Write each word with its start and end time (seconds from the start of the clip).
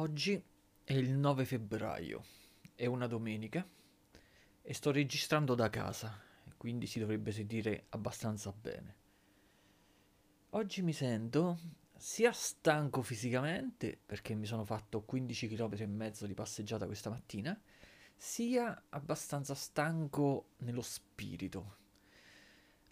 Oggi 0.00 0.42
è 0.82 0.94
il 0.94 1.10
9 1.10 1.44
febbraio, 1.44 2.24
è 2.74 2.86
una 2.86 3.06
domenica 3.06 3.68
e 4.62 4.72
sto 4.72 4.92
registrando 4.92 5.54
da 5.54 5.68
casa, 5.68 6.18
quindi 6.56 6.86
si 6.86 6.98
dovrebbe 6.98 7.32
sentire 7.32 7.84
abbastanza 7.90 8.50
bene. 8.50 8.96
Oggi 10.50 10.80
mi 10.80 10.94
sento 10.94 11.58
sia 11.94 12.32
stanco 12.32 13.02
fisicamente, 13.02 13.98
perché 14.06 14.34
mi 14.34 14.46
sono 14.46 14.64
fatto 14.64 15.02
15 15.02 15.48
km 15.48 15.74
e 15.76 15.86
mezzo 15.86 16.26
di 16.26 16.32
passeggiata 16.32 16.86
questa 16.86 17.10
mattina, 17.10 17.60
sia 18.16 18.84
abbastanza 18.88 19.54
stanco 19.54 20.52
nello 20.60 20.80
spirito. 20.80 21.76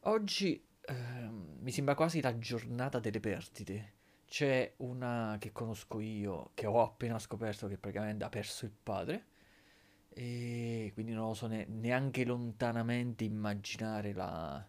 Oggi 0.00 0.62
eh, 0.82 1.28
mi 1.30 1.70
sembra 1.72 1.94
quasi 1.94 2.20
la 2.20 2.36
giornata 2.36 2.98
delle 2.98 3.20
perdite 3.20 3.96
c'è 4.28 4.74
una 4.78 5.36
che 5.40 5.52
conosco 5.52 6.00
io, 6.00 6.50
che 6.54 6.66
ho 6.66 6.82
appena 6.82 7.18
scoperto 7.18 7.66
che 7.66 7.78
praticamente 7.78 8.24
ha 8.24 8.28
perso 8.28 8.66
il 8.66 8.72
padre, 8.82 9.24
e 10.10 10.90
quindi 10.94 11.12
non 11.12 11.24
oso 11.24 11.46
ne- 11.46 11.66
neanche 11.66 12.24
lontanamente 12.24 13.24
immaginare 13.24 14.12
la, 14.12 14.64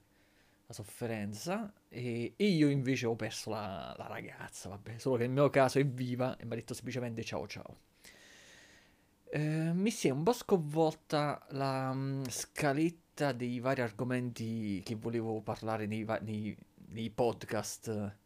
la 0.66 0.74
sofferenza. 0.74 1.74
E, 1.90 2.34
e, 2.36 2.46
io 2.46 2.70
invece 2.70 3.06
ho 3.06 3.16
perso 3.16 3.50
la, 3.50 3.94
la, 3.98 4.08
ragazza, 4.08 4.70
vabbè, 4.70 4.98
solo 4.98 5.18
che 5.18 5.24
nel 5.24 5.32
mio 5.34 5.50
caso 5.50 5.80
è 5.80 5.86
viva 5.86 6.38
e 6.38 6.46
mi 6.46 6.54
ha 6.54 6.56
detto 6.56 6.74
semplicemente 6.74 7.24
ciao 7.24 7.48
ciao. 7.48 7.78
Eh, 9.32 9.74
mi 9.74 9.92
si 9.92 10.08
è 10.08 10.12
un 10.12 10.24
po' 10.24 10.34
sconvolta 10.34 11.46
la 11.50 11.90
um, 11.92 12.28
scaletta 12.28 13.32
dei 13.32 13.60
vari 13.60 13.82
argomenti 13.82 14.82
che 14.84 14.96
volevo 14.96 15.42
parlare 15.42 15.86
nei, 15.86 16.06
nei, 16.22 16.58
nei 16.90 17.10
podcast 17.12 18.18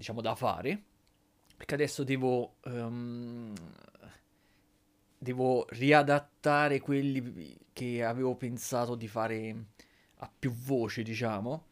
diciamo, 0.00 0.22
da 0.22 0.34
fare, 0.34 0.82
perché 1.54 1.74
adesso 1.74 2.04
devo, 2.04 2.54
um, 2.64 3.52
devo 5.18 5.66
riadattare 5.68 6.80
quelli 6.80 7.54
che 7.74 8.02
avevo 8.02 8.34
pensato 8.34 8.94
di 8.94 9.06
fare 9.06 9.66
a 10.16 10.32
più 10.38 10.52
voci, 10.52 11.02
diciamo. 11.02 11.66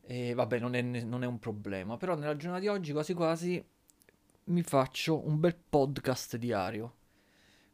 E 0.00 0.32
vabbè, 0.32 0.58
non 0.58 0.74
è, 0.74 0.80
non 0.80 1.22
è 1.22 1.26
un 1.26 1.38
problema. 1.38 1.98
Però 1.98 2.16
nella 2.16 2.34
giornata 2.34 2.62
di 2.62 2.68
oggi 2.68 2.92
quasi 2.92 3.12
quasi 3.12 3.64
mi 4.44 4.62
faccio 4.62 5.26
un 5.26 5.38
bel 5.38 5.54
podcast 5.54 6.38
diario. 6.38 6.94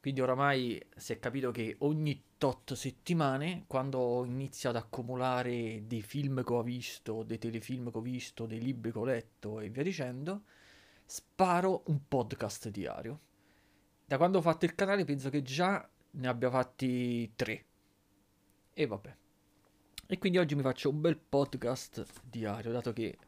Quindi 0.06 0.22
oramai 0.22 0.80
si 0.94 1.14
è 1.14 1.18
capito 1.18 1.50
che 1.50 1.74
ogni 1.80 2.26
tot 2.38 2.74
settimane, 2.74 3.64
quando 3.66 3.98
ho 3.98 4.24
iniziato 4.24 4.76
ad 4.76 4.84
accumulare 4.84 5.82
dei 5.84 6.00
film 6.00 6.44
che 6.44 6.52
ho 6.52 6.62
visto, 6.62 7.24
dei 7.24 7.38
telefilm 7.38 7.90
che 7.90 7.98
ho 7.98 8.00
visto, 8.00 8.46
dei 8.46 8.60
libri 8.60 8.92
che 8.92 8.98
ho 8.98 9.04
letto 9.04 9.58
e 9.58 9.68
via 9.68 9.82
dicendo, 9.82 10.44
sparo 11.04 11.82
un 11.86 12.06
podcast 12.06 12.68
diario. 12.68 13.20
Da 14.04 14.16
quando 14.16 14.38
ho 14.38 14.42
fatto 14.42 14.64
il 14.64 14.76
canale 14.76 15.04
penso 15.04 15.28
che 15.28 15.42
già 15.42 15.90
ne 16.08 16.28
abbia 16.28 16.50
fatti 16.50 17.32
tre. 17.34 17.64
E 18.74 18.86
vabbè. 18.86 19.16
E 20.06 20.18
quindi 20.18 20.38
oggi 20.38 20.54
mi 20.54 20.62
faccio 20.62 20.88
un 20.88 21.00
bel 21.00 21.18
podcast 21.18 22.04
diario, 22.22 22.70
dato 22.70 22.92
che 22.92 23.18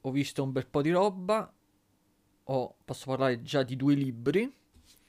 ho 0.00 0.10
visto 0.12 0.44
un 0.44 0.52
bel 0.52 0.68
po' 0.68 0.80
di 0.80 0.92
roba, 0.92 1.52
ho, 2.44 2.76
posso 2.84 3.06
parlare 3.06 3.42
già 3.42 3.64
di 3.64 3.74
due 3.74 3.94
libri 3.94 4.60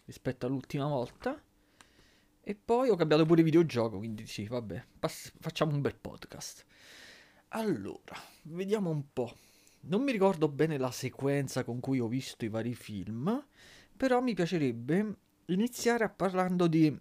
rispetto 0.06 0.46
all'ultima 0.46 0.88
volta 0.88 1.42
e 2.46 2.56
poi 2.56 2.90
ho 2.90 2.96
cambiato 2.96 3.26
pure 3.26 3.42
videogioco, 3.42 3.98
quindi 3.98 4.28
sì, 4.28 4.45
vabbè, 4.45 4.86
pass- 5.00 5.32
facciamo 5.40 5.73
un 5.73 5.82
bel 5.82 5.95
podcast. 5.95 6.66
Allora, 7.50 8.16
vediamo 8.44 8.90
un 8.90 9.14
po'. 9.14 9.38
Non 9.82 10.02
mi 10.04 10.12
ricordo 10.12 10.50
bene 10.50 10.78
la 10.78 10.92
sequenza 10.92 11.64
con 11.64 11.80
cui 11.80 12.00
ho 12.00 12.08
visto 12.08 12.44
i 12.44 12.50
vari 12.50 12.76
film, 12.76 13.45
però 13.95 14.22
mi 14.22 14.34
piacerebbe 14.34 15.18
iniziare 15.45 16.04
a 16.04 16.10
parlando 16.10 16.67
di 16.67 17.00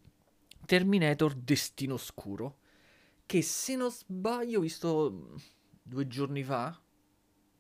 Terminator 0.65 1.35
Destino 1.35 1.95
Oscuro, 1.95 2.59
che 3.27 3.43
se 3.43 3.75
non 3.75 3.91
sbaglio 3.91 4.59
ho 4.59 4.63
visto 4.63 5.37
due 5.83 6.07
giorni 6.07 6.45
fa, 6.45 6.81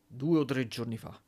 due 0.07 0.39
o 0.39 0.45
tre 0.45 0.69
giorni 0.69 0.97
fa. 0.97 1.21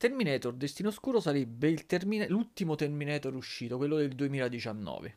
Terminator 0.00 0.54
Destino 0.54 0.88
Oscuro 0.88 1.20
sarebbe 1.20 1.74
termine- 1.84 2.26
l'ultimo 2.26 2.74
Terminator 2.74 3.34
uscito, 3.34 3.76
quello 3.76 3.96
del 3.96 4.14
2019. 4.14 5.16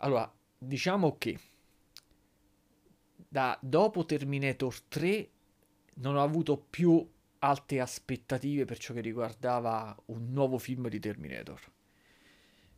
Allora, 0.00 0.30
diciamo 0.58 1.16
che 1.16 1.38
da 3.16 3.58
dopo 3.62 4.04
Terminator 4.04 4.78
3 4.82 5.30
non 5.94 6.16
ho 6.16 6.22
avuto 6.22 6.58
più 6.58 7.02
alte 7.38 7.80
aspettative 7.80 8.66
per 8.66 8.76
ciò 8.76 8.92
che 8.92 9.00
riguardava 9.00 9.96
un 10.06 10.30
nuovo 10.30 10.58
film 10.58 10.86
di 10.90 10.98
Terminator. 10.98 11.58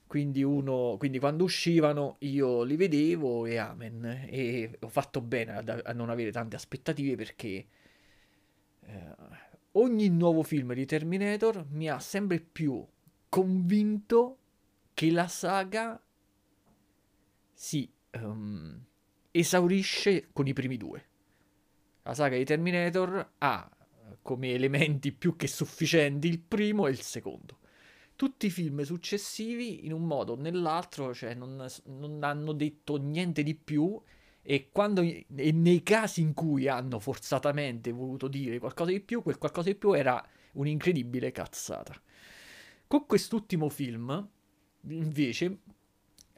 Quindi, 0.07 0.45
uno, 0.45 0.95
quindi 1.01 1.19
quando 1.19 1.43
uscivano 1.43 2.15
io 2.21 2.63
li 2.63 2.77
vedevo 2.77 3.45
e 3.45 3.57
amen. 3.57 4.27
E 4.29 4.79
ho 4.79 4.89
fatto 4.89 5.21
bene 5.21 5.53
a, 5.57 5.81
a 5.83 5.93
non 5.95 6.11
avere 6.11 6.31
tante 6.31 6.55
aspettative 6.55 7.17
perché 7.17 7.67
eh, 8.87 9.50
ogni 9.73 10.09
nuovo 10.09 10.43
film 10.43 10.75
di 10.75 10.87
Terminator 10.87 11.67
mi 11.71 11.89
ha 11.89 11.99
sempre 12.01 12.41
più 12.41 12.85
convinto 13.29 14.39
che 14.95 15.11
la 15.11 15.29
saga 15.29 16.03
si 17.53 17.91
um, 18.13 18.83
esaurisce 19.31 20.29
con 20.33 20.47
i 20.47 20.53
primi 20.53 20.77
due. 20.77 21.09
La 22.03 22.15
saga 22.15 22.37
di 22.37 22.45
Terminator 22.45 23.33
ha 23.39 23.71
come 24.23 24.53
elementi 24.53 25.13
più 25.13 25.37
che 25.37 25.47
sufficienti 25.47 26.29
il 26.29 26.41
primo 26.41 26.87
e 26.87 26.91
il 26.91 27.01
secondo. 27.01 27.59
Tutti 28.17 28.47
i 28.47 28.51
film 28.51 28.83
successivi, 28.83 29.87
in 29.87 29.93
un 29.93 30.05
modo 30.05 30.33
o 30.33 30.37
nell'altro, 30.37 31.15
cioè 31.15 31.35
non, 31.35 31.65
non 31.85 32.23
hanno 32.23 32.53
detto 32.53 32.97
niente 32.97 33.43
di 33.43 33.55
più 33.55 33.99
e, 34.43 34.71
quando, 34.73 35.03
e 35.03 35.53
nei 35.53 35.83
casi 35.83 36.21
in 36.21 36.35
cui 36.35 36.69
hanno 36.69 36.99
forzatamente 36.99 37.93
voluto 37.93 38.29
dire 38.29 38.59
qualcosa 38.59 38.91
di 38.91 39.01
più, 39.01 39.23
quel 39.23 39.39
qualcosa 39.39 39.69
di 39.69 39.75
più 39.75 39.93
era 39.93 40.25
un'incredibile 40.53 41.31
cazzata. 41.31 41.95
Con 42.87 43.07
quest'ultimo 43.07 43.69
film, 43.69 44.29
invece, 44.89 45.59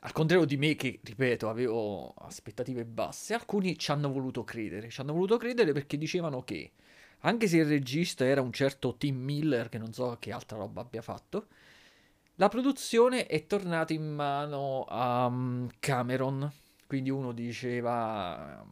al 0.01 0.13
contrario 0.13 0.45
di 0.45 0.57
me 0.57 0.75
che, 0.75 1.01
ripeto, 1.03 1.49
avevo 1.49 2.13
aspettative 2.19 2.85
basse, 2.85 3.35
alcuni 3.35 3.79
ci 3.79 3.91
hanno 3.91 4.13
voluto 4.13 4.45
credere. 4.45 4.91
Ci 4.91 5.01
hanno 5.01 5.13
voluto 5.13 5.37
credere 5.37 5.73
perché 5.73 5.97
dicevano 5.97 6.43
che, 6.43 6.73
anche 7.21 7.47
se 7.47 7.59
il 7.59 7.67
regista 7.67 8.25
era 8.27 8.43
un 8.43 8.53
certo 8.53 8.97
Tim 8.97 9.17
Miller, 9.17 9.69
che 9.69 9.79
non 9.79 9.93
so 9.93 10.17
che 10.19 10.33
altra 10.33 10.59
roba 10.59 10.81
abbia 10.81 11.03
fatto, 11.03 11.47
la 12.37 12.49
produzione 12.49 13.27
è 13.27 13.47
tornata 13.47 13.93
in 13.93 14.13
mano 14.13 14.85
a 14.89 15.27
um, 15.27 15.69
Cameron. 15.79 16.51
Quindi 16.93 17.09
uno 17.09 17.33
diceva, 17.33 18.63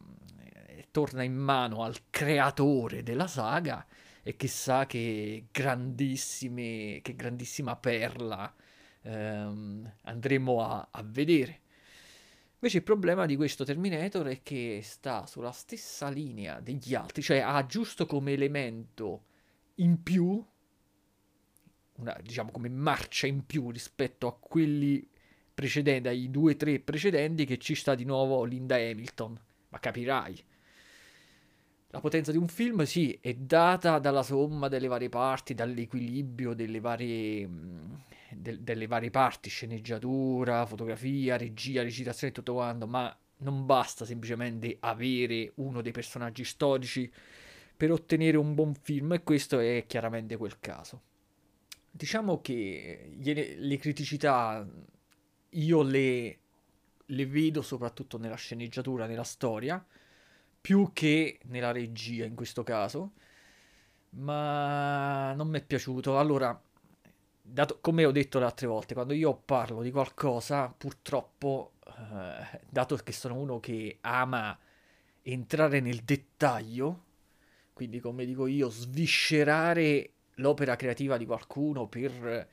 eh, 0.43 0.85
torna 0.91 1.23
in 1.23 1.33
mano 1.33 1.81
al 1.81 1.97
creatore 2.11 3.01
della 3.01 3.25
saga 3.25 3.83
e 4.21 4.35
chissà 4.35 4.85
che 4.85 5.47
grandissime, 5.51 6.99
che 7.01 7.15
grandissima 7.15 7.75
perla 7.77 8.53
ehm, 9.01 9.91
andremo 10.03 10.63
a, 10.63 10.89
a 10.91 11.01
vedere. 11.03 11.61
Invece 12.53 12.77
il 12.77 12.83
problema 12.83 13.25
di 13.25 13.35
questo 13.35 13.63
Terminator 13.63 14.27
è 14.27 14.43
che 14.43 14.81
sta 14.83 15.25
sulla 15.25 15.51
stessa 15.51 16.07
linea 16.09 16.59
degli 16.59 16.93
altri, 16.93 17.23
cioè 17.23 17.39
ha 17.39 17.65
giusto 17.65 18.05
come 18.05 18.33
elemento 18.33 19.23
in 19.77 20.03
più, 20.03 20.45
una, 21.93 22.19
diciamo 22.21 22.51
come 22.51 22.69
marcia 22.69 23.25
in 23.25 23.47
più 23.47 23.71
rispetto 23.71 24.27
a 24.27 24.37
quelli 24.37 25.09
precedenti, 25.53 26.07
ai 26.07 26.29
due 26.29 26.53
o 26.53 26.55
tre 26.55 26.79
precedenti, 26.79 27.45
che 27.45 27.57
ci 27.57 27.75
sta 27.75 27.95
di 27.95 28.05
nuovo 28.05 28.43
Linda 28.43 28.75
Hamilton. 28.75 29.39
Ma 29.69 29.79
capirai. 29.79 30.43
La 31.89 31.99
potenza 31.99 32.31
di 32.31 32.37
un 32.37 32.47
film, 32.47 32.83
sì, 32.83 33.17
è 33.21 33.33
data 33.33 33.99
dalla 33.99 34.23
somma 34.23 34.67
delle 34.67 34.87
varie 34.87 35.09
parti, 35.09 35.53
dall'equilibrio 35.53 36.53
delle 36.53 36.79
varie 36.79 37.49
de- 38.31 38.63
delle 38.63 38.87
varie 38.87 39.09
parti, 39.09 39.49
sceneggiatura, 39.49 40.65
fotografia, 40.65 41.37
regia, 41.37 41.83
recitazione 41.83 42.31
e 42.31 42.35
tutto 42.35 42.53
quanto, 42.53 42.87
ma 42.87 43.15
non 43.37 43.65
basta 43.65 44.05
semplicemente 44.05 44.77
avere 44.79 45.51
uno 45.55 45.81
dei 45.81 45.91
personaggi 45.91 46.43
storici 46.43 47.11
per 47.75 47.91
ottenere 47.91 48.37
un 48.37 48.53
buon 48.53 48.73
film 48.75 49.13
e 49.13 49.23
questo 49.23 49.59
è 49.59 49.85
chiaramente 49.87 50.37
quel 50.37 50.59
caso. 50.59 51.01
Diciamo 51.89 52.39
che 52.39 53.11
le 53.57 53.77
criticità 53.77 54.65
io 55.51 55.81
le, 55.81 56.39
le 57.05 57.25
vedo 57.25 57.61
soprattutto 57.61 58.17
nella 58.17 58.35
sceneggiatura, 58.35 59.05
nella 59.05 59.23
storia, 59.23 59.83
più 60.61 60.91
che 60.93 61.39
nella 61.45 61.71
regia 61.71 62.25
in 62.25 62.35
questo 62.35 62.63
caso, 62.63 63.11
ma 64.11 65.33
non 65.33 65.49
mi 65.49 65.59
è 65.59 65.63
piaciuto. 65.63 66.19
Allora, 66.19 66.59
dato, 67.41 67.79
come 67.81 68.05
ho 68.05 68.11
detto 68.11 68.39
le 68.39 68.45
altre 68.45 68.67
volte, 68.67 68.93
quando 68.93 69.13
io 69.13 69.35
parlo 69.35 69.81
di 69.81 69.91
qualcosa, 69.91 70.69
purtroppo, 70.69 71.73
eh, 71.85 72.61
dato 72.69 72.95
che 72.97 73.11
sono 73.11 73.35
uno 73.35 73.59
che 73.59 73.97
ama 74.01 74.57
entrare 75.23 75.79
nel 75.79 76.01
dettaglio, 76.03 77.05
quindi 77.73 77.99
come 77.99 78.25
dico 78.25 78.47
io, 78.47 78.69
sviscerare 78.69 80.11
l'opera 80.35 80.75
creativa 80.75 81.17
di 81.17 81.25
qualcuno 81.25 81.87
per 81.87 82.49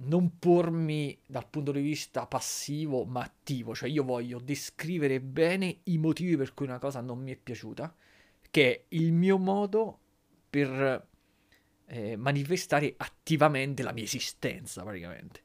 non 0.00 0.38
pormi 0.38 1.18
dal 1.26 1.48
punto 1.48 1.72
di 1.72 1.80
vista 1.80 2.26
passivo 2.26 3.04
ma 3.04 3.22
attivo, 3.22 3.74
cioè 3.74 3.88
io 3.88 4.04
voglio 4.04 4.38
descrivere 4.38 5.20
bene 5.20 5.80
i 5.84 5.98
motivi 5.98 6.36
per 6.36 6.54
cui 6.54 6.66
una 6.66 6.78
cosa 6.78 7.00
non 7.00 7.18
mi 7.20 7.32
è 7.32 7.36
piaciuta, 7.36 7.94
che 8.50 8.72
è 8.72 8.84
il 8.90 9.12
mio 9.12 9.38
modo 9.38 9.98
per 10.48 11.06
eh, 11.86 12.16
manifestare 12.16 12.94
attivamente 12.96 13.82
la 13.82 13.92
mia 13.92 14.04
esistenza 14.04 14.82
praticamente. 14.82 15.42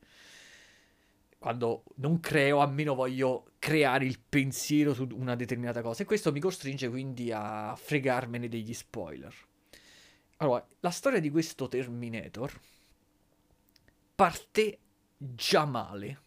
Quando 1.39 1.83
non 1.95 2.19
creo, 2.19 2.61
almeno 2.61 2.95
voglio 2.95 3.51
creare 3.59 4.05
il 4.05 4.19
pensiero 4.19 4.93
su 4.93 5.07
una 5.11 5.35
determinata 5.35 5.81
cosa 5.81 6.03
e 6.03 6.05
questo 6.05 6.31
mi 6.31 6.39
costringe 6.39 6.89
quindi 6.89 7.31
a 7.33 7.75
fregarmene 7.75 8.47
degli 8.47 8.73
spoiler. 8.73 9.33
Allora, 10.37 10.65
la 10.79 10.89
storia 10.89 11.19
di 11.19 11.29
questo 11.29 11.67
Terminator 11.67 12.59
parte 14.15 14.79
già 15.17 15.65
male. 15.65 16.21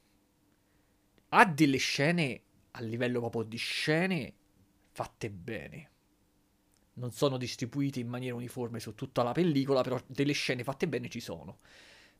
Ha 1.30 1.44
delle 1.44 1.78
scene 1.78 2.42
a 2.72 2.80
livello 2.80 3.20
proprio 3.20 3.42
di 3.42 3.56
scene 3.56 4.34
fatte 4.92 5.30
bene. 5.30 5.90
Non 6.94 7.12
sono 7.12 7.36
distribuite 7.36 8.00
in 8.00 8.08
maniera 8.08 8.34
uniforme 8.34 8.80
su 8.80 8.94
tutta 8.94 9.22
la 9.22 9.32
pellicola, 9.32 9.82
però 9.82 10.00
delle 10.06 10.32
scene 10.32 10.64
fatte 10.64 10.88
bene 10.88 11.08
ci 11.08 11.20
sono. 11.20 11.58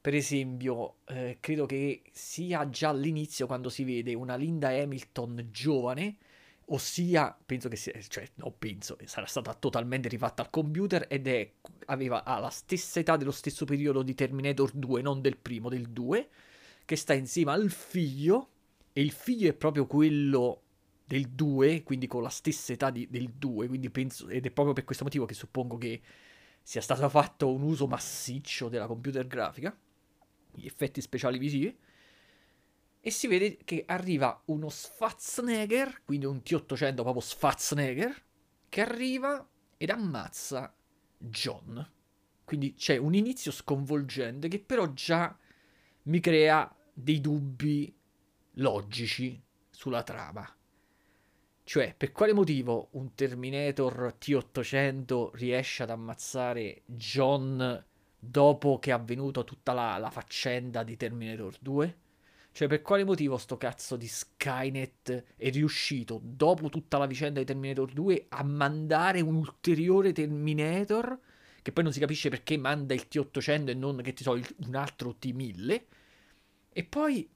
Per 0.00 0.14
esempio, 0.14 0.98
eh, 1.06 1.38
credo 1.40 1.66
che 1.66 2.02
sia 2.12 2.68
già 2.68 2.90
all'inizio 2.90 3.46
quando 3.46 3.68
si 3.70 3.84
vede 3.84 4.14
una 4.14 4.36
Linda 4.36 4.68
Hamilton 4.68 5.48
giovane, 5.50 6.18
ossia, 6.66 7.36
penso 7.44 7.68
che 7.68 7.76
sia, 7.76 7.92
cioè, 8.08 8.28
no, 8.36 8.52
penso, 8.58 8.96
sarà 9.04 9.26
stata 9.26 9.54
totalmente 9.54 10.08
rifatta 10.08 10.42
al 10.42 10.50
computer 10.50 11.06
ed 11.08 11.26
è, 11.28 11.52
aveva 11.86 12.22
la 12.24 12.50
stessa 12.50 13.00
età 13.00 13.16
dello 13.16 13.30
stesso 13.30 13.64
periodo 13.64 14.02
di 14.02 14.14
Terminator 14.14 14.72
2, 14.72 15.02
non 15.02 15.20
del 15.20 15.36
primo, 15.36 15.68
del 15.68 15.88
2, 15.88 16.28
che 16.84 16.96
sta 16.96 17.14
insieme 17.14 17.52
al 17.52 17.70
figlio, 17.70 18.50
e 18.92 19.02
il 19.02 19.12
figlio 19.12 19.48
è 19.48 19.54
proprio 19.54 19.86
quello 19.86 20.62
del 21.04 21.28
2, 21.28 21.82
quindi 21.82 22.06
con 22.06 22.22
la 22.22 22.30
stessa 22.30 22.72
età 22.72 22.90
di, 22.90 23.06
del 23.08 23.30
2, 23.30 23.68
quindi 23.68 23.90
penso, 23.90 24.28
ed 24.28 24.46
è 24.46 24.50
proprio 24.50 24.74
per 24.74 24.84
questo 24.84 25.04
motivo 25.04 25.24
che 25.24 25.34
suppongo 25.34 25.76
che 25.76 26.00
sia 26.62 26.80
stato 26.80 27.08
fatto 27.08 27.52
un 27.52 27.62
uso 27.62 27.86
massiccio 27.86 28.68
della 28.68 28.88
computer 28.88 29.24
grafica, 29.26 29.76
gli 30.52 30.66
effetti 30.66 31.00
speciali 31.00 31.38
visivi, 31.38 31.76
e 33.06 33.12
si 33.12 33.28
vede 33.28 33.58
che 33.64 33.84
arriva 33.86 34.42
uno 34.46 34.68
Schwarzenegger, 34.68 36.02
quindi 36.04 36.26
un 36.26 36.38
T800 36.38 36.94
proprio 36.94 37.20
Schwarzenegger, 37.20 38.24
che 38.68 38.80
arriva 38.80 39.48
ed 39.76 39.90
ammazza 39.90 40.74
John. 41.16 41.88
Quindi 42.42 42.74
c'è 42.74 42.96
un 42.96 43.14
inizio 43.14 43.52
sconvolgente 43.52 44.48
che 44.48 44.58
però 44.58 44.92
già 44.92 45.38
mi 46.02 46.18
crea 46.18 46.68
dei 46.92 47.20
dubbi 47.20 47.96
logici 48.54 49.40
sulla 49.70 50.02
trama. 50.02 50.44
Cioè, 51.62 51.94
per 51.96 52.10
quale 52.10 52.32
motivo 52.32 52.88
un 52.94 53.14
Terminator 53.14 54.16
T800 54.18 55.30
riesce 55.34 55.84
ad 55.84 55.90
ammazzare 55.90 56.82
John 56.86 57.86
dopo 58.18 58.80
che 58.80 58.90
è 58.90 58.94
avvenuto 58.94 59.44
tutta 59.44 59.72
la, 59.72 59.96
la 59.96 60.10
faccenda 60.10 60.82
di 60.82 60.96
Terminator 60.96 61.56
2? 61.60 61.98
Cioè, 62.56 62.68
per 62.68 62.80
quale 62.80 63.04
motivo 63.04 63.36
sto 63.36 63.58
cazzo 63.58 63.96
di 63.96 64.06
Skynet 64.06 65.24
è 65.36 65.50
riuscito, 65.50 66.18
dopo 66.22 66.70
tutta 66.70 66.96
la 66.96 67.04
vicenda 67.04 67.38
di 67.38 67.44
Terminator 67.44 67.92
2, 67.92 68.28
a 68.30 68.42
mandare 68.44 69.20
un 69.20 69.34
ulteriore 69.34 70.12
Terminator, 70.12 71.20
che 71.60 71.70
poi 71.70 71.84
non 71.84 71.92
si 71.92 72.00
capisce 72.00 72.30
perché 72.30 72.56
manda 72.56 72.94
il 72.94 73.08
T800 73.10 73.68
e 73.68 73.74
non, 73.74 74.00
che 74.00 74.14
ti 74.14 74.22
so, 74.22 74.32
un 74.32 74.74
altro 74.74 75.16
T1000, 75.20 75.82
e 76.70 76.84
poi 76.84 77.28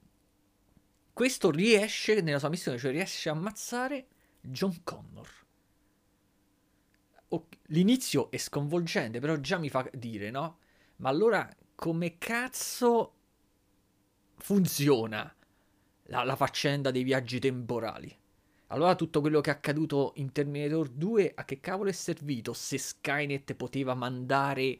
questo 1.13 1.51
riesce, 1.51 2.19
nella 2.21 2.39
sua 2.39 2.49
missione, 2.49 2.79
cioè 2.79 2.89
riesce 2.89 3.29
a 3.29 3.33
ammazzare 3.33 4.07
John 4.41 4.81
Connor. 4.83 5.29
L'inizio 7.67 8.31
è 8.31 8.37
sconvolgente, 8.37 9.19
però 9.19 9.35
già 9.35 9.59
mi 9.59 9.69
fa 9.69 9.87
dire, 9.93 10.31
no? 10.31 10.57
Ma 10.95 11.09
allora 11.09 11.47
come 11.75 12.17
cazzo 12.17 13.17
funziona 14.41 15.33
la, 16.05 16.23
la 16.23 16.35
faccenda 16.35 16.91
dei 16.91 17.03
viaggi 17.03 17.39
temporali. 17.39 18.15
Allora 18.67 18.95
tutto 18.95 19.19
quello 19.19 19.41
che 19.41 19.49
è 19.49 19.53
accaduto 19.53 20.13
in 20.15 20.31
Terminator 20.31 20.87
2 20.89 21.33
a 21.35 21.43
che 21.43 21.59
cavolo 21.59 21.89
è 21.89 21.93
servito 21.93 22.53
se 22.53 22.77
Skynet 22.77 23.53
poteva 23.55 23.93
mandare 23.93 24.79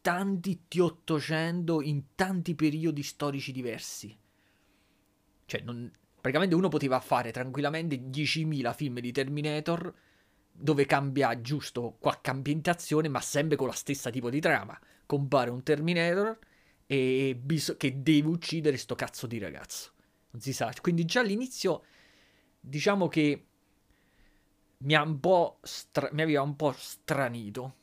tanti 0.00 0.62
T800 0.70 1.82
in 1.82 2.02
tanti 2.14 2.54
periodi 2.54 3.02
storici 3.02 3.50
diversi? 3.50 4.16
Cioè, 5.44 5.60
non, 5.62 5.90
praticamente 6.20 6.54
uno 6.54 6.68
poteva 6.68 7.00
fare 7.00 7.32
tranquillamente 7.32 7.96
10.000 7.96 8.74
film 8.74 9.00
di 9.00 9.10
Terminator 9.10 9.92
dove 10.52 10.86
cambia 10.86 11.40
giusto 11.40 11.96
qualche 11.98 12.30
ambientazione, 12.30 13.08
ma 13.08 13.20
sempre 13.20 13.56
con 13.56 13.66
la 13.66 13.72
stessa 13.72 14.10
tipo 14.10 14.30
di 14.30 14.40
trama. 14.40 14.78
Compare 15.06 15.50
un 15.50 15.62
Terminator 15.64 16.38
e 16.86 17.38
bis- 17.40 17.76
che 17.78 18.02
deve 18.02 18.28
uccidere 18.28 18.76
sto 18.76 18.94
cazzo 18.94 19.26
di 19.26 19.38
ragazzo. 19.38 19.92
Non 20.30 20.40
si 20.40 20.52
sa. 20.52 20.72
Quindi 20.80 21.04
già 21.04 21.20
all'inizio 21.20 21.84
diciamo 22.60 23.08
che 23.08 23.46
mi, 24.78 24.94
ha 24.94 25.02
un 25.02 25.20
po 25.20 25.58
stra- 25.62 26.10
mi 26.12 26.22
aveva 26.22 26.42
un 26.42 26.56
po' 26.56 26.72
stranito. 26.76 27.80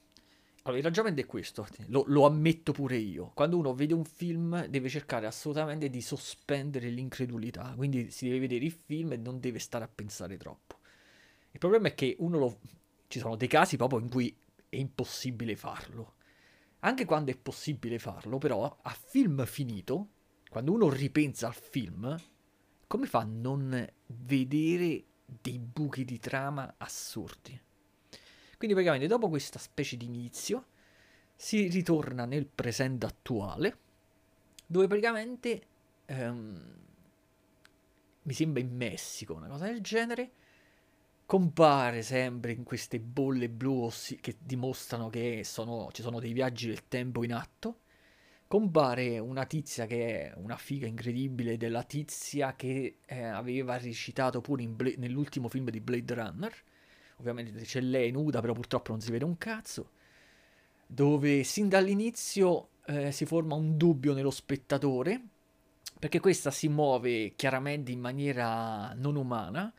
Allora, 0.64 0.80
il 0.80 0.84
ragionamento 0.84 1.22
è 1.22 1.26
questo, 1.26 1.68
lo, 1.88 2.04
lo, 2.08 2.26
ammetto 2.26 2.72
pure 2.74 2.98
io. 2.98 3.32
Quando 3.34 3.58
uno 3.58 3.74
vede 3.74 3.94
un 3.94 4.04
film 4.04 4.66
deve 4.68 4.90
cercare 4.90 5.26
assolutamente 5.26 5.90
di 5.90 6.02
sospendere 6.02 6.90
l'incredulità, 6.90 7.74
quindi 7.76 8.12
si 8.12 8.26
deve 8.26 8.40
vedere 8.40 8.66
il 8.66 8.72
film 8.72 9.14
e 9.14 9.18
non 9.18 9.40
deve 9.40 9.60
stare 9.60 9.86
a 9.86 9.88
pensare 9.94 10.38
troppo. 10.38 10.80
Il 11.52 11.60
problema 11.60 11.88
è 11.88 11.96
che 11.96 12.16
uno 12.20 12.38
lo... 12.38 12.60
ci 13.08 13.20
sono 13.20 13.36
dei 13.36 13.48
casi 13.48 13.78
proprio 13.78 14.00
in 14.00 14.10
cui 14.10 14.36
è 14.68 14.76
impossibile 14.76 15.56
farlo. 15.56 16.16
Anche 16.82 17.06
quando 17.06 17.32
è 17.32 17.38
possibile 17.38 18.00
farlo, 18.00 18.38
però, 18.38 18.78
a 18.82 18.92
film 18.92 19.46
finito, 19.46 20.10
quando 20.50 20.72
uno 20.72 20.90
ripensa 20.90 21.48
al 21.48 21.54
film, 21.54 22.18
come 22.88 23.06
fa 23.06 23.20
a 23.20 23.28
non 23.30 23.88
vedere 24.06 25.04
dei 25.26 25.60
buchi 25.60 26.06
di 26.06 26.20
trama 26.20 26.76
assurdi? 26.78 27.60
Quindi 28.58 28.76
praticamente 28.76 29.08
dopo 29.08 29.30
questa 29.30 29.60
specie 29.60 29.98
di 29.98 30.06
inizio 30.06 30.68
si 31.36 31.68
ritorna 31.68 32.26
nel 32.26 32.46
presente 32.46 33.06
attuale, 33.06 33.78
dove 34.66 34.88
praticamente 34.88 35.62
um, 36.08 36.78
mi 38.24 38.34
sembra 38.34 38.62
in 38.62 38.76
Messico, 38.76 39.34
una 39.34 39.48
cosa 39.48 39.66
del 39.66 39.82
genere, 39.82 40.32
compare 41.30 42.02
sempre 42.02 42.54
in 42.54 42.64
queste 42.64 43.00
bolle 43.00 43.50
blu 43.50 43.88
che 44.20 44.38
dimostrano 44.40 45.12
che 45.12 45.44
sono, 45.44 45.90
ci 45.92 46.02
sono 46.02 46.20
dei 46.20 46.34
viaggi 46.34 46.66
del 46.66 46.88
tempo 46.88 47.24
in 47.24 47.34
atto. 47.34 47.82
Compare 48.48 49.20
una 49.20 49.46
tizia 49.46 49.86
che 49.86 50.32
è 50.32 50.34
una 50.38 50.58
figa 50.58 50.88
incredibile 50.88 51.56
della 51.56 51.84
tizia 51.84 52.56
che 52.56 52.98
eh, 53.06 53.22
aveva 53.22 53.78
recitato 53.78 54.42
pure 54.42 54.66
Bla- 54.66 54.94
nell'ultimo 54.98 55.50
film 55.50 55.70
di 55.70 55.80
Blade 55.80 56.16
Runner. 56.16 56.54
Ovviamente 57.18 57.62
c'è 57.62 57.82
lei 57.82 58.10
nuda, 58.10 58.42
però 58.42 58.54
purtroppo 58.54 58.90
non 58.90 59.00
si 59.00 59.12
vede 59.12 59.26
un 59.26 59.38
cazzo. 59.38 59.92
Dove 60.88 61.44
sin 61.44 61.70
dall'inizio 61.70 62.70
eh, 62.88 63.12
si 63.12 63.28
forma 63.28 63.54
un 63.54 63.78
dubbio 63.78 64.16
nello 64.16 64.32
spettatore, 64.32 65.22
perché 66.00 66.20
questa 66.20 66.50
si 66.50 66.68
muove 66.70 67.36
chiaramente 67.36 67.92
in 67.92 68.00
maniera 68.00 68.94
non 68.96 69.16
umana 69.16 69.72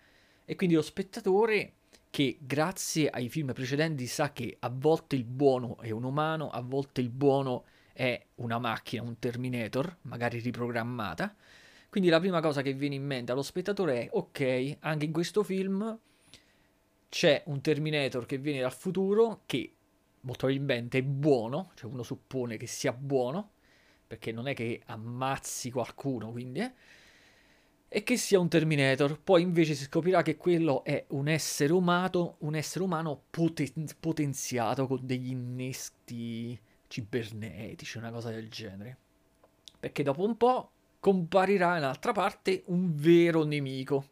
e 0.51 0.57
quindi 0.57 0.75
lo 0.75 0.83
spettatore 0.83 1.75
che 2.11 2.37
grazie 2.41 3.09
ai 3.09 3.29
film 3.29 3.53
precedenti 3.53 4.09
sa 4.09 4.33
che 4.33 4.57
a 4.59 4.69
volte 4.69 5.15
il 5.15 5.23
buono 5.23 5.79
è 5.79 5.93
un 5.93 6.03
umano, 6.03 6.51
a 6.51 6.61
volte 6.61 7.01
il 7.01 7.09
buono 7.09 7.67
è 7.93 8.21
una 8.37 8.59
macchina, 8.59 9.03
un 9.03 9.17
Terminator, 9.21 9.99
magari 10.03 10.41
riprogrammata. 10.41 11.33
Quindi 11.89 12.11
la 12.11 12.19
prima 12.19 12.41
cosa 12.41 12.63
che 12.63 12.73
viene 12.73 12.97
in 12.97 13.07
mente 13.07 13.31
allo 13.31 13.43
spettatore 13.43 14.07
è 14.07 14.09
ok, 14.11 14.79
anche 14.81 15.05
in 15.05 15.13
questo 15.13 15.45
film 15.45 15.97
c'è 17.09 17.45
un 17.47 17.61
Terminator 17.61 18.27
che 18.27 18.39
viene 18.39 18.59
dal 18.59 18.73
futuro 18.75 19.43
che 19.47 19.73
molto 20.23 20.47
probabilmente 20.47 20.99
è 20.99 21.03
buono, 21.05 21.71
cioè 21.77 21.89
uno 21.89 22.03
suppone 22.03 22.57
che 22.57 22.67
sia 22.67 22.93
buono, 22.93 23.53
perché 24.05 24.33
non 24.33 24.49
è 24.49 24.55
che 24.55 24.83
ammazzi 24.85 25.71
qualcuno, 25.71 26.33
quindi... 26.33 26.59
Eh, 26.59 26.73
e 27.93 28.05
che 28.05 28.17
sia 28.17 28.39
un 28.39 28.49
Terminator. 28.49 29.21
Poi 29.21 29.43
invece 29.43 29.75
si 29.75 29.83
scoprirà 29.83 30.23
che 30.23 30.37
quello 30.37 30.85
è 30.85 31.05
un 31.09 31.27
essere 31.27 31.73
umano, 31.73 32.37
un 32.39 32.55
essere 32.55 32.85
umano 32.85 33.21
poten- 33.29 33.89
potenziato 33.99 34.87
con 34.87 35.01
degli 35.03 35.31
innesti 35.31 36.59
cibernetici, 36.87 37.99
una 37.99 38.13
cosa 38.13 38.31
del 38.31 38.49
genere. 38.49 38.97
Perché 39.81 40.05
dopo 40.05 40.23
un 40.23 40.37
po' 40.37 40.71
comparirà 41.01 41.79
in 41.79 41.83
altra 41.83 42.13
parte 42.13 42.63
un 42.67 42.95
vero 42.95 43.43
nemico. 43.43 44.05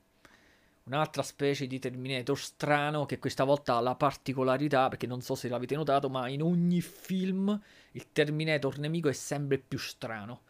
Un'altra 0.85 1.23
specie 1.23 1.69
di 1.69 1.79
Terminator 1.79 2.37
strano 2.37 3.07
che 3.07 3.21
questa 3.21 3.45
volta 3.45 3.77
ha 3.77 3.81
la 3.81 3.95
particolarità, 3.95 4.89
perché 4.89 5.07
non 5.07 5.21
so 5.21 5.37
se 5.37 5.49
l'avete 5.49 5.77
notato, 5.77 6.09
ma 6.09 6.29
in 6.29 6.43
ogni 6.43 6.81
film 6.81 7.61
il 7.93 8.11
Terminator 8.11 8.79
nemico 8.79 9.09
è 9.09 9.13
sempre 9.13 9.59
più 9.59 9.79
strano 9.79 10.41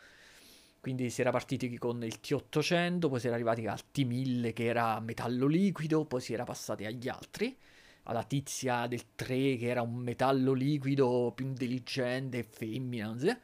Quindi 0.80 1.10
si 1.10 1.20
era 1.20 1.30
partiti 1.30 1.76
con 1.76 2.02
il 2.04 2.18
T800, 2.22 3.08
poi 3.08 3.20
si 3.20 3.26
era 3.26 3.34
arrivati 3.34 3.66
al 3.66 3.80
T1000 3.94 4.52
che 4.52 4.64
era 4.64 5.00
metallo 5.00 5.46
liquido, 5.46 6.04
poi 6.04 6.20
si 6.20 6.32
era 6.32 6.44
passati 6.44 6.84
agli 6.84 7.08
altri, 7.08 7.56
alla 8.04 8.22
tizia 8.22 8.86
del 8.86 9.14
3 9.14 9.56
che 9.56 9.66
era 9.66 9.82
un 9.82 9.96
metallo 9.96 10.52
liquido 10.52 11.32
più 11.34 11.46
intelligente, 11.46 12.42
femmina, 12.42 13.14
so. 13.18 13.36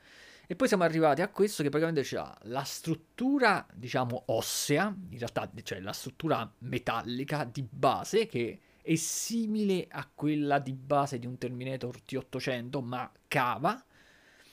E 0.47 0.57
poi 0.57 0.69
siamo 0.69 0.85
arrivati 0.85 1.23
a 1.23 1.29
questo 1.29 1.63
che 1.63 1.71
praticamente 1.71 2.07
c'ha 2.07 2.37
la 2.43 2.65
struttura, 2.65 3.67
diciamo, 3.73 4.25
ossea, 4.27 4.95
in 5.09 5.19
realtà 5.19 5.51
cioè 5.63 5.81
la 5.81 5.93
struttura 5.93 6.51
metallica 6.59 7.45
di 7.45 7.63
base 7.63 8.27
che 8.27 8.61
è 8.83 8.95
simile 8.97 9.87
a 9.89 10.07
quella 10.15 10.59
di 10.59 10.75
base 10.75 11.19
di 11.19 11.27
un 11.27 11.39
Terminator 11.39 11.97
T800, 12.07 12.83
ma 12.85 13.11
cava. 13.27 13.83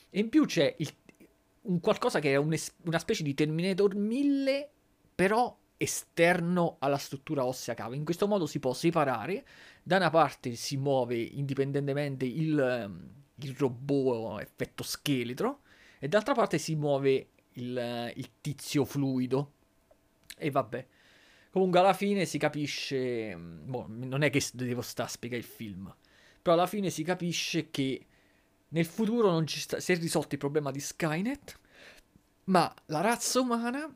E 0.09 0.19
in 0.19 0.29
più 0.29 0.45
c'è 0.45 0.73
il, 0.79 0.93
un 1.63 1.79
qualcosa 1.79 2.19
che 2.19 2.31
è 2.31 2.35
un 2.35 2.55
una 2.83 2.99
specie 2.99 3.23
di 3.23 3.33
Terminator 3.33 3.95
1000, 3.95 4.69
però 5.15 5.57
esterno 5.77 6.77
alla 6.79 6.97
struttura 6.97 7.45
ossea 7.45 7.73
cava. 7.73 7.95
In 7.95 8.05
questo 8.05 8.27
modo 8.27 8.45
si 8.45 8.59
può 8.59 8.73
separare. 8.73 9.45
Da 9.81 9.97
una 9.97 10.09
parte 10.11 10.55
si 10.55 10.77
muove 10.77 11.17
indipendentemente 11.17 12.25
il, 12.25 13.01
il 13.35 13.55
robot 13.57 14.41
effetto 14.41 14.83
scheletro 14.83 15.61
e 15.97 16.07
d'altra 16.07 16.33
parte 16.33 16.59
si 16.59 16.75
muove 16.75 17.29
il, 17.53 18.11
il 18.15 18.29
tizio 18.41 18.85
fluido. 18.85 19.53
E 20.37 20.51
vabbè. 20.51 20.87
Comunque 21.51 21.79
alla 21.79 21.93
fine 21.93 22.25
si 22.25 22.37
capisce, 22.37 23.35
boh, 23.35 23.85
non 23.89 24.21
è 24.21 24.29
che 24.29 24.41
devo 24.53 24.81
stare 24.81 25.09
a 25.09 25.11
spiegare 25.11 25.41
il 25.41 25.47
film, 25.47 25.93
però 26.41 26.55
alla 26.55 26.65
fine 26.65 26.89
si 26.89 27.03
capisce 27.03 27.69
che 27.69 28.05
nel 28.73 28.85
futuro 28.85 29.29
non 29.29 29.47
ci 29.47 29.59
sta, 29.59 29.79
si 29.79 29.91
è 29.91 29.97
risolto 29.97 30.35
il 30.35 30.39
problema 30.39 30.71
di 30.71 30.79
Skynet, 30.79 31.59
ma 32.45 32.73
la 32.87 33.01
razza 33.01 33.39
umana, 33.39 33.93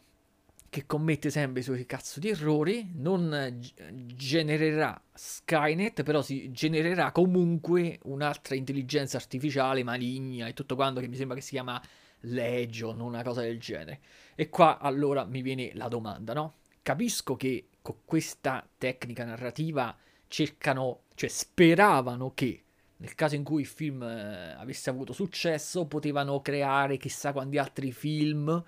che 0.69 0.85
commette 0.85 1.29
sempre 1.29 1.61
i 1.61 1.63
suoi 1.63 1.85
cazzo 1.85 2.19
di 2.19 2.29
errori, 2.29 2.91
non 2.95 3.57
genererà 4.05 5.01
Skynet, 5.13 6.03
però 6.03 6.21
si 6.21 6.51
genererà 6.51 7.11
comunque 7.11 7.99
un'altra 8.03 8.55
intelligenza 8.55 9.15
artificiale 9.15 9.83
maligna 9.83 10.47
e 10.47 10.53
tutto 10.53 10.75
quanto 10.75 10.99
che 10.99 11.07
mi 11.07 11.15
sembra 11.15 11.37
che 11.37 11.41
si 11.41 11.51
chiama 11.51 11.81
Legion, 12.21 12.99
una 12.99 13.23
cosa 13.23 13.41
del 13.41 13.59
genere. 13.59 14.01
E 14.35 14.49
qua 14.49 14.79
allora 14.79 15.23
mi 15.23 15.41
viene 15.41 15.71
la 15.75 15.87
domanda, 15.87 16.33
no? 16.33 16.55
Capisco 16.81 17.37
che 17.37 17.69
con 17.81 17.99
questa 18.03 18.67
tecnica 18.77 19.23
narrativa 19.23 19.95
cercano, 20.27 21.03
cioè 21.13 21.29
speravano 21.29 22.33
che 22.33 22.64
nel 22.97 23.15
caso 23.15 23.35
in 23.35 23.43
cui 23.43 23.61
il 23.61 23.67
film 23.67 24.03
eh, 24.03 24.53
avesse 24.57 24.89
avuto 24.89 25.13
successo, 25.13 25.85
potevano 25.85 26.41
creare 26.41 26.97
chissà 26.97 27.33
quanti 27.33 27.57
altri 27.57 27.91
film 27.91 28.63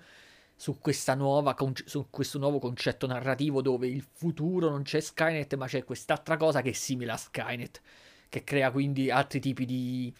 su, 0.54 0.76
nuova, 1.16 1.56
su, 1.84 2.08
questo 2.10 2.38
nuovo 2.38 2.58
concetto 2.58 3.06
narrativo 3.06 3.62
dove 3.62 3.86
il 3.86 4.04
futuro 4.12 4.68
non 4.68 4.82
c'è 4.82 5.00
Skynet, 5.00 5.54
ma 5.54 5.66
c'è 5.66 5.84
quest'altra 5.84 6.36
cosa 6.36 6.62
che 6.62 6.70
è 6.70 6.72
simile 6.72 7.12
a 7.12 7.16
Skynet, 7.16 7.80
che 8.28 8.44
crea 8.44 8.70
quindi 8.70 9.10
altri 9.10 9.40
tipi 9.40 9.64
di 9.64 10.12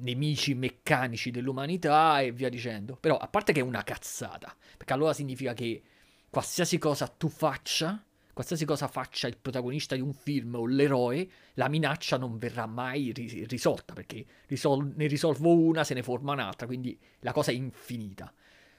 nemici 0.00 0.54
meccanici 0.54 1.30
dell'umanità 1.30 2.20
e 2.20 2.32
via 2.32 2.48
dicendo. 2.48 2.96
Però, 2.96 3.16
a 3.16 3.26
parte 3.28 3.52
che 3.52 3.60
è 3.60 3.62
una 3.62 3.82
cazzata, 3.82 4.54
perché 4.76 4.92
allora 4.92 5.12
significa 5.14 5.54
che 5.54 5.82
qualsiasi 6.28 6.78
cosa 6.78 7.08
tu 7.08 7.28
faccia, 7.28 8.04
qualsiasi 8.34 8.66
cosa 8.66 8.88
faccia 8.88 9.28
il 9.28 9.38
protagonista 9.38 9.94
di 9.94 10.02
un 10.02 10.12
film 10.12 10.56
o 10.56 10.66
l'eroe, 10.66 11.26
la 11.54 11.68
minaccia 11.68 12.18
non 12.18 12.36
verrà 12.36 12.66
mai 12.66 13.12
ri- 13.12 13.46
risolta, 13.46 13.94
perché 13.94 14.26
risol- 14.48 14.92
ne 14.94 15.06
risolvo 15.06 15.54
una, 15.54 15.84
se 15.84 15.94
ne 15.94 16.02
forma 16.02 16.32
un'altra, 16.32 16.66
quindi 16.66 16.98
la 17.20 17.32
cosa 17.32 17.52
è 17.52 17.54
infinita. 17.54 18.30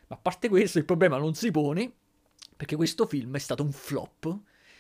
Ma 0.07 0.15
a 0.15 0.19
parte 0.19 0.49
questo, 0.49 0.77
il 0.77 0.85
problema 0.85 1.17
non 1.17 1.33
si 1.33 1.49
pone 1.49 1.91
perché 2.55 2.75
questo 2.75 3.07
film 3.07 3.35
è 3.35 3.39
stato 3.39 3.63
un 3.63 3.71
flop. 3.71 4.39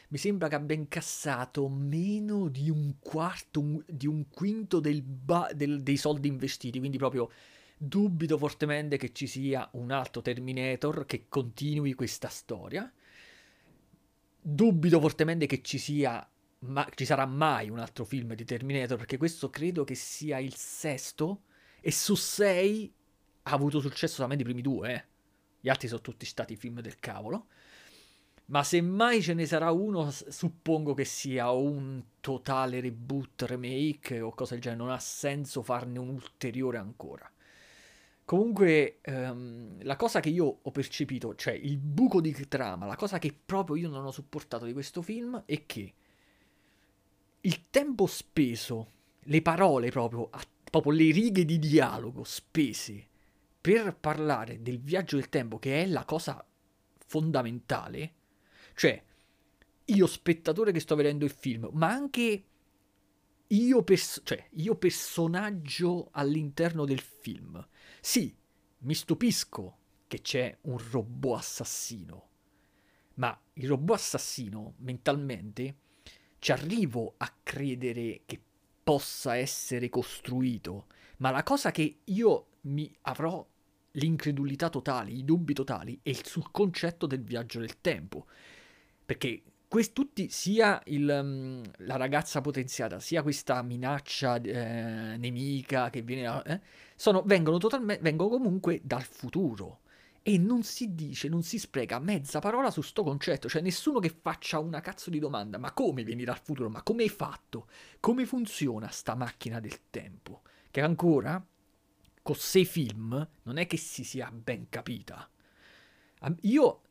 Mi 0.09 0.17
sembra 0.17 0.47
che 0.47 0.55
abbia 0.55 0.75
incassato 0.75 1.67
meno 1.67 2.47
di 2.47 2.69
un 2.69 2.95
quarto, 2.99 3.59
un, 3.59 3.83
di 3.87 4.05
un 4.05 4.29
quinto 4.29 4.79
del 4.79 5.01
ba- 5.01 5.49
del, 5.53 5.81
dei 5.81 5.97
soldi 5.97 6.27
investiti, 6.27 6.77
quindi 6.79 6.97
proprio 6.97 7.31
dubito 7.77 8.37
fortemente 8.37 8.97
che 8.97 9.11
ci 9.11 9.25
sia 9.25 9.67
un 9.73 9.91
altro 9.91 10.21
Terminator 10.21 11.05
che 11.05 11.25
continui 11.27 11.93
questa 11.93 12.27
storia. 12.27 12.91
Dubito 14.47 14.99
fortemente 14.99 15.47
che 15.47 15.63
ci 15.63 15.79
sia 15.79 16.29
ma 16.59 16.87
ci 16.93 17.03
sarà 17.03 17.25
mai 17.25 17.69
un 17.69 17.79
altro 17.79 18.05
film 18.05 18.35
di 18.35 18.45
Terminator 18.45 18.95
perché 18.95 19.17
questo 19.17 19.49
credo 19.49 19.83
che 19.83 19.95
sia 19.95 20.37
il 20.37 20.53
sesto 20.55 21.41
e 21.81 21.91
su 21.91 22.13
sei 22.13 22.93
ha 23.41 23.51
avuto 23.51 23.79
successo 23.79 24.15
solamente 24.15 24.43
i 24.43 24.45
primi 24.45 24.61
due, 24.61 24.93
eh. 24.93 25.05
Gli 25.61 25.69
altri 25.69 25.87
sono 25.87 26.01
tutti 26.01 26.27
stati 26.27 26.55
film 26.55 26.79
del 26.81 26.99
cavolo. 26.99 27.47
Ma 28.45 28.63
se 28.63 28.81
mai 28.81 29.23
ce 29.23 29.33
ne 29.33 29.47
sarà 29.47 29.71
uno, 29.71 30.11
suppongo 30.11 30.93
che 30.93 31.05
sia 31.05 31.49
un 31.49 32.03
totale 32.19 32.81
reboot, 32.81 33.41
remake 33.47 34.21
o 34.21 34.31
cosa 34.31 34.53
del 34.53 34.61
genere. 34.61 34.83
Non 34.83 34.91
ha 34.91 34.99
senso 34.99 35.63
farne 35.63 35.97
un 35.97 36.09
ulteriore 36.09 36.77
ancora. 36.77 37.27
Comunque, 38.25 39.01
um, 39.05 39.77
la 39.83 39.95
cosa 39.95 40.19
che 40.19 40.29
io 40.29 40.59
ho 40.63 40.71
percepito, 40.71 41.35
cioè 41.35 41.53
il 41.53 41.77
buco 41.77 42.21
di 42.21 42.33
trama, 42.47 42.87
la 42.87 42.95
cosa 42.95 43.19
che 43.19 43.31
proprio 43.45 43.75
io 43.75 43.87
non 43.87 44.03
ho 44.03 44.11
supportato 44.11 44.65
di 44.65 44.73
questo 44.73 45.03
film 45.03 45.43
è 45.45 45.65
che 45.67 45.93
il 47.41 47.69
tempo 47.69 48.07
speso, 48.07 48.91
le 49.25 49.41
parole 49.43 49.91
proprio, 49.91 50.31
proprio 50.71 50.91
le 50.91 51.11
righe 51.11 51.45
di 51.45 51.59
dialogo 51.59 52.23
spese 52.23 53.05
per 53.61 53.95
parlare 53.95 54.59
del 54.59 54.79
viaggio 54.79 55.17
del 55.17 55.29
tempo, 55.29 55.59
che 55.59 55.83
è 55.83 55.85
la 55.85 56.03
cosa 56.03 56.43
fondamentale, 57.05 58.13
cioè 58.73 59.03
io 59.85 60.07
spettatore 60.07 60.71
che 60.71 60.79
sto 60.79 60.95
vedendo 60.95 61.25
il 61.25 61.31
film, 61.31 61.69
ma 61.73 61.89
anche 61.89 62.43
io, 63.47 63.83
pers- 63.83 64.21
cioè, 64.23 64.47
io 64.53 64.75
personaggio 64.75 66.09
all'interno 66.11 66.85
del 66.85 66.99
film. 66.99 67.63
Sì, 68.05 68.31
mi 68.81 68.93
stupisco 68.93 69.77
che 70.05 70.21
c'è 70.21 70.55
un 70.65 70.77
robot 70.91 71.39
assassino, 71.39 72.29
ma 73.15 73.35
il 73.53 73.67
robot 73.67 73.95
assassino 73.95 74.75
mentalmente 74.77 75.77
ci 76.37 76.51
arrivo 76.51 77.15
a 77.17 77.33
credere 77.41 78.21
che 78.27 78.39
possa 78.83 79.37
essere 79.37 79.89
costruito, 79.89 80.85
ma 81.17 81.31
la 81.31 81.41
cosa 81.41 81.71
che 81.71 82.01
io 82.03 82.45
mi 82.61 82.95
avrò 83.01 83.43
l'incredulità 83.93 84.69
totale, 84.69 85.09
i 85.09 85.25
dubbi 85.25 85.55
totali 85.55 85.99
è 86.03 86.13
sul 86.13 86.51
concetto 86.51 87.07
del 87.07 87.23
viaggio 87.23 87.57
del 87.57 87.81
tempo. 87.81 88.27
Perché 89.03 89.41
questi, 89.75 89.93
tutti, 89.93 90.29
sia 90.29 90.81
il, 90.85 91.05
um, 91.05 91.61
la 91.79 91.97
ragazza 91.97 92.39
potenziata, 92.39 93.01
sia 93.01 93.21
questa 93.21 93.61
minaccia 93.61 94.37
eh, 94.37 95.17
nemica 95.17 95.89
che 95.89 96.01
viene, 96.01 96.43
eh, 96.45 96.61
sono, 96.95 97.23
vengono, 97.23 97.57
totalmente, 97.57 98.01
vengono 98.01 98.29
comunque 98.29 98.79
dal 98.85 99.03
futuro. 99.03 99.81
E 100.21 100.37
non 100.37 100.63
si 100.63 100.95
dice, 100.95 101.27
non 101.27 101.43
si 101.43 101.59
spreca 101.59 101.99
mezza 101.99 102.39
parola 102.39 102.71
su 102.71 102.81
sto 102.81 103.03
concetto, 103.03 103.49
cioè 103.49 103.61
nessuno 103.61 103.99
che 103.99 104.07
faccia 104.07 104.59
una 104.59 104.79
cazzo 104.79 105.09
di 105.09 105.19
domanda, 105.19 105.57
ma 105.57 105.73
come 105.73 106.05
vieni 106.05 106.23
dal 106.23 106.39
futuro? 106.41 106.69
Ma 106.69 106.81
come 106.81 107.03
hai 107.03 107.09
fatto? 107.09 107.67
Come 107.99 108.25
funziona 108.25 108.87
sta 108.87 109.13
macchina 109.13 109.59
del 109.59 109.77
tempo? 109.89 110.43
Che 110.71 110.79
ancora 110.79 111.45
con 112.21 112.35
sei 112.35 112.63
film 112.63 113.27
non 113.43 113.57
è 113.57 113.67
che 113.67 113.75
si 113.75 114.05
sia 114.05 114.31
ben 114.31 114.69
capita. 114.69 115.29
Io 116.43 116.81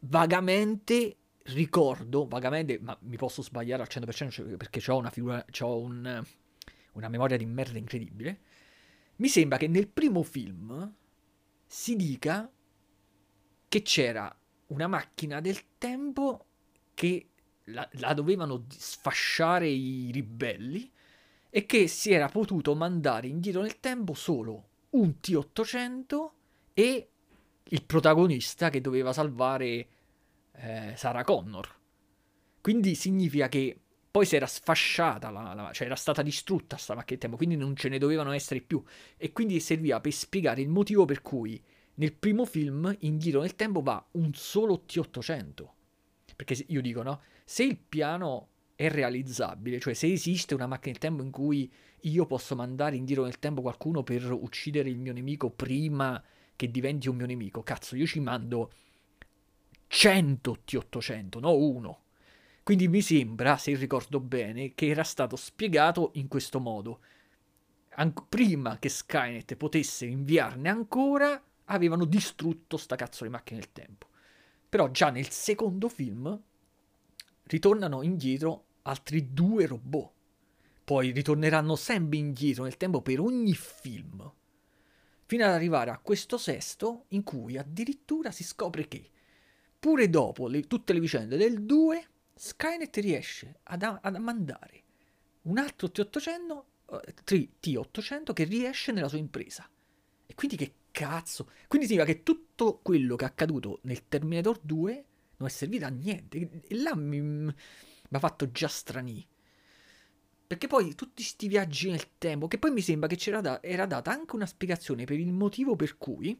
vagamente 0.00 1.16
ricordo, 1.44 2.26
vagamente, 2.26 2.78
ma 2.80 2.96
mi 3.02 3.16
posso 3.16 3.42
sbagliare 3.42 3.82
al 3.82 3.88
100% 3.90 4.30
cioè, 4.30 4.56
perché 4.56 4.82
ho 4.90 4.96
una 4.96 5.10
figura, 5.10 5.44
ho 5.60 5.78
un, 5.78 6.24
una 6.92 7.08
memoria 7.08 7.36
di 7.36 7.46
merda 7.46 7.78
incredibile. 7.78 8.40
Mi 9.16 9.28
sembra 9.28 9.58
che 9.58 9.68
nel 9.68 9.88
primo 9.88 10.22
film 10.22 10.94
si 11.66 11.96
dica 11.96 12.50
che 13.68 13.82
c'era 13.82 14.34
una 14.68 14.86
macchina 14.86 15.40
del 15.40 15.58
tempo 15.78 16.46
che 16.94 17.28
la, 17.64 17.88
la 17.94 18.14
dovevano 18.14 18.66
sfasciare 18.68 19.68
i 19.68 20.10
ribelli 20.12 20.90
e 21.50 21.66
che 21.66 21.88
si 21.88 22.12
era 22.12 22.28
potuto 22.28 22.74
mandare 22.74 23.26
indietro 23.26 23.62
nel 23.62 23.80
tempo 23.80 24.14
solo 24.14 24.68
un 24.90 25.14
T800 25.20 26.30
e 26.74 27.08
il 27.62 27.84
protagonista 27.84 28.70
che 28.70 28.80
doveva 28.80 29.12
salvare 29.12 29.88
eh, 30.60 30.92
Sarah 30.96 31.24
Connor. 31.24 31.78
Quindi 32.60 32.94
significa 32.94 33.48
che 33.48 33.78
poi 34.10 34.26
si 34.26 34.36
era 34.36 34.46
sfasciata, 34.46 35.30
la, 35.30 35.54
la, 35.54 35.70
cioè 35.72 35.86
era 35.86 35.96
stata 35.96 36.22
distrutta 36.22 36.76
sta 36.76 36.94
macchina 36.94 37.18
del 37.18 37.18
tempo, 37.18 37.36
quindi 37.36 37.56
non 37.56 37.76
ce 37.76 37.88
ne 37.88 37.98
dovevano 37.98 38.32
essere 38.32 38.60
più. 38.60 38.82
E 39.16 39.32
quindi 39.32 39.60
serviva 39.60 40.00
per 40.00 40.12
spiegare 40.12 40.60
il 40.60 40.68
motivo 40.68 41.04
per 41.04 41.22
cui 41.22 41.62
nel 41.94 42.12
primo 42.12 42.44
film 42.44 42.94
indietro 43.00 43.40
nel 43.40 43.56
tempo 43.56 43.82
va 43.82 44.04
un 44.12 44.32
solo 44.34 44.84
T800. 44.86 45.68
Perché 46.34 46.64
io 46.68 46.80
dico, 46.80 47.02
no? 47.02 47.20
Se 47.44 47.62
il 47.62 47.76
piano 47.76 48.48
è 48.74 48.88
realizzabile, 48.88 49.78
cioè 49.78 49.94
se 49.94 50.10
esiste 50.10 50.54
una 50.54 50.66
macchina 50.66 50.92
del 50.92 51.00
tempo 51.00 51.22
in 51.22 51.30
cui 51.30 51.70
io 52.00 52.26
posso 52.26 52.56
mandare 52.56 52.96
indietro 52.96 53.24
nel 53.24 53.38
tempo 53.38 53.60
qualcuno 53.60 54.02
per 54.02 54.30
uccidere 54.32 54.88
il 54.88 54.98
mio 54.98 55.12
nemico 55.12 55.50
prima 55.50 56.22
che 56.56 56.70
diventi 56.70 57.08
un 57.08 57.16
mio 57.16 57.26
nemico. 57.26 57.62
Cazzo, 57.62 57.94
io 57.94 58.06
ci 58.06 58.20
mando 58.20 58.72
100 59.92 60.62
T800, 60.64 61.40
no 61.40 61.52
uno. 61.56 62.04
Quindi 62.62 62.86
mi 62.86 63.02
sembra, 63.02 63.56
se 63.56 63.74
ricordo 63.74 64.20
bene, 64.20 64.72
che 64.72 64.86
era 64.86 65.02
stato 65.02 65.34
spiegato 65.34 66.12
in 66.14 66.28
questo 66.28 66.60
modo. 66.60 67.00
An- 67.94 68.14
prima 68.28 68.78
che 68.78 68.88
Skynet 68.88 69.56
potesse 69.56 70.06
inviarne 70.06 70.68
ancora, 70.68 71.42
avevano 71.64 72.04
distrutto 72.04 72.76
sta 72.76 72.94
cazzo 72.94 73.24
di 73.24 73.30
macchina 73.30 73.58
del 73.58 73.72
tempo. 73.72 74.06
Però 74.68 74.88
già 74.92 75.10
nel 75.10 75.28
secondo 75.30 75.88
film 75.88 76.40
ritornano 77.42 78.02
indietro 78.02 78.66
altri 78.82 79.32
due 79.34 79.66
robot. 79.66 80.12
Poi 80.84 81.10
ritorneranno 81.10 81.74
sempre 81.74 82.18
indietro 82.18 82.62
nel 82.62 82.76
tempo 82.76 83.02
per 83.02 83.18
ogni 83.18 83.54
film. 83.54 84.32
Fino 85.26 85.44
ad 85.44 85.50
arrivare 85.50 85.90
a 85.90 85.98
questo 85.98 86.38
sesto 86.38 87.06
in 87.08 87.24
cui 87.24 87.58
addirittura 87.58 88.30
si 88.30 88.44
scopre 88.44 88.86
che, 88.86 89.10
pure 89.80 90.10
dopo 90.10 90.46
le, 90.46 90.66
tutte 90.66 90.92
le 90.92 91.00
vicende 91.00 91.36
del 91.36 91.64
2, 91.64 92.08
Skynet 92.34 92.96
riesce 92.98 93.60
ad, 93.64 93.82
ad 93.82 94.16
mandare 94.16 94.84
un 95.42 95.58
altro 95.58 95.88
T800, 95.88 96.62
T800 97.60 98.32
che 98.32 98.44
riesce 98.44 98.92
nella 98.92 99.08
sua 99.08 99.18
impresa. 99.18 99.68
E 100.26 100.34
quindi 100.34 100.56
che 100.56 100.74
cazzo? 100.90 101.50
Quindi 101.66 101.86
significa 101.86 102.12
che 102.12 102.22
tutto 102.22 102.80
quello 102.82 103.16
che 103.16 103.24
è 103.24 103.28
accaduto 103.28 103.80
nel 103.82 104.06
Terminator 104.06 104.60
2 104.62 105.04
non 105.38 105.48
è 105.48 105.50
servito 105.50 105.86
a 105.86 105.88
niente. 105.88 106.62
E 106.66 106.76
là 106.76 106.94
mi, 106.94 107.20
mi 107.20 107.54
ha 108.10 108.18
fatto 108.18 108.50
già 108.50 108.68
strani. 108.68 109.26
Perché 110.46 110.66
poi 110.66 110.94
tutti 110.94 111.22
questi 111.22 111.48
viaggi 111.48 111.90
nel 111.90 112.18
tempo, 112.18 112.48
che 112.48 112.58
poi 112.58 112.72
mi 112.72 112.80
sembra 112.80 113.08
che 113.08 113.16
c'era 113.16 113.40
da, 113.40 113.62
era 113.62 113.86
data 113.86 114.10
anche 114.10 114.34
una 114.34 114.46
spiegazione 114.46 115.04
per 115.04 115.18
il 115.18 115.32
motivo 115.32 115.76
per 115.76 115.96
cui 115.96 116.38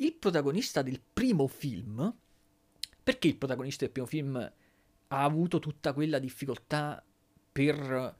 il 0.00 0.14
protagonista 0.14 0.82
del 0.82 1.00
primo 1.12 1.48
film, 1.48 2.16
perché 3.08 3.28
il 3.28 3.36
protagonista 3.36 3.86
del 3.86 3.92
primo 3.92 4.06
film 4.06 4.36
ha 4.36 5.22
avuto 5.22 5.60
tutta 5.60 5.94
quella 5.94 6.18
difficoltà 6.18 7.02
per 7.50 8.16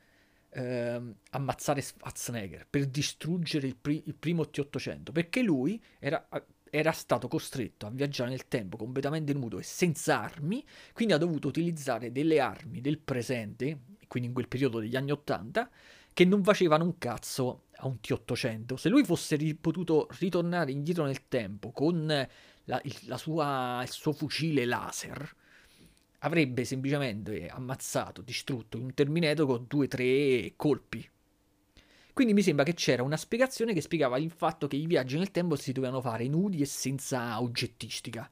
eh, 0.49 1.03
ammazzare 1.29 1.83
Schwarzenegger, 1.83 2.67
per 2.71 2.87
distruggere 2.87 3.67
il, 3.67 3.77
pri- 3.77 4.05
il 4.07 4.15
primo 4.15 4.45
T800, 4.45 5.13
perché 5.13 5.43
lui 5.43 5.79
era 5.99 6.27
era 6.71 6.93
stato 6.93 7.29
costretto 7.29 7.87
a 7.87 7.91
viaggiare 7.91 8.31
nel 8.31 8.49
tempo 8.49 8.79
completamente 8.79 9.35
nudo 9.35 9.59
e 9.59 9.63
senza 9.63 10.23
armi, 10.23 10.65
quindi 10.95 11.13
ha 11.13 11.19
dovuto 11.19 11.49
utilizzare 11.49 12.11
delle 12.11 12.41
armi 12.41 12.81
del 12.81 12.99
presente, 12.99 13.81
quindi 14.07 14.29
in 14.29 14.35
quel 14.35 14.49
periodo 14.49 14.81
degli 14.81 14.97
anni 14.97 15.11
80, 15.11 15.71
che 16.15 16.25
non 16.25 16.43
facevano 16.43 16.85
un 16.85 16.97
cazzo 16.97 17.65
a 17.77 17.87
un 17.87 17.99
T800. 18.03 18.75
Se 18.75 18.89
lui 18.89 19.05
fosse 19.05 19.37
ri- 19.37 19.55
potuto 19.55 20.09
ritornare 20.19 20.73
indietro 20.73 21.05
nel 21.05 21.29
tempo 21.29 21.73
con 21.73 22.27
la, 22.69 22.81
il, 22.85 23.15
sua, 23.17 23.81
il 23.83 23.91
suo 23.91 24.13
fucile 24.13 24.65
laser, 24.65 25.37
avrebbe 26.21 26.65
semplicemente 26.65 27.49
ammazzato, 27.49 28.23
distrutto 28.23 28.79
un 28.79 28.95
Terminator 28.95 29.47
con 29.47 29.65
due 29.69 29.85
o 29.85 29.89
tre 29.89 30.53
colpi 30.57 31.09
quindi 32.19 32.35
mi 32.35 32.43
sembra 32.43 32.65
che 32.65 32.75
c'era 32.75 33.05
una 33.05 33.17
spiegazione 33.17 33.73
che 33.73 33.81
spiegava 33.81 34.19
il 34.19 34.33
fatto 34.33 34.67
che 34.67 34.75
i 34.75 34.87
viaggi 34.87 35.17
nel 35.17 35.31
tempo 35.31 35.55
si 35.55 35.71
dovevano 35.71 36.01
fare 36.01 36.27
nudi 36.27 36.61
e 36.61 36.65
senza 36.65 37.41
oggettistica. 37.41 38.29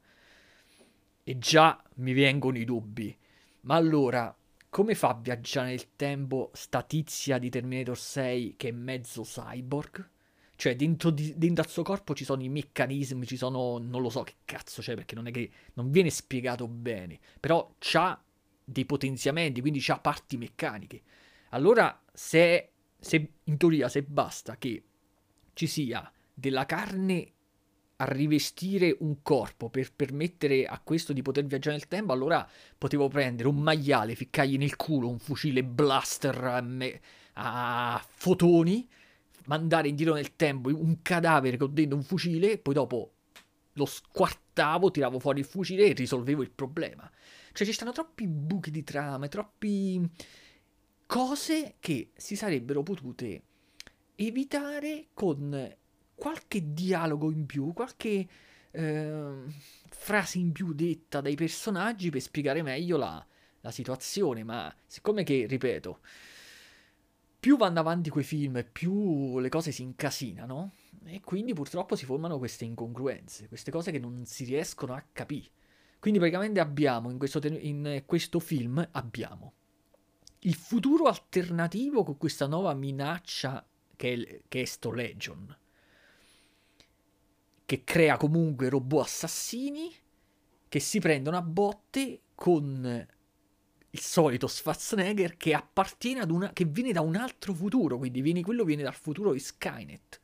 E 1.23 1.39
già 1.39 1.81
mi 1.99 2.13
vengono 2.13 2.59
i 2.59 2.65
dubbi. 2.65 3.17
Ma 3.61 3.77
allora, 3.77 4.37
come 4.71 4.97
fa 4.97 5.11
a 5.11 5.15
viaggiare 5.23 5.69
nel 5.69 5.95
tempo 5.95 6.51
sta 6.55 6.83
tizia 6.83 7.39
di 7.39 7.49
Terminator 7.49 7.97
6 7.97 8.55
che 8.57 8.71
è 8.71 8.73
mezzo 8.73 9.23
cyborg? 9.23 10.11
Cioè, 10.57 10.75
dentro, 10.75 11.11
di, 11.11 11.35
dentro, 11.37 11.63
al 11.63 11.71
suo 11.71 11.83
corpo 11.83 12.15
ci 12.15 12.25
sono 12.25 12.43
i 12.43 12.49
meccanismi, 12.49 13.27
ci 13.27 13.37
sono. 13.37 13.79
non 13.79 14.03
lo 14.03 14.11
so 14.11 14.23
che 14.23 14.35
cazzo 14.45 14.83
c'è, 14.83 14.95
perché 14.95 15.15
non 15.15 15.27
è 15.27 15.31
che. 15.31 15.51
non 15.75 15.91
viene 15.91 16.11
spiegato 16.11 16.67
bene. 16.67 17.19
Però 17.39 17.75
c'ha 17.79 18.21
dei 18.65 18.85
potenziamenti, 18.85 19.61
quindi 19.61 19.81
c'ha 19.81 19.99
parti 19.99 20.37
meccaniche. 20.37 21.03
Allora, 21.51 22.03
se 22.13 22.71
se, 22.99 23.29
in 23.45 23.57
teoria, 23.57 23.89
se 23.89 24.03
basta 24.03 24.57
che 24.57 24.83
ci 25.53 25.67
sia 25.67 26.11
della 26.33 26.67
carne 26.67 27.33
a 27.99 28.05
rivestire 28.05 28.95
un 29.01 29.23
corpo 29.23 29.71
per 29.71 29.93
permettere 29.93 30.67
a 30.67 30.79
questo 30.83 31.13
di 31.13 31.23
poter 31.23 31.47
viaggiare 31.47 31.77
nel 31.77 31.89
tempo, 31.89 32.13
allora 32.13 32.47
potevo 32.77 33.09
prendere 33.09 33.49
un 33.49 33.57
maiale, 33.57 34.15
ficcargli 34.15 34.59
nel 34.59 34.77
culo 34.77 35.09
un 35.09 35.19
fucile 35.19 35.65
blaster 35.65 36.45
a, 36.45 36.61
me, 36.61 37.01
a 37.35 38.05
fotoni, 38.07 38.87
mandare 39.47 39.89
indietro 39.89 40.15
nel 40.15 40.37
tempo 40.37 40.69
un 40.69 41.03
cadavere 41.03 41.57
con 41.57 41.73
dentro 41.73 41.97
un 41.97 42.05
fucile, 42.05 42.59
poi 42.59 42.75
dopo 42.75 43.13
lo 43.73 43.85
squartavo, 43.85 44.91
tiravo 44.91 45.19
fuori 45.19 45.41
il 45.41 45.47
fucile 45.47 45.87
e 45.87 45.93
risolvevo 45.93 46.43
il 46.43 46.51
problema. 46.51 47.11
Cioè 47.53 47.67
ci 47.67 47.73
stanno 47.73 47.93
troppi 47.93 48.27
buchi 48.27 48.71
di 48.71 48.85
trama, 48.85 49.29
troppi 49.29 50.01
cose 51.07 51.77
che 51.79 52.11
si 52.15 52.37
sarebbero 52.37 52.83
potute 52.83 53.43
evitare 54.17 55.09
con 55.15 55.75
qualche 56.15 56.73
dialogo 56.73 57.31
in 57.31 57.47
più, 57.47 57.73
qualche 57.73 58.27
eh, 58.71 59.35
frase 59.89 60.39
in 60.39 60.53
più 60.53 60.73
detta 60.73 61.21
dai 61.21 61.35
personaggi 61.35 62.11
per 62.11 62.21
spiegare 62.21 62.63
meglio 62.63 62.97
la, 62.97 63.25
la 63.61 63.71
situazione, 63.71 64.43
ma 64.43 64.75
siccome 64.87 65.23
che, 65.23 65.47
ripeto, 65.47 66.01
più 67.47 67.57
vanno 67.57 67.79
avanti 67.79 68.11
quei 68.11 68.25
film, 68.25 68.67
più 68.73 69.39
le 69.39 69.49
cose 69.49 69.71
si 69.71 69.83
incasinano 69.83 70.73
e 71.05 71.21
quindi 71.21 71.53
purtroppo 71.53 71.95
si 71.95 72.05
formano 72.05 72.39
queste 72.39 72.65
incongruenze, 72.65 73.47
queste 73.47 73.71
cose 73.71 73.93
che 73.93 74.01
non 74.01 74.27
si 74.27 74.43
riescono 74.43 74.95
a 74.95 75.05
capire. 75.13 75.51
Quindi 76.01 76.19
praticamente 76.19 76.59
abbiamo 76.59 77.09
in 77.09 77.19
questo, 77.19 77.39
in 77.47 78.03
questo 78.05 78.41
film 78.41 78.85
abbiamo 78.91 79.53
il 80.41 80.57
futuro 80.57 81.05
alternativo 81.05 82.03
con 82.03 82.17
questa 82.17 82.49
nuova 82.49 82.75
minaccia 82.75 83.65
che 83.95 84.15
è, 84.15 84.41
che 84.49 84.63
è 84.63 84.65
Sto 84.65 84.91
Legion, 84.91 85.57
che 87.65 87.85
crea 87.85 88.17
comunque 88.17 88.69
robot 88.69 89.05
assassini 89.05 89.95
che 90.69 90.81
si 90.81 90.99
prendono 90.99 91.37
a 91.37 91.43
botte 91.43 92.23
con 92.35 93.07
il 93.97 94.03
solito 94.03 94.47
Schwarzenegger 94.47 95.37
che 95.37 95.55
appartiene 95.55 96.21
ad 96.21 96.31
una 96.31 96.53
che 96.53 96.67
viene 96.67 96.93
da 96.93 97.01
un 97.01 97.17
altro 97.17 97.55
futuro, 97.55 97.97
quindi 97.97 98.21
viene, 98.21 98.43
quello 98.43 98.65
viene 98.65 98.83
dal 98.83 98.95
futuro 98.95 99.33
di 99.33 99.39
Skynet. 99.39 100.21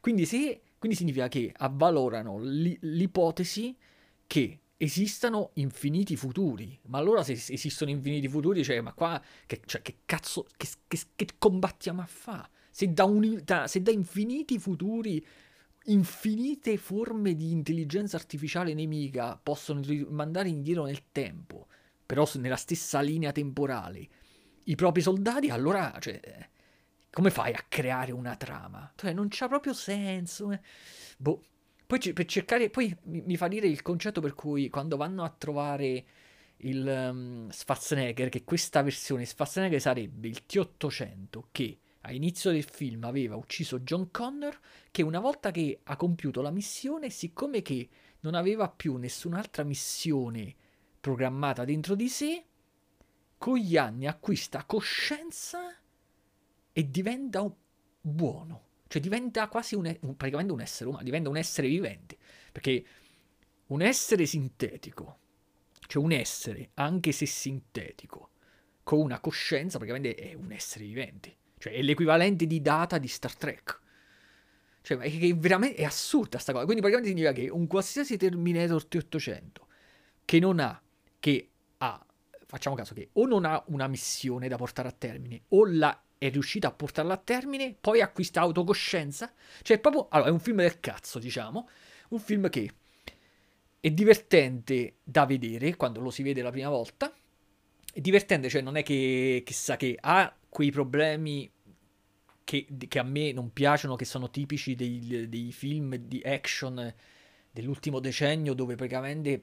Quindi, 0.00 0.24
se, 0.24 0.60
quindi 0.78 0.96
significa 0.96 1.26
che 1.26 1.52
avvalorano 1.56 2.38
l'ipotesi 2.40 3.76
che 4.26 4.60
esistano 4.76 5.50
infiniti 5.54 6.16
futuri. 6.16 6.78
Ma 6.86 6.98
allora 6.98 7.24
se 7.24 7.32
esistono 7.32 7.90
infiniti 7.90 8.28
futuri, 8.28 8.62
cioè, 8.62 8.80
ma 8.80 8.92
qua 8.92 9.20
che, 9.46 9.60
cioè, 9.66 9.82
che 9.82 9.96
cazzo, 10.04 10.46
che, 10.56 10.68
che, 10.86 11.00
che, 11.16 11.26
combattiamo 11.38 12.00
a 12.00 12.06
fa? 12.06 12.48
Se 12.70 12.92
da, 12.92 13.04
un, 13.04 13.40
da, 13.44 13.66
se 13.66 13.82
da 13.82 13.90
infiniti 13.90 14.58
futuri, 14.58 15.24
infinite 15.86 16.76
forme 16.76 17.34
di 17.34 17.50
intelligenza 17.50 18.16
artificiale 18.16 18.74
nemica 18.74 19.38
possono 19.42 19.80
mandare 20.10 20.48
indietro 20.48 20.84
nel 20.84 21.02
tempo, 21.10 21.66
però 22.06 22.26
nella 22.34 22.56
stessa 22.56 23.00
linea 23.00 23.32
temporale, 23.32 24.08
i 24.64 24.74
propri 24.76 25.02
soldati, 25.02 25.50
allora, 25.50 25.94
cioè, 26.00 26.48
come 27.10 27.30
fai 27.30 27.52
a 27.52 27.64
creare 27.68 28.12
una 28.12 28.36
trama? 28.36 28.92
Cioè, 28.94 29.12
non 29.12 29.26
c'ha 29.28 29.48
proprio 29.48 29.72
senso. 29.74 30.52
Eh. 30.52 30.60
Boh. 31.18 31.42
Poi 31.86 32.12
per 32.12 32.24
cercare, 32.24 32.68
poi 32.68 32.94
mi, 33.04 33.22
mi, 33.24 33.36
fa 33.36 33.46
dire 33.46 33.68
il 33.68 33.80
concetto 33.80 34.20
per 34.20 34.34
cui 34.34 34.68
quando 34.68 34.96
vanno 34.96 35.22
a 35.22 35.28
trovare 35.30 36.04
il 36.58 36.84
um, 36.84 37.48
Schwarzenegger, 37.48 38.28
che 38.28 38.42
questa 38.42 38.82
versione 38.82 39.24
Schwarzenegger 39.24 39.80
sarebbe 39.80 40.26
il 40.26 40.42
T800 40.48 41.44
che 41.52 41.78
a 42.00 42.12
inizio 42.12 42.50
del 42.50 42.64
film 42.64 43.04
aveva 43.04 43.36
ucciso 43.36 43.80
John 43.80 44.10
Connor, 44.10 44.58
che 44.90 45.02
una 45.02 45.20
volta 45.20 45.52
che 45.52 45.80
ha 45.84 45.96
compiuto 45.96 46.42
la 46.42 46.50
missione, 46.50 47.08
siccome 47.10 47.62
che 47.62 47.88
non 48.20 48.34
aveva 48.34 48.68
più 48.68 48.96
nessun'altra 48.96 49.62
missione 49.62 50.54
programmata 51.00 51.64
dentro 51.64 51.94
di 51.94 52.08
sé, 52.08 52.44
con 53.38 53.56
gli 53.56 53.76
anni 53.76 54.06
acquista 54.06 54.64
coscienza 54.64 55.74
e 56.72 56.90
diventa 56.90 57.48
buono. 58.00 58.64
Cioè 58.88 59.02
diventa 59.02 59.48
quasi 59.48 59.74
un, 59.74 59.84
un, 60.00 60.16
praticamente 60.16 60.52
un 60.52 60.60
essere 60.60 60.88
umano, 60.88 61.04
diventa 61.04 61.28
un 61.28 61.36
essere 61.36 61.68
vivente. 61.68 62.16
Perché 62.52 62.84
un 63.66 63.82
essere 63.82 64.26
sintetico, 64.26 65.18
cioè 65.86 66.02
un 66.02 66.12
essere, 66.12 66.70
anche 66.74 67.12
se 67.12 67.26
sintetico, 67.26 68.30
con 68.82 69.00
una 69.00 69.20
coscienza, 69.20 69.78
praticamente 69.78 70.14
è 70.14 70.34
un 70.34 70.52
essere 70.52 70.84
vivente. 70.84 71.36
Cioè 71.58 71.72
è 71.72 71.82
l'equivalente 71.82 72.46
di 72.46 72.60
data 72.60 72.98
di 72.98 73.08
Star 73.08 73.34
Trek. 73.34 73.80
Cioè, 74.82 74.98
è, 74.98 75.18
è 75.18 75.36
veramente 75.36 75.76
è 75.76 75.84
assurda 75.84 76.38
sta 76.38 76.52
cosa. 76.52 76.64
Quindi 76.64 76.82
praticamente 76.82 77.16
significa 77.16 77.40
che 77.40 77.50
un 77.50 77.66
qualsiasi 77.66 78.16
Terminator 78.16 78.86
T800 78.88 79.50
che 80.24 80.38
non 80.38 80.60
ha, 80.60 80.80
che 81.26 81.50
ha, 81.78 82.06
facciamo 82.46 82.76
caso 82.76 82.94
che 82.94 83.08
o 83.14 83.26
non 83.26 83.44
ha 83.44 83.60
una 83.66 83.88
missione 83.88 84.46
da 84.46 84.54
portare 84.54 84.86
a 84.86 84.92
termine, 84.92 85.42
o 85.48 85.66
la 85.66 86.00
è 86.18 86.30
riuscita 86.30 86.68
a 86.68 86.70
portarla 86.70 87.14
a 87.14 87.16
termine, 87.16 87.76
poi 87.80 88.00
acquista 88.00 88.42
autocoscienza, 88.42 89.32
cioè 89.62 89.80
proprio, 89.80 90.06
allora 90.10 90.28
è 90.30 90.32
un 90.32 90.38
film 90.38 90.58
del 90.58 90.78
cazzo, 90.78 91.18
diciamo, 91.18 91.68
Un 92.10 92.20
film 92.20 92.48
che 92.48 92.72
è 93.80 93.90
divertente 93.90 94.98
da 95.02 95.26
vedere 95.26 95.74
quando 95.74 95.98
lo 95.98 96.10
si 96.10 96.22
vede 96.22 96.42
la 96.42 96.52
prima 96.52 96.68
volta. 96.68 97.12
È 97.92 98.00
divertente, 98.00 98.48
cioè 98.48 98.62
non 98.62 98.76
è 98.76 98.84
che 98.84 99.42
chissà 99.44 99.76
che 99.76 99.96
ha 100.00 100.32
quei 100.48 100.70
problemi 100.70 101.50
che, 102.44 102.66
che 102.86 102.98
a 103.00 103.02
me 103.02 103.32
non 103.32 103.52
piacciono, 103.52 103.96
che 103.96 104.04
sono 104.04 104.30
tipici 104.30 104.76
dei, 104.76 105.28
dei 105.28 105.50
film 105.50 105.96
di 105.96 106.22
action 106.24 106.94
dell'ultimo 107.50 107.98
decennio 107.98 108.54
dove 108.54 108.76
praticamente 108.76 109.42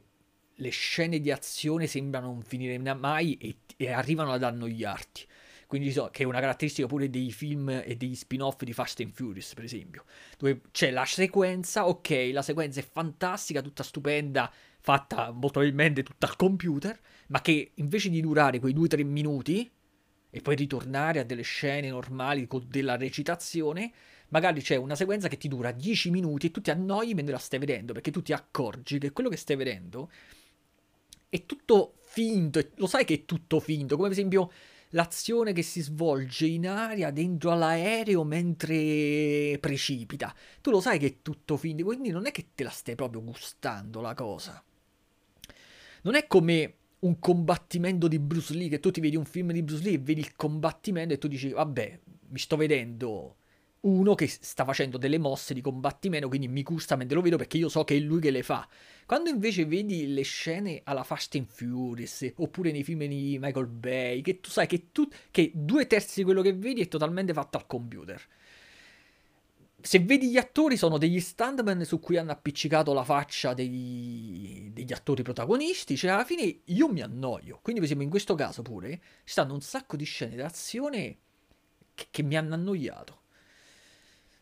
le 0.56 0.70
scene 0.70 1.20
di 1.20 1.32
azione 1.32 1.88
sembrano 1.88 2.28
non 2.28 2.42
finire 2.44 2.78
mai 2.94 3.38
e, 3.38 3.58
e 3.78 3.92
arrivano 3.92 4.32
ad 4.32 4.44
annoiarti. 4.44 5.28
Quindi 5.68 5.92
so, 5.92 6.10
che 6.12 6.22
è 6.22 6.26
una 6.28 6.39
caratteristica 6.39 6.88
pure 6.88 7.10
dei 7.10 7.32
film 7.32 7.68
e 7.70 7.96
degli 7.96 8.16
spin-off 8.16 8.62
di 8.62 8.74
Fast 8.74 9.00
and 9.00 9.12
Furious, 9.12 9.56
per 9.56 9.63
esempio, 9.63 10.04
dove 10.38 10.62
c'è 10.72 10.92
la 10.92 11.04
sequenza, 11.04 11.88
ok, 11.88 12.30
la 12.32 12.44
sequenza 12.44 12.80
è 12.80 12.84
fantastica, 12.84 13.60
tutta 13.60 13.82
stupenda, 13.82 14.52
fatta 14.80 15.32
molto 15.32 15.60
probabilmente 15.60 16.04
tutta 16.04 16.28
al 16.28 16.36
computer, 16.36 17.00
ma 17.30 17.42
che 17.42 17.72
invece 17.76 18.10
di 18.10 18.22
durare 18.22 18.60
quei 18.60 18.76
2-3 18.76 19.04
minuti 19.04 19.68
e 20.30 20.42
poi 20.42 20.56
ritornare 20.56 21.20
a 21.20 21.24
delle 21.24 21.42
scene 21.42 21.89
normali 21.89 22.46
con 22.46 22.66
della 22.68 22.96
recitazione, 22.96 23.92
magari 24.30 24.62
c'è 24.62 24.76
una 24.76 24.96
sequenza 24.96 25.28
che 25.28 25.38
ti 25.38 25.48
dura 25.48 25.72
10 25.72 26.12
minuti 26.12 26.48
e 26.48 26.52
tu 26.52 26.62
ti 26.62 26.70
annoi 26.70 27.13
mentre 27.13 27.34
la 27.34 27.39
stai 27.39 27.60
vedendo, 27.60 27.94
perché 27.94 28.12
tu 28.12 28.22
ti 28.22 28.34
accorgi 28.34 29.00
che 29.00 29.12
quello 29.12 29.30
che 29.30 29.38
stai 29.38 29.56
vedendo 29.56 30.12
è 31.34 31.48
tutto 31.48 31.96
finto, 32.02 32.62
lo 32.76 32.86
sai 32.86 33.06
che 33.06 33.15
è 33.15 33.26
tutto 33.26 33.60
finto, 33.60 33.96
come 33.96 34.10
per 34.10 34.17
esempio 34.17 34.52
l'azione 34.89 35.52
che 35.52 35.63
si 35.63 35.82
svolge 35.82 36.46
in 36.46 36.67
aria 36.67 37.10
dentro 37.10 37.52
all'aereo 37.52 38.24
mentre 38.24 39.58
precipita. 39.60 40.32
Tu 40.62 40.69
lo 40.69 40.80
sai 40.80 41.00
che 41.00 41.08
è 41.08 41.15
tutto 41.24 41.58
finto, 41.58 41.84
quindi 41.86 42.12
non 42.12 42.28
è 42.28 42.32
che 42.32 42.50
te 42.54 42.63
la 42.63 42.69
stai 42.69 42.93
proprio 42.93 43.24
gustando 43.24 44.00
la 44.00 44.13
cosa. 44.13 44.63
Non 46.04 46.13
è 46.13 46.28
come 46.28 46.76
un 47.00 47.17
combattimento 47.17 48.08
di 48.08 48.19
Bruce 48.19 48.54
Lee, 48.54 48.69
che 48.69 48.80
tu 48.80 48.91
ti 48.91 49.02
vedi 49.02 49.15
un 49.15 49.26
film 49.26 49.54
di 49.54 49.63
Bruce 49.63 49.82
Lee 49.82 49.96
e 49.96 50.00
vedi 50.00 50.19
il 50.19 50.36
combattimento 50.36 51.15
e 51.15 51.17
tu 51.17 51.28
dici, 51.28 51.50
vabbè, 51.50 52.00
mi 52.28 52.38
sto 52.38 52.58
vedendo 52.58 53.38
uno 53.84 54.15
che 54.15 54.28
sta 54.28 54.63
facendo 54.63 54.98
delle 54.98 55.17
mosse 55.17 55.54
di 55.54 55.62
combattimento, 55.62 56.28
quindi 56.28 56.48
mi 56.48 56.63
gusta 56.63 56.96
mentre 56.96 57.15
lo 57.15 57.22
vedo 57.22 57.38
perché 57.38 57.58
io 57.58 57.69
so 57.69 57.84
che 57.84 57.96
è 57.96 58.00
lui 58.00 58.22
che 58.22 58.32
le 58.32 58.43
fa. 58.43 58.67
Quando 59.06 59.30
invece 59.30 59.65
vedi 59.65 60.13
le 60.13 60.22
scene 60.22 60.82
alla 60.86 61.04
Fast 61.04 61.36
and 61.36 61.48
Furious, 61.48 62.32
oppure 62.36 62.72
nei 62.72 62.84
film 62.84 63.06
di 63.06 63.38
Michael 63.39 63.67
Bay, 63.67 64.22
che 64.22 64.39
tu 64.39 64.50
sai 64.50 64.67
che, 64.67 64.91
tu, 64.91 65.08
che 65.32 65.52
due 65.54 65.88
terzi 65.88 66.19
di 66.19 66.24
quello 66.24 66.41
che 66.41 66.54
vedi 66.54 66.82
è 66.82 66.88
totalmente 66.88 67.34
fatto 67.34 67.58
al 67.58 67.67
computer. 67.67 68.22
Se 69.82 70.00
vedi 70.00 70.30
gli 70.30 70.38
attori 70.38 70.78
sono 70.78 70.98
degli 70.98 71.19
stuntman 71.19 71.84
su 71.84 72.00
cui 72.00 72.15
hanno 72.15 72.32
appiccicato 72.32 72.93
la 72.93 73.04
faccia 73.04 73.54
dei, 73.54 74.69
degli 74.72 74.93
attori 74.93 75.24
protagonisti, 75.24 75.98
cioè 75.98 76.12
alla 76.12 76.24
fine 76.24 76.62
io 76.63 76.88
mi 76.88 77.02
annoio. 77.02 77.60
Quindi 77.62 77.82
per 77.82 77.84
esempio 77.84 78.06
in 78.06 78.10
questo 78.10 78.34
caso 78.34 78.62
pure 78.62 79.02
ci 79.26 79.34
stanno 79.34 79.54
un 79.54 79.60
sacco 79.60 79.98
di 79.98 80.06
scene 80.06 80.38
d'azione 80.38 81.17
che, 81.93 82.08
che 82.10 82.24
mi 82.24 82.38
hanno 82.38 82.54
annoiato. 82.54 83.23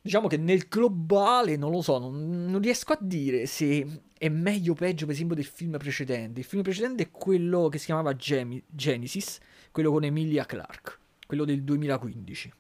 Diciamo 0.04 0.28
che 0.28 0.38
nel 0.38 0.66
globale, 0.68 1.56
non 1.58 1.70
lo 1.70 1.82
so, 1.82 2.00
non, 2.00 2.46
non 2.50 2.60
riesco 2.60 2.94
a 2.94 2.98
dire 3.00 3.46
se 3.46 4.02
è 4.18 4.30
meglio 4.30 4.72
o 4.72 4.76
peggio, 4.76 5.06
per 5.06 5.14
esempio, 5.14 5.36
del 5.36 5.46
film 5.46 5.78
precedente. 5.78 6.40
Il 6.40 6.46
film 6.46 6.64
precedente 6.64 7.04
è 7.04 7.12
quello 7.12 7.70
che 7.70 7.78
si 7.78 7.86
chiamava 7.86 8.16
Gem- 8.16 8.64
Genesis, 8.68 9.40
quello 9.72 9.92
con 9.92 10.04
Emilia 10.04 10.46
Clarke, 10.46 10.98
quello 11.28 11.46
del 11.46 11.64
2015. 11.64 12.54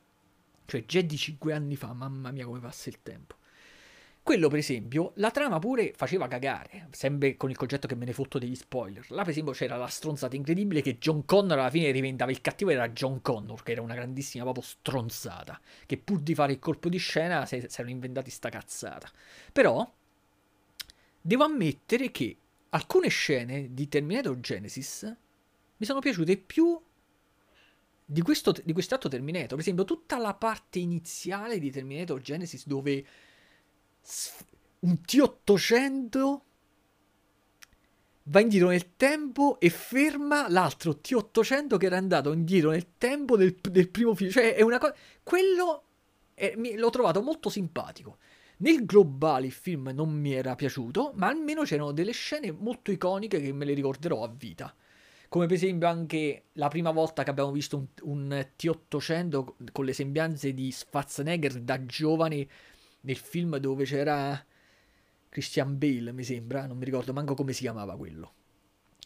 Cioè 0.65 0.85
già 0.85 1.01
di 1.01 1.17
5 1.17 1.51
anni 1.51 1.75
fa, 1.75 1.93
mamma 1.93 2.31
mia 2.31 2.45
come 2.45 2.59
passa 2.59 2.89
il 2.89 3.01
tempo. 3.01 3.35
Quello, 4.23 4.49
per 4.49 4.59
esempio, 4.59 5.13
la 5.15 5.31
trama 5.31 5.57
pure 5.57 5.93
faceva 5.95 6.27
cagare, 6.27 6.87
sempre 6.91 7.35
con 7.37 7.49
il 7.49 7.57
concetto 7.57 7.87
che 7.87 7.95
me 7.95 8.05
ne 8.05 8.13
fotto 8.13 8.37
degli 8.37 8.53
spoiler. 8.55 9.03
Là, 9.09 9.21
per 9.21 9.31
esempio, 9.31 9.51
c'era 9.51 9.77
la 9.77 9.87
stronzata 9.87 10.35
incredibile 10.35 10.83
che 10.83 10.99
John 10.99 11.25
Connor 11.25 11.57
alla 11.57 11.71
fine 11.71 11.91
diventava 11.91 12.29
il 12.29 12.39
cattivo, 12.39 12.69
era 12.69 12.87
John 12.89 13.21
Connor, 13.21 13.63
che 13.63 13.71
era 13.71 13.81
una 13.81 13.95
grandissima 13.95 14.43
proprio 14.43 14.63
stronzata, 14.63 15.59
che 15.87 15.97
pur 15.97 16.19
di 16.19 16.35
fare 16.35 16.51
il 16.53 16.59
colpo 16.59 16.87
di 16.87 16.99
scena 16.99 17.47
si, 17.47 17.55
erano 17.55 17.89
inventati 17.89 18.29
sta 18.29 18.49
cazzata. 18.49 19.11
Però, 19.51 19.91
devo 21.19 21.43
ammettere 21.43 22.11
che 22.11 22.37
alcune 22.69 23.07
scene 23.09 23.73
di 23.73 23.89
Terminator 23.89 24.39
Genesis 24.39 25.15
mi 25.77 25.85
sono 25.85 25.99
piaciute 25.99 26.37
più 26.37 26.79
di 28.05 28.21
questo, 28.21 28.53
di 28.63 28.71
quest'altro 28.71 29.09
Terminator. 29.09 29.49
Per 29.49 29.59
esempio, 29.59 29.83
tutta 29.83 30.19
la 30.19 30.35
parte 30.35 30.77
iniziale 30.77 31.57
di 31.57 31.71
Terminator 31.71 32.21
Genesis 32.21 32.67
dove 32.67 33.03
un 34.79 34.97
T800 35.05 36.39
va 38.23 38.39
indietro 38.39 38.69
nel 38.69 38.95
tempo 38.95 39.59
e 39.59 39.69
ferma 39.69 40.47
l'altro 40.49 40.99
T800 41.03 41.77
che 41.77 41.85
era 41.85 41.97
andato 41.97 42.31
indietro 42.31 42.71
nel 42.71 42.97
tempo 42.97 43.35
del, 43.35 43.55
del 43.61 43.89
primo 43.89 44.15
film. 44.15 44.29
Cioè, 44.29 44.55
è 44.55 44.61
una 44.61 44.77
cosa. 44.77 44.95
Quello 45.23 45.83
è, 46.33 46.53
mi, 46.57 46.75
l'ho 46.75 46.89
trovato 46.89 47.21
molto 47.21 47.49
simpatico. 47.49 48.17
Nel 48.57 48.85
globale 48.85 49.47
il 49.47 49.51
film 49.51 49.89
non 49.93 50.11
mi 50.11 50.33
era 50.33 50.55
piaciuto, 50.55 51.13
ma 51.15 51.27
almeno 51.27 51.63
c'erano 51.63 51.91
delle 51.91 52.11
scene 52.11 52.51
molto 52.51 52.91
iconiche 52.91 53.41
che 53.41 53.51
me 53.53 53.65
le 53.65 53.73
ricorderò 53.73 54.23
a 54.23 54.27
vita. 54.27 54.73
Come 55.29 55.45
per 55.45 55.55
esempio 55.55 55.87
anche 55.87 56.43
la 56.53 56.67
prima 56.67 56.91
volta 56.91 57.23
che 57.23 57.29
abbiamo 57.29 57.51
visto 57.51 57.77
un, 57.77 57.85
un 58.01 58.47
T800 58.57 59.71
con 59.71 59.85
le 59.85 59.93
sembianze 59.93 60.53
di 60.53 60.71
Schwarzenegger 60.71 61.61
da 61.61 61.85
giovane 61.85 62.47
nel 63.01 63.17
film 63.17 63.57
dove 63.57 63.85
c'era 63.85 64.43
Christian 65.29 65.77
Bale, 65.77 66.11
mi 66.11 66.23
sembra, 66.23 66.65
non 66.65 66.77
mi 66.77 66.85
ricordo 66.85 67.13
manco 67.13 67.35
come 67.35 67.53
si 67.53 67.61
chiamava 67.61 67.95
quello. 67.95 68.33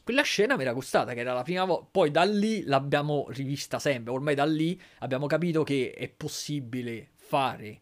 Quella 0.03 0.21
scena 0.21 0.55
mi 0.55 0.61
era 0.61 0.73
gustata, 0.73 1.13
che 1.13 1.21
era 1.21 1.33
la 1.33 1.43
prima 1.43 1.65
volta, 1.65 1.87
poi 1.91 2.11
da 2.11 2.23
lì 2.23 2.63
l'abbiamo 2.63 3.25
rivista 3.29 3.79
sempre, 3.79 4.13
ormai 4.13 4.35
da 4.35 4.45
lì 4.45 4.79
abbiamo 4.99 5.25
capito 5.25 5.63
che 5.63 5.93
è 5.95 6.09
possibile 6.09 7.09
fare 7.15 7.81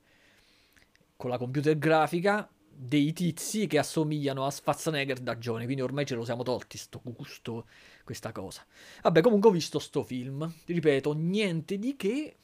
con 1.17 1.30
la 1.30 1.38
computer 1.38 1.78
grafica 1.78 2.49
dei 2.76 3.13
tizi 3.13 3.67
che 3.67 3.78
assomigliano 3.78 4.45
a 4.45 4.52
Schwarzenegger 4.52 5.19
da 5.19 5.38
giovane, 5.38 5.65
quindi 5.65 5.82
ormai 5.82 6.06
ce 6.06 6.15
lo 6.15 6.26
siamo 6.26 6.43
tolti 6.43 6.78
sto 6.78 7.02
gusto, 7.04 7.67
questa 8.04 8.32
cosa. 8.32 8.65
Vabbè, 9.02 9.21
comunque 9.21 9.49
ho 9.49 9.54
visto 9.54 9.80
sto 9.80 10.04
film, 10.04 10.52
ripeto, 10.65 11.13
niente 11.13 11.78
di 11.78 11.95
che, 11.95 12.36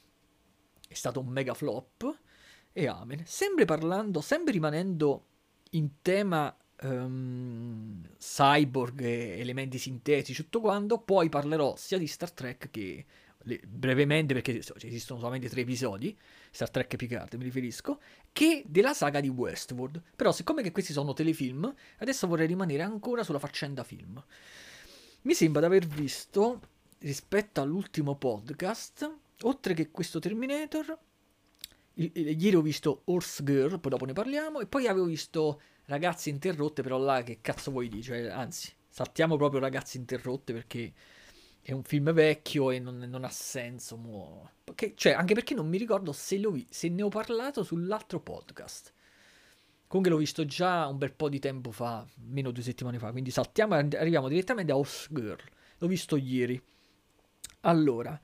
è 0.88 0.94
stato 0.94 1.20
un 1.20 1.28
mega 1.28 1.54
flop, 1.54 2.18
e 2.72 2.86
amen. 2.86 3.22
Sempre 3.26 3.64
parlando, 3.64 4.20
sempre 4.20 4.52
rimanendo 4.52 5.26
in 5.70 6.00
tema 6.02 6.54
um, 6.82 8.02
cyborg, 8.18 9.00
elementi 9.00 9.78
sintetici, 9.78 10.42
tutto 10.42 10.60
quanto, 10.60 10.98
poi 10.98 11.28
parlerò 11.28 11.76
sia 11.76 11.98
di 11.98 12.06
Star 12.06 12.30
Trek 12.32 12.70
che 12.70 13.04
brevemente 13.66 14.34
perché 14.34 14.62
esistono 14.82 15.18
solamente 15.18 15.48
tre 15.48 15.62
episodi, 15.62 16.16
Star 16.50 16.68
Trek 16.70 16.96
Picard 16.96 17.34
mi 17.34 17.44
riferisco, 17.44 18.00
che 18.32 18.62
della 18.66 18.92
saga 18.92 19.20
di 19.20 19.28
Westworld. 19.28 20.02
Però 20.14 20.32
siccome 20.32 20.62
che 20.62 20.72
questi 20.72 20.92
sono 20.92 21.12
telefilm, 21.12 21.72
adesso 21.98 22.26
vorrei 22.26 22.46
rimanere 22.46 22.82
ancora 22.82 23.22
sulla 23.22 23.38
faccenda 23.38 23.82
film. 23.82 24.22
Mi 25.22 25.34
sembra 25.34 25.60
di 25.60 25.66
aver 25.66 25.86
visto, 25.86 26.60
rispetto 26.98 27.60
all'ultimo 27.60 28.16
podcast, 28.16 29.10
oltre 29.42 29.74
che 29.74 29.90
questo 29.90 30.18
Terminator, 30.18 30.98
ieri 32.00 32.56
ho 32.56 32.62
visto 32.62 33.02
Horse 33.04 33.42
Girl, 33.44 33.78
poi 33.78 33.90
dopo 33.90 34.04
ne 34.04 34.12
parliamo, 34.12 34.60
e 34.60 34.66
poi 34.66 34.86
avevo 34.86 35.06
visto 35.06 35.60
Ragazze 35.84 36.30
Interrotte, 36.30 36.82
però 36.82 36.98
là 36.98 37.22
che 37.22 37.40
cazzo 37.40 37.70
vuoi 37.70 37.88
dire? 37.88 38.02
Cioè, 38.02 38.26
anzi, 38.28 38.72
saltiamo 38.88 39.36
proprio 39.36 39.60
Ragazze 39.60 39.98
Interrotte 39.98 40.52
perché 40.52 40.92
è 41.62 41.72
un 41.72 41.82
film 41.82 42.12
vecchio 42.12 42.70
e 42.70 42.78
non, 42.78 42.98
non 42.98 43.24
ha 43.24 43.28
senso. 43.28 43.96
Mo... 43.96 44.50
Perché, 44.64 44.94
cioè, 44.96 45.12
anche 45.12 45.34
perché 45.34 45.54
non 45.54 45.68
mi 45.68 45.78
ricordo 45.78 46.12
se, 46.12 46.36
vi, 46.38 46.66
se 46.70 46.88
ne 46.88 47.02
ho 47.02 47.08
parlato 47.08 47.62
sull'altro 47.62 48.20
podcast. 48.20 48.92
Comunque 49.86 50.14
l'ho 50.14 50.20
visto 50.20 50.44
già 50.44 50.86
un 50.86 50.98
bel 50.98 51.12
po' 51.12 51.28
di 51.28 51.40
tempo 51.40 51.72
fa, 51.72 52.06
meno 52.26 52.52
due 52.52 52.62
settimane 52.62 52.98
fa, 52.98 53.10
quindi 53.10 53.32
saltiamo 53.32 53.76
e 53.76 53.88
arriviamo 53.96 54.28
direttamente 54.28 54.70
a 54.70 54.76
Horse 54.76 55.08
Girl. 55.10 55.42
L'ho 55.78 55.88
visto 55.88 56.16
ieri. 56.16 56.62
Allora, 57.62 58.18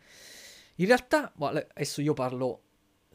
in 0.77 0.87
realtà, 0.87 1.33
adesso 1.37 2.01
io 2.01 2.15
parlo 2.15 2.66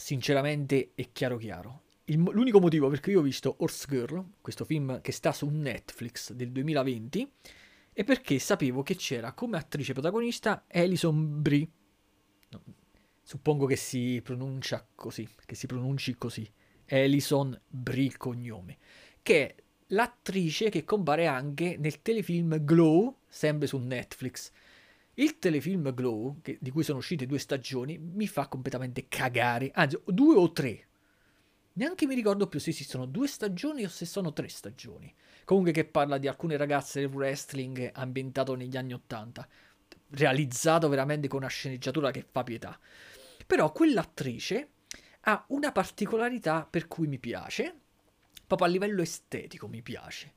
sinceramente 0.02 0.92
e 0.96 1.12
chiaro 1.12 1.38
chiaro. 1.38 1.82
Il, 2.06 2.18
l'unico 2.18 2.60
motivo 2.60 2.90
per 2.90 3.00
cui 3.00 3.14
io 3.14 3.20
ho 3.20 3.24
visto 3.24 3.56
Horse 3.60 3.86
Girl, 3.88 4.26
questo 4.42 4.66
film 4.66 5.00
che 5.00 5.12
sta 5.12 5.32
su 5.32 5.48
Netflix 5.48 6.34
del 6.34 6.52
2020, 6.52 7.32
è 7.94 8.04
perché 8.04 8.40
sapevo 8.40 8.82
che 8.82 8.96
c'era 8.96 9.34
come 9.34 9.58
attrice 9.58 9.94
protagonista 9.94 10.66
Alison 10.72 11.42
Brie. 11.42 11.68
No, 12.50 12.64
suppongo 13.22 13.68
che 13.68 13.76
si 13.76 14.20
pronuncia 14.24 14.86
così, 14.96 15.28
che 15.46 15.56
si 15.56 15.68
pronunci 15.68 16.16
così. 16.16 16.52
Alison 16.90 17.58
Brie 17.68 18.18
cognome, 18.18 18.78
che 19.22 19.48
è 19.48 19.56
l'attrice 19.88 20.70
che 20.70 20.84
compare 20.84 21.28
anche 21.28 21.78
nel 21.78 22.02
telefilm 22.02 22.64
Glow, 22.66 23.20
sempre 23.28 23.68
su 23.68 23.78
Netflix. 23.78 24.52
Il 25.16 25.40
telefilm 25.40 25.94
Glow, 25.94 26.40
che, 26.42 26.58
di 26.62 26.72
cui 26.72 26.84
sono 26.84 27.00
uscite 27.00 27.26
due 27.26 27.38
stagioni, 27.38 27.98
mi 27.98 28.28
fa 28.28 28.48
completamente 28.48 29.08
cagare, 29.08 29.72
anzi 29.74 30.00
due 30.06 30.36
o 30.36 30.52
tre. 30.52 30.88
neanche 31.74 32.06
mi 32.06 32.16
ricordo 32.16 32.48
più 32.48 32.60
se 32.60 32.72
esistono 32.72 33.06
due 33.06 33.28
stagioni 33.28 33.84
o 33.84 33.90
se 33.90 34.06
sono 34.06 34.34
tre 34.34 34.48
stagioni. 34.50 35.14
Comunque 35.46 35.72
che 35.72 35.86
parla 35.86 36.18
di 36.18 36.28
alcune 36.28 36.58
ragazze 36.58 37.00
del 37.00 37.10
wrestling 37.10 37.92
ambientato 37.94 38.56
negli 38.56 38.78
anni 38.78 38.94
Ottanta, 38.94 39.48
realizzato 40.10 40.90
veramente 40.90 41.28
con 41.28 41.40
una 41.40 41.48
sceneggiatura 41.48 42.12
che 42.12 42.26
fa 42.30 42.44
pietà. 42.44 42.80
Però 43.46 43.72
quell'attrice 43.72 44.70
ha 45.22 45.46
una 45.50 45.72
particolarità 45.72 46.66
per 46.70 46.88
cui 46.88 47.08
mi 47.08 47.20
piace, 47.20 47.76
proprio 48.48 48.68
a 48.68 48.72
livello 48.72 49.02
estetico 49.02 49.68
mi 49.68 49.82
piace, 49.82 50.34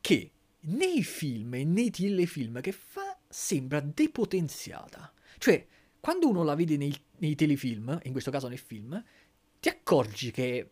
che 0.00 0.30
nei 0.60 1.02
film 1.02 1.54
e 1.54 1.64
nei 1.64 1.90
telefilm 1.90 2.60
che 2.60 2.72
fa 2.72 3.13
sembra 3.36 3.80
depotenziata. 3.80 5.12
Cioè, 5.38 5.66
quando 5.98 6.28
uno 6.28 6.44
la 6.44 6.54
vede 6.54 6.76
nei, 6.76 6.96
nei 7.18 7.34
telefilm, 7.34 7.98
in 8.04 8.12
questo 8.12 8.30
caso 8.30 8.46
nel 8.46 8.58
film, 8.58 9.02
ti 9.58 9.68
accorgi 9.68 10.30
che, 10.30 10.70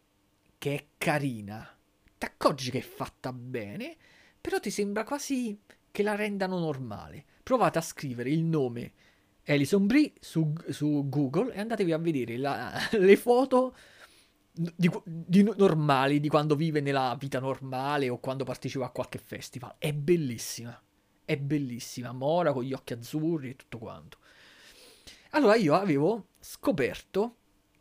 che 0.59 0.75
è 0.75 0.87
carina, 0.97 1.77
ti 2.17 2.25
accorgi 2.25 2.71
che 2.71 2.79
è 2.79 2.83
fatta 2.83 3.33
bene, 3.33 3.97
però 4.41 4.61
ti 4.61 4.71
sembra 4.71 5.03
quasi 5.03 5.59
che 5.91 6.05
la 6.05 6.15
rendano 6.15 6.61
normale. 6.61 7.25
Provate 7.43 7.79
a 7.79 7.83
scrivere 7.83 8.31
il 8.31 8.45
nome 8.45 8.93
Alison 9.47 9.85
Brie 9.87 10.13
su, 10.21 10.53
su 10.69 11.09
Google 11.09 11.53
e 11.53 11.59
andatevi 11.59 11.91
a 11.91 11.99
vedere 11.99 12.37
la, 12.37 12.73
le 12.97 13.17
foto 13.17 13.75
di, 14.53 14.89
di, 15.05 15.43
normali 15.57 16.21
di 16.21 16.29
quando 16.29 16.55
vive 16.55 16.81
nella 16.81 17.17
vita 17.19 17.41
normale 17.41 18.09
o 18.09 18.21
quando 18.21 18.45
partecipa 18.45 18.85
a 18.85 18.91
qualche 18.91 19.19
festival. 19.19 19.75
È 19.79 19.93
bellissima. 19.93 20.81
È 21.25 21.37
bellissima. 21.37 22.13
Mora 22.13 22.53
con 22.53 22.63
gli 22.65 22.73
occhi 22.73 22.93
azzurri 22.93 23.51
e 23.51 23.57
tutto 23.57 23.79
quanto. 23.79 24.19
Allora 25.31 25.55
io 25.55 25.75
avevo 25.75 26.27
scoperto 26.41 27.37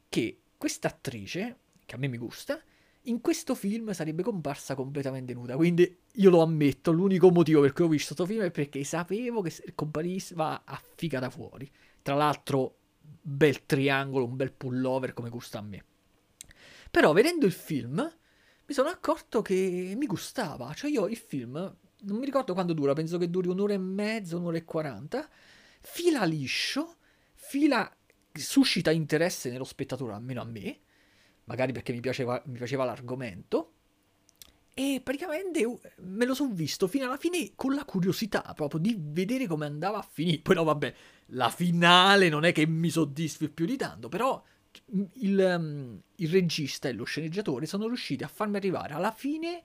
che 0.07 0.41
questa 0.57 0.87
attrice, 0.87 1.57
che 1.85 1.95
a 1.95 1.97
me 1.97 2.07
mi 2.07 2.17
gusta, 2.17 2.61
in 3.05 3.19
questo 3.19 3.55
film 3.55 3.91
sarebbe 3.93 4.23
comparsa 4.23 4.75
completamente 4.75 5.33
nuda. 5.33 5.55
Quindi 5.55 5.97
io 6.13 6.29
lo 6.29 6.41
ammetto, 6.41 6.91
l'unico 6.91 7.31
motivo 7.31 7.61
per 7.61 7.73
cui 7.73 7.85
ho 7.85 7.87
visto 7.87 8.13
questo 8.13 8.33
film 8.33 8.45
è 8.45 8.51
perché 8.51 8.83
sapevo 8.83 9.41
che 9.41 9.53
compariva 9.73 10.63
a 10.65 10.81
figa 10.95 11.19
da 11.19 11.29
fuori. 11.29 11.69
Tra 12.01 12.15
l'altro, 12.15 12.77
bel 12.99 13.65
triangolo, 13.65 14.25
un 14.25 14.35
bel 14.35 14.53
pullover 14.53 15.13
come 15.13 15.29
gusta 15.29 15.57
a 15.57 15.61
me. 15.61 15.83
Però 16.91 17.13
vedendo 17.13 17.45
il 17.45 17.51
film 17.51 17.95
mi 18.65 18.73
sono 18.73 18.89
accorto 18.89 19.41
che 19.41 19.93
mi 19.97 20.05
gustava. 20.05 20.73
Cioè 20.73 20.91
io 20.91 21.07
il 21.07 21.17
film, 21.17 21.75
non 22.01 22.17
mi 22.17 22.25
ricordo 22.25 22.53
quanto 22.53 22.73
dura, 22.73 22.93
penso 22.93 23.17
che 23.17 23.29
duri 23.29 23.47
un'ora 23.47 23.73
e 23.73 23.77
mezza, 23.77 24.37
un'ora 24.37 24.57
e 24.57 24.63
quaranta, 24.63 25.27
fila 25.81 26.23
liscio, 26.25 26.95
fila 27.33 27.89
suscita 28.33 28.91
interesse 28.91 29.49
nello 29.49 29.63
spettatore, 29.63 30.13
almeno 30.13 30.41
a 30.41 30.45
me, 30.45 30.79
magari 31.45 31.71
perché 31.71 31.91
mi 31.91 31.99
piaceva, 31.99 32.41
mi 32.45 32.57
piaceva 32.57 32.85
l'argomento. 32.85 33.73
E 34.73 35.01
praticamente 35.03 35.65
uh, 35.65 35.79
me 35.97 36.25
lo 36.25 36.33
sono 36.33 36.53
visto 36.53 36.87
fino 36.87 37.05
alla 37.05 37.17
fine 37.17 37.51
con 37.55 37.75
la 37.75 37.83
curiosità 37.83 38.41
proprio 38.55 38.79
di 38.79 38.95
vedere 38.97 39.45
come 39.45 39.65
andava 39.65 39.97
a 39.97 40.07
finire. 40.09 40.39
Poi 40.39 40.55
no, 40.55 40.63
vabbè, 40.63 40.93
la 41.27 41.49
finale 41.49 42.29
non 42.29 42.45
è 42.45 42.53
che 42.53 42.65
mi 42.65 42.89
soddisfi 42.89 43.49
più 43.49 43.65
di 43.65 43.75
tanto, 43.75 44.07
però 44.07 44.41
il, 45.15 45.55
um, 45.57 46.01
il 46.15 46.29
regista 46.29 46.87
e 46.87 46.93
lo 46.93 47.03
sceneggiatore 47.03 47.65
sono 47.65 47.87
riusciti 47.87 48.23
a 48.23 48.29
farmi 48.29 48.55
arrivare 48.55 48.93
alla 48.93 49.11
fine 49.11 49.61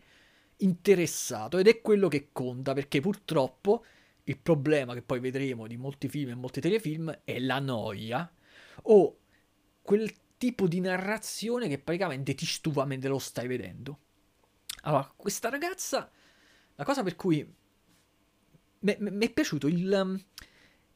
interessato 0.59 1.59
ed 1.59 1.67
è 1.67 1.81
quello 1.81 2.09
che 2.09 2.29
conta 2.33 2.73
perché 2.73 3.01
purtroppo 3.01 3.85
il 4.25 4.39
problema 4.39 4.95
che 4.95 5.03
poi 5.03 5.21
vedremo 5.21 5.67
di 5.67 5.77
molti 5.77 6.09
film 6.09 6.31
e 6.31 6.35
molti 6.35 6.61
telefilm 6.61 7.21
è 7.25 7.39
la 7.39 7.59
noia 7.59 8.31
o 8.83 9.19
quel 9.83 10.13
tipo 10.37 10.67
di 10.67 10.81
narrazione 10.81 11.69
che 11.69 11.79
praticamente 11.79 12.35
ti 12.35 12.45
stufa 12.45 12.85
mentre 12.85 13.09
lo 13.09 13.19
stai 13.19 13.47
vedendo. 13.47 14.01
Allora, 14.83 15.13
questa 15.17 15.49
ragazza, 15.49 16.11
la 16.75 16.85
cosa 16.85 17.03
per 17.03 17.17
cui 17.17 17.55
mi 18.81 19.27
è 19.27 19.33
piaciuto 19.33 19.67
il, 19.67 19.91
um, 19.93 20.21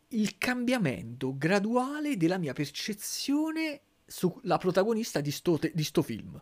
il 0.09 0.39
cambiamento 0.39 1.37
graduale 1.37 2.17
della 2.17 2.39
mia 2.39 2.53
percezione 2.53 3.81
sulla 4.07 4.59
protagonista 4.59 5.21
di 5.21 5.31
sto, 5.31 5.59
di 5.73 5.85
sto 5.85 6.03
film. 6.03 6.41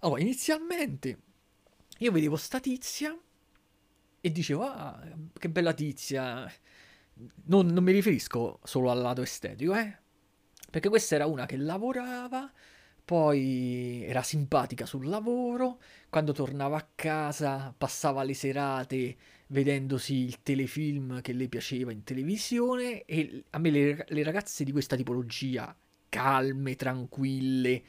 Allora, 0.00 0.20
inizialmente 0.20 1.18
io 2.04 2.12
vedevo 2.12 2.36
sta 2.36 2.60
tizia 2.60 3.16
e 4.20 4.32
dicevo, 4.32 4.64
ah, 4.64 5.02
che 5.38 5.48
bella 5.48 5.72
tizia. 5.72 6.50
Non, 7.44 7.66
non 7.66 7.84
mi 7.84 7.92
riferisco 7.92 8.60
solo 8.62 8.90
al 8.90 9.00
lato 9.00 9.22
estetico, 9.22 9.74
eh. 9.74 9.98
Perché 10.70 10.88
questa 10.88 11.14
era 11.14 11.26
una 11.26 11.46
che 11.46 11.56
lavorava, 11.56 12.52
poi 13.04 14.02
era 14.04 14.22
simpatica 14.22 14.86
sul 14.86 15.06
lavoro, 15.06 15.80
quando 16.10 16.32
tornava 16.32 16.76
a 16.76 16.88
casa 16.94 17.74
passava 17.76 18.22
le 18.22 18.34
serate 18.34 19.16
vedendosi 19.48 20.14
il 20.24 20.42
telefilm 20.42 21.20
che 21.20 21.32
le 21.32 21.48
piaceva 21.48 21.92
in 21.92 22.02
televisione 22.02 23.04
e 23.04 23.44
a 23.50 23.58
me 23.58 23.70
le, 23.70 24.04
le 24.08 24.22
ragazze 24.22 24.64
di 24.64 24.72
questa 24.72 24.96
tipologia 24.96 25.76
calme, 26.08 26.76
tranquille, 26.76 27.82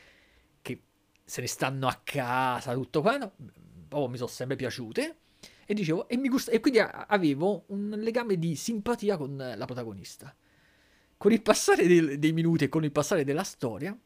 che 0.61 0.81
se 1.23 1.41
ne 1.41 1.47
stanno 1.47 1.87
a 1.87 1.99
casa, 2.03 2.73
tutto 2.73 3.01
quanto, 3.01 3.33
oh, 3.89 4.07
mi 4.07 4.17
sono 4.17 4.29
sempre 4.29 4.55
piaciute. 4.55 5.17
E 5.65 5.73
dicevo, 5.73 6.07
e, 6.07 6.17
mi 6.17 6.29
gusta, 6.29 6.51
e 6.51 6.59
quindi 6.59 6.79
avevo 6.79 7.65
un 7.67 7.95
legame 7.97 8.37
di 8.37 8.55
simpatia 8.55 9.17
con 9.17 9.35
la 9.35 9.65
protagonista. 9.65 10.35
Con 11.17 11.31
il 11.31 11.41
passare 11.41 11.87
dei, 11.87 12.19
dei 12.19 12.33
minuti 12.33 12.65
e 12.65 12.69
con 12.69 12.83
il 12.83 12.91
passare 12.91 13.23
della 13.23 13.43
storia, 13.43 13.97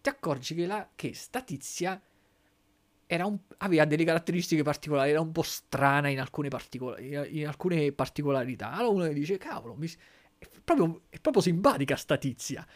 ti 0.00 0.08
accorgi 0.08 0.54
che, 0.54 0.66
la, 0.66 0.90
che 0.94 1.14
sta 1.14 1.42
tizia 1.42 2.00
un, 3.18 3.38
aveva 3.58 3.84
delle 3.84 4.04
caratteristiche 4.04 4.62
particolari, 4.62 5.10
era 5.10 5.20
un 5.20 5.32
po' 5.32 5.42
strana 5.42 6.08
in 6.08 6.20
alcune, 6.20 6.48
particola, 6.48 6.98
in 6.98 7.46
alcune 7.46 7.92
particolarità. 7.92 8.72
Allora 8.72 9.04
uno 9.04 9.12
dice, 9.12 9.36
cavolo, 9.36 9.74
mi, 9.74 9.88
è, 10.38 10.46
proprio, 10.62 11.02
è 11.08 11.18
proprio 11.18 11.42
simpatica 11.42 11.96
sta 11.96 12.16
tizia. 12.16 12.66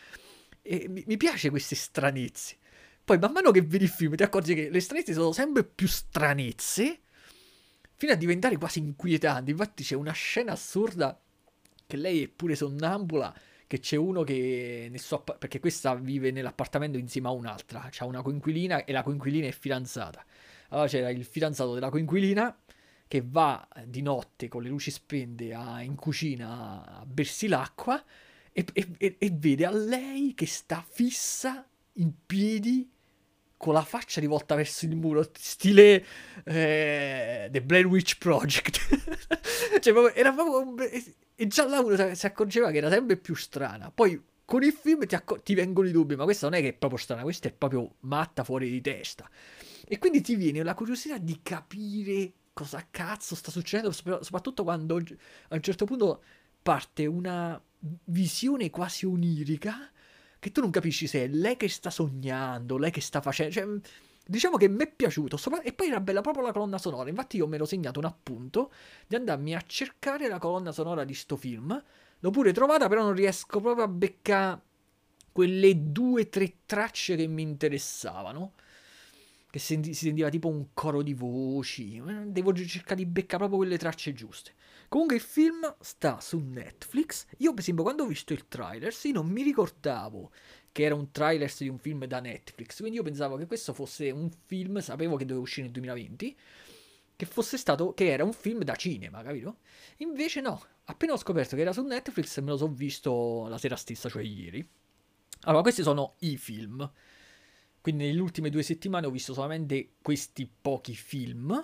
E 0.60 0.88
mi, 0.88 1.04
mi 1.06 1.16
piace 1.16 1.50
queste 1.50 1.74
stranezze. 1.74 2.56
Poi 3.04 3.18
man 3.18 3.32
mano 3.32 3.50
che 3.50 3.60
vedi 3.60 3.84
il 3.84 3.90
film 3.90 4.14
ti 4.14 4.22
accorgi 4.22 4.54
che 4.54 4.70
le 4.70 4.80
stranezze 4.80 5.12
sono 5.12 5.32
sempre 5.32 5.62
più 5.62 5.86
stranezze, 5.86 7.00
fino 7.96 8.12
a 8.12 8.16
diventare 8.16 8.56
quasi 8.56 8.78
inquietanti. 8.78 9.50
Infatti 9.50 9.82
c'è 9.82 9.94
una 9.94 10.12
scena 10.12 10.52
assurda 10.52 11.20
che 11.86 11.96
lei 11.96 12.22
è 12.22 12.28
pure 12.28 12.54
sonnambula, 12.54 13.34
che 13.66 13.78
c'è 13.78 13.96
uno 13.96 14.22
che 14.22 14.90
suo 14.96 15.18
app- 15.18 15.36
perché 15.38 15.60
questa 15.60 15.94
vive 15.94 16.30
nell'appartamento 16.30 16.96
insieme 16.96 17.28
a 17.28 17.32
un'altra, 17.32 17.88
c'ha 17.90 18.06
una 18.06 18.22
coinquilina 18.22 18.84
e 18.84 18.92
la 18.92 19.02
coinquilina 19.02 19.46
è 19.48 19.52
fidanzata. 19.52 20.24
Allora 20.70 20.88
c'era 20.88 21.10
il 21.10 21.24
fidanzato 21.24 21.74
della 21.74 21.90
coinquilina 21.90 22.56
che 23.06 23.22
va 23.24 23.68
di 23.84 24.00
notte 24.00 24.48
con 24.48 24.62
le 24.62 24.70
luci 24.70 24.90
spente 24.90 25.52
a, 25.52 25.82
in 25.82 25.94
cucina 25.94 27.00
a 27.00 27.06
bersi 27.06 27.48
l'acqua 27.48 28.02
e, 28.50 28.64
e, 28.72 29.16
e 29.18 29.30
vede 29.30 29.66
a 29.66 29.70
lei 29.70 30.32
che 30.34 30.46
sta 30.46 30.82
fissa 30.88 31.68
in 31.94 32.12
piedi 32.24 32.90
con 33.64 33.72
la 33.72 33.82
faccia 33.82 34.20
rivolta 34.20 34.54
verso 34.54 34.84
il 34.84 34.94
muro, 34.94 35.26
stile 35.38 36.04
eh, 36.44 37.48
The 37.50 37.62
Blair 37.62 37.86
Witch 37.86 38.18
Project. 38.18 38.78
cioè, 39.80 39.92
proprio, 39.94 40.12
era 40.12 40.34
proprio. 40.34 40.86
E 41.34 41.46
già 41.46 41.66
là 41.66 41.80
uno 41.80 42.14
si 42.14 42.26
accorgeva 42.26 42.70
che 42.70 42.76
era 42.76 42.90
sempre 42.90 43.16
più 43.16 43.34
strana. 43.34 43.90
Poi 43.90 44.22
con 44.44 44.62
il 44.62 44.72
film 44.72 45.06
ti, 45.06 45.14
accor- 45.14 45.42
ti 45.42 45.54
vengono 45.54 45.88
i 45.88 45.92
dubbi, 45.92 46.14
ma 46.14 46.24
questa 46.24 46.46
non 46.46 46.58
è 46.58 46.60
che 46.60 46.68
è 46.68 46.72
proprio 46.74 46.98
strana, 46.98 47.22
questa 47.22 47.48
è 47.48 47.52
proprio 47.52 47.94
matta 48.00 48.44
fuori 48.44 48.68
di 48.68 48.82
testa. 48.82 49.26
E 49.88 49.98
quindi 49.98 50.20
ti 50.20 50.34
viene 50.34 50.62
la 50.62 50.74
curiosità 50.74 51.16
di 51.16 51.40
capire 51.42 52.32
cosa 52.52 52.86
cazzo 52.90 53.34
sta 53.34 53.50
succedendo, 53.50 53.92
soprattutto 53.92 54.62
quando 54.62 54.96
a 54.96 55.54
un 55.54 55.62
certo 55.62 55.86
punto 55.86 56.22
parte 56.60 57.06
una 57.06 57.58
visione 57.78 58.68
quasi 58.68 59.06
onirica 59.06 59.90
che 60.44 60.52
tu 60.52 60.60
non 60.60 60.68
capisci 60.68 61.06
se 61.06 61.24
è 61.24 61.28
lei 61.28 61.56
che 61.56 61.70
sta 61.70 61.88
sognando, 61.88 62.76
lei 62.76 62.90
che 62.90 63.00
sta 63.00 63.22
facendo. 63.22 63.50
Cioè, 63.54 63.66
diciamo 64.26 64.58
che 64.58 64.68
mi 64.68 64.84
è 64.84 64.90
piaciuto. 64.90 65.38
E 65.62 65.72
poi 65.72 65.86
era 65.88 66.00
bella 66.00 66.20
proprio 66.20 66.44
la 66.44 66.52
colonna 66.52 66.76
sonora. 66.76 67.08
Infatti, 67.08 67.38
io 67.38 67.46
mi 67.46 67.54
ero 67.54 67.64
segnato 67.64 67.98
un 67.98 68.04
appunto 68.04 68.70
di 69.06 69.16
andarmi 69.16 69.54
a 69.54 69.62
cercare 69.66 70.28
la 70.28 70.38
colonna 70.38 70.70
sonora 70.70 71.04
di 71.04 71.14
sto 71.14 71.36
film. 71.36 71.82
L'ho 72.18 72.30
pure 72.30 72.52
trovata, 72.52 72.88
però 72.88 73.04
non 73.04 73.14
riesco 73.14 73.58
proprio 73.58 73.84
a 73.84 73.88
beccare 73.88 74.60
quelle 75.32 75.90
due 75.90 76.20
o 76.20 76.28
tre 76.28 76.56
tracce 76.66 77.16
che 77.16 77.26
mi 77.26 77.40
interessavano. 77.40 78.52
Che 79.54 79.60
si 79.60 79.94
sentiva 79.94 80.30
tipo 80.30 80.48
un 80.48 80.70
coro 80.74 81.00
di 81.00 81.14
voci. 81.14 82.02
Devo 82.26 82.52
cercare 82.52 82.96
di 82.96 83.06
beccare 83.06 83.36
proprio 83.36 83.58
quelle 83.58 83.78
tracce 83.78 84.12
giuste. 84.12 84.54
Comunque 84.88 85.14
il 85.14 85.22
film 85.22 85.76
sta 85.78 86.18
su 86.20 86.40
Netflix. 86.40 87.26
Io, 87.36 87.52
per 87.52 87.60
esempio, 87.60 87.84
quando 87.84 88.02
ho 88.02 88.06
visto 88.08 88.32
il 88.32 88.48
trailer, 88.48 88.92
sì, 88.92 89.12
non 89.12 89.28
mi 89.28 89.44
ricordavo 89.44 90.32
che 90.72 90.82
era 90.82 90.96
un 90.96 91.12
trailer 91.12 91.54
di 91.56 91.68
un 91.68 91.78
film 91.78 92.04
da 92.06 92.18
Netflix. 92.18 92.78
Quindi 92.78 92.96
io 92.96 93.04
pensavo 93.04 93.36
che 93.36 93.46
questo 93.46 93.72
fosse 93.72 94.10
un 94.10 94.28
film, 94.28 94.80
sapevo 94.80 95.14
che 95.14 95.24
doveva 95.24 95.44
uscire 95.44 95.66
nel 95.66 95.72
2020. 95.74 96.36
Che 97.14 97.24
fosse 97.26 97.56
stato, 97.56 97.94
che 97.94 98.10
era 98.10 98.24
un 98.24 98.32
film 98.32 98.64
da 98.64 98.74
cinema, 98.74 99.22
capito? 99.22 99.58
Invece 99.98 100.40
no, 100.40 100.60
appena 100.86 101.12
ho 101.12 101.16
scoperto 101.16 101.54
che 101.54 101.62
era 101.62 101.72
su 101.72 101.82
Netflix 101.82 102.40
me 102.40 102.50
lo 102.50 102.56
sono 102.56 102.72
visto 102.72 103.46
la 103.48 103.58
sera 103.58 103.76
stessa, 103.76 104.08
cioè 104.08 104.24
ieri. 104.24 104.68
Allora, 105.42 105.62
questi 105.62 105.82
sono 105.82 106.16
i 106.18 106.36
film. 106.38 106.90
Quindi 107.84 108.06
nelle 108.06 108.20
ultime 108.20 108.48
due 108.48 108.62
settimane 108.62 109.04
ho 109.04 109.10
visto 109.10 109.34
solamente 109.34 109.96
questi 110.00 110.48
pochi 110.48 110.94
film, 110.94 111.62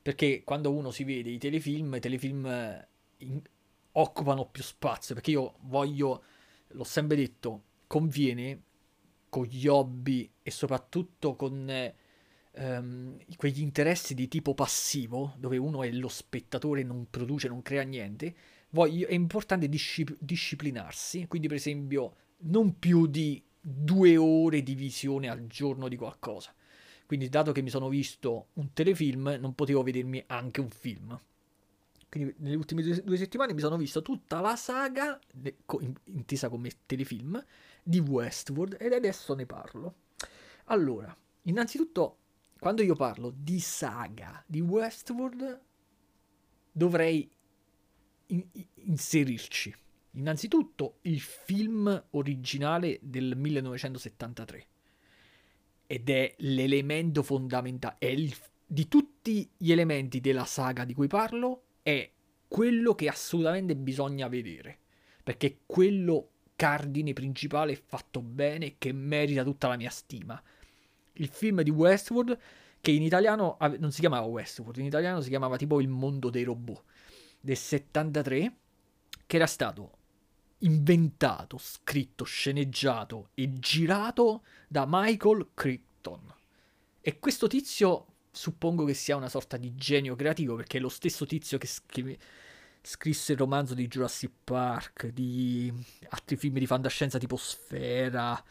perché 0.00 0.44
quando 0.44 0.72
uno 0.72 0.92
si 0.92 1.02
vede 1.02 1.30
i 1.30 1.38
telefilm, 1.38 1.96
i 1.96 1.98
telefilm 1.98 2.46
eh, 2.46 2.88
in, 3.16 3.42
occupano 3.90 4.46
più 4.46 4.62
spazio, 4.62 5.12
perché 5.16 5.32
io 5.32 5.56
voglio, 5.62 6.22
l'ho 6.68 6.84
sempre 6.84 7.16
detto, 7.16 7.64
conviene 7.88 8.62
con 9.28 9.44
gli 9.44 9.66
hobby 9.66 10.30
e 10.40 10.52
soprattutto 10.52 11.34
con 11.34 11.68
ehm, 12.52 13.16
quegli 13.34 13.60
interessi 13.60 14.14
di 14.14 14.28
tipo 14.28 14.54
passivo, 14.54 15.34
dove 15.36 15.56
uno 15.56 15.82
è 15.82 15.90
lo 15.90 16.06
spettatore, 16.06 16.84
non 16.84 17.08
produce, 17.10 17.48
non 17.48 17.62
crea 17.62 17.82
niente, 17.82 18.36
voglio, 18.70 19.08
è 19.08 19.14
importante 19.14 19.68
discip- 19.68 20.16
disciplinarsi, 20.20 21.26
quindi 21.26 21.48
per 21.48 21.56
esempio 21.56 22.14
non 22.42 22.78
più 22.78 23.08
di 23.08 23.42
due 23.60 24.16
ore 24.16 24.62
di 24.62 24.74
visione 24.74 25.28
al 25.28 25.46
giorno 25.46 25.88
di 25.88 25.96
qualcosa. 25.96 26.54
Quindi, 27.06 27.28
dato 27.28 27.52
che 27.52 27.62
mi 27.62 27.70
sono 27.70 27.88
visto 27.88 28.48
un 28.54 28.72
telefilm, 28.72 29.36
non 29.40 29.54
potevo 29.54 29.82
vedermi 29.82 30.22
anche 30.26 30.60
un 30.60 30.70
film. 30.70 31.18
Quindi, 32.08 32.34
nelle 32.38 32.56
ultime 32.56 32.82
due, 32.82 33.16
settimane 33.16 33.52
mi 33.52 33.60
sono 33.60 33.76
visto 33.76 34.02
tutta 34.02 34.40
la 34.40 34.56
saga, 34.56 35.18
intesa 36.04 36.48
come 36.48 36.70
telefilm, 36.86 37.44
di 37.82 37.98
Westworld 37.98 38.76
ed 38.78 38.92
adesso 38.92 39.34
ne 39.34 39.46
parlo. 39.46 39.94
Allora, 40.66 41.16
innanzitutto, 41.42 42.18
quando 42.58 42.82
io 42.82 42.94
parlo 42.94 43.32
di 43.34 43.58
saga 43.58 44.42
di 44.46 44.60
Westworld, 44.60 45.60
dovrei 46.72 47.28
in- 48.26 48.46
inserirci 48.74 49.74
Innanzitutto 50.12 50.98
il 51.02 51.20
film 51.20 52.04
originale 52.10 52.98
del 53.00 53.36
1973 53.36 54.66
ed 55.86 56.08
è 56.08 56.34
l'elemento 56.38 57.22
fondamentale, 57.22 57.96
è 57.98 58.06
il, 58.06 58.34
di 58.66 58.88
tutti 58.88 59.48
gli 59.56 59.70
elementi 59.70 60.20
della 60.20 60.44
saga 60.44 60.84
di 60.84 60.94
cui 60.94 61.06
parlo, 61.06 61.62
è 61.82 62.10
quello 62.48 62.94
che 62.94 63.08
assolutamente 63.08 63.76
bisogna 63.76 64.26
vedere, 64.26 64.78
perché 65.22 65.46
è 65.46 65.56
quello 65.66 66.30
cardine 66.56 67.12
principale 67.12 67.74
fatto 67.76 68.20
bene 68.20 68.74
che 68.78 68.92
merita 68.92 69.44
tutta 69.44 69.68
la 69.68 69.76
mia 69.76 69.90
stima. 69.90 70.40
Il 71.14 71.28
film 71.28 71.62
di 71.62 71.70
Westworld, 71.70 72.38
che 72.80 72.90
in 72.90 73.02
italiano 73.02 73.56
non 73.78 73.92
si 73.92 74.00
chiamava 74.00 74.26
Westworld, 74.26 74.78
in 74.78 74.86
italiano 74.86 75.20
si 75.20 75.28
chiamava 75.28 75.56
tipo 75.56 75.80
Il 75.80 75.88
mondo 75.88 76.30
dei 76.30 76.42
robot, 76.42 76.84
del 77.40 77.56
73, 77.56 78.56
che 79.26 79.36
era 79.36 79.46
stato 79.46 79.98
inventato, 80.60 81.58
scritto, 81.58 82.24
sceneggiato 82.24 83.30
e 83.34 83.52
girato 83.58 84.44
da 84.68 84.84
Michael 84.86 85.50
Crichton. 85.54 86.34
E 87.00 87.18
questo 87.18 87.46
tizio 87.46 88.06
suppongo 88.30 88.84
che 88.84 88.94
sia 88.94 89.16
una 89.16 89.28
sorta 89.28 89.56
di 89.56 89.74
genio 89.74 90.14
creativo 90.14 90.54
perché 90.54 90.78
è 90.78 90.80
lo 90.80 90.88
stesso 90.88 91.26
tizio 91.26 91.58
che, 91.58 91.68
che 91.86 92.18
scrisse 92.82 93.32
il 93.32 93.38
romanzo 93.38 93.74
di 93.74 93.88
Jurassic 93.88 94.30
Park, 94.44 95.06
di 95.08 95.72
altri 96.10 96.36
film 96.36 96.58
di 96.58 96.66
fantascienza 96.66 97.18
tipo 97.18 97.36
Sfera, 97.36 98.42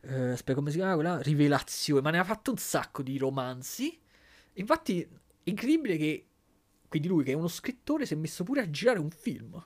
eh, 0.00 0.30
aspetta 0.30 0.54
come 0.54 0.70
si 0.70 0.76
chiama 0.78 0.94
quella? 0.94 1.20
Rivelazione, 1.20 2.00
ma 2.00 2.10
ne 2.10 2.18
ha 2.18 2.24
fatto 2.24 2.50
un 2.50 2.56
sacco 2.56 3.02
di 3.02 3.18
romanzi. 3.18 3.98
Infatti 4.54 5.00
è 5.02 5.08
incredibile 5.44 5.96
che 5.96 6.26
quindi 6.88 7.08
lui 7.08 7.24
che 7.24 7.32
è 7.32 7.34
uno 7.34 7.48
scrittore 7.48 8.04
si 8.04 8.14
è 8.14 8.16
messo 8.16 8.44
pure 8.44 8.60
a 8.60 8.70
girare 8.70 8.98
un 8.98 9.10
film. 9.10 9.64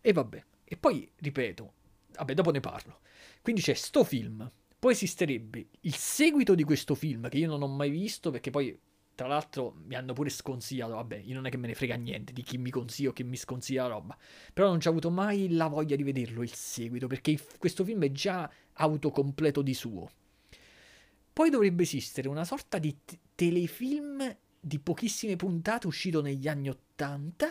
E 0.00 0.12
vabbè, 0.12 0.44
e 0.68 0.76
poi, 0.76 1.10
ripeto, 1.16 1.72
vabbè, 2.16 2.34
dopo 2.34 2.50
ne 2.50 2.60
parlo. 2.60 3.00
Quindi 3.40 3.62
c'è 3.62 3.74
sto 3.74 4.04
film. 4.04 4.50
Poi 4.78 4.92
esisterebbe 4.92 5.68
il 5.80 5.94
seguito 5.94 6.54
di 6.54 6.62
questo 6.62 6.94
film 6.94 7.28
che 7.28 7.38
io 7.38 7.48
non 7.48 7.62
ho 7.62 7.66
mai 7.66 7.90
visto 7.90 8.30
perché 8.30 8.50
poi 8.50 8.78
tra 9.18 9.26
l'altro 9.26 9.74
mi 9.84 9.96
hanno 9.96 10.12
pure 10.12 10.28
sconsigliato, 10.28 10.94
vabbè, 10.94 11.16
io 11.24 11.34
non 11.34 11.46
è 11.46 11.50
che 11.50 11.56
me 11.56 11.66
ne 11.66 11.74
frega 11.74 11.96
niente 11.96 12.32
di 12.32 12.42
chi 12.42 12.56
mi 12.56 12.70
consiglia 12.70 13.08
o 13.08 13.12
chi 13.12 13.24
mi 13.24 13.36
sconsiglia 13.36 13.82
la 13.82 13.88
roba, 13.88 14.16
però 14.52 14.68
non 14.68 14.80
ci 14.80 14.86
ho 14.86 14.90
avuto 14.92 15.10
mai 15.10 15.50
la 15.50 15.66
voglia 15.66 15.96
di 15.96 16.04
vederlo 16.04 16.44
il 16.44 16.54
seguito, 16.54 17.08
perché 17.08 17.36
questo 17.58 17.82
film 17.82 18.04
è 18.04 18.12
già 18.12 18.48
autocompleto 18.74 19.60
di 19.60 19.74
suo. 19.74 20.08
Poi 21.32 21.50
dovrebbe 21.50 21.82
esistere 21.82 22.28
una 22.28 22.44
sorta 22.44 22.78
di 22.78 22.96
t- 23.04 23.18
telefilm 23.34 24.36
di 24.60 24.78
pochissime 24.78 25.34
puntate 25.34 25.88
uscito 25.88 26.22
negli 26.22 26.46
anni 26.46 26.68
Ottanta, 26.68 27.48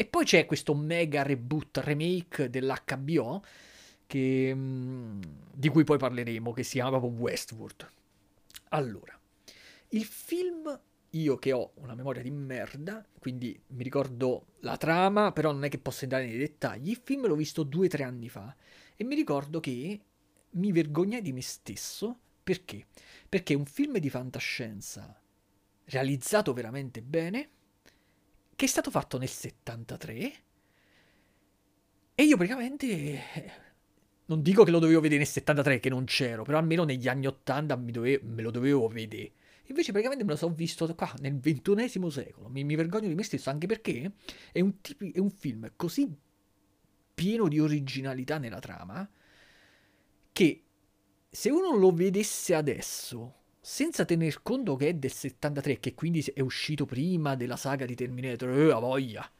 e 0.00 0.04
poi 0.04 0.24
c'è 0.24 0.46
questo 0.46 0.76
mega 0.76 1.24
reboot 1.24 1.78
remake 1.78 2.48
dell'HBO 2.48 3.42
che, 4.06 4.52
mm, 4.54 5.20
di 5.52 5.68
cui 5.70 5.82
poi 5.82 5.98
parleremo, 5.98 6.52
che 6.52 6.62
si 6.62 6.74
chiama 6.74 7.00
proprio 7.00 7.10
Westworld. 7.18 7.90
Allora, 8.68 9.18
il 9.88 10.04
film, 10.04 10.80
io 11.10 11.36
che 11.38 11.50
ho 11.50 11.72
una 11.78 11.96
memoria 11.96 12.22
di 12.22 12.30
merda, 12.30 13.04
quindi 13.18 13.60
mi 13.70 13.82
ricordo 13.82 14.46
la 14.60 14.76
trama, 14.76 15.32
però 15.32 15.50
non 15.50 15.64
è 15.64 15.68
che 15.68 15.78
posso 15.78 16.04
entrare 16.04 16.26
nei 16.26 16.38
dettagli, 16.38 16.90
il 16.90 17.00
film 17.02 17.26
l'ho 17.26 17.34
visto 17.34 17.64
due 17.64 17.86
o 17.86 17.88
tre 17.88 18.04
anni 18.04 18.28
fa 18.28 18.54
e 18.94 19.02
mi 19.02 19.16
ricordo 19.16 19.58
che 19.58 20.00
mi 20.50 20.70
vergognai 20.70 21.22
di 21.22 21.32
me 21.32 21.42
stesso, 21.42 22.16
perché? 22.44 22.86
Perché 23.28 23.54
un 23.54 23.66
film 23.66 23.98
di 23.98 24.10
fantascienza 24.10 25.20
realizzato 25.86 26.52
veramente 26.52 27.02
bene, 27.02 27.48
che 28.58 28.64
è 28.64 28.68
stato 28.68 28.90
fatto 28.90 29.18
nel 29.18 29.28
73 29.28 30.32
e 32.16 32.24
io 32.24 32.36
praticamente 32.36 33.22
non 34.24 34.42
dico 34.42 34.64
che 34.64 34.72
lo 34.72 34.80
dovevo 34.80 35.00
vedere 35.00 35.20
nel 35.20 35.28
73 35.28 35.78
che 35.78 35.88
non 35.88 36.04
c'ero, 36.06 36.42
però 36.42 36.58
almeno 36.58 36.82
negli 36.82 37.06
anni 37.06 37.28
80 37.28 37.76
dove, 37.76 38.20
me 38.24 38.42
lo 38.42 38.50
dovevo 38.50 38.88
vedere. 38.88 39.30
Invece 39.66 39.92
praticamente 39.92 40.24
me 40.24 40.32
lo 40.32 40.36
sono 40.36 40.54
visto 40.54 40.92
qua 40.96 41.14
nel 41.20 41.38
ventunesimo 41.38 42.10
secolo. 42.10 42.48
Mi, 42.48 42.64
mi, 42.64 42.74
vergogno 42.74 43.06
di 43.06 43.14
me 43.14 43.22
stesso 43.22 43.48
anche 43.48 43.68
perché 43.68 44.10
è 44.50 44.58
un, 44.58 44.80
tipi, 44.80 45.12
è 45.12 45.20
un 45.20 45.30
film 45.30 45.70
così 45.76 46.12
pieno 47.14 47.46
di 47.46 47.60
originalità 47.60 48.38
nella 48.38 48.58
trama 48.58 49.08
che 50.32 50.64
se 51.30 51.48
uno 51.48 51.76
lo 51.76 51.92
vedesse 51.92 52.56
adesso 52.56 53.37
senza 53.60 54.04
tener 54.04 54.42
conto 54.42 54.76
che 54.76 54.88
è 54.88 54.94
del 54.94 55.12
73, 55.12 55.80
che 55.80 55.94
quindi 55.94 56.24
è 56.34 56.40
uscito 56.40 56.84
prima 56.86 57.34
della 57.34 57.56
saga 57.56 57.84
di 57.84 57.94
Terminator, 57.94 58.50
eh, 58.50 58.70
a 58.70 58.78
voglia, 58.78 59.30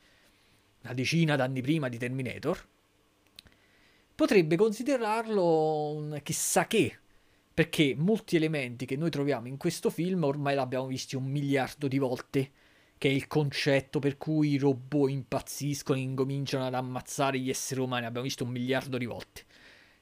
una 0.83 0.95
decina 0.95 1.37
d'anni 1.37 1.61
prima 1.61 1.89
di 1.89 1.99
Terminator, 1.99 2.67
potrebbe 4.15 4.57
considerarlo 4.57 5.91
un 5.93 6.21
chissà 6.23 6.67
che, 6.67 6.99
perché 7.55 7.95
molti 7.97 8.37
elementi 8.37 8.85
che 8.85 8.97
noi 8.97 9.11
troviamo 9.11 9.47
in 9.47 9.57
questo 9.57 9.91
film 9.91 10.25
ormai 10.25 10.55
l'abbiamo 10.55 10.87
visti 10.87 11.17
un 11.17 11.25
miliardo 11.25 11.89
di 11.89 11.99
volte, 11.99 12.51
che 12.99 13.09
è 13.09 13.13
il 13.13 13.29
concetto 13.29 14.01
per 14.01 14.17
cui 14.17 14.51
i 14.51 14.59
robot 14.59 15.09
impazziscono 15.09 15.99
e 15.99 16.03
incominciano 16.03 16.67
ad 16.67 16.75
ammazzare 16.75 17.39
gli 17.39 17.49
esseri 17.49 17.81
umani, 17.81 18.07
abbiamo 18.07 18.27
visto 18.27 18.43
un 18.45 18.51
miliardo 18.51 18.99
di 18.99 19.07
volte. 19.07 19.45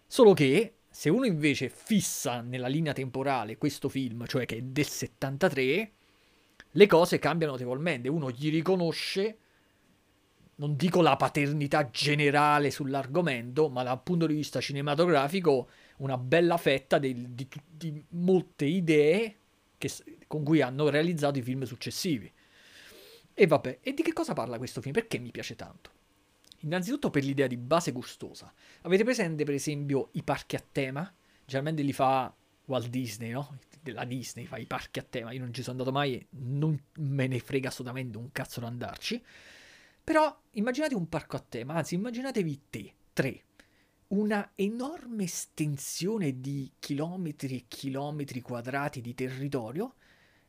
Solo 0.07 0.33
che 0.33 0.75
se 0.97 1.11
uno 1.11 1.27
invece 1.27 1.69
fissa 1.69 2.41
nella 2.41 2.69
linea 2.69 2.95
temporale 2.95 3.59
questo 3.59 3.91
film, 3.91 4.25
cioè 4.25 4.47
che 4.47 4.57
è 4.57 4.63
del 4.63 4.87
73, 4.87 5.93
le 6.71 6.87
cose 6.87 7.19
cambiano 7.19 7.53
notevolmente. 7.53 8.09
Uno 8.09 8.31
gli 8.31 8.49
riconosce, 8.49 9.37
non 10.55 10.75
dico 10.75 11.03
la 11.03 11.17
paternità 11.17 11.91
generale 11.91 12.71
sull'argomento, 12.71 13.69
ma 13.69 13.83
dal 13.83 14.03
punto 14.03 14.27
di 14.27 14.37
vista 14.37 14.59
cinematografico, 14.59 15.69
una 15.99 16.17
bella 16.17 16.57
fetta 16.57 16.97
di, 16.97 17.35
di, 17.35 17.47
di 17.69 18.03
molte 18.13 18.65
idee 18.65 19.37
che, 19.77 19.91
con 20.27 20.45
cui 20.45 20.63
hanno 20.63 20.89
realizzato 20.89 21.39
i 21.39 21.43
film 21.43 21.65
successivi. 21.65 22.33
E 23.35 23.47
vabbè, 23.47 23.81
e 23.83 23.93
di 23.93 24.01
che 24.03 24.15
cosa 24.15 24.33
parla 24.33 24.57
questo 24.57 24.81
film? 24.81 24.95
Perché 24.95 25.19
mi 25.19 25.31
piace 25.31 25.57
tanto? 25.57 25.91
Innanzitutto 26.67 27.11
per 27.11 27.23
l'idea 27.25 27.47
di 27.47 27.57
base 27.57 27.93
gustosa. 27.93 28.53
Avete 28.83 29.05
presente 29.05 29.45
per 29.45 29.55
esempio 29.55 30.09
i 30.13 30.23
parchi 30.25 30.57
a 30.57 30.65
tema? 30.73 31.13
Generalmente 31.45 31.83
li 31.83 31.93
fa 31.93 32.35
Walt 32.65 32.89
Disney, 32.89 33.31
no? 33.31 33.59
La 33.85 34.05
Disney 34.05 34.47
fa 34.47 34.57
i 34.57 34.67
parchi 34.67 34.99
a 34.99 35.07
tema. 35.09 35.31
Io 35.31 35.39
non 35.41 35.55
ci 35.55 35.63
sono 35.63 35.79
andato 35.79 35.93
mai, 35.93 36.27
non 36.31 36.77
me 36.99 37.29
ne 37.29 37.39
frega 37.39 37.69
assolutamente 37.69 38.19
un 38.19 38.33
cazzo 38.33 38.59
da 38.59 38.67
andarci. 38.67 39.23
Però 40.03 40.41
immaginate 40.53 40.97
un 40.97 41.09
parco 41.09 41.37
a 41.37 41.45
tema, 41.49 41.75
anzi 41.75 41.95
immaginatevi 41.95 42.63
te, 42.69 42.95
tre. 43.13 43.43
Una 44.09 44.53
enorme 44.57 45.25
estensione 45.25 46.41
di 46.41 46.73
chilometri 46.81 47.59
e 47.59 47.65
chilometri 47.69 48.41
quadrati 48.41 49.01
di 49.01 49.15
territorio 49.15 49.95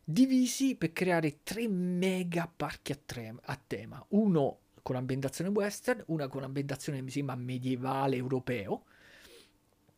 divisi 0.04 0.76
per 0.76 0.94
creare 0.94 1.40
tre 1.44 1.68
mega 1.68 2.52
parchi 2.54 2.92
a, 2.92 3.00
tre- 3.04 3.36
a 3.40 3.62
tema. 3.68 4.04
Uno 4.10 4.60
con 4.88 4.96
ambientazione 4.96 5.50
western, 5.50 6.02
una 6.08 6.30
con 6.30 6.44
ambientazione 6.44 7.02
mi 7.02 7.10
sembra 7.12 7.36
medievale 7.36 8.16
europeo, 8.16 8.86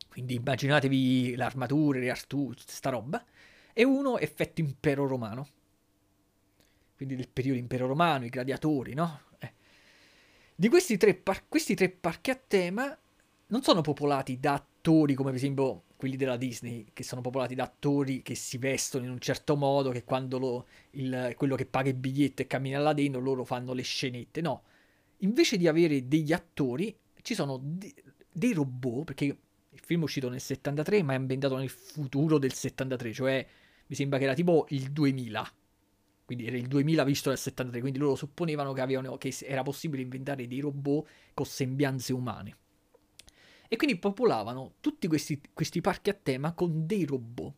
quindi 0.10 0.34
immaginatevi 0.34 1.36
le 1.36 1.44
armature, 1.44 2.00
le 2.00 2.10
artù, 2.10 2.52
sta 2.58 2.90
roba, 2.90 3.24
e 3.72 3.84
uno 3.84 4.18
effetto 4.18 4.62
impero 4.62 5.06
romano, 5.06 5.48
quindi 6.96 7.16
del 7.16 7.30
periodo 7.30 7.60
impero 7.60 7.86
romano, 7.86 8.26
i 8.26 8.30
gladiatori, 8.30 8.96
no? 8.96 9.26
Eh. 9.38 9.54
Di 10.56 10.70
questi 10.70 10.98
tre, 10.98 11.14
par- 11.14 11.48
questi 11.48 11.76
tre 11.76 11.90
parchi 11.90 12.32
a 12.32 12.42
tema 12.48 12.98
non 13.46 13.62
sono 13.62 13.82
popolati 13.82 14.40
da 14.40 14.54
attori 14.54 15.14
come 15.14 15.30
per 15.30 15.38
esempio 15.38 15.84
quelli 15.98 16.16
della 16.16 16.36
Disney, 16.36 16.88
che 16.94 17.04
sono 17.04 17.22
popolati 17.22 17.54
da 17.54 17.66
attori 17.66 18.24
che 18.24 18.34
si 18.34 18.58
vestono 18.58 19.06
in 19.06 19.12
un 19.12 19.20
certo 19.20 19.56
modo, 19.56 19.92
che 19.92 20.04
quando 20.04 20.40
lo, 20.40 20.66
il, 20.92 21.36
quello 21.38 21.56
che 21.56 21.68
paga 21.68 21.90
il 21.90 21.96
biglietto 21.96 22.42
e 22.42 22.48
cammina 22.48 22.80
là 22.80 22.94
dentro, 22.94 23.22
loro 23.22 23.44
fanno 23.44 23.74
le 23.74 23.84
scenette. 23.84 24.42
No, 24.42 24.64
invece 25.20 25.58
di 25.58 25.68
avere 25.68 26.08
degli 26.08 26.34
attori, 26.34 26.96
ci 27.22 27.34
sono 27.34 27.60
de- 27.62 27.94
dei 28.32 28.54
robot, 28.54 29.06
perché 29.06 29.26
il 29.26 29.80
film 29.80 30.02
è 30.02 30.04
uscito 30.04 30.30
nel 30.30 30.42
73, 30.42 31.04
ma 31.04 31.14
è 31.14 31.16
ambientato 31.16 31.58
nel 31.58 31.70
futuro 31.70 32.38
del 32.38 32.54
73, 32.54 33.14
cioè 33.14 33.48
mi 33.88 33.96
sembra 33.96 34.18
che 34.18 34.26
era 34.26 34.34
tipo 34.34 34.66
il 34.70 34.92
2000. 34.92 35.54
Quindi 36.26 36.46
era 36.46 36.58
il 36.58 36.68
2000 36.68 37.04
visto 37.04 37.30
nel 37.30 37.40
73, 37.40 37.80
quindi 37.80 37.98
loro 37.98 38.16
supponevano 38.16 38.72
che, 38.74 38.82
avevano, 38.82 39.18
che 39.18 39.36
era 39.42 39.64
possibile 39.64 40.04
inventare 40.04 40.48
dei 40.48 40.60
robot 40.60 41.08
con 41.34 41.46
sembianze 41.46 42.14
umane. 42.14 42.58
E 43.68 43.76
quindi 43.78 43.98
popolavano 43.98 44.74
tutti 44.80 45.08
questi, 45.08 45.42
questi 45.54 45.82
parchi 45.82 46.10
a 46.10 46.14
tema 46.14 46.54
con 46.54 46.86
dei 46.86 47.06
robot 47.06 47.54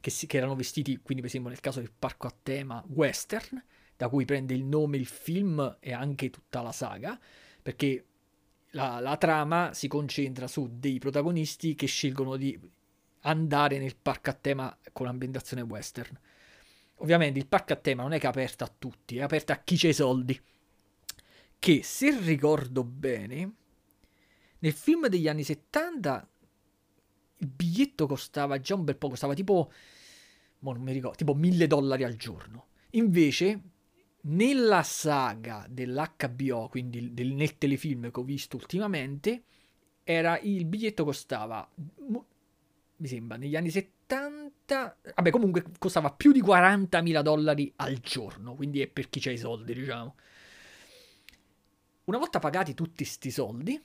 che, 0.00 0.10
si, 0.10 0.26
che, 0.26 0.36
erano 0.36 0.54
vestiti, 0.54 0.96
quindi 0.96 1.22
per 1.22 1.26
esempio 1.26 1.50
nel 1.50 1.60
caso 1.60 1.80
del 1.80 1.92
parco 1.96 2.26
a 2.26 2.34
tema 2.42 2.84
western, 2.88 3.62
da 3.98 4.08
cui 4.08 4.24
prende 4.24 4.54
il 4.54 4.64
nome 4.64 4.96
il 4.96 5.06
film 5.06 5.78
e 5.80 5.92
anche 5.92 6.30
tutta 6.30 6.62
la 6.62 6.70
saga, 6.70 7.18
perché 7.60 8.04
la, 8.70 9.00
la 9.00 9.16
trama 9.16 9.74
si 9.74 9.88
concentra 9.88 10.46
su 10.46 10.68
dei 10.78 11.00
protagonisti 11.00 11.74
che 11.74 11.86
scelgono 11.86 12.36
di 12.36 12.56
andare 13.22 13.80
nel 13.80 13.96
parco 13.96 14.30
a 14.30 14.34
tema 14.34 14.78
con 14.92 15.06
l'ambientazione 15.06 15.62
western. 15.62 16.16
Ovviamente 17.00 17.40
il 17.40 17.48
parco 17.48 17.72
a 17.72 17.76
tema 17.76 18.02
non 18.02 18.12
è 18.12 18.20
che 18.20 18.26
è 18.26 18.28
aperto 18.28 18.62
a 18.62 18.72
tutti, 18.78 19.16
è 19.16 19.22
aperto 19.22 19.50
a 19.50 19.56
chi 19.56 19.76
c'ha 19.76 19.88
i 19.88 19.94
soldi. 19.94 20.40
Che 21.58 21.82
se 21.82 22.16
ricordo 22.20 22.84
bene, 22.84 23.52
nel 24.60 24.72
film 24.72 25.08
degli 25.08 25.26
anni 25.26 25.42
70 25.42 26.30
il 27.38 27.48
biglietto 27.48 28.06
costava 28.06 28.60
già 28.60 28.76
un 28.76 28.84
bel 28.84 28.96
po', 28.96 29.08
costava 29.08 29.34
tipo, 29.34 29.72
non 30.60 30.80
mi 30.80 30.92
ricordo, 30.92 31.16
tipo 31.16 31.34
1000 31.34 31.66
dollari 31.66 32.04
al 32.04 32.14
giorno. 32.14 32.66
Invece 32.90 33.60
nella 34.28 34.82
saga 34.82 35.66
dell'HBO, 35.68 36.68
quindi 36.68 37.12
del, 37.12 37.32
nel 37.32 37.56
telefilm 37.58 38.10
che 38.10 38.20
ho 38.20 38.24
visto 38.24 38.56
ultimamente, 38.56 39.42
era, 40.04 40.38
il 40.38 40.64
biglietto 40.64 41.04
costava, 41.04 41.68
mi 41.76 43.06
sembra, 43.06 43.36
negli 43.36 43.56
anni 43.56 43.70
70, 43.70 44.96
vabbè 45.14 45.30
comunque 45.30 45.64
costava 45.78 46.12
più 46.12 46.32
di 46.32 46.42
40.000 46.42 47.22
dollari 47.22 47.72
al 47.76 47.98
giorno, 47.98 48.54
quindi 48.54 48.80
è 48.80 48.86
per 48.88 49.08
chi 49.08 49.20
c'ha 49.20 49.30
i 49.30 49.38
soldi, 49.38 49.74
diciamo. 49.74 50.16
Una 52.04 52.18
volta 52.18 52.38
pagati 52.38 52.74
tutti 52.74 53.04
questi 53.04 53.30
soldi, 53.30 53.80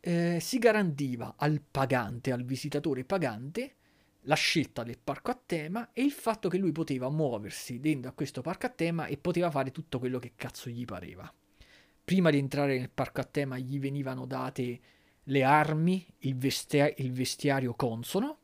eh, 0.00 0.38
si 0.40 0.58
garantiva 0.58 1.34
al 1.36 1.60
pagante, 1.60 2.32
al 2.32 2.44
visitatore 2.44 3.04
pagante, 3.04 3.74
la 4.26 4.34
scelta 4.34 4.82
del 4.82 4.98
parco 5.02 5.30
a 5.30 5.40
tema 5.44 5.90
e 5.92 6.02
il 6.02 6.12
fatto 6.12 6.48
che 6.48 6.58
lui 6.58 6.72
poteva 6.72 7.10
muoversi 7.10 7.80
dentro 7.80 8.10
a 8.10 8.14
questo 8.14 8.40
parco 8.40 8.66
a 8.66 8.70
tema 8.70 9.06
e 9.06 9.16
poteva 9.16 9.50
fare 9.50 9.70
tutto 9.70 9.98
quello 9.98 10.18
che 10.18 10.32
cazzo 10.36 10.70
gli 10.70 10.84
pareva. 10.84 11.32
Prima 12.04 12.30
di 12.30 12.38
entrare 12.38 12.78
nel 12.78 12.90
parco 12.90 13.20
a 13.20 13.24
tema 13.24 13.58
gli 13.58 13.78
venivano 13.78 14.26
date 14.26 14.80
le 15.24 15.42
armi, 15.42 16.06
il, 16.18 16.36
vestia- 16.36 16.92
il 16.96 17.12
vestiario 17.12 17.74
consono 17.74 18.38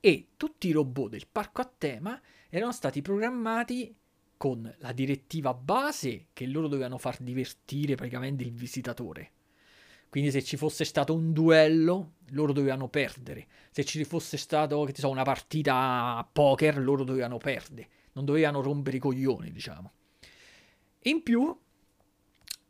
e 0.00 0.28
tutti 0.36 0.68
i 0.68 0.72
robot 0.72 1.10
del 1.10 1.26
parco 1.30 1.60
a 1.60 1.72
tema 1.76 2.20
erano 2.48 2.72
stati 2.72 3.02
programmati 3.02 3.94
con 4.36 4.74
la 4.78 4.92
direttiva 4.92 5.54
base 5.54 6.26
che 6.32 6.46
loro 6.46 6.68
dovevano 6.68 6.98
far 6.98 7.18
divertire 7.20 7.94
praticamente 7.94 8.42
il 8.42 8.52
visitatore 8.52 9.32
quindi 10.12 10.30
se 10.30 10.42
ci 10.42 10.58
fosse 10.58 10.84
stato 10.84 11.14
un 11.14 11.32
duello, 11.32 12.16
loro 12.32 12.52
dovevano 12.52 12.86
perdere. 12.86 13.46
Se 13.70 13.82
ci 13.82 14.04
fosse 14.04 14.36
stato, 14.36 14.84
che 14.84 14.92
so, 14.94 15.08
una 15.08 15.22
partita 15.22 16.18
a 16.18 16.28
poker, 16.30 16.78
loro 16.78 17.02
dovevano 17.02 17.38
perdere. 17.38 17.88
Non 18.12 18.26
dovevano 18.26 18.60
rompere 18.60 18.98
i 18.98 19.00
coglioni, 19.00 19.50
diciamo. 19.50 19.90
In 21.04 21.22
più, 21.22 21.58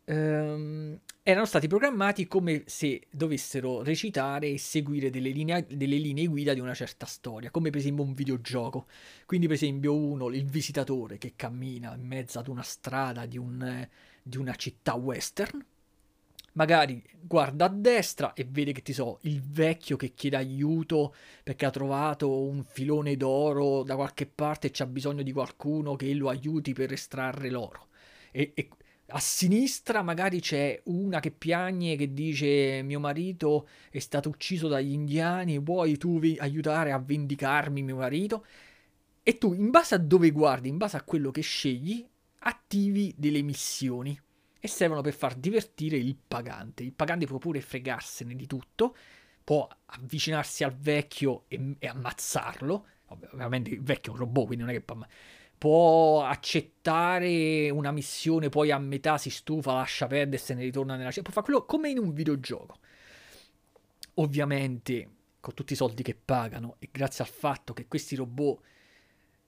ehm, 0.05 1.01
erano 1.24 1.45
stati 1.45 1.66
programmati 1.66 2.28
come 2.28 2.62
se 2.66 3.09
dovessero 3.11 3.82
recitare 3.82 4.51
e 4.51 4.59
seguire 4.59 5.11
delle 5.11 5.30
linee, 5.30 5.66
delle 5.68 5.97
linee, 5.97 6.28
guida 6.28 6.55
di 6.55 6.61
una 6.61 6.74
certa 6.74 7.07
storia, 7.07 7.51
come 7.51 7.70
per 7.70 7.80
esempio 7.80 8.05
un 8.05 8.14
videogioco. 8.14 8.86
Quindi, 9.26 9.49
per 9.49 9.57
esempio, 9.57 9.97
uno, 9.97 10.28
il 10.28 10.45
visitatore 10.45 11.18
che 11.18 11.32
cammina 11.34 11.93
in 11.97 12.07
mezzo 12.07 12.38
ad 12.38 12.47
una 12.47 12.62
strada 12.62 13.26
di, 13.26 13.36
un, 13.36 13.88
di 14.22 14.36
una 14.36 14.55
città 14.55 14.95
western, 14.95 15.61
magari 16.53 17.03
guarda 17.20 17.66
a 17.66 17.68
destra 17.68 18.32
e 18.34 18.46
vede 18.48 18.72
che 18.72 18.82
ti 18.82 18.92
so, 18.92 19.18
il 19.22 19.40
vecchio 19.42 19.96
che 19.96 20.12
chiede 20.14 20.36
aiuto 20.36 21.14
perché 21.42 21.66
ha 21.66 21.70
trovato 21.70 22.42
un 22.42 22.62
filone 22.64 23.16
d'oro 23.16 23.82
da 23.82 23.94
qualche 23.94 24.26
parte 24.26 24.68
e 24.68 24.70
c'ha 24.72 24.86
bisogno 24.86 25.22
di 25.22 25.32
qualcuno 25.32 25.96
che 25.96 26.12
lo 26.14 26.28
aiuti 26.28 26.72
per 26.72 26.92
estrarre 26.92 27.50
l'oro. 27.50 27.88
E, 28.30 28.53
e 28.55 28.68
a 29.14 29.18
sinistra 29.18 30.03
magari 30.03 30.40
c'è 30.40 30.80
una 30.84 31.20
che 31.20 31.30
piagne 31.30 31.96
che 31.96 32.12
dice 32.12 32.82
mio 32.82 32.98
marito 33.00 33.68
è 33.90 33.98
stato 33.98 34.28
ucciso 34.30 34.68
dagli 34.68 34.92
indiani, 34.92 35.59
vuoi 35.59 35.96
tu 35.98 36.18
vi- 36.18 36.36
aiutare 36.38 36.92
a 36.92 36.98
vendicarmi 36.98 37.82
mio 37.82 37.96
marito? 37.96 38.44
E 39.22 39.38
tu 39.38 39.53
in 39.53 39.70
base 39.70 39.94
a 39.94 39.98
dove 39.98 40.30
guardi, 40.30 40.68
in 40.68 40.78
base 40.78 40.96
a 40.96 41.03
quello 41.03 41.30
che 41.30 41.42
scegli, 41.42 42.05
attivi 42.40 43.14
delle 43.16 43.42
missioni 43.42 44.18
e 44.64 44.68
servono 44.68 45.00
per 45.00 45.12
far 45.12 45.34
divertire 45.34 45.96
il 45.96 46.14
pagante. 46.14 46.84
Il 46.84 46.92
pagante 46.92 47.26
può 47.26 47.38
pure 47.38 47.60
fregarsene 47.60 48.36
di 48.36 48.46
tutto, 48.46 48.94
può 49.42 49.68
avvicinarsi 49.86 50.62
al 50.62 50.72
vecchio 50.72 51.46
e, 51.48 51.74
e 51.80 51.86
ammazzarlo. 51.88 52.86
Ovviamente 53.32 53.70
il 53.70 53.82
vecchio 53.82 54.12
è 54.12 54.14
un 54.14 54.20
robot, 54.20 54.46
quindi 54.46 54.64
non 54.64 54.72
è 54.72 54.76
che 54.76 54.84
può, 54.84 54.96
può 55.58 56.22
accettare 56.22 57.70
una 57.70 57.90
missione, 57.90 58.50
poi 58.50 58.70
a 58.70 58.78
metà 58.78 59.18
si 59.18 59.30
stufa, 59.30 59.72
lascia 59.72 60.06
perdere 60.06 60.36
e 60.36 60.44
se 60.44 60.54
ne 60.54 60.62
ritorna 60.62 60.94
nella 60.94 61.10
città. 61.10 61.22
Può 61.22 61.32
fare 61.32 61.46
quello 61.46 61.64
come 61.64 61.90
in 61.90 61.98
un 61.98 62.12
videogioco. 62.12 62.78
Ovviamente 64.14 65.10
con 65.40 65.54
tutti 65.54 65.72
i 65.72 65.76
soldi 65.76 66.04
che 66.04 66.14
pagano 66.14 66.76
e 66.78 66.88
grazie 66.92 67.24
al 67.24 67.30
fatto 67.30 67.72
che 67.72 67.88
questi 67.88 68.14
robot 68.14 68.62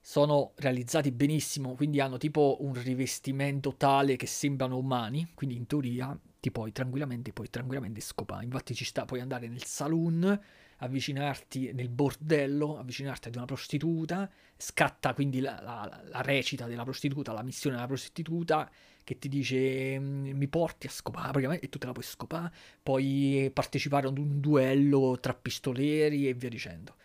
sono 0.07 0.53
realizzati 0.57 1.11
benissimo, 1.13 1.75
quindi 1.77 1.99
hanno 1.99 2.19
tipo 2.19 2.59
un 2.61 2.75
rivestimento 2.75 3.75
tale 3.75 4.17
che 4.17 4.27
sembrano 4.27 4.77
umani, 4.77 5.31
quindi 5.35 5.57
in 5.57 5.67
teoria 5.67 6.15
ti 6.41 6.51
puoi 6.51 6.73
tranquillamente, 6.73 7.33
puoi 7.33 7.49
tranquillamente 7.49 8.03
scopare. 8.03 8.45
Infatti 8.45 8.75
ci 8.75 8.85
sta, 8.85 9.07
puoi 9.07 9.21
andare 9.21 9.49
nel 9.49 9.65
saloon, 9.65 10.39
avvicinarti 10.77 11.73
nel 11.73 11.89
bordello, 11.89 12.77
avvicinarti 12.77 13.29
ad 13.29 13.37
una 13.37 13.47
prostituta, 13.47 14.31
scatta 14.59 15.15
quindi 15.15 15.41
la, 15.41 15.59
la, 15.63 16.03
la 16.05 16.21
recita 16.21 16.67
della 16.67 16.85
prostituta, 16.85 17.33
la 17.33 17.43
missione 17.43 17.77
della 17.77 17.89
prostituta 17.89 18.71
che 19.03 19.19
ti 19.19 19.31
dice 19.31 19.99
mm, 19.99 20.37
mi 20.37 20.49
porti 20.49 20.87
a 20.87 20.91
scopare 20.91 21.59
e 21.61 21.71
tu 21.71 21.79
te 21.79 21.87
la 21.87 21.93
puoi 21.93 22.05
scopare, 22.05 22.53
puoi 22.83 23.51
partecipare 23.55 24.09
ad 24.09 24.19
un 24.19 24.39
duello 24.39 25.17
tra 25.19 25.33
pistoleri 25.33 26.29
e 26.29 26.35
via 26.35 26.51
dicendo. 26.51 26.97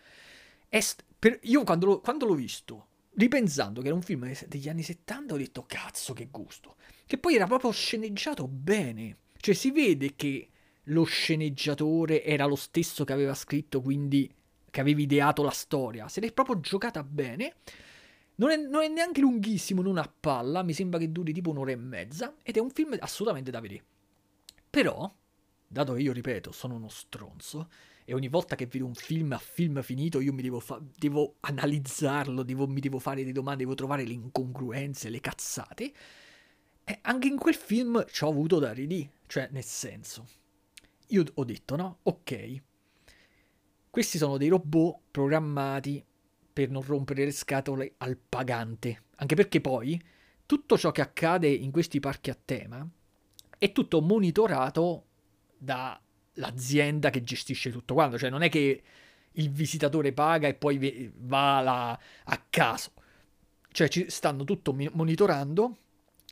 St- 0.68 1.02
per, 1.18 1.38
io 1.44 1.64
quando, 1.64 2.00
quando 2.00 2.26
l'ho 2.26 2.34
visto 2.34 2.88
ripensando 3.20 3.80
che 3.80 3.86
era 3.86 3.94
un 3.94 4.02
film 4.02 4.32
degli 4.48 4.68
anni 4.68 4.82
70, 4.82 5.34
ho 5.34 5.36
detto 5.36 5.64
cazzo 5.66 6.12
che 6.12 6.28
gusto. 6.30 6.76
Che 7.06 7.18
poi 7.18 7.36
era 7.36 7.46
proprio 7.46 7.70
sceneggiato 7.70 8.48
bene. 8.48 9.16
Cioè 9.36 9.54
si 9.54 9.70
vede 9.70 10.16
che 10.16 10.48
lo 10.84 11.04
sceneggiatore 11.04 12.24
era 12.24 12.46
lo 12.46 12.56
stesso 12.56 13.04
che 13.04 13.12
aveva 13.12 13.34
scritto, 13.34 13.80
quindi 13.80 14.32
che 14.70 14.80
aveva 14.80 15.00
ideato 15.00 15.42
la 15.42 15.50
storia. 15.50 16.08
Se 16.08 16.20
l'è 16.20 16.32
proprio 16.32 16.60
giocata 16.60 17.02
bene. 17.02 17.54
Non 18.40 18.50
è, 18.50 18.56
non 18.56 18.82
è, 18.82 18.88
neanche 18.88 19.20
lunghissimo, 19.20 19.82
non 19.82 19.98
a 19.98 20.10
palla, 20.18 20.62
mi 20.62 20.72
sembra 20.72 20.98
che 20.98 21.12
duri 21.12 21.34
tipo 21.34 21.50
un'ora 21.50 21.72
e 21.72 21.76
mezza, 21.76 22.36
ed 22.42 22.56
è 22.56 22.58
un 22.58 22.70
film 22.70 22.96
assolutamente 22.98 23.50
da 23.50 23.60
vedere. 23.60 23.84
Però, 24.70 25.12
dato 25.66 25.92
che 25.92 26.00
io 26.00 26.12
ripeto, 26.14 26.50
sono 26.50 26.76
uno 26.76 26.88
stronzo, 26.88 27.68
e 28.10 28.14
ogni 28.14 28.26
volta 28.26 28.56
che 28.56 28.66
vedo 28.66 28.86
un 28.86 28.94
film 28.94 29.30
a 29.30 29.38
film 29.38 29.80
finito 29.82 30.18
io 30.18 30.32
mi 30.32 30.42
devo, 30.42 30.58
fa- 30.58 30.82
devo 30.98 31.36
analizzarlo, 31.38 32.42
devo, 32.42 32.66
mi 32.66 32.80
devo 32.80 32.98
fare 32.98 33.20
delle 33.20 33.30
domande, 33.30 33.62
devo 33.62 33.76
trovare 33.76 34.04
le 34.04 34.14
incongruenze, 34.14 35.10
le 35.10 35.20
cazzate. 35.20 35.92
E 36.82 36.98
anche 37.02 37.28
in 37.28 37.36
quel 37.36 37.54
film 37.54 38.04
ci 38.10 38.24
ho 38.24 38.28
avuto 38.28 38.58
da 38.58 38.72
ridì, 38.72 39.08
cioè 39.26 39.48
nel 39.52 39.62
senso, 39.62 40.26
io 41.06 41.24
ho 41.32 41.44
detto 41.44 41.76
no, 41.76 41.98
ok, 42.02 42.62
questi 43.88 44.18
sono 44.18 44.38
dei 44.38 44.48
robot 44.48 45.02
programmati 45.12 46.04
per 46.52 46.68
non 46.68 46.82
rompere 46.82 47.24
le 47.24 47.30
scatole 47.30 47.94
al 47.98 48.16
pagante, 48.16 49.04
anche 49.18 49.36
perché 49.36 49.60
poi 49.60 50.02
tutto 50.46 50.76
ciò 50.76 50.90
che 50.90 51.00
accade 51.00 51.46
in 51.46 51.70
questi 51.70 52.00
parchi 52.00 52.30
a 52.30 52.38
tema 52.44 52.84
è 53.56 53.70
tutto 53.70 54.00
monitorato 54.00 55.04
da 55.56 56.00
l'azienda 56.34 57.10
che 57.10 57.22
gestisce 57.22 57.70
tutto 57.70 57.94
quanto, 57.94 58.18
cioè 58.18 58.30
non 58.30 58.42
è 58.42 58.48
che 58.48 58.82
il 59.32 59.50
visitatore 59.50 60.12
paga 60.12 60.48
e 60.48 60.54
poi 60.54 61.10
va 61.16 61.60
là 61.60 62.00
a 62.24 62.44
caso, 62.50 62.92
cioè 63.70 63.88
ci 63.88 64.06
stanno 64.08 64.44
tutto 64.44 64.74
monitorando, 64.92 65.76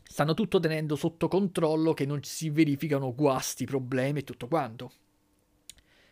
stanno 0.03 0.35
tutto 0.35 0.59
tenendo 0.61 0.97
sotto 0.97 1.29
controllo 1.29 1.95
che 1.95 2.07
non 2.07 2.23
si 2.23 2.51
verificano 2.51 3.15
guasti, 3.15 3.65
problemi 3.67 4.21
e 4.21 4.25
tutto 4.25 4.49
quanto. 4.49 4.93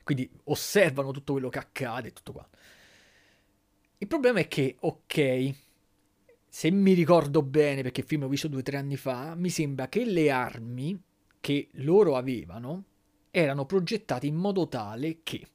quindi 0.04 0.30
osservano 0.44 1.10
tutto 1.10 1.32
quello 1.32 1.48
che 1.48 1.58
accade 1.58 2.08
e 2.08 2.12
tutto 2.12 2.32
qua. 2.32 2.48
Il 3.98 4.06
problema 4.06 4.38
è 4.38 4.46
che, 4.46 4.76
ok, 4.78 5.54
se 6.48 6.70
mi 6.70 6.92
ricordo 6.92 7.42
bene, 7.42 7.82
perché 7.82 8.02
il 8.02 8.06
film 8.06 8.22
l'ho 8.22 8.28
visto 8.28 8.46
due 8.46 8.60
o 8.60 8.62
tre 8.62 8.76
anni 8.76 8.96
fa, 8.96 9.34
mi 9.34 9.50
sembra 9.50 9.88
che 9.88 10.04
le 10.04 10.30
armi 10.30 10.96
che 11.40 11.68
loro 11.72 12.16
avevano 12.16 12.84
erano 13.40 13.66
progettate 13.66 14.26
in 14.26 14.34
modo 14.34 14.66
tale 14.66 15.18
che 15.22 15.46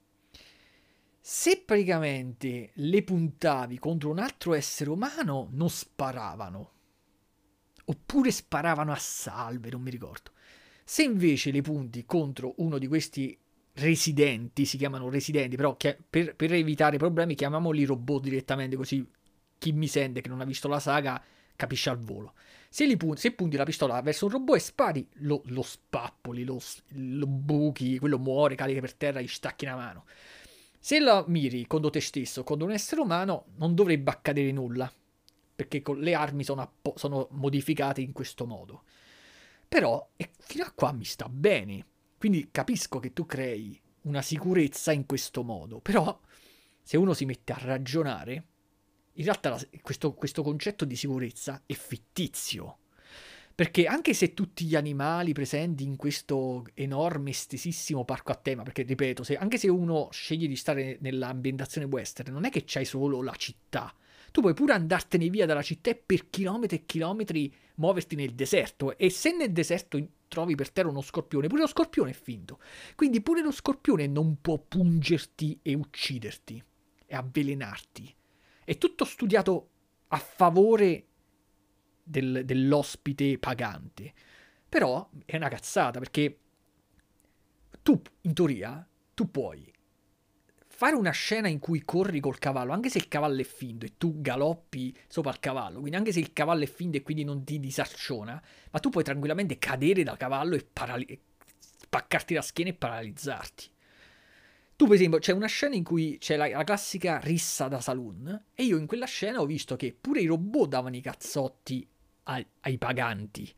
se 1.20 1.64
praticamente 1.66 2.70
le 2.76 3.04
puntavi 3.04 3.80
contro 3.80 4.12
un 4.12 4.20
altro 4.20 4.54
essere 4.54 4.92
umano, 4.92 5.50
non 5.52 5.68
sparavano. 5.68 6.72
Oppure 7.86 8.30
sparavano 8.30 8.92
a 8.92 8.98
salve, 8.98 9.72
non 9.72 9.82
mi 9.82 9.90
ricordo. 9.90 10.32
Se 10.84 11.02
invece 11.02 11.50
le 11.50 11.62
punti 11.62 12.06
contro 12.06 12.54
uno 12.58 12.78
di 12.78 12.86
questi 12.86 13.36
residenti, 13.74 14.66
si 14.66 14.78
chiamano 14.78 15.10
residenti, 15.10 15.56
però 15.56 15.76
per, 15.76 16.36
per 16.36 16.54
evitare 16.54 16.98
problemi 16.98 17.34
chiamiamoli 17.34 17.84
robot 17.84 18.22
direttamente 18.22 18.76
così 18.76 19.08
chi 19.58 19.72
mi 19.72 19.88
sente 19.88 20.22
che 20.22 20.30
non 20.30 20.42
ha 20.42 20.46
visto 20.46 20.68
la 20.68 20.80
saga 20.80 21.20
capisce 21.56 21.90
al 21.90 21.98
volo. 21.98 22.34
Se, 22.74 22.96
punti, 22.96 23.20
se 23.20 23.34
punti 23.34 23.58
la 23.58 23.66
pistola 23.66 24.02
verso 24.02 24.28
un 24.28 24.32
robot 24.32 24.56
e 24.56 24.60
spari, 24.60 25.10
lo, 25.16 25.42
lo 25.48 25.62
spappoli, 25.62 26.46
lo, 26.46 26.58
lo, 26.94 27.28
buchi, 27.28 28.00
quello 28.00 28.18
muore, 28.18 28.56
cade 28.56 28.80
per 28.80 28.94
terra, 28.94 29.20
gli 29.20 29.28
stacchi 29.28 29.66
una 29.66 29.76
mano. 29.76 30.06
Se 30.80 30.98
la 31.02 31.22
miri 31.28 31.68
contro 31.68 31.90
te 31.90 32.00
stesso, 32.00 32.46
contro 32.46 32.66
un 32.66 32.72
essere 32.72 33.02
umano, 33.02 33.48
non 33.58 33.76
dovrebbe 33.76 34.10
accadere 34.10 34.54
nulla, 34.54 34.90
perché 35.54 35.84
le 35.98 36.14
armi 36.14 36.46
sono, 36.46 36.62
appo- 36.62 36.94
sono 36.96 37.28
modificate 37.32 38.00
in 38.00 38.14
questo 38.14 38.46
modo. 38.46 38.84
Però 39.68 40.10
fino 40.40 40.64
a 40.64 40.72
qua 40.72 40.94
mi 40.94 41.04
sta 41.04 41.28
bene. 41.28 41.86
Quindi 42.18 42.52
capisco 42.52 43.00
che 43.00 43.12
tu 43.12 43.26
crei 43.26 43.78
una 44.04 44.22
sicurezza 44.22 44.94
in 44.94 45.06
questo 45.06 45.44
modo, 45.44 45.82
però 45.82 46.18
se 46.82 46.96
uno 46.96 47.14
si 47.14 47.26
mette 47.26 47.52
a 47.52 47.60
ragionare, 47.60 48.46
in 49.14 49.24
realtà 49.24 49.50
la, 49.50 49.62
questo, 49.82 50.14
questo 50.14 50.44
concetto 50.44 50.86
di 50.86 50.96
sicurezza 50.96 51.64
è 51.66 51.74
fittizio. 51.74 52.78
Perché 53.54 53.86
anche 53.86 54.14
se 54.14 54.34
tutti 54.34 54.66
gli 54.66 54.76
animali 54.76 55.34
presenti 55.34 55.84
in 55.84 55.96
questo 55.96 56.66
enorme, 56.74 57.32
estesissimo 57.32 58.06
parco 58.06 58.32
a 58.32 58.36
tema, 58.36 58.64
perché 58.64 58.84
ripeto, 58.84 59.24
se, 59.24 59.38
anche 59.38 59.58
se 59.58 59.70
uno 59.70 60.08
sceglie 60.12 60.48
di 60.48 60.56
stare 60.56 60.98
nell'ambientazione 61.02 61.86
western, 61.86 62.32
non 62.32 62.46
è 62.46 62.50
che 62.50 62.64
c'hai 62.66 62.86
solo 62.86 63.22
la 63.22 63.36
città. 63.36 63.94
Tu 64.32 64.40
puoi 64.40 64.54
pure 64.54 64.74
andartene 64.74 65.30
via 65.30 65.46
dalla 65.46 65.62
città 65.62 65.90
e 65.90 65.96
per 65.96 66.30
chilometri 66.30 66.78
e 66.78 66.86
chilometri 66.86 67.54
muoverti 67.76 68.16
nel 68.16 68.34
deserto. 68.34 68.98
E 68.98 69.10
se 69.10 69.36
nel 69.36 69.52
deserto 69.52 70.00
trovi 70.30 70.56
per 70.56 70.72
terra 70.72 70.88
uno 70.88 71.02
scorpione, 71.02 71.48
pure 71.48 71.62
lo 71.62 71.68
scorpione 71.68 72.12
è 72.12 72.14
finto. 72.20 72.60
Quindi 72.96 73.22
pure 73.22 73.42
lo 73.42 73.52
scorpione 73.52 74.08
non 74.08 74.38
può 74.40 74.58
pungerti 74.58 75.60
e 75.62 75.76
ucciderti 75.76 76.64
e 77.06 77.16
avvelenarti. 77.16 78.16
È 78.72 78.78
tutto 78.78 79.04
studiato 79.04 79.70
a 80.08 80.18
favore 80.18 81.08
del, 82.02 82.44
dell'ospite 82.46 83.38
pagante. 83.38 84.14
Però 84.70 85.10
è 85.26 85.36
una 85.36 85.50
cazzata 85.50 86.00
perché 86.00 86.40
tu, 87.82 88.02
in 88.22 88.34
teoria, 88.34 88.88
tu 89.14 89.30
puoi 89.30 89.70
fare 90.68 90.96
una 90.96 91.12
scena 91.12 91.50
in 91.50 91.60
cui 91.60 91.84
corri 91.84 92.22
col 92.22 92.40
cavallo, 92.40 92.72
anche 92.72 92.90
se 92.90 93.00
il 93.00 93.10
cavallo 93.10 93.42
è 93.42 93.44
finto 93.44 93.86
e 93.86 93.98
tu 93.98 94.22
galoppi 94.22 94.98
sopra 95.06 95.32
il 95.32 95.42
cavallo, 95.42 95.80
quindi 95.80 95.98
anche 95.98 96.14
se 96.14 96.22
il 96.22 96.32
cavallo 96.32 96.64
è 96.64 96.68
finto 96.68 96.96
e 96.96 97.02
quindi 97.02 97.26
non 97.26 97.44
ti 97.44 97.60
disacciona, 97.60 98.42
ma 98.72 98.80
tu 98.80 98.90
puoi 98.90 99.04
tranquillamente 99.04 99.60
cadere 99.60 100.04
dal 100.04 100.16
cavallo 100.16 100.56
e 100.56 100.64
parali- 100.64 101.22
spaccarti 101.58 102.34
la 102.34 102.42
schiena 102.42 102.70
e 102.70 102.76
paralizzarti. 102.76 103.70
Tu, 104.82 104.88
per 104.88 104.96
esempio, 104.96 105.20
c'è 105.20 105.32
una 105.32 105.46
scena 105.46 105.76
in 105.76 105.84
cui 105.84 106.18
c'è 106.18 106.36
la, 106.36 106.48
la, 106.48 106.64
classica 106.64 107.20
rissa 107.20 107.68
da 107.68 107.80
saloon. 107.80 108.46
E 108.56 108.64
io 108.64 108.78
in 108.78 108.88
quella 108.88 109.06
scena 109.06 109.40
ho 109.40 109.46
visto 109.46 109.76
che 109.76 109.94
pure 109.94 110.22
i 110.22 110.26
robot 110.26 110.70
davano 110.70 110.96
i 110.96 111.02
cazzotti 111.02 111.88
ai, 112.24 112.44
ai 112.62 112.80
paganti 112.80 113.54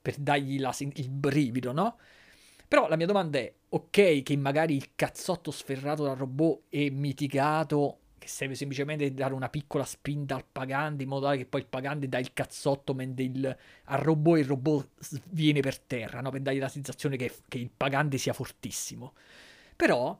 per 0.00 0.16
dargli 0.16 0.58
la, 0.58 0.74
il 0.78 1.10
brivido, 1.10 1.72
no? 1.72 1.98
Però 2.66 2.88
la 2.88 2.96
mia 2.96 3.04
domanda 3.04 3.36
è: 3.36 3.52
ok, 3.68 4.22
che 4.22 4.36
magari 4.38 4.74
il 4.74 4.92
cazzotto 4.96 5.50
sferrato 5.50 6.04
dal 6.04 6.16
robot 6.16 6.62
è 6.70 6.88
mitigato, 6.88 7.98
che 8.16 8.28
serve 8.28 8.54
semplicemente 8.54 9.12
dare 9.12 9.34
una 9.34 9.50
piccola 9.50 9.84
spinta 9.84 10.34
al 10.34 10.46
pagante 10.50 11.02
in 11.02 11.10
modo 11.10 11.26
tale 11.26 11.36
che 11.36 11.44
poi 11.44 11.60
il 11.60 11.66
pagante 11.66 12.08
dà 12.08 12.18
il 12.18 12.32
cazzotto 12.32 12.94
mentre 12.94 13.24
il, 13.24 13.56
al 13.84 13.98
robot 13.98 14.38
il 14.38 14.46
robot 14.46 14.88
viene 15.28 15.60
per 15.60 15.78
terra, 15.78 16.22
no? 16.22 16.30
Per 16.30 16.40
dargli 16.40 16.58
la 16.58 16.70
sensazione 16.70 17.18
che, 17.18 17.30
che 17.48 17.58
il 17.58 17.68
pagante 17.68 18.16
sia 18.16 18.32
fortissimo. 18.32 19.12
Però 19.76 20.18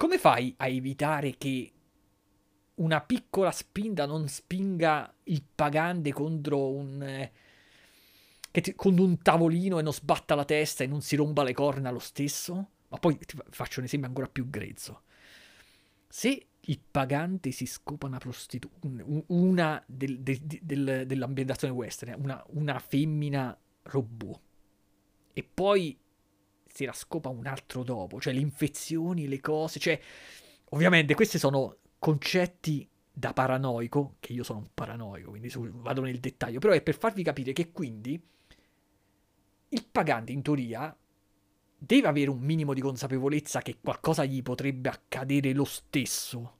come 0.00 0.16
fai 0.16 0.54
a 0.56 0.66
evitare 0.66 1.36
che 1.36 1.70
una 2.76 3.02
piccola 3.02 3.50
spinta 3.50 4.06
non 4.06 4.28
spinga 4.28 5.14
il 5.24 5.44
pagante 5.54 6.10
contro 6.10 6.70
un... 6.70 7.02
Eh, 7.02 8.74
con 8.76 8.98
un 8.98 9.20
tavolino 9.20 9.78
e 9.78 9.82
non 9.82 9.92
sbatta 9.92 10.34
la 10.34 10.46
testa 10.46 10.84
e 10.84 10.86
non 10.86 11.02
si 11.02 11.16
rompa 11.16 11.42
le 11.42 11.52
corna 11.52 11.90
lo 11.90 11.98
stesso? 11.98 12.70
Ma 12.88 12.96
poi 12.96 13.18
ti 13.18 13.36
faccio 13.50 13.80
un 13.80 13.84
esempio 13.84 14.08
ancora 14.08 14.26
più 14.26 14.48
grezzo. 14.48 15.02
Se 16.08 16.46
il 16.58 16.80
pagante 16.90 17.50
si 17.50 17.66
scopa 17.66 18.06
una 18.06 18.16
prostituta, 18.16 19.04
una 19.26 19.84
del, 19.86 20.20
del, 20.20 20.40
del, 20.40 21.04
dell'ambientazione 21.06 21.74
western, 21.74 22.18
una, 22.22 22.42
una 22.52 22.78
femmina 22.78 23.54
robot, 23.82 24.40
e 25.34 25.42
poi 25.42 25.94
si 26.72 26.84
la 26.84 26.92
scopa 26.92 27.28
un 27.28 27.46
altro 27.46 27.82
dopo, 27.82 28.20
cioè 28.20 28.32
le 28.32 28.40
infezioni, 28.40 29.28
le 29.28 29.40
cose, 29.40 29.78
cioè 29.78 29.98
ovviamente 30.70 31.14
questi 31.14 31.38
sono 31.38 31.76
concetti 31.98 32.88
da 33.12 33.32
paranoico, 33.32 34.16
che 34.20 34.32
io 34.32 34.42
sono 34.42 34.60
un 34.60 34.68
paranoico, 34.72 35.30
quindi 35.30 35.52
vado 35.54 36.02
nel 36.02 36.18
dettaglio, 36.18 36.58
però 36.58 36.72
è 36.72 36.80
per 36.80 36.96
farvi 36.96 37.22
capire 37.22 37.52
che 37.52 37.70
quindi 37.72 38.20
il 39.72 39.86
pagante 39.90 40.32
in 40.32 40.42
teoria 40.42 40.96
deve 41.76 42.08
avere 42.08 42.30
un 42.30 42.40
minimo 42.40 42.74
di 42.74 42.80
consapevolezza 42.80 43.62
che 43.62 43.78
qualcosa 43.80 44.24
gli 44.24 44.42
potrebbe 44.42 44.88
accadere 44.88 45.52
lo 45.52 45.64
stesso. 45.64 46.58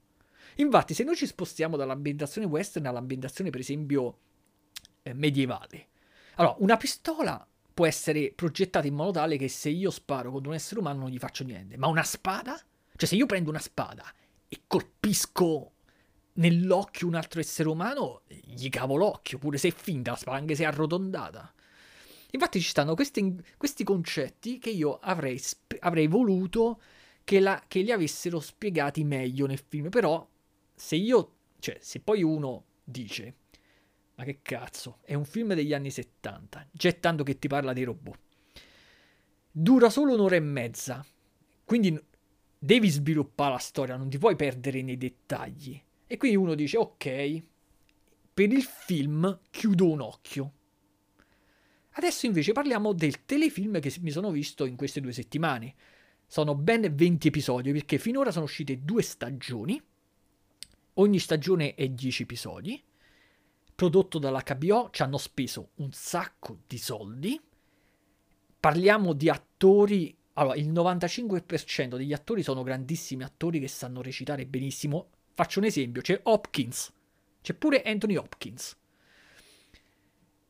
Infatti, 0.57 0.95
se 0.95 1.05
noi 1.05 1.17
ci 1.17 1.27
spostiamo 1.27 1.77
dall'ambientazione 1.77 2.47
western 2.47 2.87
all'ambientazione, 2.87 3.51
per 3.51 3.61
esempio, 3.61 4.19
eh, 5.03 5.13
medievale, 5.15 5.89
allora, 6.37 6.57
una 6.59 6.77
pistola 6.77 7.47
può 7.81 7.89
essere 7.89 8.31
progettata 8.37 8.87
in 8.87 8.93
modo 8.93 9.12
tale 9.12 9.39
che 9.39 9.49
se 9.49 9.70
io 9.70 9.91
sparo 9.91 10.31
contro 10.31 10.51
un 10.51 10.57
essere 10.57 10.81
umano 10.81 10.99
non 10.99 11.09
gli 11.09 11.16
faccio 11.16 11.45
niente. 11.45 11.78
Ma 11.78 11.87
una 11.87 12.03
spada? 12.03 12.61
Cioè, 12.95 13.09
se 13.09 13.16
io 13.16 13.24
prendo 13.24 13.49
una 13.49 13.59
spada 13.59 14.05
e 14.49 14.61
colpisco 14.66 15.72
nell'occhio 16.35 17.07
un 17.07 17.14
altro 17.14 17.41
essere 17.41 17.70
umano, 17.70 18.20
gli 18.28 18.68
cavo 18.68 18.97
l'occhio, 18.97 19.39
pure 19.39 19.57
se 19.57 19.68
è 19.68 19.72
finta 19.72 20.11
la 20.11 20.18
spada, 20.18 20.37
anche 20.37 20.55
se 20.55 20.64
è 20.64 20.66
arrotondata. 20.66 21.55
Infatti 22.33 22.61
ci 22.61 22.68
stanno 22.68 22.95
questi, 22.95 23.35
questi 23.57 23.83
concetti 23.83 24.59
che 24.59 24.68
io 24.68 24.99
avrei, 24.99 25.41
avrei 25.78 26.07
voluto 26.07 26.83
che, 27.24 27.41
la, 27.41 27.64
che, 27.66 27.81
li 27.81 27.93
avessero 27.93 28.41
spiegati 28.41 29.05
meglio 29.05 29.47
nel 29.47 29.62
film. 29.66 29.89
Però, 29.89 30.28
se 30.74 30.97
io, 30.97 31.33
cioè, 31.61 31.78
se 31.81 32.01
poi 32.01 32.22
uno 32.22 32.64
dice 32.85 33.37
ma 34.21 34.27
che 34.27 34.41
cazzo, 34.43 34.99
è 35.03 35.14
un 35.14 35.25
film 35.25 35.55
degli 35.55 35.73
anni 35.73 35.91
70, 35.91 36.68
già 36.73 36.93
tanto 36.93 37.25
che 37.25 37.39
ti 37.39 37.49
parla 37.49 37.73
dei 37.73 37.85
robot. 37.85 38.18
Dura 39.51 39.89
solo 39.89 40.12
un'ora 40.12 40.37
e 40.37 40.41
mezza, 40.41 41.05
quindi 41.64 41.99
devi 42.59 42.89
sviluppare 42.91 43.53
la 43.53 43.59
storia, 43.59 43.97
non 43.97 44.11
ti 44.11 44.18
puoi 44.18 44.37
perdere 44.37 44.83
nei 44.83 44.99
dettagli. 44.99 45.83
E 46.07 46.16
quindi 46.18 46.37
uno 46.37 46.55
dice, 46.55 46.77
ok, 46.77 47.43
per 48.35 48.53
il 48.53 48.62
film 48.62 49.41
chiudo 49.49 49.91
un 49.91 50.01
occhio. 50.01 50.53
Adesso 51.93 52.27
invece 52.27 52.53
parliamo 52.53 52.93
del 52.93 53.25
telefilm 53.25 53.81
che 53.81 53.95
mi 54.01 54.11
sono 54.11 54.31
visto 54.31 54.66
in 54.66 54.77
queste 54.77 55.01
due 55.01 55.12
settimane. 55.12 55.75
Sono 56.27 56.55
ben 56.55 56.95
20 56.95 57.27
episodi 57.29 57.73
perché 57.73 57.97
finora 57.97 58.31
sono 58.31 58.45
uscite 58.45 58.85
due 58.85 59.01
stagioni. 59.01 59.83
Ogni 60.95 61.18
stagione 61.18 61.75
è 61.75 61.89
10 61.89 62.23
episodi 62.23 62.85
prodotto 63.81 64.18
dall'HBO, 64.18 64.91
ci 64.91 65.01
hanno 65.01 65.16
speso 65.16 65.70
un 65.76 65.91
sacco 65.91 66.59
di 66.66 66.76
soldi. 66.76 67.41
Parliamo 68.61 69.14
di 69.14 69.31
attori. 69.31 70.14
Allora, 70.35 70.55
il 70.57 70.70
95% 70.70 71.97
degli 71.97 72.12
attori 72.12 72.43
sono 72.43 72.62
grandissimi 72.62 73.22
attori 73.22 73.59
che 73.59 73.68
sanno 73.68 74.03
recitare 74.03 74.45
benissimo. 74.45 75.09
Faccio 75.33 75.61
un 75.61 75.64
esempio: 75.64 76.03
c'è 76.03 76.20
Hopkins, 76.24 76.93
c'è 77.41 77.55
pure 77.55 77.81
Anthony 77.81 78.16
Hopkins. 78.16 78.76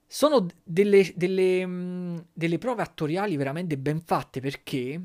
Sono 0.08 0.48
delle, 0.64 1.12
delle, 1.14 1.64
mm, 1.64 2.18
delle 2.32 2.58
prove 2.58 2.82
attoriali 2.82 3.36
veramente 3.36 3.78
ben 3.78 4.00
fatte 4.00 4.40
perché 4.40 5.00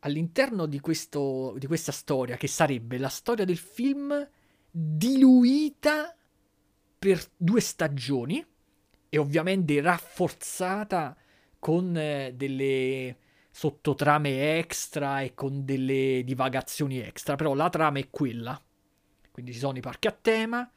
all'interno 0.00 0.66
di, 0.66 0.80
questo, 0.80 1.54
di 1.58 1.68
questa 1.68 1.92
storia, 1.92 2.36
che 2.36 2.48
sarebbe 2.48 2.98
la 2.98 3.08
storia 3.08 3.44
del 3.44 3.56
film 3.56 4.28
diluita 4.68 6.16
per 7.02 7.20
due 7.36 7.60
stagioni 7.60 8.46
e 9.08 9.18
ovviamente 9.18 9.80
rafforzata 9.80 11.16
con 11.58 11.96
eh, 11.96 12.32
delle 12.36 13.16
sottotrame 13.50 14.56
extra 14.58 15.20
e 15.20 15.34
con 15.34 15.64
delle 15.64 16.22
divagazioni 16.24 17.00
extra, 17.00 17.34
però 17.34 17.54
la 17.54 17.68
trama 17.70 17.98
è 17.98 18.08
quella. 18.08 18.56
Quindi 19.32 19.52
ci 19.52 19.58
sono 19.58 19.76
i 19.76 19.80
parchi 19.80 20.06
a 20.06 20.12
tema, 20.12 20.70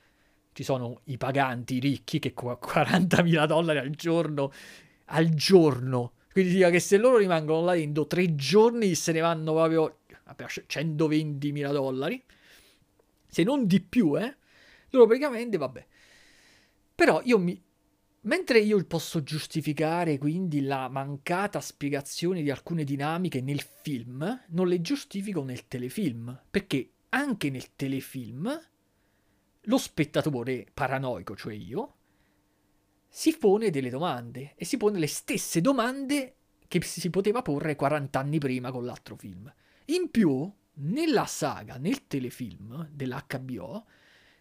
ci 0.52 0.64
sono 0.64 1.02
i 1.04 1.18
paganti 1.18 1.78
ricchi 1.78 2.18
che 2.18 2.34
40.000 2.34 3.46
dollari 3.46 3.78
al 3.78 3.92
giorno, 3.92 4.52
al 5.06 5.30
giorno. 5.30 6.14
Quindi 6.32 6.50
significa 6.50 6.76
che 6.76 6.80
se 6.80 6.98
loro 6.98 7.18
rimangono 7.18 7.66
là 7.66 7.76
dentro 7.76 8.08
tre 8.08 8.34
giorni 8.34 8.96
se 8.96 9.12
ne 9.12 9.20
vanno 9.20 9.54
proprio 9.54 10.00
120.000 10.26 11.72
dollari, 11.72 12.24
se 13.28 13.44
non 13.44 13.68
di 13.68 13.80
più, 13.80 14.18
eh. 14.18 14.38
Loro 14.90 15.06
praticamente, 15.06 15.58
vabbè. 15.58 15.86
Però 16.96 17.22
io 17.24 17.38
mi, 17.38 17.62
Mentre 18.26 18.58
io 18.60 18.84
posso 18.86 19.22
giustificare 19.22 20.18
quindi 20.18 20.62
la 20.62 20.90
mancata 20.90 21.62
spiegazione 21.62 22.42
di 22.42 22.50
alcune 22.50 22.84
dinamiche 22.84 23.40
nel 23.40 23.62
film, 23.62 24.46
non 24.48 24.68
le 24.68 24.82
giustifico 24.82 25.44
nel 25.44 25.68
telefilm, 25.68 26.42
perché 26.50 26.90
anche 27.10 27.52
nel 27.52 27.76
telefilm 27.76 28.68
lo 29.62 29.78
spettatore 29.78 30.66
paranoico, 30.74 31.36
cioè 31.36 31.54
io, 31.54 31.96
si 33.08 33.38
pone 33.38 33.70
delle 33.70 33.92
domande 33.92 34.54
e 34.56 34.66
si 34.66 34.78
pone 34.78 34.98
le 34.98 35.08
stesse 35.08 35.62
domande 35.62 36.36
che 36.68 36.82
si 36.82 37.12
poteva 37.12 37.44
porre 37.44 37.76
40 37.76 38.20
anni 38.20 38.40
prima 38.40 38.72
con 38.72 38.86
l'altro 38.86 39.16
film. 39.16 39.54
In 39.86 40.10
più, 40.10 40.52
nella 40.74 41.28
saga, 41.28 41.78
nel 41.78 42.08
telefilm 42.08 42.90
dell'HBO, 42.92 43.86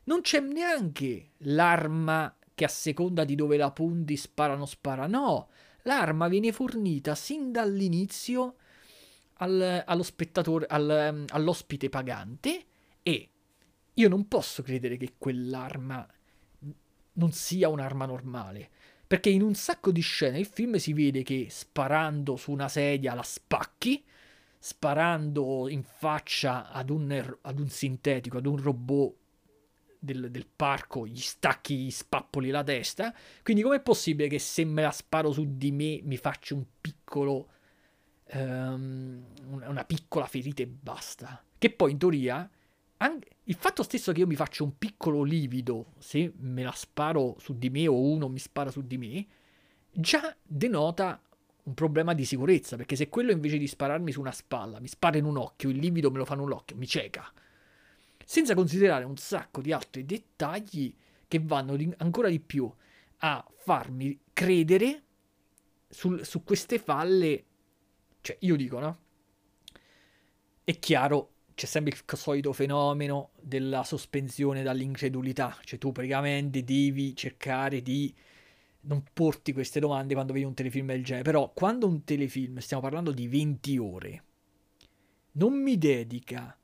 non 0.04 0.22
c'è 0.22 0.40
neanche 0.40 1.32
l'arma 1.38 2.34
che 2.54 2.64
a 2.64 2.68
seconda 2.68 3.24
di 3.24 3.34
dove 3.34 3.56
la 3.56 3.70
punti 3.70 4.16
spara 4.16 4.54
o 4.54 4.56
non 4.56 4.66
spara. 4.66 5.06
No, 5.06 5.48
l'arma 5.82 6.28
viene 6.28 6.52
fornita 6.52 7.14
sin 7.14 7.52
dall'inizio 7.52 8.56
al, 9.38 9.82
allo 9.84 10.02
spettatore, 10.02 10.66
al, 10.68 11.24
all'ospite 11.28 11.88
pagante 11.88 12.64
e 13.02 13.28
io 13.94 14.08
non 14.08 14.28
posso 14.28 14.62
credere 14.62 14.96
che 14.96 15.14
quell'arma 15.18 16.06
non 17.14 17.32
sia 17.32 17.68
un'arma 17.68 18.06
normale. 18.06 18.70
Perché 19.06 19.28
in 19.28 19.42
un 19.42 19.54
sacco 19.54 19.92
di 19.92 20.00
scene 20.00 20.38
il 20.38 20.46
film 20.46 20.76
si 20.76 20.92
vede 20.92 21.22
che 21.22 21.48
sparando 21.50 22.36
su 22.36 22.50
una 22.50 22.68
sedia 22.68 23.14
la 23.14 23.22
spacchi, 23.22 24.02
sparando 24.58 25.68
in 25.68 25.82
faccia 25.82 26.70
ad 26.70 26.90
un, 26.90 27.36
ad 27.42 27.58
un 27.58 27.68
sintetico, 27.68 28.38
ad 28.38 28.46
un 28.46 28.56
robot 28.56 29.14
del, 30.04 30.30
del, 30.30 30.46
parco 30.46 31.06
gli 31.06 31.20
stacchi, 31.20 31.76
gli 31.76 31.90
spappoli 31.90 32.50
la 32.50 32.62
testa. 32.62 33.14
Quindi 33.42 33.62
com'è 33.62 33.80
possibile 33.80 34.28
che 34.28 34.38
se 34.38 34.64
me 34.64 34.82
la 34.82 34.90
sparo 34.90 35.32
su 35.32 35.56
di 35.56 35.72
me 35.72 36.00
mi 36.02 36.16
faccia 36.16 36.54
un 36.54 36.64
piccolo... 36.80 37.48
Um, 38.32 39.22
una 39.46 39.84
piccola 39.84 40.26
ferita 40.26 40.62
e 40.62 40.66
basta. 40.66 41.42
Che 41.58 41.70
poi 41.70 41.92
in 41.92 41.98
teoria... 41.98 42.50
Anche, 42.98 43.28
il 43.44 43.54
fatto 43.56 43.82
stesso 43.82 44.12
che 44.12 44.20
io 44.20 44.26
mi 44.26 44.36
faccia 44.36 44.62
un 44.62 44.78
piccolo 44.78 45.22
livido 45.22 45.92
se 45.98 46.32
me 46.38 46.62
la 46.62 46.72
sparo 46.72 47.36
su 47.38 47.58
di 47.58 47.68
me 47.68 47.86
o 47.88 48.00
uno 48.00 48.28
mi 48.28 48.38
spara 48.38 48.70
su 48.70 48.82
di 48.82 48.96
me, 48.96 49.26
già 49.90 50.34
denota 50.42 51.20
un 51.64 51.74
problema 51.74 52.14
di 52.14 52.24
sicurezza, 52.24 52.76
perché 52.76 52.94
se 52.94 53.08
quello 53.08 53.32
invece 53.32 53.58
di 53.58 53.66
spararmi 53.66 54.12
su 54.12 54.20
una 54.20 54.32
spalla 54.32 54.80
mi 54.80 54.86
spara 54.86 55.18
in 55.18 55.24
un 55.24 55.36
occhio, 55.36 55.70
il 55.70 55.78
livido 55.78 56.10
me 56.10 56.18
lo 56.18 56.24
fa 56.24 56.34
in 56.34 56.40
un 56.40 56.52
occhio, 56.52 56.76
mi 56.76 56.86
cieca 56.86 57.30
senza 58.24 58.54
considerare 58.54 59.04
un 59.04 59.16
sacco 59.16 59.60
di 59.60 59.72
altri 59.72 60.04
dettagli 60.04 60.94
che 61.26 61.40
vanno 61.42 61.76
di, 61.76 61.92
ancora 61.98 62.28
di 62.28 62.40
più 62.40 62.70
a 63.18 63.44
farmi 63.56 64.20
credere 64.32 65.02
sul, 65.88 66.24
su 66.24 66.44
queste 66.44 66.78
falle. 66.78 67.44
Cioè, 68.20 68.36
io 68.40 68.56
dico, 68.56 68.78
no? 68.78 68.98
È 70.62 70.78
chiaro, 70.78 71.30
c'è 71.54 71.66
sempre 71.66 71.94
il 71.94 72.18
solito 72.18 72.52
fenomeno 72.52 73.30
della 73.40 73.84
sospensione 73.84 74.62
dall'incredulità, 74.62 75.58
cioè 75.62 75.78
tu 75.78 75.92
praticamente 75.92 76.64
devi 76.64 77.14
cercare 77.14 77.82
di 77.82 78.14
non 78.82 79.02
porti 79.12 79.52
queste 79.52 79.80
domande 79.80 80.14
quando 80.14 80.32
vedi 80.32 80.44
un 80.44 80.54
telefilm 80.54 80.86
del 80.88 81.04
genere, 81.04 81.24
però 81.24 81.52
quando 81.52 81.86
un 81.86 82.04
telefilm, 82.04 82.58
stiamo 82.58 82.82
parlando 82.82 83.12
di 83.12 83.28
20 83.28 83.78
ore, 83.78 84.24
non 85.32 85.52
mi 85.54 85.78
dedica 85.78 86.56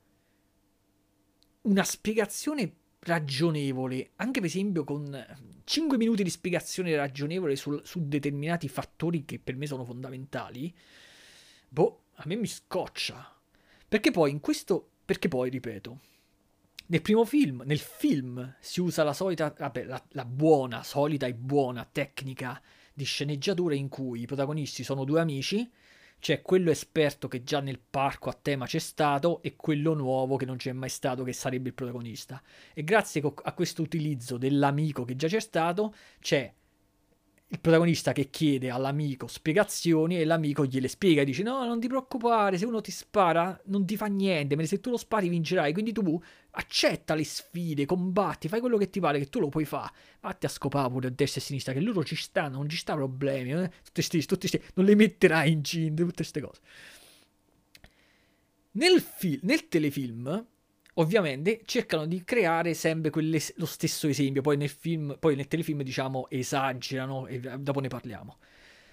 una 1.63 1.83
spiegazione 1.83 2.75
ragionevole, 2.99 4.11
anche 4.17 4.39
per 4.39 4.49
esempio 4.49 4.83
con 4.83 5.25
5 5.63 5.97
minuti 5.97 6.23
di 6.23 6.29
spiegazione 6.29 6.95
ragionevole 6.95 7.55
sul, 7.55 7.81
su 7.83 8.07
determinati 8.07 8.67
fattori 8.67 9.25
che 9.25 9.39
per 9.39 9.55
me 9.55 9.65
sono 9.65 9.85
fondamentali, 9.85 10.73
boh, 11.67 12.03
a 12.15 12.23
me 12.25 12.35
mi 12.35 12.47
scoccia. 12.47 13.35
Perché 13.87 14.11
poi 14.11 14.31
in 14.31 14.39
questo, 14.39 14.89
perché 15.03 15.27
poi, 15.27 15.49
ripeto, 15.49 15.99
nel 16.87 17.01
primo 17.01 17.25
film, 17.25 17.63
nel 17.65 17.79
film 17.79 18.55
si 18.59 18.81
usa 18.81 19.03
la 19.03 19.13
solita, 19.13 19.53
vabbè, 19.57 19.83
la, 19.83 20.03
la 20.09 20.25
buona, 20.25 20.83
solita 20.83 21.25
e 21.25 21.33
buona 21.33 21.87
tecnica 21.89 22.61
di 22.93 23.03
sceneggiatura 23.03 23.75
in 23.75 23.89
cui 23.89 24.21
i 24.21 24.25
protagonisti 24.25 24.83
sono 24.83 25.05
due 25.05 25.21
amici 25.21 25.69
c'è 26.21 26.43
quello 26.43 26.69
esperto 26.69 27.27
che 27.27 27.41
già 27.41 27.59
nel 27.61 27.79
parco 27.79 28.29
a 28.29 28.37
tema 28.39 28.67
c'è 28.67 28.77
stato 28.77 29.41
e 29.41 29.55
quello 29.55 29.95
nuovo 29.95 30.37
che 30.37 30.45
non 30.45 30.55
c'è 30.55 30.71
mai 30.71 30.89
stato 30.89 31.23
che 31.23 31.33
sarebbe 31.33 31.69
il 31.69 31.73
protagonista. 31.73 32.41
E 32.75 32.83
grazie 32.83 33.23
a 33.43 33.53
questo 33.53 33.81
utilizzo 33.81 34.37
dell'amico 34.37 35.03
che 35.03 35.15
già 35.15 35.27
c'è 35.27 35.39
stato 35.39 35.95
c'è 36.19 36.53
il 37.51 37.59
protagonista 37.59 38.13
che 38.13 38.29
chiede 38.29 38.69
all'amico 38.69 39.27
spiegazioni 39.27 40.17
e 40.17 40.23
l'amico 40.23 40.65
gliele 40.65 40.87
spiega 40.87 41.21
e 41.21 41.25
dice 41.25 41.43
no 41.43 41.65
non 41.65 41.81
ti 41.81 41.87
preoccupare 41.87 42.57
se 42.57 42.65
uno 42.65 42.79
ti 42.79 42.91
spara 42.91 43.59
non 43.65 43.85
ti 43.85 43.97
fa 43.97 44.05
niente 44.05 44.65
se 44.65 44.79
tu 44.79 44.89
lo 44.89 44.95
spari 44.95 45.27
vincerai 45.27 45.73
quindi 45.73 45.91
tu 45.91 46.21
accetta 46.51 47.13
le 47.13 47.25
sfide 47.25 47.85
combatti 47.85 48.47
fai 48.47 48.61
quello 48.61 48.77
che 48.77 48.89
ti 48.89 49.01
pare 49.01 49.19
che 49.19 49.27
tu 49.27 49.39
lo 49.39 49.49
puoi 49.49 49.65
fare 49.65 49.91
vatti 50.21 50.45
a 50.45 50.49
scopare 50.49 50.89
pure 50.89 51.07
a 51.07 51.11
destra 51.11 51.41
e 51.41 51.43
a 51.43 51.45
sinistra 51.45 51.73
che 51.73 51.81
loro 51.81 52.05
ci 52.05 52.15
stanno 52.15 52.55
non 52.55 52.69
ci 52.69 52.77
sta 52.77 52.95
problemi 52.95 53.51
eh? 53.51 53.69
tutti 53.83 54.01
sti, 54.01 54.25
tutti 54.25 54.47
sti, 54.47 54.61
non 54.75 54.85
le 54.85 54.95
metterai 54.95 55.51
in 55.51 55.61
cinta 55.61 56.03
tutte 56.03 56.15
queste 56.15 56.39
cose 56.39 56.61
nel, 58.73 59.01
fi- 59.01 59.39
nel 59.43 59.67
telefilm 59.67 60.45
ovviamente 60.95 61.61
cercano 61.65 62.05
di 62.05 62.23
creare 62.23 62.73
sempre 62.73 63.11
lo 63.55 63.65
stesso 63.65 64.07
esempio, 64.07 64.41
poi 64.41 64.57
nel 64.57 64.69
film, 64.69 65.17
poi 65.19 65.35
nel 65.35 65.47
telefilm 65.47 65.81
diciamo 65.83 66.29
esagerano 66.29 67.27
e 67.27 67.39
dopo 67.39 67.79
ne 67.79 67.87
parliamo. 67.87 68.37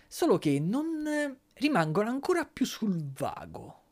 Solo 0.07 0.39
che 0.39 0.59
non 0.61 1.37
rimangono 1.55 2.09
ancora 2.09 2.45
più 2.45 2.65
sul 2.65 3.03
vago. 3.13 3.83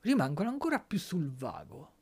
Rimangono 0.00 0.48
ancora 0.48 0.80
più 0.80 0.98
sul 0.98 1.30
vago. 1.30 1.92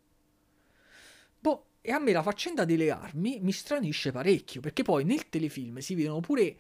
Boh, 1.39 1.67
e 1.83 1.93
a 1.93 1.99
me 1.99 2.13
la 2.13 2.23
faccenda 2.23 2.65
delle 2.65 2.91
armi 2.91 3.41
mi 3.41 3.53
stranisce 3.53 4.13
parecchio, 4.13 4.61
perché 4.61 4.83
poi 4.83 5.05
nel 5.05 5.29
telefilm 5.29 5.79
si 5.79 5.95
vedono 5.95 6.21
pure 6.21 6.57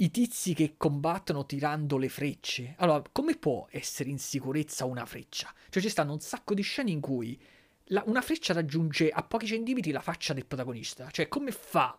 i 0.00 0.10
tizi 0.10 0.54
che 0.54 0.74
combattono 0.76 1.44
tirando 1.44 1.98
le 1.98 2.08
frecce. 2.08 2.74
Allora, 2.78 3.02
come 3.12 3.36
può 3.36 3.66
essere 3.70 4.08
in 4.08 4.18
sicurezza 4.18 4.86
una 4.86 5.04
freccia? 5.04 5.52
Cioè, 5.68 5.82
ci 5.82 5.90
stanno 5.90 6.12
un 6.12 6.20
sacco 6.20 6.54
di 6.54 6.62
scene 6.62 6.90
in 6.90 7.00
cui 7.00 7.38
la, 7.84 8.02
una 8.06 8.22
freccia 8.22 8.54
raggiunge 8.54 9.10
a 9.10 9.22
pochi 9.22 9.46
centimetri 9.46 9.90
la 9.90 10.00
faccia 10.00 10.32
del 10.32 10.46
protagonista. 10.46 11.10
Cioè, 11.10 11.28
come 11.28 11.52
fa? 11.52 11.98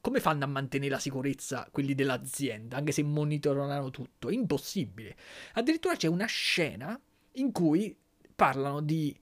Come 0.00 0.20
fanno 0.20 0.44
a 0.44 0.48
mantenere 0.48 0.90
la 0.90 0.98
sicurezza 0.98 1.68
quelli 1.70 1.94
dell'azienda, 1.94 2.78
anche 2.78 2.92
se 2.92 3.02
monitorano 3.02 3.90
tutto? 3.90 4.28
È 4.28 4.32
impossibile. 4.32 5.14
Addirittura 5.54 5.96
c'è 5.96 6.08
una 6.08 6.26
scena 6.26 6.98
in 7.32 7.52
cui 7.52 7.94
parlano 8.34 8.80
di 8.80 9.14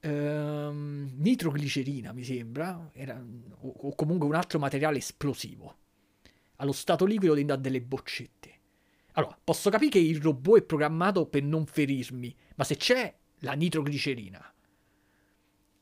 ehm, 0.00 1.12
nitroglicerina, 1.16 2.12
mi 2.12 2.24
sembra, 2.24 2.90
era, 2.94 3.22
o, 3.60 3.68
o 3.68 3.94
comunque 3.94 4.26
un 4.26 4.34
altro 4.34 4.58
materiale 4.58 4.98
esplosivo 4.98 5.76
allo 6.56 6.72
stato 6.72 7.04
liquido 7.04 7.34
dentro 7.34 7.56
a 7.56 7.58
delle 7.58 7.80
boccette. 7.80 8.54
Allora, 9.12 9.38
posso 9.42 9.70
capire 9.70 9.90
che 9.90 9.98
il 9.98 10.20
robot 10.20 10.60
è 10.60 10.62
programmato 10.62 11.26
per 11.26 11.42
non 11.42 11.66
ferirmi, 11.66 12.34
ma 12.56 12.64
se 12.64 12.76
c'è 12.76 13.16
la 13.40 13.52
nitroglicerina 13.52 14.54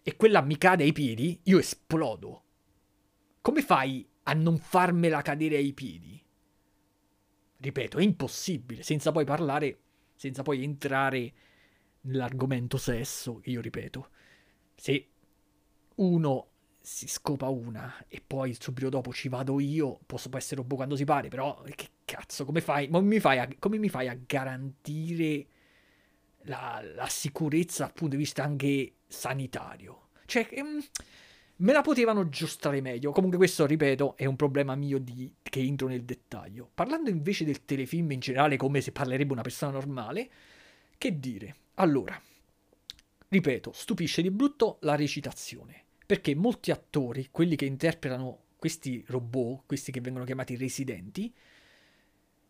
e 0.06 0.16
quella 0.16 0.42
mi 0.42 0.58
cade 0.58 0.84
ai 0.84 0.92
piedi, 0.92 1.40
io 1.44 1.58
esplodo. 1.58 2.42
Come 3.40 3.62
fai 3.62 4.06
a 4.24 4.34
non 4.34 4.58
farmela 4.58 5.22
cadere 5.22 5.56
ai 5.56 5.72
piedi? 5.72 6.22
Ripeto, 7.56 7.96
è 7.96 8.02
impossibile, 8.02 8.82
senza 8.82 9.12
poi 9.12 9.24
parlare, 9.24 9.80
senza 10.14 10.42
poi 10.42 10.62
entrare 10.62 11.32
nell'argomento 12.02 12.76
sesso, 12.76 13.40
io 13.44 13.62
ripeto. 13.62 14.10
Se 14.74 15.08
uno 15.94 16.48
si 16.86 17.08
scopa 17.08 17.48
una 17.48 18.04
e 18.08 18.22
poi 18.24 18.54
subito 18.60 18.90
dopo 18.90 19.10
ci 19.10 19.30
vado 19.30 19.58
io, 19.58 20.00
posso 20.04 20.28
essere 20.36 20.56
robot 20.56 20.76
quando 20.76 20.96
si 20.96 21.04
pare, 21.04 21.28
però 21.28 21.62
che 21.74 21.88
cazzo, 22.04 22.44
come 22.44 22.60
fai, 22.60 22.88
mi 22.90 23.18
fai, 23.20 23.38
a, 23.38 23.48
come 23.58 23.78
mi 23.78 23.88
fai 23.88 24.08
a 24.08 24.18
garantire 24.26 25.46
la, 26.42 26.84
la, 26.94 27.08
sicurezza 27.08 27.84
dal 27.84 27.94
punto 27.94 28.16
di 28.16 28.22
vista 28.22 28.44
anche 28.44 28.96
sanitario? 29.06 30.08
Cioè, 30.26 30.46
ehm, 30.50 30.84
me 31.56 31.72
la 31.72 31.80
potevano 31.80 32.20
aggiustare 32.20 32.82
meglio. 32.82 33.12
Comunque 33.12 33.38
questo, 33.38 33.64
ripeto, 33.64 34.14
è 34.18 34.26
un 34.26 34.36
problema 34.36 34.74
mio 34.74 34.98
di... 34.98 35.32
che 35.42 35.60
entro 35.60 35.88
nel 35.88 36.04
dettaglio. 36.04 36.68
Parlando 36.74 37.08
invece 37.08 37.46
del 37.46 37.64
telefilm 37.64 38.10
in 38.10 38.20
generale, 38.20 38.58
come 38.58 38.82
se 38.82 38.92
parlerebbe 38.92 39.32
una 39.32 39.40
persona 39.40 39.72
normale, 39.72 40.28
che 40.98 41.18
dire? 41.18 41.56
Allora, 41.76 42.20
ripeto, 43.28 43.72
stupisce 43.72 44.20
di 44.20 44.30
brutto 44.30 44.76
la 44.82 44.96
recitazione, 44.96 45.83
perché 46.06 46.34
molti 46.34 46.70
attori, 46.70 47.28
quelli 47.30 47.56
che 47.56 47.64
interpretano 47.64 48.40
questi 48.56 49.04
robot, 49.06 49.62
questi 49.66 49.92
che 49.92 50.00
vengono 50.00 50.24
chiamati 50.24 50.56
residenti, 50.56 51.32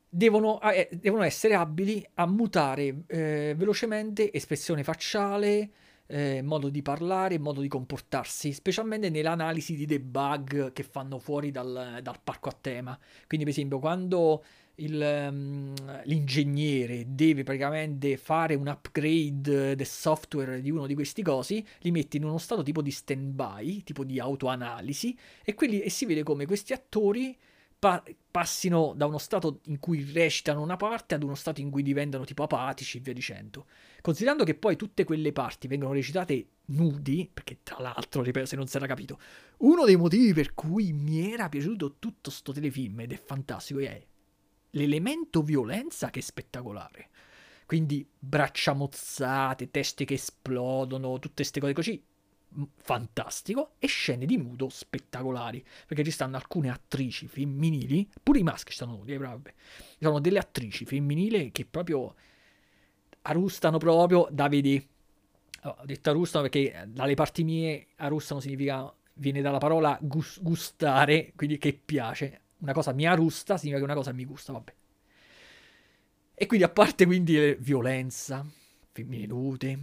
devono, 0.09 0.61
eh, 0.61 0.89
devono 0.93 1.25
essere 1.25 1.55
abili 1.55 2.07
a 2.15 2.27
mutare 2.27 3.03
eh, 3.07 3.55
velocemente 3.57 4.33
espressione 4.33 4.85
facciale, 4.85 5.71
eh, 6.07 6.43
modo 6.43 6.69
di 6.69 6.83
parlare, 6.83 7.39
modo 7.39 7.61
di 7.61 7.69
comportarsi, 7.69 8.53
specialmente 8.53 9.11
nell'analisi 9.11 9.75
di 9.75 9.87
debug 9.87 10.73
che 10.73 10.83
fanno 10.83 11.19
fuori 11.19 11.51
dal, 11.51 11.99
dal 12.03 12.21
parco 12.23 12.49
a 12.49 12.57
tema. 12.61 12.99
Quindi, 13.27 13.45
per 13.45 13.55
esempio, 13.55 13.79
quando 13.79 14.45
il, 14.77 15.29
um, 15.31 15.75
l'ingegnere 16.05 17.05
deve 17.09 17.43
praticamente 17.43 18.16
fare 18.16 18.55
un 18.55 18.66
upgrade 18.66 19.77
del 19.77 19.87
software 19.87 20.61
di 20.61 20.70
uno 20.70 20.87
di 20.87 20.95
questi 20.95 21.22
cosi, 21.22 21.64
li 21.81 21.91
mette 21.91 22.16
in 22.16 22.25
uno 22.25 22.39
stato 22.39 22.62
tipo 22.62 22.83
di 22.83 22.91
stand-by, 22.91 23.83
tipo 23.83 24.05
di 24.05 24.18
autoanalisi, 24.18 25.16
e, 25.45 25.55
quelli, 25.55 25.81
e 25.81 25.91
si 25.91 26.07
vede 26.07 26.22
come 26.22 26.47
questi 26.47 26.72
attori 26.72 27.37
pa- 27.79 28.03
passino 28.31 28.95
da 28.97 29.07
uno 29.07 29.18
stato 29.18 29.61
in 29.66 29.79
cui 29.79 30.11
recitano 30.11 30.62
una 30.62 30.77
parte 30.77 31.14
ad 31.14 31.22
uno 31.22 31.35
stato 31.35 31.61
in 31.61 31.70
cui 31.70 31.83
diventano 31.83 32.25
tipo 32.25 32.43
apatici 32.43 32.99
e 32.99 33.01
via 33.01 33.12
dicendo. 33.12 33.66
Considerando 34.01 34.45
che 34.45 34.55
poi 34.55 34.77
tutte 34.77 35.05
quelle 35.05 35.33
parti 35.33 35.68
vengono 35.68 35.93
recitate 35.93 36.49
nudi, 36.66 37.31
perché 37.33 37.59
tra 37.62 37.79
l'altro, 37.79 38.22
ripeto 38.22 38.47
se 38.47 38.57
non 38.57 38.66
si 38.66 38.77
era 38.77 38.87
capito, 38.87 39.20
uno 39.59 39.85
dei 39.85 39.97
motivi 39.97 40.33
per 40.33 40.55
cui 40.55 40.93
mi 40.93 41.31
era 41.31 41.49
piaciuto 41.49 41.97
tutto 41.99 42.31
sto 42.31 42.53
telefilm 42.53 43.01
ed 43.01 43.12
è 43.12 43.20
fantastico 43.22 43.81
è 43.81 44.05
l'elemento 44.75 45.43
violenza 45.43 46.11
che 46.11 46.20
è 46.20 46.22
spettacolare. 46.22 47.09
Quindi 47.66 48.07
braccia 48.18 48.75
mozzate, 48.75 49.70
teste 49.70 50.05
che 50.05 50.14
esplodono, 50.14 51.18
tutte 51.18 51.37
queste 51.37 51.61
cose 51.61 51.72
così 51.72 52.05
fantastico 52.77 53.72
e 53.79 53.87
scene 53.89 54.27
di 54.27 54.37
nudo 54.37 54.68
spettacolari 54.68 55.64
perché 55.87 56.05
ci 56.05 56.12
stanno 56.12 56.37
alcune 56.37 56.70
attrici 56.70 57.27
femminili 57.27 58.09
pure 58.22 58.39
i 58.39 58.43
maschi 58.45 58.72
stanno 58.72 58.97
nudi 58.97 59.12
eh, 59.12 59.18
vabbè. 59.18 59.51
ci 59.51 59.97
sono 59.99 60.20
delle 60.20 60.39
attrici 60.39 60.85
femminili 60.85 61.51
che 61.51 61.64
proprio 61.64 62.14
arrustano 63.22 63.79
proprio 63.79 64.29
da 64.31 64.49
vedere 64.49 64.87
oh, 65.64 65.77
ho 65.81 65.85
detto 65.85 66.11
arrustano 66.11 66.49
perché 66.49 66.85
dalle 66.87 67.14
parti 67.14 67.43
mie 67.43 67.89
arrustano 67.97 68.39
significa 68.39 68.95
viene 69.14 69.41
dalla 69.41 69.59
parola 69.59 69.99
gus- 70.01 70.41
gustare 70.41 71.33
quindi 71.35 71.59
che 71.59 71.72
piace 71.72 72.43
una 72.65 72.73
cosa 72.73 72.93
mi 72.93 73.07
arrusta 73.07 73.57
significa 73.57 73.79
che 73.79 73.85
una 73.85 73.95
cosa 73.95 74.12
mi 74.12 74.25
gusta 74.25 74.53
vabbè 74.53 74.75
e 76.35 76.47
quindi 76.47 76.65
a 76.65 76.71
parte 76.71 77.07
quindi 77.07 77.55
violenza 77.61 78.45
femminili 78.91 79.27
nude 79.27 79.79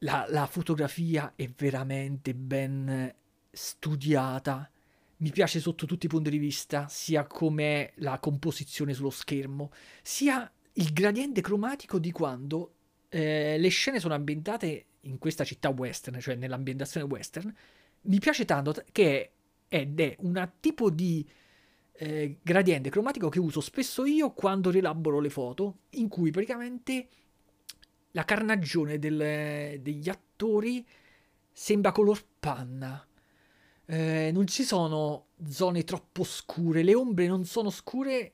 la, 0.00 0.26
la 0.28 0.46
fotografia 0.46 1.32
è 1.36 1.48
veramente 1.56 2.34
ben 2.34 3.14
studiata. 3.50 4.70
Mi 5.18 5.30
piace 5.30 5.60
sotto 5.60 5.86
tutti 5.86 6.06
i 6.06 6.08
punti 6.08 6.28
di 6.28 6.38
vista, 6.38 6.86
sia 6.88 7.26
come 7.26 7.92
la 7.96 8.18
composizione 8.18 8.92
sullo 8.92 9.10
schermo, 9.10 9.72
sia 10.02 10.50
il 10.74 10.92
gradiente 10.92 11.40
cromatico 11.40 11.98
di 11.98 12.10
quando 12.10 12.74
eh, 13.08 13.56
le 13.58 13.68
scene 13.68 13.98
sono 13.98 14.12
ambientate 14.12 14.84
in 15.02 15.18
questa 15.18 15.44
città 15.44 15.70
western, 15.70 16.20
cioè 16.20 16.34
nell'ambientazione 16.34 17.06
western. 17.06 17.54
Mi 18.02 18.18
piace 18.18 18.44
tanto 18.44 18.74
che 18.92 19.30
ed 19.68 20.00
è 20.00 20.16
un 20.20 20.50
tipo 20.60 20.90
di 20.90 21.26
eh, 21.98 22.38
gradiente 22.42 22.90
cromatico 22.90 23.28
che 23.28 23.40
uso 23.40 23.60
spesso 23.60 24.04
io 24.04 24.32
quando 24.32 24.70
rielaboro 24.70 25.18
le 25.18 25.30
foto, 25.30 25.78
in 25.90 26.08
cui 26.08 26.30
praticamente 26.30 27.08
la 28.12 28.24
carnagione 28.24 28.98
del, 28.98 29.80
degli 29.80 30.08
attori 30.08 30.86
sembra 31.52 31.92
color 31.92 32.24
panna. 32.38 33.06
Eh, 33.88 34.30
non 34.32 34.46
ci 34.46 34.64
sono 34.64 35.26
zone 35.48 35.84
troppo 35.84 36.24
scure, 36.24 36.82
le 36.82 36.94
ombre 36.94 37.26
non 37.26 37.44
sono 37.44 37.70
scure, 37.70 38.32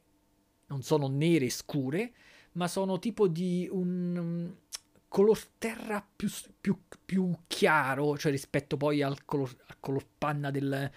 non 0.66 0.83
sono 0.83 1.09
nere 1.09 1.51
scure, 1.51 2.12
ma 2.53 2.68
sono 2.68 2.99
tipo 2.99 3.28
di 3.28 3.68
un 3.70 4.16
um, 4.16 4.57
color 5.09 5.47
terra 5.59 6.05
più, 6.16 6.30
più, 6.61 6.78
più, 7.05 7.30
chiaro, 7.47 8.16
cioè 8.16 8.33
rispetto 8.33 8.76
poi 8.76 9.03
al 9.03 9.24
color, 9.24 9.55
al 9.66 9.76
color 9.78 10.07
panna 10.16 10.51
del, 10.51 10.91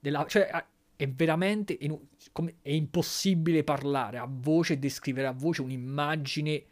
della... 0.00 0.26
Cioè, 0.26 0.64
è 0.96 1.08
veramente 1.08 1.78
è 1.78 2.70
impossibile 2.70 3.64
parlare 3.64 4.18
a 4.18 4.28
voce 4.28 4.74
e 4.74 4.78
descrivere 4.78 5.28
a 5.28 5.32
voce 5.32 5.62
un'immagine 5.62 6.62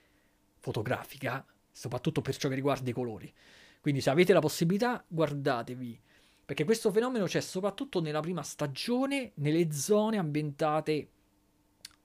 fotografica 0.59 1.43
soprattutto 1.79 2.21
per 2.21 2.37
ciò 2.37 2.49
che 2.49 2.57
riguarda 2.57 2.91
i 2.91 2.93
colori. 2.93 3.33
Quindi 3.81 4.01
se 4.01 4.11
avete 4.11 4.33
la 4.33 4.41
possibilità, 4.41 5.03
guardatevi, 5.07 6.01
perché 6.45 6.65
questo 6.65 6.91
fenomeno 6.91 7.27
c'è 7.27 7.41
soprattutto 7.41 8.01
nella 8.01 8.21
prima 8.21 8.43
stagione, 8.43 9.33
nelle 9.37 9.71
zone 9.71 10.19
ambientate 10.19 11.09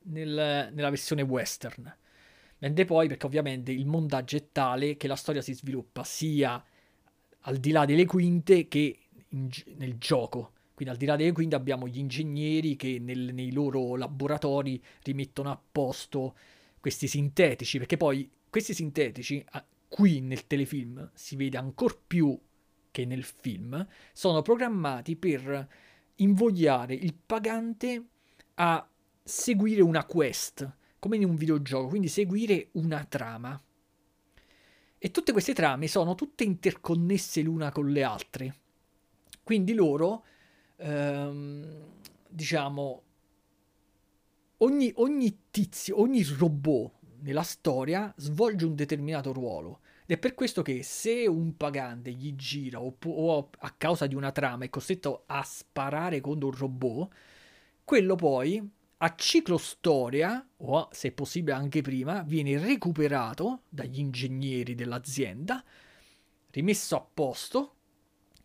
nel, 0.03 0.69
nella 0.71 0.89
versione 0.89 1.23
western. 1.23 1.93
Mentre 2.59 2.85
poi, 2.85 3.07
perché 3.07 3.25
ovviamente 3.25 3.71
il 3.71 3.87
montaggio 3.87 4.37
è 4.37 4.51
tale 4.51 4.95
che 4.95 5.07
la 5.07 5.15
storia 5.15 5.41
si 5.41 5.53
sviluppa 5.53 6.03
sia 6.03 6.63
al 7.45 7.57
di 7.57 7.71
là 7.71 7.85
delle 7.85 8.05
quinte 8.05 8.67
che 8.67 8.99
in, 9.29 9.49
nel 9.77 9.97
gioco. 9.97 10.51
Quindi 10.83 10.89
al 10.89 10.97
di 10.97 11.05
là 11.05 11.15
delle 11.15 11.31
quinte 11.31 11.55
abbiamo 11.55 11.87
gli 11.87 11.97
ingegneri 11.97 12.75
che 12.75 12.99
nel, 12.99 13.33
nei 13.33 13.51
loro 13.53 13.95
laboratori 13.95 14.81
rimettono 15.03 15.49
a 15.49 15.61
posto 15.71 16.35
questi 16.79 17.07
sintetici, 17.07 17.77
perché 17.77 17.95
poi 17.95 18.29
questi 18.49 18.73
sintetici, 18.73 19.43
qui 19.87 20.19
nel 20.19 20.45
telefilm 20.45 21.09
si 21.13 21.37
vede 21.37 21.57
ancora 21.57 21.95
più 22.05 22.37
che 22.91 23.05
nel 23.05 23.23
film, 23.23 23.87
sono 24.11 24.41
programmati 24.41 25.15
per 25.15 25.67
invogliare 26.15 26.93
il 26.93 27.13
pagante 27.13 28.05
a 28.55 28.87
seguire 29.23 29.81
una 29.81 30.05
quest, 30.05 30.69
come 30.99 31.15
in 31.15 31.23
un 31.23 31.35
videogioco, 31.35 31.87
quindi 31.87 32.09
seguire 32.09 32.69
una 32.73 33.05
trama. 33.05 33.59
E 34.97 35.11
tutte 35.11 35.31
queste 35.31 35.53
trame 35.53 35.87
sono 35.87 36.13
tutte 36.13 36.43
interconnesse 36.43 37.41
l'una 37.41 37.71
con 37.71 37.89
le 37.89 38.03
altre. 38.03 38.55
Quindi 39.43 39.73
loro, 39.73 40.23
ehm, 40.77 41.83
diciamo, 42.29 43.01
ogni, 44.57 44.91
ogni 44.95 45.39
tizio, 45.51 45.99
ogni 45.99 46.23
robot 46.23 46.91
nella 47.21 47.43
storia 47.43 48.13
svolge 48.17 48.65
un 48.65 48.75
determinato 48.75 49.31
ruolo. 49.31 49.79
Ed 50.05 50.17
è 50.17 50.19
per 50.19 50.33
questo 50.33 50.61
che 50.61 50.83
se 50.83 51.27
un 51.27 51.55
pagante 51.55 52.11
gli 52.11 52.35
gira 52.35 52.81
o, 52.81 52.95
o 53.01 53.49
a 53.59 53.71
causa 53.71 54.05
di 54.05 54.15
una 54.15 54.31
trama 54.31 54.65
è 54.65 54.69
costretto 54.69 55.23
a 55.27 55.41
sparare 55.43 56.19
contro 56.19 56.49
un 56.49 56.55
robot, 56.55 57.13
quello 57.85 58.15
poi 58.15 58.69
a 58.97 59.15
ciclo 59.15 59.57
storia, 59.57 60.45
o 60.57 60.87
se 60.91 61.11
possibile 61.11 61.55
anche 61.55 61.81
prima, 61.81 62.21
viene 62.21 62.57
recuperato 62.57 63.63
dagli 63.67 63.99
ingegneri 63.99 64.75
dell'azienda, 64.75 65.61
rimesso 66.51 66.95
a 66.95 67.05
posto, 67.13 67.72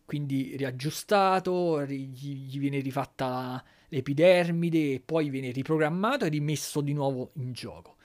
quindi 0.09 0.55
riaggiustato, 0.57 1.85
gli, 1.85 2.57
viene 2.57 2.79
rifatta 2.79 3.63
l'epidermide 3.89 4.93
e 4.93 5.03
poi 5.05 5.29
viene 5.29 5.51
riprogrammato 5.51 6.25
e 6.25 6.29
rimesso 6.29 6.81
di 6.81 6.93
nuovo 6.93 7.29
in 7.33 7.51
gioco. 7.51 7.97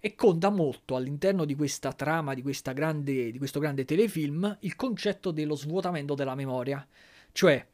E 0.00 0.16
conta 0.16 0.50
molto 0.50 0.96
all'interno 0.96 1.44
di 1.44 1.54
questa 1.54 1.92
trama, 1.92 2.34
di, 2.34 2.42
questa 2.42 2.72
grande, 2.72 3.30
di 3.30 3.38
questo 3.38 3.60
grande 3.60 3.84
telefilm, 3.84 4.58
il 4.62 4.74
concetto 4.74 5.30
dello 5.30 5.54
svuotamento 5.54 6.16
della 6.16 6.34
memoria. 6.34 6.84
Cioè, 7.30 7.64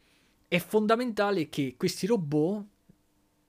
è 0.46 0.58
fondamentale 0.58 1.48
che 1.48 1.76
questi 1.78 2.06
robot, 2.06 2.66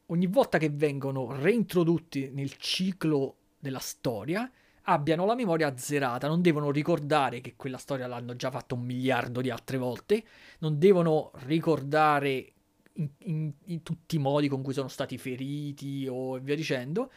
ogni 0.06 0.28
volta 0.28 0.58
che 0.60 0.70
vengono 0.70 1.30
reintrodotti 1.42 2.30
nel 2.32 2.56
ciclo 2.56 3.36
della 3.60 3.80
storia, 3.80 4.50
abbiano 4.84 5.26
la 5.26 5.36
memoria 5.36 5.68
azzerata, 5.68 6.28
non 6.28 6.42
devono 6.42 6.72
ricordare 6.72 7.42
che 7.42 7.56
quella 7.56 7.78
storia 7.78 8.08
l'hanno 8.08 8.36
già 8.36 8.50
fatta 8.50 8.76
un 8.76 8.82
miliardo 8.82 9.42
di 9.42 9.50
altre 9.50 9.78
volte, 9.78 10.24
non 10.60 10.80
devono 10.80 11.32
ricordare 11.46 12.54
in, 12.94 13.10
in, 13.20 13.52
in 13.66 13.84
tutti 13.84 14.16
i 14.16 14.20
modi 14.20 14.48
con 14.48 14.62
cui 14.62 14.74
sono 14.74 14.88
stati 14.88 15.18
feriti 15.18 16.08
o 16.10 16.40
via 16.40 16.56
dicendo, 16.56 17.12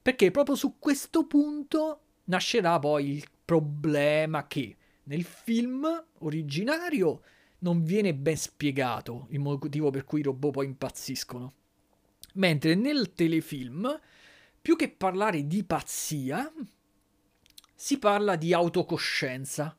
perché 0.00 0.30
proprio 0.30 0.54
su 0.54 0.76
questo 0.78 1.26
punto 1.26 2.00
nascerà 2.24 2.78
poi 2.78 3.10
il 3.10 3.24
problema 3.44 4.46
che 4.46 4.76
nel 5.04 5.24
film 5.24 6.04
originario 6.18 7.22
non 7.60 7.82
viene 7.82 8.14
ben 8.14 8.36
spiegato 8.36 9.26
il 9.30 9.40
motivo 9.40 9.90
per 9.90 10.04
cui 10.04 10.20
i 10.20 10.24
robot 10.24 10.52
poi 10.52 10.66
impazziscono. 10.66 11.52
Mentre 12.34 12.74
nel 12.74 13.14
telefilm, 13.14 13.98
più 14.60 14.76
che 14.76 14.90
parlare 14.90 15.46
di 15.46 15.64
pazzia, 15.64 16.52
si 17.86 18.00
parla 18.00 18.34
di 18.34 18.52
autocoscienza. 18.52 19.76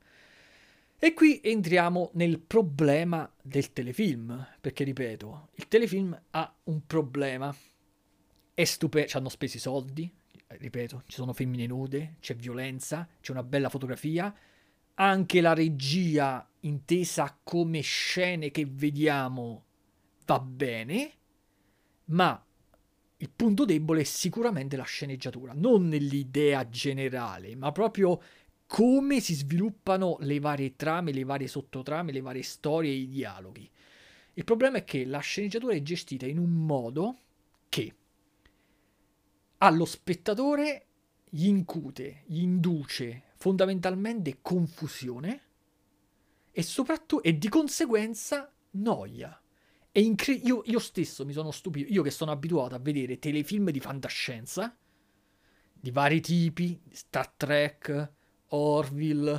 E 0.97 1.13
qui 1.13 1.41
entriamo 1.43 2.11
nel 2.13 2.39
problema 2.39 3.29
del 3.41 3.73
telefilm, 3.73 4.47
perché 4.61 4.85
ripeto, 4.85 5.49
il 5.55 5.67
telefilm 5.67 6.17
ha 6.29 6.55
un 6.63 6.85
problema. 6.85 7.53
È 8.53 8.63
stupendo, 8.63 9.09
ci 9.09 9.17
hanno 9.17 9.27
speso 9.27 9.57
i 9.57 9.59
soldi, 9.59 10.09
ripeto, 10.47 11.03
ci 11.05 11.17
sono 11.17 11.33
femmine 11.33 11.65
nude, 11.65 12.15
c'è 12.21 12.33
violenza, 12.33 13.05
c'è 13.19 13.31
una 13.33 13.43
bella 13.43 13.67
fotografia, 13.67 14.33
anche 14.93 15.41
la 15.41 15.53
regia 15.53 16.49
intesa 16.61 17.37
come 17.43 17.81
scene 17.81 18.51
che 18.51 18.65
vediamo 18.65 19.65
va 20.25 20.39
bene, 20.39 21.11
ma 22.05 22.41
il 23.19 23.29
punto 23.35 23.65
debole 23.65 24.01
è 24.01 24.03
sicuramente 24.03 24.77
la 24.77 24.83
sceneggiatura, 24.83 25.53
non 25.55 25.87
nell'idea 25.87 26.69
generale, 26.69 27.55
ma 27.55 27.71
proprio 27.71 28.21
come 28.67 29.21
si 29.21 29.33
sviluppano 29.33 30.17
le 30.19 30.39
varie 30.39 30.75
trame, 30.75 31.11
le 31.11 31.23
varie 31.23 31.47
sottotrame, 31.47 32.11
le 32.11 32.21
varie 32.21 32.43
storie 32.43 32.91
e 32.91 32.95
i 32.95 33.07
dialoghi. 33.07 33.69
Il 34.33 34.43
problema 34.43 34.77
è 34.77 34.83
che 34.83 35.05
la 35.05 35.19
sceneggiatura 35.19 35.73
è 35.73 35.81
gestita 35.81 36.27
in 36.27 36.37
un 36.37 36.51
modo 36.51 37.17
che 37.69 37.95
allo 39.59 39.85
spettatore 39.85 40.85
gli 41.29 41.47
incute, 41.47 42.23
gli 42.27 42.41
induce 42.41 43.23
fondamentalmente 43.35 44.37
confusione 44.41 45.41
e 46.51 46.61
soprattutto 46.61 47.23
e 47.23 47.37
di 47.37 47.49
conseguenza 47.49 48.51
noia. 48.71 49.41
E 49.97 50.01
incre- 50.01 50.33
io, 50.33 50.61
io 50.65 50.77
stesso 50.77 51.25
mi 51.25 51.33
sono 51.33 51.49
stupito, 51.49 51.91
io 51.91 52.03
che 52.03 52.11
sono 52.11 52.29
abituato 52.29 52.75
a 52.75 52.77
vedere 52.77 53.17
telefilm 53.17 53.71
di 53.71 53.79
fantascienza 53.79 54.77
di 55.73 55.89
vari 55.89 56.21
tipi, 56.21 56.79
Star 56.91 57.27
Trek, 57.29 58.11
Orville, 58.49 59.31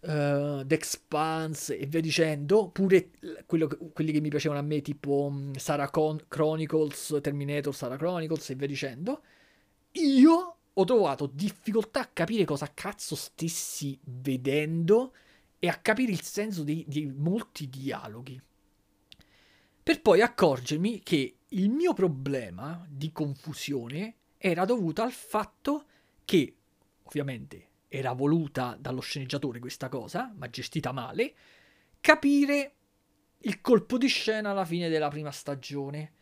uh, 0.00 0.66
The 0.66 0.74
Expanse 0.74 1.78
e 1.78 1.86
via 1.86 2.00
dicendo, 2.00 2.68
pure 2.70 3.10
quello, 3.46 3.68
quelli 3.92 4.10
che 4.10 4.20
mi 4.20 4.28
piacevano 4.28 4.58
a 4.58 4.64
me, 4.64 4.80
tipo 4.80 5.26
um, 5.30 5.54
Sarah 5.54 5.88
Con- 5.88 6.24
Chronicles, 6.26 7.20
Terminator, 7.22 7.72
Sarah 7.72 7.96
Chronicles 7.96 8.50
e 8.50 8.54
via 8.56 8.66
dicendo, 8.66 9.22
io 9.92 10.56
ho 10.72 10.84
trovato 10.84 11.30
difficoltà 11.32 12.00
a 12.00 12.10
capire 12.12 12.44
cosa 12.44 12.72
cazzo 12.74 13.14
stessi 13.14 13.96
vedendo 14.02 15.14
e 15.60 15.68
a 15.68 15.76
capire 15.76 16.10
il 16.10 16.22
senso 16.22 16.64
di, 16.64 16.84
di 16.88 17.06
molti 17.06 17.68
dialoghi. 17.68 18.42
Per 19.86 20.02
poi 20.02 20.20
accorgermi 20.20 21.00
che 21.04 21.36
il 21.46 21.70
mio 21.70 21.94
problema 21.94 22.84
di 22.90 23.12
confusione 23.12 24.16
era 24.36 24.64
dovuto 24.64 25.02
al 25.02 25.12
fatto 25.12 25.84
che, 26.24 26.56
ovviamente, 27.04 27.68
era 27.86 28.12
voluta 28.12 28.76
dallo 28.80 29.00
sceneggiatore 29.00 29.60
questa 29.60 29.88
cosa, 29.88 30.34
ma 30.34 30.50
gestita 30.50 30.90
male, 30.90 31.34
capire 32.00 32.74
il 33.38 33.60
colpo 33.60 33.96
di 33.96 34.08
scena 34.08 34.50
alla 34.50 34.64
fine 34.64 34.88
della 34.88 35.08
prima 35.08 35.30
stagione. 35.30 36.14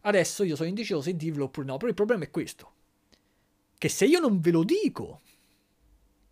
Adesso 0.00 0.42
io 0.42 0.56
sono 0.56 0.70
indeciso 0.70 1.02
se 1.02 1.14
dirlo 1.14 1.44
oppure 1.44 1.66
no, 1.66 1.76
però 1.76 1.90
il 1.90 1.94
problema 1.94 2.24
è 2.24 2.30
questo. 2.30 2.72
Che 3.76 3.88
se 3.90 4.06
io 4.06 4.18
non 4.18 4.40
ve 4.40 4.50
lo 4.50 4.64
dico, 4.64 5.20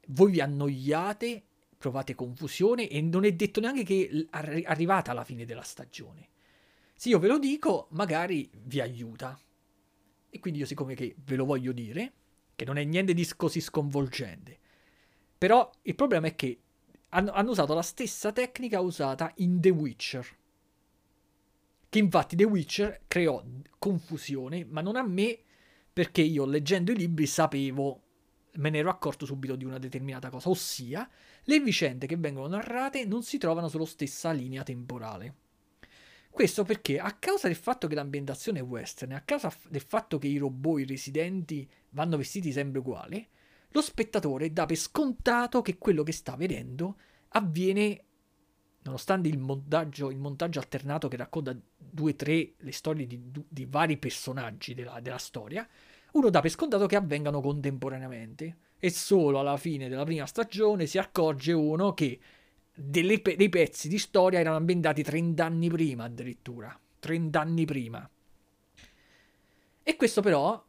voi 0.06 0.30
vi 0.30 0.40
annoiate, 0.40 1.42
provate 1.76 2.14
confusione 2.14 2.88
e 2.88 3.02
non 3.02 3.26
è 3.26 3.32
detto 3.34 3.60
neanche 3.60 3.84
che 3.84 4.08
è 4.30 4.62
arrivata 4.64 5.10
alla 5.10 5.24
fine 5.24 5.44
della 5.44 5.60
stagione. 5.60 6.28
Se 6.98 7.10
io 7.10 7.20
ve 7.20 7.28
lo 7.28 7.38
dico, 7.38 7.86
magari 7.90 8.50
vi 8.64 8.80
aiuta. 8.80 9.38
E 10.30 10.40
quindi 10.40 10.58
io 10.58 10.66
siccome 10.66 10.96
che 10.96 11.14
ve 11.16 11.36
lo 11.36 11.44
voglio 11.44 11.70
dire, 11.70 12.12
che 12.56 12.64
non 12.64 12.76
è 12.76 12.82
niente 12.82 13.14
di 13.14 13.24
così 13.36 13.60
sconvolgente, 13.60 14.58
però 15.38 15.70
il 15.82 15.94
problema 15.94 16.26
è 16.26 16.34
che 16.34 16.60
hanno, 17.10 17.30
hanno 17.30 17.50
usato 17.50 17.72
la 17.72 17.82
stessa 17.82 18.32
tecnica 18.32 18.80
usata 18.80 19.32
in 19.36 19.60
The 19.60 19.68
Witcher. 19.70 20.26
Che 21.88 21.98
infatti 22.00 22.34
The 22.34 22.42
Witcher 22.42 23.02
creò 23.06 23.44
confusione, 23.78 24.64
ma 24.64 24.80
non 24.80 24.96
a 24.96 25.02
me, 25.06 25.38
perché 25.92 26.22
io 26.22 26.46
leggendo 26.46 26.90
i 26.90 26.96
libri 26.96 27.26
sapevo, 27.26 28.02
me 28.54 28.70
ne 28.70 28.78
ero 28.78 28.90
accorto 28.90 29.24
subito 29.24 29.54
di 29.54 29.64
una 29.64 29.78
determinata 29.78 30.30
cosa, 30.30 30.48
ossia 30.48 31.08
le 31.44 31.60
vicende 31.60 32.08
che 32.08 32.16
vengono 32.16 32.48
narrate 32.48 33.04
non 33.04 33.22
si 33.22 33.38
trovano 33.38 33.68
sulla 33.68 33.86
stessa 33.86 34.32
linea 34.32 34.64
temporale. 34.64 35.46
Questo 36.38 36.62
perché 36.62 37.00
a 37.00 37.16
causa 37.18 37.48
del 37.48 37.56
fatto 37.56 37.88
che 37.88 37.96
l'ambientazione 37.96 38.60
è 38.60 38.62
western, 38.62 39.10
a 39.10 39.22
causa 39.22 39.52
del 39.70 39.80
fatto 39.80 40.18
che 40.18 40.28
i 40.28 40.36
robot, 40.36 40.78
i 40.78 40.84
residenti 40.84 41.68
vanno 41.90 42.16
vestiti 42.16 42.52
sempre 42.52 42.78
uguali, 42.78 43.26
lo 43.70 43.82
spettatore 43.82 44.52
dà 44.52 44.64
per 44.64 44.76
scontato 44.76 45.62
che 45.62 45.78
quello 45.78 46.04
che 46.04 46.12
sta 46.12 46.36
vedendo 46.36 46.96
avviene 47.30 48.04
nonostante 48.82 49.28
il 49.28 49.36
montaggio, 49.36 50.12
il 50.12 50.18
montaggio 50.18 50.60
alternato 50.60 51.08
che 51.08 51.16
racconta 51.16 51.58
due 51.76 52.12
o 52.12 52.14
tre 52.14 52.52
le 52.58 52.70
storie 52.70 53.08
di, 53.08 53.20
di 53.48 53.66
vari 53.68 53.96
personaggi 53.96 54.74
della, 54.74 55.00
della, 55.00 55.18
storia, 55.18 55.66
uno 56.12 56.30
dà 56.30 56.40
per 56.40 56.52
scontato 56.52 56.86
che 56.86 56.94
avvengano 56.94 57.40
contemporaneamente. 57.40 58.58
E 58.78 58.90
solo 58.90 59.40
alla 59.40 59.56
fine 59.56 59.88
della 59.88 60.04
prima 60.04 60.24
stagione 60.24 60.86
si 60.86 60.98
accorge 60.98 61.52
uno 61.52 61.94
che 61.94 62.20
delle, 62.80 63.20
dei 63.20 63.48
pezzi 63.48 63.88
di 63.88 63.98
storia 63.98 64.38
erano 64.38 64.56
ambientati 64.56 65.02
30 65.02 65.44
anni 65.44 65.68
prima 65.68 66.04
addirittura. 66.04 66.78
30 67.00 67.40
anni 67.40 67.64
prima. 67.64 68.08
E 69.82 69.96
questo 69.96 70.20
però 70.20 70.64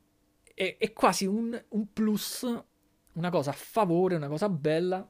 è, 0.54 0.78
è 0.80 0.94
quasi 0.94 1.26
un, 1.26 1.62
un 1.70 1.94
plus 1.94 2.48
una 3.14 3.30
cosa 3.30 3.52
a 3.52 3.54
favore, 3.54 4.16
una 4.16 4.28
cosa 4.28 4.50
bella 4.50 5.08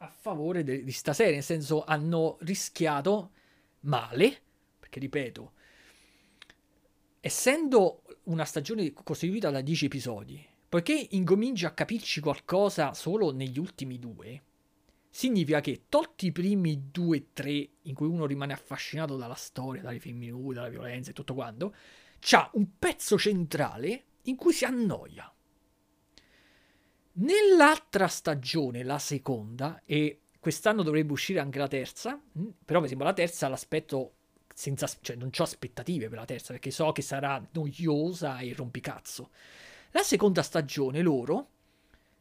a 0.00 0.08
favore 0.08 0.62
de- 0.62 0.84
di 0.84 0.92
sta 0.92 1.12
serie, 1.12 1.34
nel 1.34 1.42
senso 1.42 1.84
hanno 1.84 2.36
rischiato 2.42 3.32
male, 3.80 4.40
perché 4.78 5.00
ripeto, 5.00 5.52
essendo 7.20 8.02
una 8.24 8.44
stagione 8.44 8.92
costituita 8.92 9.50
da 9.50 9.60
10 9.60 9.86
episodi, 9.86 10.46
poiché 10.68 11.08
incominci 11.10 11.64
a 11.64 11.72
capirci 11.72 12.20
qualcosa 12.20 12.94
solo 12.94 13.32
negli 13.32 13.58
ultimi 13.58 13.98
due, 13.98 14.42
significa 15.10 15.60
che 15.60 15.84
tolti 15.88 16.26
i 16.26 16.32
primi 16.32 16.90
due 16.90 17.32
tre 17.32 17.68
in 17.82 17.94
cui 17.94 18.06
uno 18.06 18.26
rimane 18.26 18.52
affascinato 18.52 19.16
dalla 19.16 19.34
storia, 19.34 19.82
dalle 19.82 20.00
femminili, 20.00 20.54
dalla 20.54 20.68
violenza 20.68 21.10
e 21.10 21.14
tutto 21.14 21.34
quanto, 21.34 21.74
c'ha 22.20 22.50
un 22.54 22.78
pezzo 22.78 23.18
centrale 23.18 24.04
in 24.22 24.36
cui 24.36 24.52
si 24.52 24.64
annoia. 24.64 25.32
Nell'altra 27.20 28.06
stagione, 28.06 28.84
la 28.84 28.98
seconda, 28.98 29.82
e 29.84 30.20
quest'anno 30.38 30.82
dovrebbe 30.82 31.12
uscire 31.12 31.40
anche 31.40 31.58
la 31.58 31.66
terza, 31.66 32.14
mm, 32.14 32.48
però 32.64 32.78
per 32.78 32.86
esempio 32.86 33.06
la 33.06 33.12
terza 33.12 33.48
l'aspetto 33.48 34.12
senza, 34.54 34.88
cioè 35.00 35.16
non 35.16 35.30
ho 35.36 35.42
aspettative 35.42 36.08
per 36.08 36.18
la 36.18 36.24
terza 36.24 36.52
perché 36.52 36.70
so 36.70 36.90
che 36.92 37.02
sarà 37.02 37.44
noiosa 37.52 38.38
e 38.38 38.52
rompicazzo. 38.54 39.30
La 39.92 40.02
seconda 40.02 40.42
stagione 40.42 41.00
loro 41.00 41.48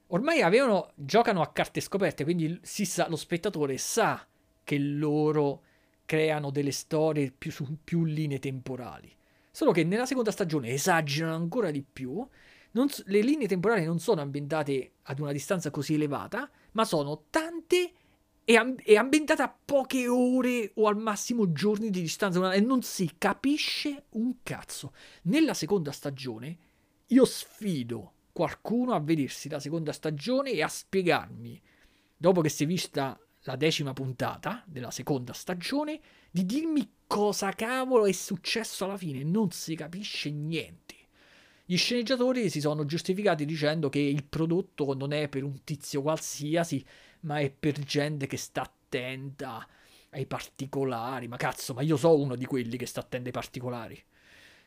ormai 0.08 0.42
avevano, 0.42 0.92
giocano 0.96 1.42
a 1.42 1.52
carte 1.52 1.82
scoperte, 1.82 2.24
quindi 2.24 2.60
sa, 2.62 3.08
lo 3.10 3.16
spettatore 3.16 3.78
sa 3.78 4.26
che 4.64 4.78
loro 4.78 5.64
creano 6.06 6.52
delle 6.52 6.72
storie 6.72 7.32
più, 7.32 7.52
su 7.52 7.78
più 7.84 8.04
linee 8.06 8.40
temporali. 8.40 9.14
Solo 9.52 9.72
che 9.72 9.84
nella 9.84 10.06
seconda 10.06 10.32
stagione 10.32 10.70
esagerano 10.70 11.36
ancora 11.36 11.72
di 11.72 11.82
più 11.82 12.26
non, 12.72 12.88
le 13.06 13.22
linee 13.22 13.48
temporali 13.48 13.86
non 13.86 14.00
sono 14.00 14.22
ambientate 14.22 14.92
ad 15.04 15.20
una 15.20 15.32
distanza 15.32 15.72
così 15.72 15.96
elevata, 15.96 16.50
ma 16.74 16.86
sono 16.86 17.24
tante 17.30 17.92
e, 18.44 18.56
amb- 18.56 18.82
e 18.84 18.96
ambientate 18.96 19.42
a 19.42 19.54
poche 19.66 20.08
ore 20.08 20.72
o 20.76 20.88
al 20.88 20.96
massimo 20.96 21.52
giorni 21.52 21.90
di 21.90 22.02
distanza 22.02 22.54
e 22.54 22.60
non 22.62 22.82
si 22.82 23.16
capisce 23.18 24.06
un 24.12 24.36
cazzo. 24.44 24.94
Nella 25.24 25.54
seconda 25.54 25.92
stagione 25.92 26.58
io 27.08 27.26
sfido 27.26 28.14
qualcuno 28.38 28.94
a 28.94 29.00
vedersi 29.00 29.50
la 29.50 29.60
seconda 29.60 29.92
stagione 29.92 30.52
e 30.52 30.62
a 30.62 30.68
spiegarmi, 30.68 31.60
dopo 32.16 32.42
che 32.42 32.50
si 32.50 32.66
è 32.66 32.68
vista 32.68 33.20
la 33.42 33.56
decima 33.56 33.94
puntata 33.94 34.62
della 34.68 34.92
seconda 34.92 35.34
stagione, 35.34 36.00
di 36.30 36.46
dirmi 36.46 36.88
cosa 37.08 37.52
cavolo 37.54 38.06
è 38.06 38.12
successo 38.12 38.86
alla 38.86 38.96
fine. 38.96 39.24
Non 39.24 39.50
si 39.50 39.74
capisce 39.74 40.30
niente. 40.30 40.94
Gli 41.66 41.78
sceneggiatori 41.78 42.52
si 42.52 42.62
sono 42.62 42.86
giustificati 42.86 43.44
dicendo 43.44 43.90
che 43.90 43.98
il 43.98 44.24
prodotto 44.24 44.94
non 44.94 45.14
è 45.14 45.28
per 45.30 45.44
un 45.44 45.64
tizio 45.64 46.04
qualsiasi, 46.04 46.86
ma 47.22 47.40
è 47.40 47.50
per 47.50 47.80
gente 47.80 48.28
che 48.28 48.38
sta 48.38 48.62
attenta 48.62 49.68
ai 50.12 50.28
particolari. 50.28 51.28
Ma 51.28 51.38
cazzo, 51.38 51.74
ma 51.74 51.82
io 51.82 51.98
so 51.98 52.16
uno 52.16 52.36
di 52.36 52.46
quelli 52.46 52.78
che 52.78 52.86
sta 52.86 53.00
attento 53.00 53.30
ai 53.30 53.34
particolari. 53.34 54.00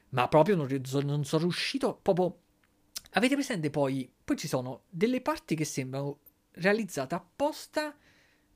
Ma 0.08 0.26
proprio 0.26 0.56
non, 0.56 0.66
non 1.04 1.24
sono 1.24 1.42
riuscito. 1.42 1.96
Proprio. 2.02 2.36
Avete 3.10 3.34
presente 3.34 3.70
poi? 3.70 4.10
Poi 4.24 4.36
ci 4.36 4.48
sono 4.48 4.82
delle 4.88 5.20
parti 5.20 5.54
che 5.54 5.64
sembrano 5.64 6.18
realizzate 6.52 7.14
apposta 7.14 7.96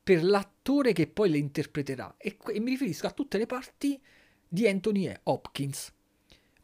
per 0.02 0.22
l'attore 0.22 0.92
che 0.92 1.06
poi 1.06 1.30
le 1.30 1.38
interpreterà. 1.38 2.16
E, 2.18 2.36
e 2.52 2.60
mi 2.60 2.70
riferisco 2.70 3.06
a 3.06 3.10
tutte 3.10 3.38
le 3.38 3.46
parti 3.46 4.00
di 4.46 4.68
Anthony 4.68 5.12
Hopkins 5.24 5.92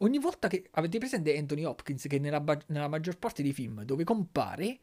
ogni 0.01 0.19
volta 0.19 0.47
che 0.47 0.67
avete 0.71 0.97
presente 0.97 1.37
Anthony 1.37 1.63
Hopkins 1.63 2.05
che 2.07 2.19
nella, 2.19 2.43
nella 2.67 2.87
maggior 2.87 3.17
parte 3.17 3.41
dei 3.41 3.53
film 3.53 3.83
dove 3.83 4.03
compare, 4.03 4.79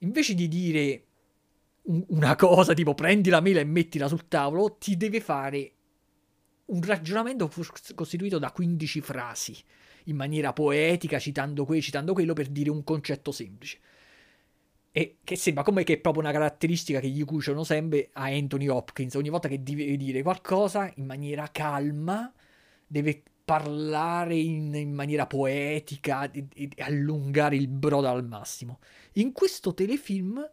invece 0.00 0.34
di 0.34 0.48
dire 0.48 1.04
un, 1.82 2.04
una 2.08 2.36
cosa, 2.36 2.72
tipo 2.72 2.94
prendi 2.94 3.28
la 3.28 3.40
mela 3.40 3.60
e 3.60 3.64
mettila 3.64 4.08
sul 4.08 4.28
tavolo, 4.28 4.76
ti 4.78 4.96
deve 4.96 5.20
fare 5.20 5.72
un 6.66 6.82
ragionamento 6.82 7.50
costituito 7.94 8.38
da 8.38 8.50
15 8.50 9.00
frasi, 9.00 9.56
in 10.06 10.16
maniera 10.16 10.52
poetica, 10.52 11.18
citando 11.18 11.64
quello, 11.64 11.82
citando 11.82 12.12
quello, 12.12 12.32
per 12.32 12.48
dire 12.48 12.70
un 12.70 12.82
concetto 12.84 13.32
semplice. 13.32 13.78
E 14.90 15.18
che 15.22 15.36
sembra 15.36 15.62
come 15.62 15.84
che 15.84 15.94
è 15.94 15.98
proprio 15.98 16.22
una 16.22 16.32
caratteristica 16.32 17.00
che 17.00 17.08
gli 17.08 17.24
cuciono 17.24 17.64
sempre 17.64 18.08
a 18.12 18.24
Anthony 18.24 18.66
Hopkins. 18.68 19.14
Ogni 19.14 19.28
volta 19.28 19.48
che 19.48 19.62
deve 19.62 19.96
dire 19.96 20.22
qualcosa 20.22 20.90
in 20.96 21.04
maniera 21.04 21.48
calma, 21.52 22.32
deve 22.86 23.22
parlare 23.46 24.34
in, 24.34 24.74
in 24.74 24.92
maniera 24.92 25.26
poetica 25.26 26.30
e, 26.30 26.68
allungare 26.78 27.56
il 27.56 27.68
brodo 27.68 28.08
al 28.08 28.26
massimo. 28.26 28.80
In 29.14 29.32
questo 29.32 29.72
telefilm, 29.72 30.44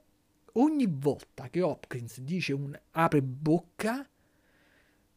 ogni 0.54 0.88
volta 0.88 1.50
che 1.50 1.62
Hopkins 1.62 2.20
dice 2.20 2.54
un 2.54 2.78
apre 2.92 3.22
bocca, 3.24 4.08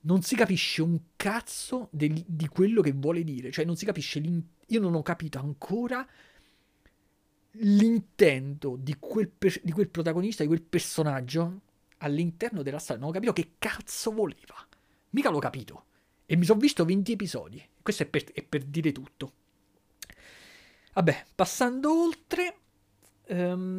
non 0.06 0.22
si 0.22 0.34
capisce 0.36 0.82
un 0.82 0.98
cazzo 1.16 1.88
del, 1.90 2.24
di 2.26 2.48
quello 2.48 2.80
che 2.80 2.92
vuole 2.92 3.22
dire. 3.24 3.50
Cioè, 3.50 3.64
non 3.64 3.76
si 3.76 3.84
capisce. 3.84 4.20
Io 4.66 4.80
non 4.80 4.94
ho 4.94 5.02
capito 5.02 5.38
ancora 5.38 6.06
l'intento 7.58 8.76
di 8.78 8.96
quel, 8.98 9.28
per- 9.28 9.60
di 9.62 9.72
quel 9.72 9.88
protagonista, 9.88 10.42
di 10.42 10.48
quel 10.48 10.62
personaggio 10.62 11.60
all'interno 11.98 12.62
della 12.62 12.78
storia. 12.78 13.00
Non 13.00 13.10
ho 13.10 13.14
capito 13.14 13.32
che 13.32 13.54
cazzo 13.58 14.12
voleva. 14.12 14.54
Mica 15.10 15.30
l'ho 15.30 15.38
capito. 15.38 15.84
E 16.24 16.36
mi 16.36 16.44
sono 16.44 16.60
visto 16.60 16.84
20 16.84 17.12
episodi. 17.12 17.62
Questo 17.82 18.04
è 18.04 18.06
per, 18.06 18.32
è 18.32 18.42
per 18.42 18.64
dire 18.64 18.92
tutto. 18.92 19.32
Vabbè, 20.94 21.26
passando 21.34 22.02
oltre, 22.02 22.58
um, 23.28 23.76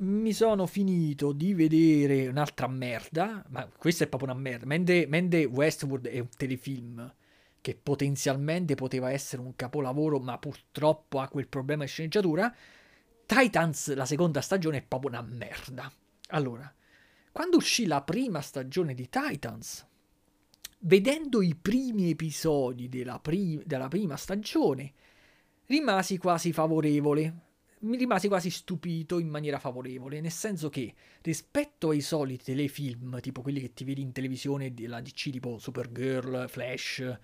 mi 0.00 0.32
sono 0.32 0.66
finito 0.66 1.32
di 1.32 1.52
vedere 1.52 2.28
un'altra 2.28 2.66
merda, 2.68 3.44
ma 3.48 3.68
questa 3.76 4.04
è 4.04 4.08
proprio 4.08 4.30
una 4.30 4.40
merda. 4.40 4.66
Mentre, 4.66 5.06
mentre 5.06 5.44
Westwood 5.44 6.06
è 6.08 6.18
un 6.18 6.28
telefilm 6.34 7.14
che 7.60 7.78
potenzialmente 7.80 8.74
poteva 8.74 9.10
essere 9.10 9.42
un 9.42 9.54
capolavoro, 9.54 10.18
ma 10.18 10.38
purtroppo 10.38 11.20
ha 11.20 11.28
quel 11.28 11.48
problema 11.48 11.84
di 11.84 11.90
sceneggiatura, 11.90 12.54
Titans, 13.26 13.94
la 13.94 14.06
seconda 14.06 14.40
stagione, 14.40 14.78
è 14.78 14.82
proprio 14.82 15.10
una 15.10 15.22
merda. 15.22 15.92
Allora, 16.28 16.72
quando 17.30 17.58
uscì 17.58 17.86
la 17.86 18.02
prima 18.02 18.40
stagione 18.40 18.94
di 18.94 19.08
Titans, 19.08 19.86
vedendo 20.80 21.42
i 21.42 21.54
primi 21.54 22.10
episodi 22.10 22.88
della, 22.88 23.18
pri- 23.20 23.62
della 23.66 23.88
prima 23.88 24.16
stagione, 24.16 24.92
rimasi 25.66 26.16
quasi 26.16 26.52
favorevole. 26.52 27.48
Mi 27.82 27.96
rimasi 27.96 28.28
quasi 28.28 28.50
stupito 28.50 29.18
in 29.18 29.28
maniera 29.28 29.58
favorevole, 29.58 30.20
nel 30.20 30.30
senso 30.30 30.68
che 30.68 30.92
rispetto 31.22 31.88
ai 31.88 32.02
soliti 32.02 32.44
telefilm, 32.44 33.20
tipo 33.20 33.40
quelli 33.40 33.58
che 33.58 33.72
ti 33.72 33.84
vedi 33.84 34.02
in 34.02 34.12
televisione 34.12 34.74
della 34.74 35.00
DC, 35.00 35.30
tipo 35.30 35.56
Supergirl, 35.58 36.46
Flash, 36.46 37.18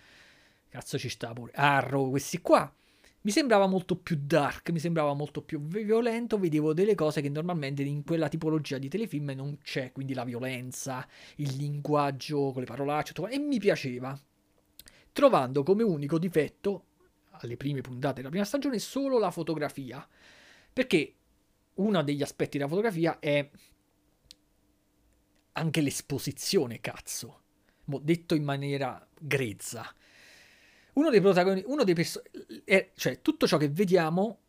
cazzo 0.70 0.96
ci 0.96 1.10
sta 1.10 1.34
pure, 1.34 1.52
Arrow, 1.54 2.08
questi 2.08 2.40
qua, 2.40 2.74
mi 3.20 3.30
sembrava 3.32 3.66
molto 3.66 3.96
più 3.96 4.18
dark, 4.18 4.70
mi 4.70 4.78
sembrava 4.78 5.12
molto 5.12 5.42
più 5.42 5.60
violento, 5.60 6.38
vedevo 6.38 6.72
delle 6.72 6.94
cose 6.94 7.20
che 7.20 7.28
normalmente 7.28 7.82
in 7.82 8.02
quella 8.02 8.28
tipologia 8.28 8.78
di 8.78 8.88
telefilm 8.88 9.32
non 9.32 9.58
c'è, 9.62 9.92
quindi 9.92 10.14
la 10.14 10.24
violenza, 10.24 11.06
il 11.36 11.54
linguaggio 11.56 12.52
con 12.52 12.60
le 12.60 12.66
parolacce, 12.66 13.12
e 13.28 13.38
mi 13.38 13.58
piaceva, 13.58 14.18
trovando 15.12 15.62
come 15.62 15.82
unico 15.82 16.18
difetto, 16.18 16.84
alle 17.40 17.58
prime 17.58 17.82
puntate 17.82 18.16
della 18.16 18.30
prima 18.30 18.44
stagione, 18.44 18.78
solo 18.78 19.18
la 19.18 19.30
fotografia, 19.30 20.06
perché 20.76 21.14
uno 21.76 22.02
degli 22.02 22.20
aspetti 22.20 22.58
della 22.58 22.68
fotografia 22.68 23.18
è 23.18 23.48
anche 25.52 25.80
l'esposizione, 25.80 26.82
cazzo, 26.82 27.40
detto 27.84 28.34
in 28.34 28.44
maniera 28.44 29.08
grezza 29.18 29.90
uno 30.96 31.10
dei 31.10 31.20
protagonisti, 31.20 31.70
uno 31.70 31.84
dei 31.84 31.94
personaggi, 31.94 32.90
cioè 32.94 33.20
tutto 33.22 33.46
ciò 33.46 33.56
che 33.56 33.68
vediamo 33.68 34.40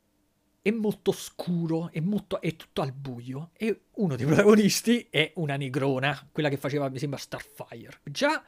è 0.61 0.71
molto 0.71 1.11
scuro, 1.11 1.89
è, 1.91 1.99
molto, 1.99 2.41
è 2.41 2.55
tutto 2.55 2.81
al 2.81 2.91
buio. 2.91 3.51
E 3.53 3.83
uno 3.95 4.15
dei 4.15 4.25
protagonisti 4.27 5.07
è 5.09 5.31
una 5.35 5.55
negrona, 5.55 6.27
quella 6.31 6.49
che 6.49 6.57
faceva, 6.57 6.89
mi 6.89 6.99
sembra, 6.99 7.19
Starfire. 7.19 7.99
Già 8.03 8.43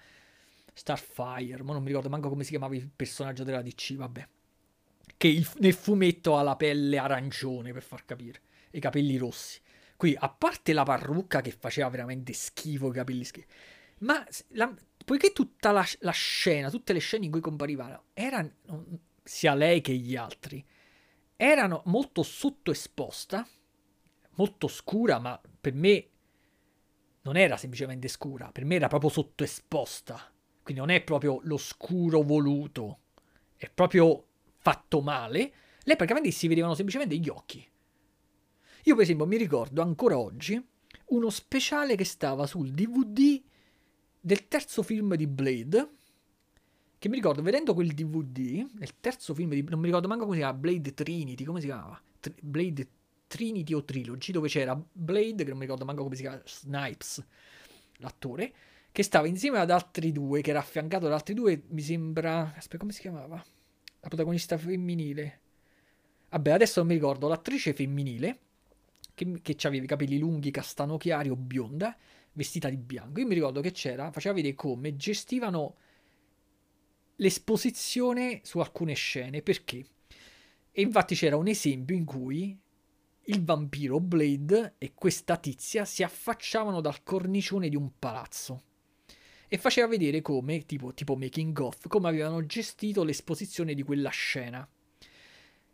Starfire, 0.74 1.64
ma 1.64 1.74
non 1.74 1.82
mi 1.82 1.90
ricordo 1.90 2.10
manco 2.10 2.30
come 2.30 2.44
si 2.44 2.52
chiamava 2.52 2.76
il 2.76 2.90
personaggio 2.94 3.44
della 3.44 3.62
DC, 3.62 3.96
vabbè. 3.96 4.28
Che 5.18 5.28
il, 5.28 5.48
nel 5.58 5.74
fumetto 5.74 6.38
ha 6.38 6.42
la 6.42 6.56
pelle 6.56 6.98
arancione, 6.98 7.74
per 7.74 7.84
far 7.84 8.06
capire, 8.06 8.42
e 8.70 8.78
i 8.78 8.82
capelli 8.82 9.18
rossi. 9.18 9.60
Qui, 9.98 10.16
a 10.18 10.30
parte 10.30 10.72
la 10.72 10.84
parrucca 10.84 11.42
che 11.42 11.52
faceva 11.52 11.90
veramente 11.90 12.32
schifo, 12.34 12.90
i 12.90 12.94
capelli 12.94 13.24
schifi, 13.26 13.48
ma 14.00 14.26
la, 14.50 14.74
poiché 15.04 15.34
tutta 15.34 15.72
la, 15.72 15.86
la, 16.00 16.12
scena, 16.12 16.70
tutte 16.70 16.94
le 16.94 17.00
scene 17.00 17.26
in 17.26 17.32
cui 17.32 17.42
comparivano, 17.42 18.04
erano, 18.14 18.52
sia 19.24 19.54
lei 19.56 19.82
che 19.82 19.94
gli 19.94 20.16
altri, 20.16 20.66
erano 21.36 21.82
molto 21.86 22.24
sottoesposta, 22.24 23.48
molto 24.36 24.68
scura, 24.68 25.20
ma 25.20 25.40
per 25.60 25.74
me 25.74 26.08
non 27.24 27.36
era 27.36 27.58
semplicemente 27.58 28.08
scura, 28.08 28.52
per 28.52 28.66
me 28.66 28.76
era 28.76 28.88
proprio 28.88 29.10
sottoesposta. 29.10 30.32
Quindi 30.64 30.80
non 30.80 30.96
è 30.96 31.02
proprio 31.02 31.40
lo 31.44 31.58
scuro 31.58 32.22
voluto, 32.22 33.00
è 33.56 33.70
proprio 33.70 34.28
fatto 34.60 35.02
male. 35.02 35.54
Lei 35.84 35.96
praticamente 35.96 36.32
si 36.32 36.48
vedevano 36.48 36.76
semplicemente 36.76 37.16
gli 37.18 37.30
occhi. 37.30 37.66
Io 38.84 38.94
per 38.94 39.04
esempio 39.04 39.26
mi 39.26 39.38
ricordo 39.38 39.82
ancora 39.82 40.18
oggi 40.18 40.62
uno 41.08 41.30
speciale 41.30 41.96
che 41.96 42.06
stava 42.06 42.46
sul 42.46 42.72
DVD 42.72 43.42
del 44.20 44.48
terzo 44.48 44.84
film 44.84 45.16
di 45.16 45.28
Blade, 45.28 45.90
che 46.98 47.10
mi 47.10 47.16
ricordo 47.16 47.42
vedendo 47.42 47.74
quel 47.74 47.94
DVD, 47.94 48.66
nel 48.78 49.00
terzo 49.00 49.34
film 49.34 49.52
di 49.52 49.64
non 49.64 49.80
mi 49.80 49.86
ricordo 49.86 50.08
manco 50.08 50.26
come 50.26 50.36
si 50.36 50.42
chiama, 50.42 50.58
Blade 50.58 50.94
Trinity, 50.94 51.44
come 51.44 51.62
si 51.62 51.68
chiamava? 51.68 52.00
Tr- 52.20 52.42
Blade 52.42 52.88
Trinity 53.28 53.74
o 53.74 53.84
Trilogy, 53.84 54.32
dove 54.32 54.50
c'era 54.50 54.76
Blade, 54.92 55.44
che 55.44 55.50
non 55.50 55.58
mi 55.58 55.64
ricordo 55.64 55.86
manco 55.86 56.04
come 56.04 56.16
si 56.16 56.22
chiama, 56.24 56.42
Snipes, 56.46 57.26
l'attore, 57.98 58.54
che 58.92 59.04
stava 59.04 59.28
insieme 59.28 59.60
ad 59.60 59.72
altri 59.72 60.12
due, 60.12 60.42
che 60.42 60.50
era 60.50 60.60
affiancato 60.60 61.08
da 61.08 61.16
altri 61.16 61.34
due, 61.34 61.64
mi 61.70 61.82
sembra, 61.82 62.54
aspetta, 62.56 62.78
come 62.78 62.92
si 62.92 63.02
chiamava? 63.02 63.44
La 64.02 64.08
protagonista 64.08 64.58
femminile. 64.58 65.40
Vabbè, 66.30 66.52
adesso 66.52 66.80
non 66.80 66.88
mi 66.88 66.96
ricordo, 66.96 67.28
l'attrice 67.28 67.74
femminile, 67.74 68.40
che, 69.14 69.42
che 69.42 69.68
aveva 69.68 69.84
i 69.84 69.88
capelli 69.88 70.18
lunghi, 70.18 70.52
castano 70.52 70.98
chiari 70.98 71.30
o 71.30 71.36
bionda, 71.36 71.96
vestita 72.34 72.70
di 72.70 72.78
bianco. 72.78 73.20
Io 73.20 73.28
mi 73.28 73.34
ricordo 73.34 73.62
che 73.62 73.72
c'era, 73.72 74.12
faceva 74.12 74.36
vedere 74.36 74.56
come 74.56 74.96
gestivano 74.96 75.76
l'esposizione 77.16 78.42
su 78.44 78.60
alcune 78.60 78.94
scene, 78.94 79.42
perché? 79.42 79.86
E 80.72 80.82
infatti 80.82 81.16
c'era 81.16 81.36
un 81.36 81.48
esempio 81.48 81.96
in 81.96 82.06
cui 82.06 82.58
il 83.24 83.44
vampiro 83.44 84.00
Blade 84.00 84.76
e 84.78 84.94
questa 84.94 85.38
tizia 85.38 85.84
si 85.84 86.04
affacciavano 86.04 86.80
dal 86.80 87.04
cornicione 87.04 87.70
di 87.70 87.76
un 87.76 87.92
palazzo 88.00 88.64
e 89.50 89.58
faceva 89.58 89.88
vedere 89.88 90.22
come, 90.22 90.64
tipo, 90.66 90.94
tipo 90.94 91.16
making 91.16 91.58
of, 91.60 91.88
come 91.88 92.08
avevano 92.08 92.46
gestito 92.46 93.04
l'esposizione 93.04 93.74
di 93.74 93.82
quella 93.82 94.10
scena. 94.10 94.68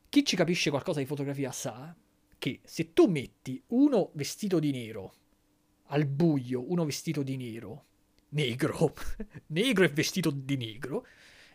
Chi 0.09 0.23
ci 0.23 0.38
capisce 0.38 0.69
qualcosa 0.69 0.99
di 0.99 1.05
fotografia 1.05 1.51
sa 1.51 1.93
che 2.39 2.61
se 2.63 2.93
tu 2.93 3.07
metti 3.07 3.61
uno 3.67 4.11
vestito 4.13 4.59
di 4.59 4.71
nero 4.71 5.13
al 5.89 6.05
buio 6.05 6.71
uno 6.71 6.86
vestito 6.86 7.21
di 7.21 7.36
nero, 7.36 7.86
negro, 8.30 8.93
negro 9.47 9.84
e 9.84 9.89
vestito 9.89 10.32
di 10.32 10.55
negro, 10.55 11.05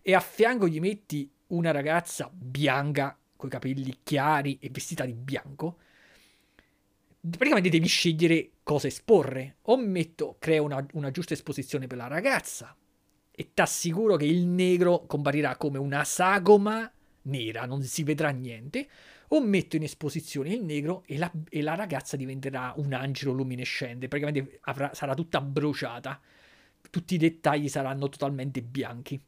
e 0.02 0.14
a 0.14 0.20
fianco 0.20 0.68
gli 0.68 0.78
metti 0.78 1.30
una 1.48 1.70
ragazza 1.70 2.30
bianca, 2.32 3.18
con 3.34 3.48
i 3.48 3.52
capelli 3.52 4.00
chiari 4.02 4.58
e 4.60 4.68
vestita 4.70 5.06
di 5.06 5.14
bianco, 5.14 5.78
praticamente 7.20 7.68
devi 7.68 7.86
scegliere 7.86 8.52
cosa 8.62 8.86
esporre. 8.86 9.56
O 9.62 9.76
metto, 9.76 10.36
creo 10.38 10.64
una, 10.64 10.84
una 10.92 11.10
giusta 11.10 11.34
esposizione 11.34 11.86
per 11.86 11.98
la 11.98 12.06
ragazza 12.06 12.74
e 13.30 13.50
ti 13.54 13.60
assicuro 13.60 14.16
che 14.16 14.26
il 14.26 14.46
negro 14.46 15.06
comparirà 15.06 15.56
come 15.56 15.78
una 15.78 16.04
sagoma 16.04 16.90
nera, 17.22 17.66
non 17.66 17.82
si 17.82 18.02
vedrà 18.02 18.30
niente 18.30 18.88
o 19.32 19.40
metto 19.40 19.76
in 19.76 19.84
esposizione 19.84 20.52
il 20.52 20.64
negro 20.64 21.04
e 21.06 21.16
la, 21.16 21.30
e 21.48 21.62
la 21.62 21.74
ragazza 21.74 22.16
diventerà 22.16 22.74
un 22.76 22.92
angelo 22.92 23.32
luminescente, 23.32 24.08
praticamente 24.08 24.58
avrà, 24.62 24.92
sarà 24.92 25.14
tutta 25.14 25.40
bruciata, 25.40 26.20
tutti 26.90 27.14
i 27.14 27.18
dettagli 27.18 27.68
saranno 27.68 28.08
totalmente 28.08 28.60
bianchi. 28.60 29.20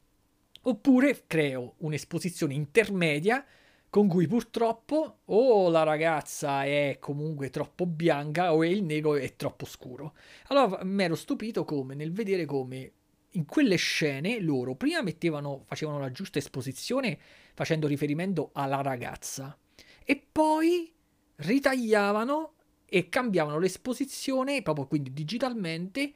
Oppure 0.62 1.24
creo 1.26 1.74
un'esposizione 1.78 2.54
intermedia 2.54 3.44
con 3.92 4.08
cui 4.08 4.26
purtroppo 4.26 5.18
o 5.26 5.68
la 5.68 5.82
ragazza 5.82 6.64
è 6.64 6.96
comunque 6.98 7.50
troppo 7.50 7.84
bianca 7.84 8.54
o 8.54 8.64
il 8.64 8.82
negro 8.82 9.16
è 9.16 9.36
troppo 9.36 9.66
scuro. 9.66 10.14
Allora 10.46 10.82
mi 10.82 11.02
ero 11.02 11.14
stupito 11.14 11.66
come 11.66 11.94
nel 11.94 12.10
vedere 12.10 12.46
come 12.46 12.92
in 13.32 13.44
quelle 13.44 13.76
scene 13.76 14.40
loro 14.40 14.76
prima 14.76 15.02
mettevano, 15.02 15.64
facevano 15.66 15.98
la 15.98 16.10
giusta 16.10 16.38
esposizione 16.38 17.18
facendo 17.52 17.86
riferimento 17.86 18.48
alla 18.54 18.80
ragazza 18.80 19.54
e 20.02 20.26
poi 20.32 20.90
ritagliavano 21.36 22.54
e 22.86 23.10
cambiavano 23.10 23.58
l'esposizione, 23.58 24.62
proprio 24.62 24.86
quindi 24.86 25.12
digitalmente, 25.12 26.14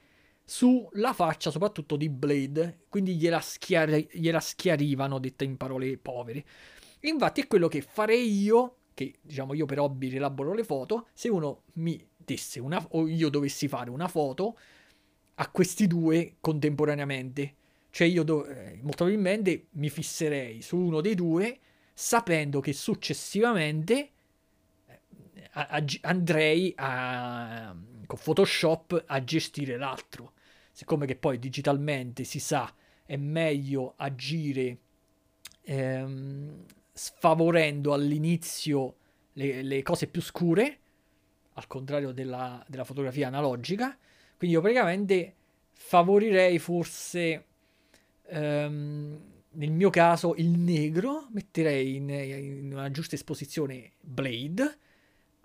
sulla 0.49 1.13
faccia 1.13 1.51
soprattutto 1.51 1.97
di 1.97 2.09
Blade, 2.09 2.85
quindi 2.89 3.17
gliela, 3.17 3.41
schiari- 3.41 4.09
gliela 4.13 4.41
schiarivano, 4.41 5.19
detta 5.19 5.45
in 5.45 5.59
parole 5.59 5.99
povere. 5.99 6.45
Infatti 7.01 7.43
è 7.43 7.47
quello 7.47 7.69
che 7.69 7.83
farei 7.83 8.41
io, 8.41 8.77
che 8.95 9.15
diciamo 9.21 9.55
io 9.55 9.67
per 9.67 9.79
hobby 9.79 10.09
rielaboro 10.09 10.55
le 10.55 10.65
foto, 10.65 11.09
se 11.13 11.29
uno 11.29 11.63
mi 11.75 12.05
desse 12.17 12.59
una, 12.61 12.85
o 12.91 13.07
io 13.07 13.29
dovessi 13.29 13.69
fare 13.69 13.91
una 13.91 14.09
foto 14.09 14.59
a 15.35 15.49
questi 15.51 15.87
due 15.87 16.37
contemporaneamente. 16.41 17.55
Cioè 17.91 18.07
io 18.07 18.23
do, 18.25 18.45
eh, 18.47 18.79
molto 18.83 19.05
probabilmente 19.05 19.69
mi 19.73 19.89
fisserei 19.89 20.61
su 20.61 20.77
uno 20.77 21.01
dei 21.01 21.15
due 21.15 21.59
sapendo 21.95 22.61
che 22.61 22.75
successivamente 22.75 24.11
eh, 24.85 25.99
andrei 26.03 26.75
a, 26.77 27.75
con 28.07 28.19
Photoshop 28.23 29.05
a 29.07 29.25
gestire 29.25 29.77
l'altro. 29.79 30.33
Siccome 30.73 31.07
che 31.07 31.17
poi 31.17 31.39
digitalmente 31.39 32.25
si 32.25 32.39
sa 32.39 32.71
è 33.07 33.17
meglio 33.17 33.95
agire 33.97 34.79
ehm, 35.63 36.65
sfavorendo 36.97 37.93
all'inizio 37.93 38.95
le, 39.35 39.63
le, 39.63 39.83
cose 39.83 40.07
più 40.07 40.23
scure, 40.23 40.79
al 41.53 41.67
contrario 41.67 42.13
della, 42.13 42.65
della 42.67 42.85
fotografia 42.85 43.27
analogica. 43.27 43.97
Quindi 44.39 44.57
io 44.57 44.63
praticamente 44.63 45.35
favorirei 45.73 46.59
forse 46.59 47.45
ehm, 48.29 49.21
nel 49.51 49.71
mio 49.73 49.91
caso 49.91 50.35
il 50.37 50.49
negro, 50.59 51.29
metterei 51.33 51.97
in, 51.97 52.09
in, 52.09 52.73
una 52.73 52.91
giusta 52.91 53.15
esposizione 53.15 53.93
Blade, 54.01 54.79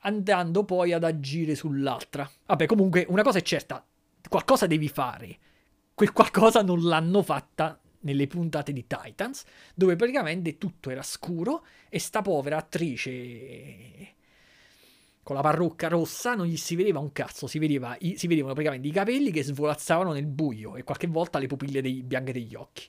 andando 0.04 0.64
poi 0.64 0.94
ad 0.94 1.04
agire 1.04 1.56
sull'altra. 1.56 2.30
Vabbè, 2.46 2.66
comunque 2.66 3.06
una 3.10 3.24
cosa 3.24 3.40
è 3.40 3.42
certa, 3.42 3.86
qualcosa 4.30 4.68
devi 4.68 4.88
fare. 4.88 5.38
Quel 5.94 6.14
qualcosa 6.14 6.62
non 6.62 6.82
l'hanno 6.82 7.22
fatta 7.22 7.78
nelle 8.02 8.28
puntate 8.28 8.74
di 8.74 8.86
Titans, 8.88 9.44
dove 9.74 9.96
praticamente 9.96 10.58
tutto 10.58 10.90
era 10.90 11.04
scuro 11.04 11.66
e 11.90 12.00
sta 12.00 12.22
povera 12.22 12.58
attrice 12.58 14.20
con 15.24 15.36
la 15.36 15.42
parrucca 15.42 15.88
rossa 15.88 16.34
non 16.34 16.46
gli 16.46 16.58
si 16.58 16.76
vedeva 16.76 17.00
un 17.00 17.12
cazzo, 17.12 17.48
si, 17.48 17.60
vedeva, 17.60 17.96
si 18.00 18.28
vedevano 18.28 18.54
praticamente 18.54 18.88
i 18.88 18.92
capelli 18.92 19.32
che 19.32 19.44
svolazzavano 19.44 20.14
nel 20.14 20.26
buio 20.26 20.76
e 20.76 20.84
qualche 20.84 21.08
volta 21.08 21.40
le 21.40 21.48
pupille 21.48 21.82
dei, 21.82 22.04
bianche 22.04 22.34
degli 22.34 22.56
occhi. 22.56 22.88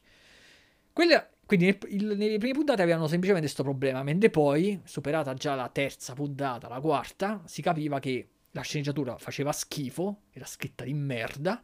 Quella, 0.93 1.29
quindi 1.45 1.67
nel, 1.67 1.79
il, 1.89 2.17
nelle 2.17 2.39
prime 2.39 2.55
puntate 2.55 2.83
avevano 2.83 3.07
semplicemente 3.07 3.47
questo 3.47 3.63
problema, 3.63 4.03
mentre 4.03 4.31
poi, 4.31 4.81
superata 4.85 5.35
già 5.35 5.55
la 5.55 5.69
terza 5.69 6.15
puntata, 6.15 6.69
la 6.69 6.81
quarta, 6.81 7.43
si 7.45 7.63
capiva 7.63 7.99
che 7.99 8.29
la 8.51 8.63
sceneggiatura 8.63 9.17
faceva 9.19 9.53
schifo, 9.53 10.23
era 10.33 10.45
scritta 10.45 10.85
di 10.85 10.95
merda, 10.95 11.61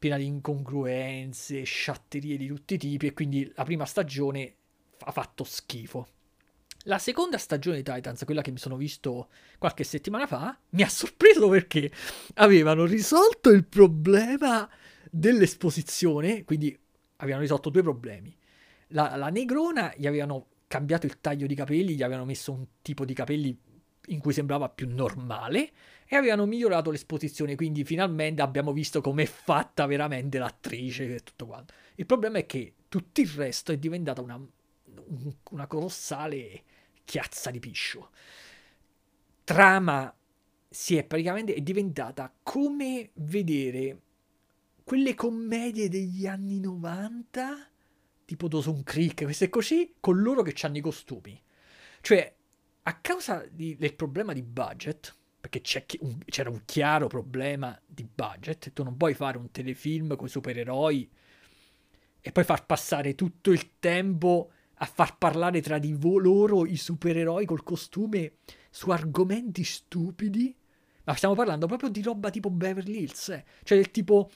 piena 0.00 0.16
di 0.16 0.24
incongruenze, 0.24 1.62
sciatterie 1.62 2.38
di 2.38 2.46
tutti 2.46 2.74
i 2.74 2.78
tipi 2.78 3.08
e 3.08 3.12
quindi 3.12 3.52
la 3.54 3.64
prima 3.64 3.84
stagione 3.84 4.54
ha 5.00 5.12
fatto 5.12 5.44
schifo. 5.44 6.08
La 6.84 6.98
seconda 6.98 7.36
stagione 7.36 7.76
di 7.76 7.82
Titans, 7.82 8.24
quella 8.24 8.40
che 8.40 8.50
mi 8.50 8.56
sono 8.56 8.76
visto 8.76 9.28
qualche 9.58 9.84
settimana 9.84 10.26
fa, 10.26 10.58
mi 10.70 10.82
ha 10.82 10.88
sorpreso 10.88 11.50
perché 11.50 11.92
avevano 12.36 12.86
risolto 12.86 13.50
il 13.50 13.66
problema 13.66 14.66
dell'esposizione, 15.10 16.44
quindi 16.44 16.76
avevano 17.16 17.42
risolto 17.42 17.68
due 17.68 17.82
problemi. 17.82 18.34
La, 18.88 19.16
la 19.16 19.28
negrona 19.28 19.92
gli 19.94 20.06
avevano 20.06 20.46
cambiato 20.66 21.04
il 21.04 21.20
taglio 21.20 21.46
di 21.46 21.54
capelli, 21.54 21.94
gli 21.94 22.02
avevano 22.02 22.24
messo 22.24 22.52
un 22.52 22.64
tipo 22.80 23.04
di 23.04 23.12
capelli 23.12 23.54
in 24.06 24.18
cui 24.18 24.32
sembrava 24.32 24.70
più 24.70 24.88
normale 24.88 25.70
e 26.12 26.16
avevano 26.16 26.44
migliorato 26.44 26.90
l'esposizione, 26.90 27.54
quindi 27.54 27.84
finalmente 27.84 28.42
abbiamo 28.42 28.72
visto 28.72 29.00
com'è 29.00 29.26
fatta 29.26 29.86
veramente 29.86 30.38
l'attrice 30.38 31.14
e 31.14 31.20
tutto 31.20 31.46
quanto. 31.46 31.72
Il 31.94 32.04
problema 32.04 32.38
è 32.38 32.46
che 32.46 32.74
tutto 32.88 33.20
il 33.20 33.28
resto 33.28 33.70
è 33.70 33.78
diventata 33.78 34.20
una, 34.20 34.44
una 35.50 35.66
colossale 35.68 36.64
chiazza 37.04 37.52
di 37.52 37.60
piscio. 37.60 38.10
Trama 39.44 40.12
si 40.68 40.96
è 40.96 41.04
praticamente 41.04 41.54
è 41.54 41.60
diventata 41.60 42.34
come 42.42 43.10
vedere 43.14 44.00
quelle 44.82 45.14
commedie 45.14 45.88
degli 45.88 46.26
anni 46.26 46.58
90, 46.58 47.70
tipo 48.24 48.48
Dawson 48.48 48.82
Creek, 48.82 49.22
queste 49.22 49.48
così, 49.48 49.94
con 50.00 50.20
loro 50.20 50.42
che 50.42 50.56
hanno 50.66 50.78
i 50.78 50.80
costumi. 50.80 51.40
Cioè, 52.00 52.34
a 52.82 52.98
causa 52.98 53.46
di, 53.48 53.76
del 53.76 53.94
problema 53.94 54.32
di 54.32 54.42
budget, 54.42 55.18
perché 55.40 55.62
un, 56.00 56.18
c'era 56.26 56.50
un 56.50 56.62
chiaro 56.66 57.06
problema 57.06 57.78
di 57.86 58.06
budget, 58.12 58.72
tu 58.72 58.82
non 58.82 58.96
puoi 58.96 59.14
fare 59.14 59.38
un 59.38 59.50
telefilm 59.50 60.14
con 60.14 60.26
i 60.26 60.30
supereroi 60.30 61.10
e 62.20 62.32
poi 62.32 62.44
far 62.44 62.66
passare 62.66 63.14
tutto 63.14 63.50
il 63.50 63.78
tempo 63.78 64.50
a 64.74 64.86
far 64.86 65.16
parlare 65.16 65.62
tra 65.62 65.78
di 65.78 65.96
loro 65.98 66.66
i 66.66 66.76
supereroi 66.76 67.46
col 67.46 67.62
costume 67.62 68.34
su 68.70 68.90
argomenti 68.90 69.64
stupidi. 69.64 70.54
Ma 71.04 71.14
stiamo 71.14 71.34
parlando 71.34 71.66
proprio 71.66 71.88
di 71.88 72.02
roba 72.02 72.30
tipo 72.30 72.50
Beverly 72.50 73.00
Hills, 73.00 73.30
eh. 73.30 73.44
cioè 73.62 73.78
del 73.78 73.90
tipo 73.90 74.30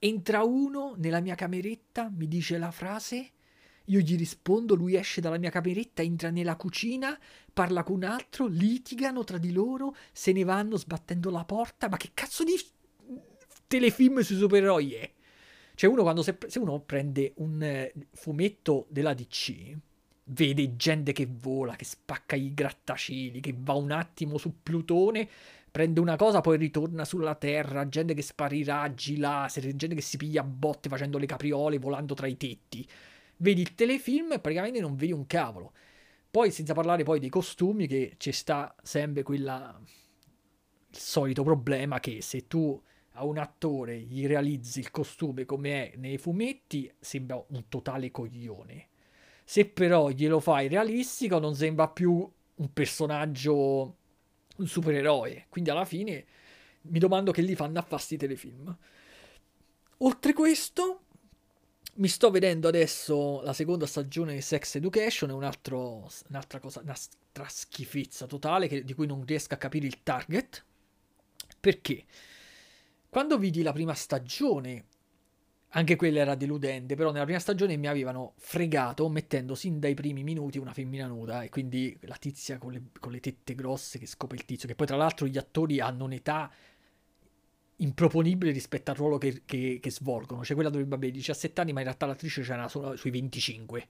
entra 0.00 0.42
uno 0.42 0.94
nella 0.96 1.20
mia 1.20 1.34
cameretta, 1.34 2.10
mi 2.10 2.26
dice 2.26 2.58
la 2.58 2.70
frase 2.70 3.30
io 3.88 4.00
gli 4.00 4.16
rispondo, 4.16 4.74
lui 4.74 4.96
esce 4.96 5.20
dalla 5.20 5.38
mia 5.38 5.50
cameretta, 5.50 6.02
entra 6.02 6.30
nella 6.30 6.56
cucina, 6.56 7.18
parla 7.52 7.82
con 7.82 7.96
un 7.96 8.04
altro, 8.04 8.46
litigano 8.46 9.24
tra 9.24 9.38
di 9.38 9.52
loro, 9.52 9.94
se 10.12 10.32
ne 10.32 10.44
vanno 10.44 10.76
sbattendo 10.76 11.30
la 11.30 11.44
porta. 11.44 11.88
Ma 11.88 11.96
che 11.96 12.10
cazzo 12.14 12.44
di 12.44 12.52
telefilm 13.66 14.20
sui 14.20 14.36
supereroi 14.36 14.92
è? 14.92 15.10
Cioè, 15.74 15.90
uno 15.90 16.02
quando 16.02 16.22
se, 16.22 16.36
se 16.46 16.58
uno 16.58 16.80
prende 16.80 17.32
un 17.36 17.62
eh, 17.62 17.92
fumetto 18.12 18.86
della 18.90 19.14
DC, 19.14 19.76
vede 20.24 20.76
gente 20.76 21.12
che 21.12 21.26
vola, 21.30 21.76
che 21.76 21.84
spacca 21.84 22.36
i 22.36 22.52
grattacieli, 22.52 23.40
che 23.40 23.54
va 23.56 23.74
un 23.74 23.92
attimo 23.92 24.38
su 24.38 24.62
Plutone, 24.62 25.28
prende 25.70 26.00
una 26.00 26.16
cosa, 26.16 26.40
poi 26.40 26.58
ritorna 26.58 27.04
sulla 27.04 27.36
Terra, 27.36 27.88
gente 27.88 28.12
che 28.12 28.22
spara 28.22 28.54
i 28.54 28.64
raggi 28.64 29.16
laser, 29.16 29.74
gente 29.76 29.94
che 29.94 30.00
si 30.00 30.16
piglia 30.16 30.40
a 30.40 30.44
botte 30.44 30.88
facendo 30.88 31.16
le 31.16 31.26
capriole, 31.26 31.78
volando 31.78 32.14
tra 32.14 32.26
i 32.26 32.36
tetti 32.36 32.86
vedi 33.38 33.60
il 33.60 33.74
telefilm 33.74 34.32
e 34.32 34.38
praticamente 34.38 34.80
non 34.80 34.94
vedi 34.94 35.12
un 35.12 35.26
cavolo. 35.26 35.72
Poi 36.30 36.50
senza 36.50 36.74
parlare 36.74 37.04
poi 37.04 37.20
dei 37.20 37.30
costumi 37.30 37.86
che 37.86 38.14
ci 38.18 38.32
sta 38.32 38.74
sempre 38.82 39.22
quella 39.22 39.80
il 40.90 40.98
solito 40.98 41.42
problema 41.42 42.00
che 42.00 42.22
se 42.22 42.46
tu 42.46 42.80
a 43.12 43.24
un 43.24 43.38
attore 43.38 43.98
gli 43.98 44.26
realizzi 44.26 44.78
il 44.78 44.90
costume 44.90 45.44
come 45.44 45.92
è 45.92 45.96
nei 45.96 46.18
fumetti 46.18 46.90
sembra 46.98 47.42
un 47.48 47.64
totale 47.68 48.10
coglione. 48.10 48.88
Se 49.44 49.66
però 49.66 50.10
glielo 50.10 50.40
fai 50.40 50.68
realistico 50.68 51.38
non 51.38 51.54
sembra 51.54 51.88
più 51.88 52.30
un 52.54 52.72
personaggio 52.72 53.96
un 54.56 54.66
supereroe. 54.66 55.46
Quindi 55.48 55.70
alla 55.70 55.84
fine 55.84 56.26
mi 56.82 56.98
domando 56.98 57.32
che 57.32 57.42
gli 57.42 57.54
fanno 57.54 57.78
a 57.78 57.82
fare 57.82 58.02
sti 58.02 58.16
telefilm. 58.16 58.76
Oltre 59.98 60.32
questo, 60.32 61.02
mi 61.98 62.08
sto 62.08 62.30
vedendo 62.30 62.68
adesso 62.68 63.40
la 63.42 63.52
seconda 63.52 63.86
stagione 63.86 64.34
di 64.34 64.40
Sex 64.40 64.76
Education, 64.76 65.30
è 65.30 65.32
un 65.32 65.42
altro, 65.42 66.08
un'altra 66.28 66.60
cosa, 66.60 66.80
un'altra 66.80 67.48
schifezza 67.48 68.26
totale 68.26 68.68
che, 68.68 68.84
di 68.84 68.94
cui 68.94 69.06
non 69.06 69.24
riesco 69.24 69.54
a 69.54 69.56
capire 69.56 69.86
il 69.86 70.02
target. 70.02 70.64
Perché? 71.58 72.04
Quando 73.08 73.36
vidi 73.36 73.62
la 73.62 73.72
prima 73.72 73.94
stagione, 73.94 74.84
anche 75.70 75.96
quella 75.96 76.20
era 76.20 76.34
deludente, 76.36 76.94
però 76.94 77.10
nella 77.10 77.24
prima 77.24 77.40
stagione 77.40 77.76
mi 77.76 77.88
avevano 77.88 78.34
fregato 78.36 79.08
mettendo 79.08 79.56
sin 79.56 79.80
dai 79.80 79.94
primi 79.94 80.22
minuti 80.22 80.58
una 80.58 80.72
femmina 80.72 81.06
nuda 81.06 81.42
e 81.42 81.48
quindi 81.48 81.98
la 82.02 82.16
tizia 82.16 82.58
con 82.58 82.72
le, 82.72 82.82
con 83.00 83.10
le 83.10 83.20
tette 83.20 83.56
grosse 83.56 83.98
che 83.98 84.06
scopre 84.06 84.36
il 84.36 84.44
tizio, 84.44 84.68
che 84.68 84.76
poi 84.76 84.86
tra 84.86 84.96
l'altro 84.96 85.26
gli 85.26 85.36
attori 85.36 85.80
hanno 85.80 86.04
un'età 86.04 86.50
improponibile 87.78 88.52
rispetto 88.52 88.90
al 88.90 88.96
ruolo 88.96 89.18
che, 89.18 89.42
che, 89.44 89.78
che 89.80 89.90
svolgono. 89.90 90.44
Cioè, 90.44 90.54
quella 90.54 90.70
dovrebbe 90.70 90.94
avere 90.94 91.12
17 91.12 91.60
anni, 91.60 91.72
ma 91.72 91.80
in 91.80 91.86
realtà 91.86 92.06
l'attrice 92.06 92.42
c'era 92.42 92.68
solo 92.68 92.96
sui 92.96 93.10
25. 93.10 93.88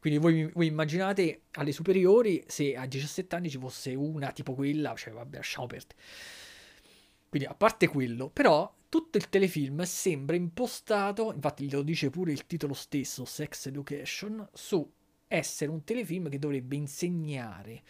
Quindi 0.00 0.18
voi, 0.20 0.50
voi, 0.52 0.66
immaginate 0.66 1.42
alle 1.52 1.72
superiori 1.72 2.44
se 2.46 2.76
a 2.76 2.86
17 2.86 3.34
anni 3.34 3.50
ci 3.50 3.58
fosse 3.58 3.94
una 3.94 4.30
tipo 4.30 4.54
quella, 4.54 4.94
cioè 4.94 5.12
vabbè, 5.12 5.36
lasciamo 5.36 5.66
perdere. 5.66 6.00
Quindi 7.28 7.48
a 7.48 7.54
parte 7.54 7.88
quello, 7.88 8.30
però 8.30 8.72
tutto 8.88 9.18
il 9.18 9.28
telefilm 9.28 9.82
sembra 9.82 10.36
impostato, 10.36 11.32
infatti 11.34 11.68
lo 11.70 11.82
dice 11.82 12.10
pure 12.10 12.32
il 12.32 12.46
titolo 12.46 12.72
stesso, 12.72 13.24
Sex 13.24 13.66
Education, 13.66 14.48
su 14.54 14.90
essere 15.26 15.70
un 15.70 15.84
telefilm 15.84 16.30
che 16.30 16.38
dovrebbe 16.38 16.76
insegnare 16.76 17.82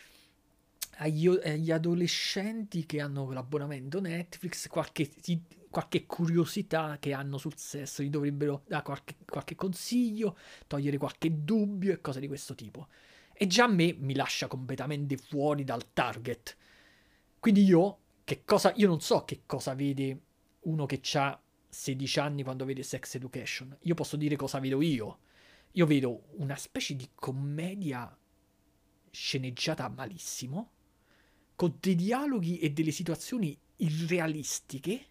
agli, 0.99 1.29
agli 1.29 1.71
adolescenti 1.71 2.87
che 2.87 3.01
hanno 3.01 3.31
l'abbonamento 3.33 4.01
Netflix 4.01 4.69
qualche, 4.69 5.11
qualche, 5.71 6.07
curiosità 6.07 6.99
che 6.99 7.13
hanno 7.13 7.39
sul 7.39 7.57
sesso, 7.57 8.03
gli 8.03 8.11
dovrebbero 8.11 8.63
dare 8.67 8.83
qualche, 8.83 9.17
qualche 9.25 9.55
consiglio, 9.55 10.37
togliere 10.67 10.99
qualche 10.99 11.45
dubbio 11.45 11.93
e 11.93 12.01
cose 12.01 12.21
di 12.21 12.27
questo 12.27 12.55
tipo. 12.55 12.89
E 13.33 13.47
già 13.47 13.65
a 13.65 13.69
me 13.69 13.95
mi 13.99 14.15
lascia 14.15 14.49
completamente 14.49 15.17
fuori 15.17 15.65
dal 15.65 15.93
target. 15.93 16.57
Quindi 17.39 17.63
io 17.65 17.99
che 18.25 18.45
cosa, 18.45 18.73
io 18.77 18.89
non 18.89 19.01
so 19.01 19.25
che 19.25 19.43
cosa 19.47 19.75
vede 19.75 20.21
uno 20.63 20.85
che 20.87 21.01
ha 21.15 21.41
16 21.69 22.19
anni 22.19 22.43
quando 22.43 22.65
vede 22.65 22.83
Sex 22.83 23.15
Education. 23.15 23.77
Io 23.83 23.95
posso 23.95 24.17
dire 24.17 24.37
cosa 24.37 24.59
vedo 24.59 24.83
io. 24.83 25.21
Io 25.73 25.87
vedo 25.87 26.25
una 26.39 26.57
specie 26.57 26.97
di 26.97 27.09
commedia 27.15 28.15
sceneggiata 29.11 29.89
malissimo, 29.89 30.73
con 31.59 31.77
dei 31.81 31.97
dialoghi 31.97 32.61
e 32.61 32.71
delle 32.71 32.93
situazioni 32.93 33.59
irrealistiche, 33.79 35.07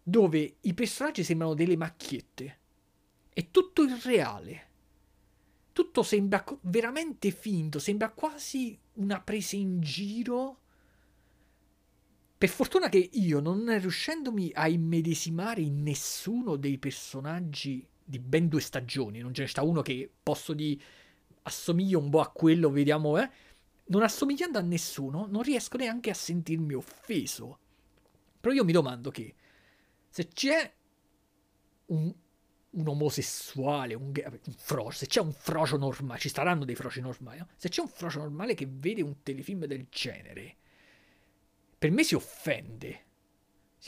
dove 0.00 0.58
i 0.60 0.72
personaggi 0.72 1.24
sembrano 1.24 1.54
delle 1.54 1.76
macchiette. 1.76 2.58
È 3.32 3.50
tutto 3.50 3.82
irreale. 3.82 4.68
Tutto 5.72 6.04
sembra 6.04 6.44
veramente 6.60 7.32
finto, 7.32 7.80
sembra 7.80 8.12
quasi 8.12 8.78
una 8.92 9.20
presa 9.20 9.56
in 9.56 9.80
giro. 9.80 10.60
Per 12.38 12.48
fortuna 12.48 12.88
che 12.88 13.10
io, 13.14 13.40
non 13.40 13.66
riuscendomi 13.80 14.52
a 14.54 14.68
immedesimare 14.68 15.60
in 15.60 15.82
nessuno 15.82 16.54
dei 16.54 16.78
personaggi 16.78 17.84
di 18.04 18.20
ben 18.20 18.46
due 18.46 18.60
stagioni, 18.60 19.18
non 19.18 19.34
ce 19.34 19.42
ne 19.42 19.48
sta 19.48 19.64
uno 19.64 19.82
che 19.82 20.08
posso 20.22 20.52
di 20.52 20.80
assomiglia 21.42 21.98
un 21.98 22.10
po' 22.10 22.20
a 22.20 22.30
quello, 22.30 22.70
vediamo, 22.70 23.18
eh. 23.18 23.28
Non 23.84 24.02
assomigliando 24.02 24.58
a 24.58 24.62
nessuno, 24.62 25.26
non 25.26 25.42
riesco 25.42 25.76
neanche 25.76 26.10
a 26.10 26.14
sentirmi 26.14 26.74
offeso. 26.74 27.58
Però 28.40 28.54
io 28.54 28.64
mi 28.64 28.72
domando 28.72 29.10
che 29.10 29.34
se 30.08 30.28
c'è 30.28 30.72
un, 31.86 32.14
un 32.70 32.88
omosessuale, 32.88 33.94
un, 33.94 34.12
un 34.14 34.54
frocio, 34.56 34.98
se 34.98 35.06
c'è 35.06 35.20
un 35.20 35.32
frocio 35.32 35.76
normale, 35.76 36.20
ci 36.20 36.28
saranno 36.28 36.64
dei 36.64 36.74
froci 36.74 37.00
normali, 37.00 37.38
no? 37.38 37.48
se 37.56 37.68
c'è 37.68 37.80
un 37.80 37.88
frocio 37.88 38.18
normale 38.18 38.54
che 38.54 38.66
vede 38.68 39.02
un 39.02 39.22
telefilm 39.22 39.66
del 39.66 39.86
genere, 39.90 40.56
per 41.78 41.90
me 41.90 42.04
si 42.04 42.14
offende. 42.14 43.04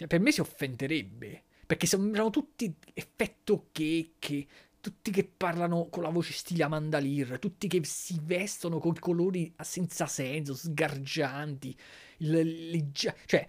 Per 0.09 0.19
me 0.19 0.33
si 0.33 0.41
offenderebbe. 0.41 1.45
Perché 1.65 1.87
sembrano 1.87 2.31
tutti 2.31 2.75
effetto 2.93 3.69
che, 3.71 4.15
che 4.19 4.47
tutti 4.85 5.11
che 5.11 5.25
parlano 5.25 5.87
con 5.89 6.03
la 6.03 6.11
voce 6.11 6.35
stile 6.35 6.63
Amanda 6.63 6.99
Lear, 6.99 7.39
tutti 7.39 7.69
che 7.69 7.81
si 7.85 8.21
vestono 8.23 8.79
con 8.79 8.93
colori 8.99 9.51
senza 9.63 10.05
senso, 10.05 10.55
sgargianti, 10.55 11.75
le, 12.19 12.43
le, 12.43 12.89
cioè 12.93 13.49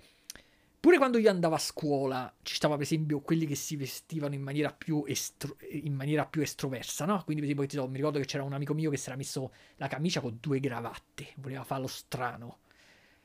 pure 0.80 0.98
quando 0.98 1.18
io 1.18 1.30
andavo 1.30 1.56
a 1.56 1.57
scuola 1.57 2.34
ci 2.41 2.56
stava 2.56 2.76
per 2.76 2.84
esempio 2.84 3.20
quelli 3.20 3.45
che 3.45 3.56
si 3.56 3.76
vestivano 3.76 4.34
in 4.34 4.41
maniera 4.44 4.72
più, 4.72 5.03
estro, 5.06 5.57
in 5.72 5.94
maniera 5.94 6.26
più 6.26 6.41
estroversa, 6.41 7.03
no? 7.03 7.22
Quindi 7.26 7.41
per 7.53 7.66
esempio 7.66 7.86
mi 7.90 7.98
ricordo 7.98 8.20
che 8.20 8.26
c'era 8.26 8.44
un 8.44 8.53
amico 8.53 8.74
mio 8.74 8.90
che 8.90 8.95
si 8.95 9.10
era 9.10 9.18
messo 9.18 9.52
la 9.76 9.88
camicia 9.88 10.22
con 10.22 10.38
due 10.40 10.62
cravatte, 10.62 11.34
voleva 11.36 11.66
farlo 11.66 11.88
strano. 11.88 12.60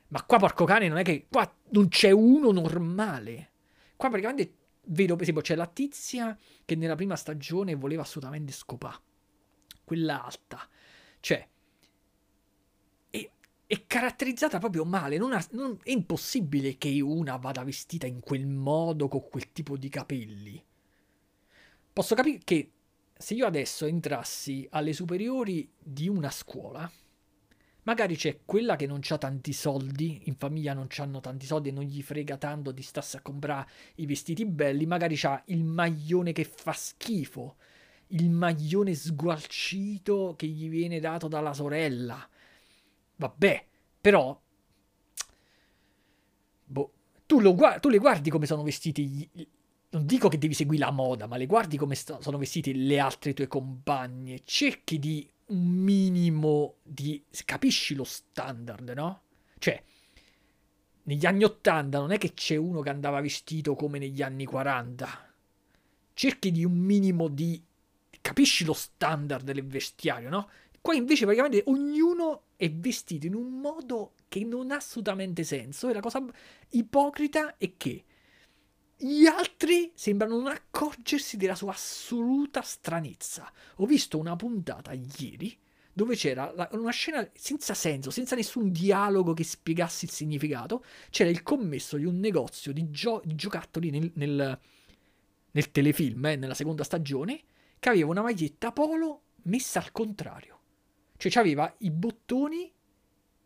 Ma 0.09 0.21
qua 0.23 0.37
porco 0.37 0.65
cane 0.65 0.89
non 0.89 0.97
è 0.97 1.03
che 1.03 1.27
qua 1.29 1.49
non 1.69 1.87
c'è 1.87 2.11
uno 2.11 2.51
normale. 2.51 3.51
Qua 3.95 4.09
praticamente 4.09 4.55
vedo 4.91 5.13
per 5.13 5.23
esempio 5.23 5.43
c'è 5.43 5.55
la 5.55 5.67
tizia 5.67 6.37
che 6.65 6.75
nella 6.75 6.95
prima 6.95 7.15
stagione 7.15 7.75
voleva 7.75 8.01
assolutamente 8.01 8.51
scopare 8.51 9.09
quella 9.83 10.23
alta. 10.23 10.67
Cioè 11.19 11.47
è, 13.09 13.29
è 13.65 13.85
caratterizzata 13.85 14.59
proprio 14.59 14.85
male. 14.85 15.17
Non 15.17 15.33
ha, 15.33 15.45
non, 15.51 15.77
è 15.83 15.91
impossibile 15.91 16.77
che 16.77 17.01
una 17.01 17.37
vada 17.37 17.63
vestita 17.63 18.07
in 18.07 18.19
quel 18.19 18.47
modo 18.47 19.07
con 19.07 19.27
quel 19.29 19.51
tipo 19.51 19.77
di 19.77 19.89
capelli. 19.89 20.63
Posso 21.93 22.15
capire 22.15 22.39
che 22.43 22.71
se 23.17 23.33
io 23.33 23.45
adesso 23.45 23.85
entrassi 23.85 24.65
alle 24.71 24.93
superiori 24.93 25.69
di 25.77 26.07
una 26.07 26.31
scuola 26.31 26.89
Magari 27.83 28.15
c'è 28.15 28.41
quella 28.45 28.75
che 28.75 28.85
non 28.85 29.01
ha 29.07 29.17
tanti 29.17 29.53
soldi, 29.53 30.21
in 30.25 30.35
famiglia 30.35 30.73
non 30.73 30.87
hanno 30.97 31.19
tanti 31.19 31.45
soldi 31.47 31.69
e 31.69 31.71
non 31.71 31.83
gli 31.83 32.01
frega 32.03 32.37
tanto 32.37 32.71
di 32.71 32.83
starsi 32.83 33.17
a 33.17 33.21
comprare 33.21 33.67
i 33.95 34.05
vestiti 34.05 34.45
belli, 34.45 34.85
magari 34.85 35.15
c'ha 35.15 35.41
il 35.47 35.63
maglione 35.63 36.31
che 36.31 36.43
fa 36.43 36.73
schifo, 36.73 37.55
il 38.07 38.29
maglione 38.29 38.93
sgualcito 38.93 40.35
che 40.37 40.45
gli 40.45 40.69
viene 40.69 40.99
dato 40.99 41.27
dalla 41.27 41.53
sorella. 41.53 42.27
Vabbè, 43.15 43.65
però... 43.99 44.39
Boh, 46.65 46.93
tu, 47.25 47.39
lo 47.39 47.55
guardi, 47.55 47.79
tu 47.79 47.89
le 47.89 47.97
guardi 47.97 48.29
come 48.29 48.45
sono 48.45 48.61
vestiti 48.61 49.29
non 49.91 50.05
dico 50.05 50.29
che 50.29 50.37
devi 50.37 50.53
seguire 50.53 50.85
la 50.85 50.91
moda, 50.91 51.27
ma 51.27 51.35
le 51.35 51.45
guardi 51.45 51.77
come 51.77 51.95
st- 51.95 52.19
sono 52.19 52.37
vestiti 52.37 52.85
le 52.85 52.99
altre 52.99 53.33
tue 53.33 53.47
compagne, 53.47 54.41
cerchi 54.45 54.99
di 54.99 55.29
un 55.51 55.67
minimo 55.67 56.75
di... 56.83 57.23
capisci 57.45 57.93
lo 57.93 58.03
standard, 58.03 58.89
no? 58.89 59.21
Cioè, 59.57 59.81
negli 61.03 61.25
anni 61.25 61.43
80 61.43 61.99
non 61.99 62.11
è 62.11 62.17
che 62.17 62.33
c'è 62.33 62.55
uno 62.55 62.81
che 62.81 62.89
andava 62.89 63.21
vestito 63.21 63.75
come 63.75 63.99
negli 63.99 64.21
anni 64.21 64.45
40. 64.45 65.33
Cerchi 66.13 66.51
di 66.51 66.65
un 66.65 66.77
minimo 66.77 67.27
di... 67.27 67.61
capisci 68.21 68.65
lo 68.65 68.73
standard 68.73 69.43
del 69.43 69.65
vestiario, 69.65 70.29
no? 70.29 70.49
Qua 70.81 70.95
invece 70.95 71.25
praticamente 71.25 71.63
ognuno 71.67 72.43
è 72.55 72.71
vestito 72.71 73.27
in 73.27 73.35
un 73.35 73.59
modo 73.59 74.13
che 74.27 74.43
non 74.43 74.71
ha 74.71 74.75
assolutamente 74.75 75.43
senso 75.43 75.89
e 75.89 75.93
la 75.93 75.99
cosa 75.99 76.23
ipocrita 76.69 77.57
è 77.57 77.73
che 77.77 78.05
gli 79.03 79.25
altri 79.25 79.91
sembrano 79.95 80.37
non 80.37 80.47
accorgersi 80.47 81.35
della 81.35 81.55
sua 81.55 81.71
assoluta 81.71 82.61
stranezza. 82.61 83.51
Ho 83.77 83.85
visto 83.87 84.19
una 84.19 84.35
puntata 84.35 84.93
ieri 84.93 85.57
dove 85.93 86.15
c'era 86.15 86.53
una 86.71 86.91
scena 86.91 87.27
senza 87.33 87.73
senso, 87.73 88.11
senza 88.11 88.35
nessun 88.35 88.71
dialogo 88.71 89.33
che 89.33 89.43
spiegasse 89.43 90.05
il 90.05 90.11
significato. 90.11 90.85
C'era 91.09 91.31
il 91.31 91.41
commesso 91.41 91.97
di 91.97 92.05
un 92.05 92.19
negozio 92.19 92.71
di, 92.71 92.91
gio- 92.91 93.21
di 93.25 93.33
giocattoli 93.33 93.89
nel, 93.89 94.11
nel, 94.15 94.59
nel 95.51 95.71
telefilm, 95.71 96.25
eh, 96.25 96.35
nella 96.35 96.53
seconda 96.53 96.83
stagione, 96.83 97.41
che 97.79 97.89
aveva 97.89 98.11
una 98.11 98.21
maglietta 98.21 98.71
polo 98.71 99.21
messa 99.43 99.79
al 99.79 99.91
contrario. 99.91 100.59
Cioè 101.17 101.39
aveva 101.39 101.73
i 101.79 101.89
bottoni 101.89 102.71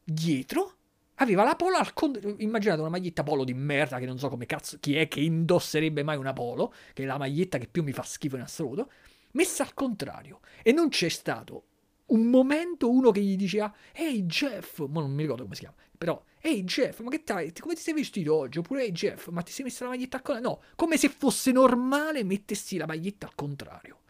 dietro 0.04 0.78
aveva 1.16 1.44
la 1.44 1.56
polo 1.56 1.78
al 1.78 1.94
contrario. 1.94 2.36
Immaginate 2.40 2.82
una 2.82 2.90
maglietta 2.90 3.24
polo 3.24 3.44
di 3.44 3.54
merda 3.54 4.00
che 4.00 4.06
non 4.06 4.18
so 4.18 4.30
come 4.30 4.46
cazzo 4.46 4.78
chi 4.80 4.96
è 4.96 5.08
che 5.08 5.20
indosserebbe 5.22 6.04
mai 6.04 6.18
una 6.18 6.34
polo, 6.34 6.74
che 6.94 7.04
è 7.04 7.06
la 7.06 7.18
maglietta 7.18 7.58
che 7.58 7.68
più 7.68 7.84
mi 7.84 7.94
fa 7.94 8.04
schifo 8.04 8.36
in 8.36 8.44
assoluto, 8.44 8.92
messa 9.32 9.64
al 9.64 9.74
contrario. 9.74 10.40
E 10.64 10.72
non 10.72 10.90
c'è 10.90 11.10
stato 11.10 11.68
un 12.08 12.26
momento 12.26 12.90
uno 12.90 13.12
che 13.12 13.22
gli 13.22 13.36
diceva 13.36 13.74
Ehi 13.94 14.24
Jeff, 14.24 14.80
ma 14.88 15.02
non 15.02 15.12
mi 15.12 15.24
ricordo 15.24 15.44
come 15.44 15.56
si 15.56 15.62
chiama, 15.62 15.76
però 15.98 16.22
Ehi 16.40 16.64
Jeff, 16.64 17.00
ma 17.00 17.10
che 17.10 17.24
tai, 17.24 17.52
come 17.54 17.74
ti 17.74 17.82
sei 17.82 17.94
vestito 17.94 18.36
oggi? 18.36 18.60
Oppure 18.60 18.84
Ehi 18.84 18.92
Jeff, 18.92 19.30
ma 19.30 19.42
ti 19.42 19.52
sei 19.52 19.66
messa 19.66 19.86
la 19.86 19.92
maglietta 19.92 20.18
al 20.18 20.24
contrario? 20.24 20.50
No, 20.50 20.62
come 20.76 20.98
se 20.98 21.10
fosse 21.10 21.52
normale 21.52 22.24
mettersi 22.24 22.78
la 22.78 22.86
maglietta 22.86 23.26
al 23.26 23.36
contrario. 23.36 24.02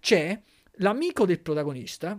C'è 0.00 0.40
l'amico 0.76 1.26
del 1.26 1.40
protagonista, 1.40 2.18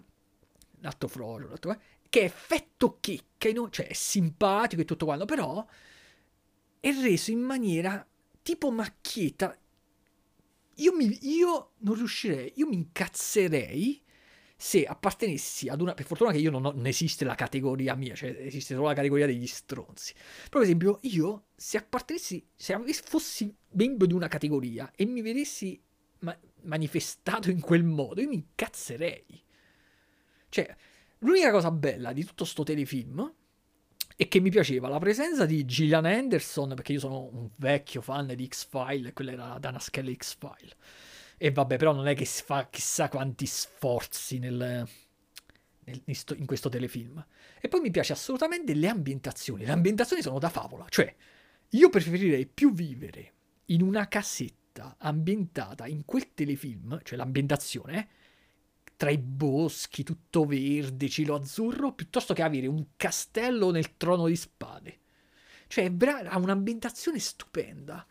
l'atto 0.81 1.07
Frodo, 1.07 1.47
l'atto, 1.47 1.71
eh, 1.71 1.77
che 2.13 2.25
è 2.25 2.29
fetto 2.29 2.99
chicca, 2.99 3.49
cioè 3.71 3.87
è 3.87 3.93
simpatico 3.93 4.83
e 4.83 4.85
tutto 4.85 5.05
quanto, 5.05 5.25
però 5.25 5.65
è 6.79 6.93
reso 7.01 7.31
in 7.31 7.39
maniera 7.39 8.07
tipo 8.43 8.69
macchietta. 8.69 9.57
Io, 10.75 10.93
mi, 10.95 11.17
io 11.21 11.71
non 11.79 11.95
riuscirei, 11.95 12.53
io 12.57 12.67
mi 12.67 12.75
incazzerei 12.75 13.99
se 14.55 14.85
appartenessi 14.85 15.69
ad 15.69 15.81
una... 15.81 15.95
Per 15.95 16.05
fortuna 16.05 16.31
che 16.31 16.37
io 16.37 16.51
non, 16.51 16.65
ho, 16.65 16.71
non 16.71 16.85
esiste 16.85 17.25
la 17.25 17.33
categoria 17.33 17.95
mia, 17.95 18.13
cioè 18.13 18.29
esiste 18.41 18.75
solo 18.75 18.89
la 18.89 18.93
categoria 18.93 19.25
degli 19.25 19.47
stronzi. 19.47 20.13
Però 20.13 20.59
per 20.59 20.61
esempio 20.61 20.99
io, 21.01 21.45
se 21.55 21.77
appartenessi, 21.77 22.47
se 22.55 22.77
fossi 23.05 23.51
membro 23.71 24.05
di 24.05 24.13
una 24.13 24.27
categoria 24.27 24.91
e 24.95 25.05
mi 25.05 25.23
vedessi 25.23 25.81
ma- 26.19 26.39
manifestato 26.61 27.49
in 27.49 27.59
quel 27.59 27.83
modo, 27.83 28.21
io 28.21 28.27
mi 28.27 28.35
incazzerei. 28.35 29.43
Cioè, 30.49 30.75
L'unica 31.23 31.51
cosa 31.51 31.71
bella 31.71 32.11
di 32.11 32.25
tutto 32.25 32.43
sto 32.43 32.63
telefilm 32.63 33.33
è 34.15 34.27
che 34.27 34.39
mi 34.39 34.49
piaceva 34.49 34.89
la 34.89 34.99
presenza 34.99 35.45
di 35.45 35.65
Gillian 35.65 36.05
Anderson, 36.05 36.73
perché 36.75 36.93
io 36.93 36.99
sono 36.99 37.29
un 37.31 37.49
vecchio 37.57 38.01
fan 38.01 38.33
di 38.35 38.47
X-File, 38.47 39.09
e 39.09 39.13
quella 39.13 39.31
era 39.31 39.47
la 39.47 39.57
Dana 39.57 39.79
Skelly 39.79 40.15
X-File. 40.15 40.75
E 41.37 41.51
vabbè, 41.51 41.77
però 41.77 41.93
non 41.93 42.07
è 42.07 42.13
che 42.13 42.25
si 42.25 42.43
fa 42.43 42.67
chissà 42.69 43.09
quanti 43.09 43.45
sforzi 43.45 44.37
nel, 44.37 44.87
nel, 45.85 46.01
in 46.05 46.45
questo 46.45 46.69
telefilm. 46.69 47.25
E 47.59 47.67
poi 47.69 47.79
mi 47.79 47.89
piace 47.89 48.13
assolutamente 48.13 48.73
le 48.73 48.87
ambientazioni. 48.87 49.65
Le 49.65 49.71
ambientazioni 49.71 50.21
sono 50.21 50.39
da 50.39 50.49
favola, 50.49 50.85
cioè 50.89 51.13
io 51.69 51.89
preferirei 51.89 52.45
più 52.45 52.73
vivere 52.73 53.31
in 53.67 53.81
una 53.81 54.07
casetta 54.07 54.95
ambientata 54.99 55.87
in 55.87 56.03
quel 56.05 56.33
telefilm, 56.33 56.99
cioè 57.03 57.17
l'ambientazione, 57.17 57.97
eh, 57.97 58.07
tra 58.95 59.09
i 59.09 59.17
boschi, 59.17 60.03
tutto 60.03 60.45
verde, 60.45 61.09
cielo 61.09 61.35
azzurro, 61.35 61.93
piuttosto 61.93 62.33
che 62.33 62.41
avere 62.41 62.67
un 62.67 62.85
castello 62.95 63.71
nel 63.71 63.97
trono 63.97 64.27
di 64.27 64.35
spade. 64.35 64.99
Cioè, 65.67 65.91
ha 66.25 66.37
un'ambientazione 66.37 67.19
stupenda. 67.19 68.05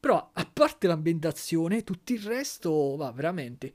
Però, 0.00 0.30
a 0.32 0.50
parte 0.52 0.86
l'ambientazione, 0.86 1.84
tutto 1.84 2.12
il 2.12 2.22
resto 2.22 2.96
va 2.96 3.10
veramente. 3.12 3.72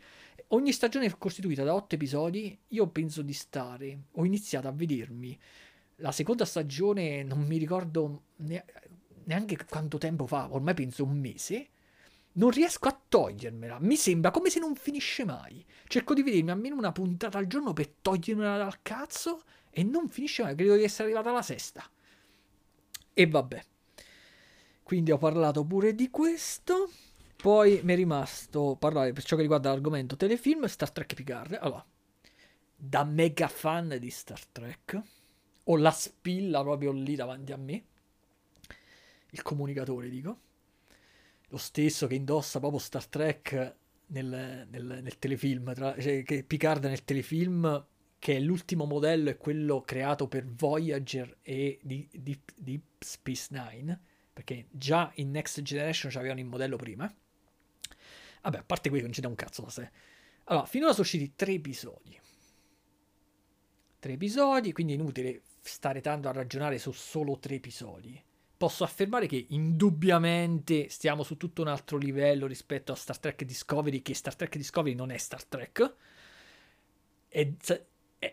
Ogni 0.50 0.72
stagione 0.72 1.06
è 1.06 1.18
costituita 1.18 1.64
da 1.64 1.74
otto 1.74 1.96
episodi. 1.96 2.58
Io 2.70 2.88
penso 2.88 3.22
di 3.22 3.34
stare. 3.34 4.04
Ho 4.14 4.26
iniziato 4.26 4.68
a 4.68 4.72
vedermi 4.72 5.38
la 5.98 6.12
seconda 6.12 6.46
stagione 6.46 7.24
non 7.24 7.46
mi 7.46 7.58
ricordo 7.58 8.24
neanche 9.26 9.58
quanto 9.66 9.98
tempo 9.98 10.26
fa, 10.26 10.54
ormai 10.54 10.74
penso 10.74 11.04
un 11.04 11.18
mese, 11.18 11.70
non 12.34 12.50
riesco 12.50 12.88
a 12.88 13.02
togliermela. 13.08 13.80
Mi 13.80 13.96
sembra 13.96 14.32
come 14.32 14.50
se 14.50 14.60
non 14.60 14.76
finisce 14.76 15.26
mai. 15.26 15.64
Cerco 15.88 16.14
di 16.14 16.24
vedermi 16.24 16.52
almeno 16.52 16.76
una 16.76 16.92
puntata 16.92 17.38
al 17.38 17.48
giorno 17.48 17.74
per 17.74 17.90
togliermela 18.02 18.58
dal 18.58 18.82
cazzo 18.82 19.44
e 19.70 19.84
non 19.84 20.10
finisce 20.10 20.44
mai. 20.44 20.56
Credo 20.56 20.76
di 20.76 20.84
essere 20.84 21.06
arrivata 21.06 21.30
alla 21.30 21.42
sesta. 21.42 21.88
E 23.14 23.28
vabbè. 23.28 23.64
Quindi 24.82 25.12
ho 25.12 25.18
parlato 25.18 25.64
pure 25.64 25.94
di 25.94 26.10
questo. 26.10 26.90
Poi 27.36 27.82
mi 27.84 27.94
è 27.94 27.96
rimasto 27.96 28.78
parlare 28.80 29.12
per 29.12 29.24
ciò 29.24 29.36
che 29.36 29.42
riguarda 29.42 29.70
l'argomento 29.70 30.16
telefilm 30.16 30.66
Star 30.66 30.92
Trek 30.92 31.14
Picard. 31.14 31.58
Allora, 31.60 31.86
da 32.76 33.04
mega 33.04 33.48
fan 33.48 33.98
di 34.00 34.10
Star 34.10 34.44
Trek, 34.46 35.02
ho 35.66 35.78
la 35.78 35.92
spilla 35.92 36.62
proprio 36.62 36.92
lì 36.92 37.16
davanti 37.16 37.52
a 37.52 37.58
me. 37.58 37.86
Il 39.32 39.42
comunicatore, 39.42 40.10
dico 40.10 40.40
lo 41.54 41.60
stesso 41.60 42.08
che 42.08 42.16
indossa 42.16 42.60
proprio 42.60 42.80
Star 42.80 43.06
Trek 43.06 43.76
nel, 44.08 44.68
nel, 44.70 45.00
nel 45.04 45.20
telefilm, 45.20 45.72
tra, 45.76 46.00
cioè, 46.02 46.24
che 46.24 46.44
Picard 46.44 46.84
nel 46.84 47.04
telefilm, 47.04 47.86
che 48.18 48.38
è 48.38 48.40
l'ultimo 48.40 48.86
modello, 48.86 49.30
è 49.30 49.38
quello 49.38 49.82
creato 49.82 50.28
per 50.28 50.48
Voyager 50.48 51.38
e 51.44 51.80
Deep, 51.84 52.54
Deep, 52.56 52.84
Space 52.98 53.50
Nine, 53.52 54.02
perché 54.34 54.66
già 54.72 55.12
in 55.16 55.30
Next 55.30 55.62
Generation 55.62 56.12
c'avevano 56.12 56.40
il 56.40 56.48
modello 56.48 56.76
prima. 56.76 57.14
Vabbè, 58.42 58.58
a 58.58 58.64
parte 58.64 58.90
quello 58.90 59.04
non 59.04 59.14
c'è 59.14 59.22
da 59.22 59.28
un 59.28 59.36
cazzo 59.36 59.62
da 59.62 59.70
sé. 59.70 59.92
Allora, 60.46 60.66
finora 60.66 60.92
sono 60.92 61.04
usciti 61.04 61.34
tre 61.36 61.54
episodi. 61.54 62.20
Tre 64.00 64.12
episodi, 64.12 64.72
quindi 64.72 64.94
è 64.94 64.96
inutile 64.96 65.44
stare 65.62 66.02
tanto 66.02 66.30
a 66.30 66.32
ragionare 66.32 66.80
su 66.80 66.92
solo 66.92 67.38
tre 67.38 67.56
episodi 67.56 68.22
posso 68.64 68.86
affermare 68.86 69.28
che 69.28 69.48
indubbiamente 69.50 70.88
stiamo 70.88 71.24
su 71.24 71.36
tutto 71.36 71.62
un 71.62 71.68
altro 71.68 71.98
livello 71.98 72.48
rispetto 72.48 72.94
a 72.94 72.96
Star 72.96 73.20
Trek 73.20 73.44
Discovery, 73.44 74.02
che 74.02 74.14
Star 74.14 74.38
Trek 74.38 74.56
Discovery 74.56 74.96
non 74.96 75.12
è 75.12 75.18
Star 75.18 75.44
Trek. 75.44 75.96
È, 77.28 77.52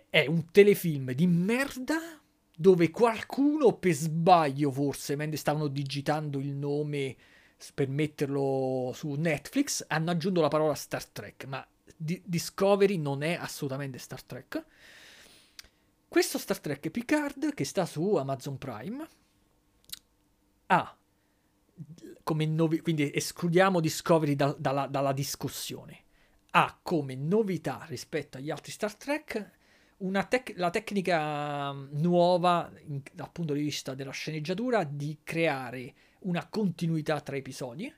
è 0.09 0.27
un 0.27 0.53
telefilm 0.53 1.11
di 1.15 1.27
merda 1.27 1.99
dove 2.57 2.91
qualcuno 2.91 3.73
per 3.73 3.93
sbaglio 3.93 4.71
forse, 4.71 5.17
mentre 5.17 5.37
stavano 5.37 5.67
digitando 5.67 6.39
il 6.39 6.53
nome 6.53 7.17
per 7.75 7.89
metterlo 7.89 8.93
su 8.95 9.11
Netflix, 9.15 9.85
hanno 9.89 10.13
aggiunto 10.13 10.41
la 10.41 10.47
parola 10.47 10.75
Star 10.77 11.05
Trek, 11.07 11.45
ma 11.47 11.67
D- 11.97 12.23
Discovery 12.25 12.99
non 12.99 13.25
è 13.25 13.33
assolutamente 13.33 13.99
Star 13.99 14.23
Trek. 14.23 14.65
Questo 16.07 16.39
Star 16.39 16.61
Trek 16.61 16.89
Picard 16.89 17.53
che 17.53 17.65
sta 17.65 17.85
su 17.85 18.15
Amazon 18.15 18.59
Prime 18.59 19.19
ha 20.71 20.97
come 22.23 22.47
novità, 22.47 22.83
quindi 22.83 23.11
escludiamo 23.13 23.81
Discovery 23.81 24.37
da, 24.37 24.55
dalla, 24.57 24.87
dalla 24.87 25.13
discussione, 25.13 26.05
ha 26.51 26.79
come 26.81 27.15
novità 27.15 27.85
rispetto 27.89 28.39
agli 28.39 28.51
altri 28.51 28.73
Star 28.73 28.95
Trek 28.95 29.59
tec- 30.29 30.57
la 30.57 30.71
tecnica 30.71 31.73
nuova 31.73 32.71
in, 32.87 33.03
dal 33.13 33.31
punto 33.33 33.53
di 33.53 33.63
vista 33.63 33.95
della 33.95 34.13
sceneggiatura 34.13 34.85
di 34.85 35.19
creare 35.23 35.95
una 36.21 36.47
continuità 36.49 37.21
tra 37.21 37.37
episodi. 37.37 37.93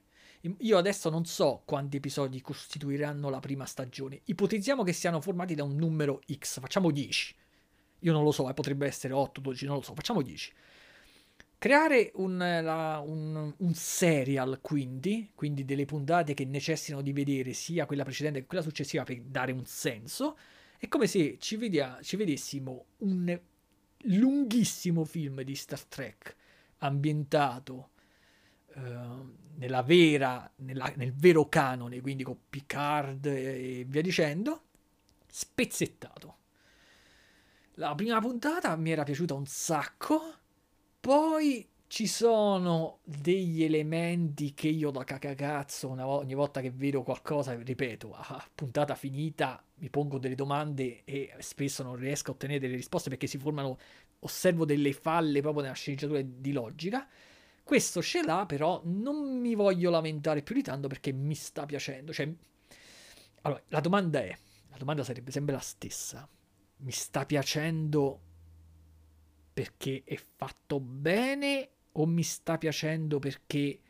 Io 0.59 0.77
adesso 0.77 1.09
non 1.09 1.25
so 1.25 1.63
quanti 1.65 1.99
episodi 1.99 2.41
costituiranno 2.41 3.29
la 3.31 3.39
prima 3.39 3.65
stagione. 3.65 4.23
Ipotizziamo 4.25 4.83
che 4.83 4.93
siano 4.93 5.21
formati 5.21 5.55
da 5.55 5.63
un 5.63 5.77
numero 5.77 6.21
X, 6.27 6.59
facciamo 6.59 6.91
10. 6.91 7.37
Io 8.01 8.13
non 8.13 8.25
lo 8.25 8.33
so, 8.33 8.49
eh, 8.49 8.55
potrebbe 8.55 8.87
essere 8.87 9.15
8, 9.15 9.41
12, 9.41 9.67
non 9.67 9.77
lo 9.77 9.83
so, 9.83 9.95
facciamo 9.95 10.23
10. 10.23 10.53
Creare 11.63 12.11
un, 12.15 12.39
la, 12.39 13.01
un, 13.07 13.55
un, 13.57 13.75
serial, 13.75 14.59
quindi, 14.61 15.31
quindi 15.33 15.65
delle 15.65 15.85
puntate 15.85 16.35
che 16.35 16.45
necessitano 16.45 17.03
di 17.03 17.13
vedere 17.13 17.53
sia 17.53 17.87
quella 17.87 18.03
precedente 18.03 18.41
che 18.41 18.47
quella 18.47 18.65
successiva 18.65 19.05
per 19.05 19.21
dare 19.23 19.53
un 19.53 19.65
senso, 19.65 20.37
è 20.77 20.89
come 20.89 21.07
se 21.07 21.37
ci, 21.39 21.55
vedia, 21.55 22.01
ci 22.03 22.17
vedessimo 22.17 22.87
un 22.99 23.41
lunghissimo 24.07 25.05
film 25.05 25.43
di 25.43 25.55
Star 25.55 25.85
Trek 25.85 26.35
ambientato 26.79 27.91
uh, 28.75 29.33
nella 29.55 29.83
vera, 29.83 30.51
nella, 30.57 30.93
nel 30.97 31.13
vero 31.15 31.49
canone, 31.49 32.01
quindi 32.01 32.25
con 32.25 32.39
Picard 32.51 33.25
e 33.27 33.85
via 33.87 34.03
dicendo, 34.03 34.63
spezzettato. 35.29 36.39
La 37.75 37.95
prima 37.95 38.19
puntata 38.19 38.75
mi 38.75 38.91
era 38.91 39.05
piaciuta 39.05 39.35
un 39.35 39.47
sacco 39.47 40.41
poi 41.03 41.69
ci 41.89 42.07
sono 42.07 43.01
degli 43.03 43.65
elementi 43.65 44.55
che 44.55 44.69
io 44.69 44.93
da 44.93 45.03
cacacazzo 45.03 45.89
vo- 45.89 46.19
ogni 46.19 46.35
volta 46.35 46.61
che 46.61 46.71
vedo 46.71 47.03
qualcosa, 47.03 47.55
ripeto, 47.55 48.15
a 48.15 48.49
puntata 48.55 48.95
finita 48.95 49.63
mi 49.79 49.91
pongo 49.91 50.19
delle 50.19 50.37
domande 50.37 51.03
e 51.03 51.35
spesso 51.41 51.83
non 51.83 51.97
riesco 51.97 52.31
a 52.31 52.35
ottenere 52.35 52.61
delle 52.61 52.77
risposte 52.77 53.09
perché 53.09 53.27
si 53.27 53.37
formano, 53.37 53.79
osservo 54.21 54.65
delle 54.65 54.93
falle 54.93 55.41
proprio 55.41 55.63
nella 55.63 55.75
sceneggiatura 55.75 56.21
di 56.23 56.53
logica. 56.53 57.09
Questo 57.65 58.01
ce 58.01 58.23
l'ha, 58.23 58.47
però 58.47 58.81
non 58.85 59.41
mi 59.41 59.57
voglio 59.57 59.91
lamentare 59.91 60.43
più 60.43 60.55
di 60.55 60.63
tanto 60.63 60.87
perché 60.87 61.11
mi 61.13 61.35
sta 61.35 61.67
piacendo. 61.67 62.13
Cioè, 62.13 62.33
allora, 63.43 63.63
la 63.69 63.81
domanda 63.81 64.21
è, 64.21 64.39
la 64.71 64.77
domanda 64.77 65.03
sarebbe 65.03 65.33
sempre 65.33 65.55
la 65.55 65.61
stessa. 65.61 66.29
Mi 66.77 66.93
sta 66.93 67.27
piacendo 67.27 68.21
perché 69.53 70.03
è 70.05 70.17
fatto 70.17 70.81
bene 70.81 71.69
o 71.93 72.07
mi 72.07 72.23
sta 72.23 72.59
piacendo 72.59 73.19
perché 73.19 73.81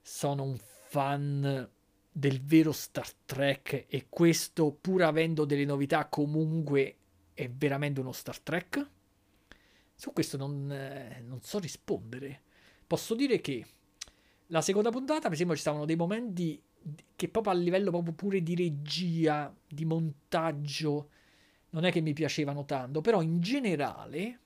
sono 0.00 0.42
un 0.42 0.56
fan 0.58 1.68
del 2.10 2.42
vero 2.42 2.72
Star 2.72 3.12
Trek 3.26 3.86
e 3.88 4.06
questo 4.08 4.72
pur 4.72 5.02
avendo 5.02 5.44
delle 5.44 5.64
novità 5.64 6.06
comunque 6.06 6.96
è 7.34 7.48
veramente 7.48 8.00
uno 8.00 8.12
Star 8.12 8.40
Trek? 8.40 8.90
Su 9.94 10.12
questo 10.12 10.36
non, 10.36 10.70
eh, 10.72 11.22
non 11.24 11.40
so 11.42 11.58
rispondere. 11.58 12.42
Posso 12.86 13.14
dire 13.14 13.40
che 13.40 13.64
la 14.46 14.62
seconda 14.62 14.90
puntata, 14.90 15.22
per 15.22 15.32
esempio, 15.32 15.54
ci 15.54 15.60
stavano 15.60 15.84
dei 15.84 15.96
momenti 15.96 16.60
che 17.14 17.28
proprio 17.28 17.52
a 17.52 17.56
livello 17.56 17.90
proprio 17.90 18.14
pure 18.14 18.42
di 18.42 18.54
regia, 18.54 19.54
di 19.66 19.84
montaggio, 19.84 21.10
non 21.70 21.84
è 21.84 21.92
che 21.92 22.00
mi 22.00 22.12
piacevano 22.12 22.64
tanto, 22.64 23.00
però 23.00 23.22
in 23.22 23.40
generale 23.40 24.38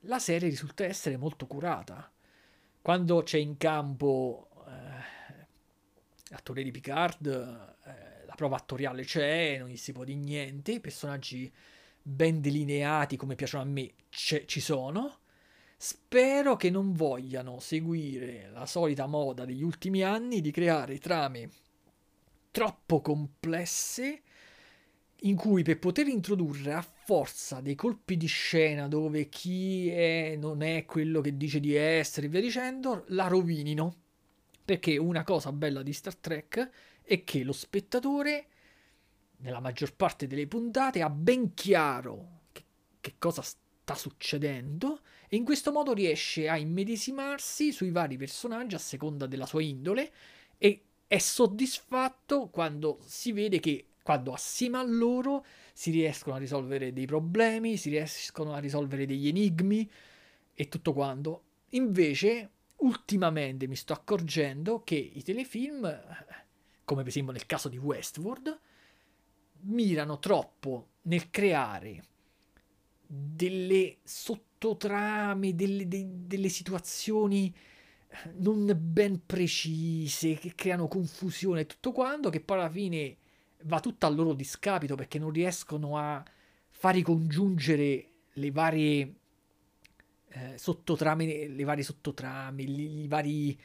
la 0.00 0.18
serie 0.18 0.48
risulta 0.48 0.84
essere 0.84 1.16
molto 1.16 1.46
curata. 1.46 2.10
Quando 2.80 3.22
c'è 3.22 3.38
in 3.38 3.56
campo 3.56 4.48
eh, 4.66 5.46
l'attore 6.28 6.62
di 6.62 6.70
Picard, 6.70 7.26
eh, 7.26 8.26
la 8.26 8.34
prova 8.34 8.56
attoriale 8.56 9.04
c'è, 9.04 9.58
non 9.58 9.68
gli 9.68 9.76
si 9.76 9.92
può 9.92 10.04
dire 10.04 10.18
niente, 10.18 10.72
i 10.72 10.80
personaggi 10.80 11.52
ben 12.02 12.40
delineati 12.40 13.16
come 13.16 13.36
piacciono 13.36 13.62
a 13.62 13.66
me 13.66 13.92
ci 14.08 14.60
sono. 14.60 15.18
Spero 15.76 16.56
che 16.56 16.70
non 16.70 16.92
vogliano 16.92 17.58
seguire 17.58 18.50
la 18.50 18.66
solita 18.66 19.06
moda 19.06 19.44
degli 19.44 19.62
ultimi 19.62 20.02
anni 20.02 20.40
di 20.40 20.52
creare 20.52 20.98
trame 20.98 21.50
troppo 22.52 23.00
complesse 23.00 24.22
in 25.24 25.36
cui 25.36 25.62
per 25.62 25.78
poter 25.78 26.08
introdurre 26.08 26.72
a 26.72 26.82
forza 26.82 27.60
dei 27.60 27.74
colpi 27.74 28.16
di 28.16 28.26
scena 28.26 28.88
dove 28.88 29.28
chi 29.28 29.88
è 29.88 30.36
non 30.36 30.62
è 30.62 30.84
quello 30.84 31.20
che 31.20 31.36
dice 31.36 31.60
di 31.60 31.74
essere 31.74 32.26
e 32.26 32.30
via 32.30 32.40
dicendo, 32.40 33.04
la 33.08 33.28
rovinino. 33.28 33.96
Perché 34.64 34.96
una 34.96 35.24
cosa 35.24 35.52
bella 35.52 35.82
di 35.82 35.92
Star 35.92 36.16
Trek 36.16 36.70
è 37.02 37.24
che 37.24 37.42
lo 37.42 37.52
spettatore, 37.52 38.46
nella 39.38 39.60
maggior 39.60 39.94
parte 39.94 40.26
delle 40.26 40.46
puntate, 40.46 41.02
ha 41.02 41.10
ben 41.10 41.54
chiaro 41.54 42.40
che, 42.52 42.64
che 43.00 43.14
cosa 43.18 43.42
sta 43.42 43.94
succedendo 43.94 45.00
e 45.28 45.36
in 45.36 45.44
questo 45.44 45.72
modo 45.72 45.92
riesce 45.92 46.48
a 46.48 46.56
immedesimarsi 46.56 47.72
sui 47.72 47.90
vari 47.90 48.16
personaggi 48.16 48.74
a 48.74 48.78
seconda 48.78 49.26
della 49.26 49.46
sua 49.46 49.62
indole 49.62 50.12
e 50.58 50.84
è 51.06 51.18
soddisfatto 51.18 52.48
quando 52.48 52.98
si 53.04 53.32
vede 53.32 53.60
che 53.60 53.86
quando 54.02 54.32
assieme 54.32 54.78
a 54.78 54.82
loro 54.82 55.44
si 55.72 55.90
riescono 55.90 56.36
a 56.36 56.38
risolvere 56.38 56.92
dei 56.92 57.06
problemi, 57.06 57.76
si 57.76 57.90
riescono 57.90 58.52
a 58.52 58.58
risolvere 58.58 59.06
degli 59.06 59.28
enigmi 59.28 59.90
e 60.54 60.68
tutto 60.68 60.92
quanto. 60.92 61.44
Invece, 61.70 62.50
ultimamente 62.78 63.66
mi 63.66 63.76
sto 63.76 63.92
accorgendo 63.92 64.82
che 64.82 64.96
i 64.96 65.22
telefilm, 65.22 65.82
come 66.84 67.00
per 67.00 67.10
esempio 67.10 67.32
nel 67.32 67.46
caso 67.46 67.68
di 67.68 67.78
Westworld, 67.78 68.60
mirano 69.60 70.18
troppo 70.18 70.88
nel 71.02 71.30
creare 71.30 72.04
delle 73.06 73.98
sottotrame, 74.02 75.54
delle, 75.54 75.86
de, 75.86 76.06
delle 76.26 76.48
situazioni 76.48 77.54
non 78.36 78.70
ben 78.78 79.24
precise, 79.24 80.34
che 80.34 80.54
creano 80.54 80.88
confusione 80.88 81.60
e 81.60 81.66
tutto 81.66 81.92
quanto, 81.92 82.30
che 82.30 82.40
poi 82.40 82.58
alla 82.58 82.70
fine 82.70 83.16
va 83.64 83.80
tutto 83.80 84.06
a 84.06 84.08
loro 84.08 84.34
discapito 84.34 84.94
perché 84.94 85.18
non 85.18 85.30
riescono 85.30 85.98
a 85.98 86.22
far 86.68 86.94
ricongiungere 86.94 88.08
le 88.32 88.50
varie 88.50 89.14
eh, 90.28 90.58
sottotrame, 90.58 91.48
le 91.48 91.64
varie 91.64 91.84
sottotrame, 91.84 92.62
i 92.62 93.06
vari 93.08 93.58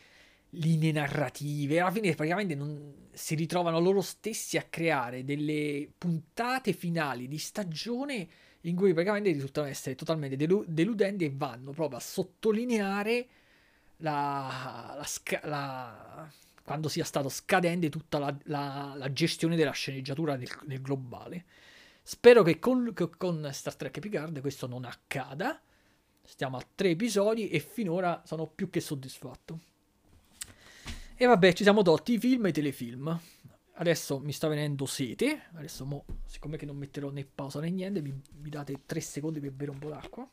linee 0.52 0.91
narrative. 0.91 1.80
Alla 1.80 1.91
fine 1.91 2.14
praticamente 2.15 2.56
non, 2.56 3.07
si 3.11 3.36
ritrovano 3.36 3.80
loro 3.80 4.02
stessi 4.02 4.57
a 4.57 4.64
creare 4.64 5.24
delle 5.24 5.90
puntate 5.98 6.74
finali 6.74 7.28
di 7.28 7.38
stagione 7.38 8.28
in 8.61 8.76
cui 8.76 8.91
praticamente 8.94 9.32
risultano 9.32 9.68
essere 9.68 9.95
totalmente 9.95 10.36
delu- 10.36 10.65
deludenti 10.68 11.26
e 11.26 11.34
vanno 11.34 11.72
proprio 11.72 11.98
a 11.98 12.02
sottolineare 12.02 13.28
la, 13.98 14.94
la, 14.98 15.06
sca- 15.06 15.41
la 15.44 16.30
quando 16.68 16.89
sia 16.89 17.06
stato 17.06 17.30
scadente 17.30 17.88
tutta 17.88 18.19
la, 18.19 18.38
la, 18.44 18.94
la 18.98 19.14
gestione 19.14 19.56
della 19.56 19.72
sceneggiatura 19.72 20.35
nel, 20.35 20.49
nel 20.65 20.81
globale. 20.81 21.45
Spero 22.03 22.44
che 22.44 22.60
con, 22.60 22.91
che 22.94 23.10
con, 23.15 23.48
Star 23.53 23.73
Trek 23.73 23.98
Picard 24.02 24.41
questo 24.41 24.68
non 24.68 24.84
accada. 24.84 25.61
Stiamo 26.22 26.57
a 26.57 26.68
tre 26.76 26.89
episodi 26.89 27.48
e 27.48 27.61
finora 27.61 28.22
sono 28.26 28.48
più 28.48 28.69
che 28.69 28.81
soddisfatto. 28.81 29.60
E 31.15 31.26
vabbè, 31.26 31.53
ci 31.53 31.64
siamo 31.64 31.84
tolti 31.84 32.15
i 32.15 32.19
film 32.19 32.48
e 32.48 32.49
i 32.49 32.52
telefilm. 32.52 33.18
Adesso 33.76 34.19
mi 34.19 34.34
sta 34.34 34.49
venendo 34.49 34.85
sete. 34.85 35.44
Adesso, 35.53 35.85
mo, 35.85 36.03
siccome 36.26 36.57
che 36.57 36.65
non 36.65 36.76
metterò 36.76 37.10
né 37.11 37.23
pausa 37.23 37.61
né 37.61 37.69
niente, 37.69 38.02
mi, 38.02 38.14
mi 38.41 38.49
date 38.49 38.81
tre 38.85 38.99
secondi 38.99 39.39
per 39.39 39.52
bere 39.53 39.72
un 39.72 39.80
po' 39.80 39.88
d'acqua. 39.88 40.30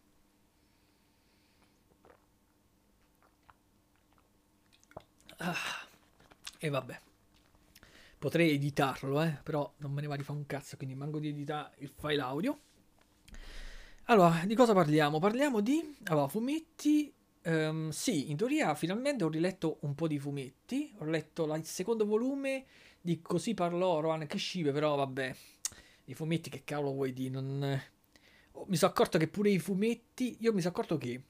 Ah. 5.37 5.84
E 6.65 6.71
vabbè. 6.71 6.99
Potrei 8.19 8.53
editarlo, 8.53 9.23
eh, 9.23 9.39
però 9.43 9.71
non 9.81 9.93
me 9.93 10.01
ne 10.01 10.07
va 10.07 10.17
di 10.17 10.23
fare 10.23 10.39
un 10.39 10.47
cazzo, 10.47 10.79
quindi 10.79 10.95
manco 10.95 11.19
di 11.19 11.29
editare 11.29 11.75
il 11.81 11.91
file 11.95 12.23
audio. 12.23 12.59
Allora, 14.05 14.43
di 14.47 14.55
cosa 14.55 14.73
parliamo? 14.73 15.19
Parliamo 15.19 15.61
di 15.61 15.95
allora, 16.05 16.27
fumetti. 16.27 17.13
Um, 17.43 17.91
sì, 17.91 18.31
in 18.31 18.39
teoria 18.39 18.75
finalmente 18.75 19.25
ho 19.25 19.29
riletto 19.29 19.77
un 19.81 19.95
po' 19.95 20.09
di 20.09 20.19
fumetti. 20.19 20.91
Ho 21.01 21.05
letto 21.05 21.45
la, 21.45 21.57
il 21.57 21.67
secondo 21.67 22.07
volume 22.07 22.65
di 22.99 23.21
Così 23.21 23.53
parlò 23.53 24.01
Rohan 24.01 24.27
Kishibe, 24.27 24.73
però 24.73 24.95
vabbè, 24.95 25.37
i 26.07 26.15
fumetti 26.15 26.49
che 26.49 26.63
cavolo 26.65 26.93
vuoi 26.93 27.13
di 27.13 27.29
non... 27.29 27.79
Mi 28.69 28.77
sono 28.77 28.91
accorto 28.91 29.19
che 29.19 29.29
pure 29.29 29.51
i 29.51 29.59
fumetti, 29.59 30.39
io 30.41 30.55
mi 30.55 30.63
sono 30.63 30.73
accorto 30.73 30.97
che 30.97 31.23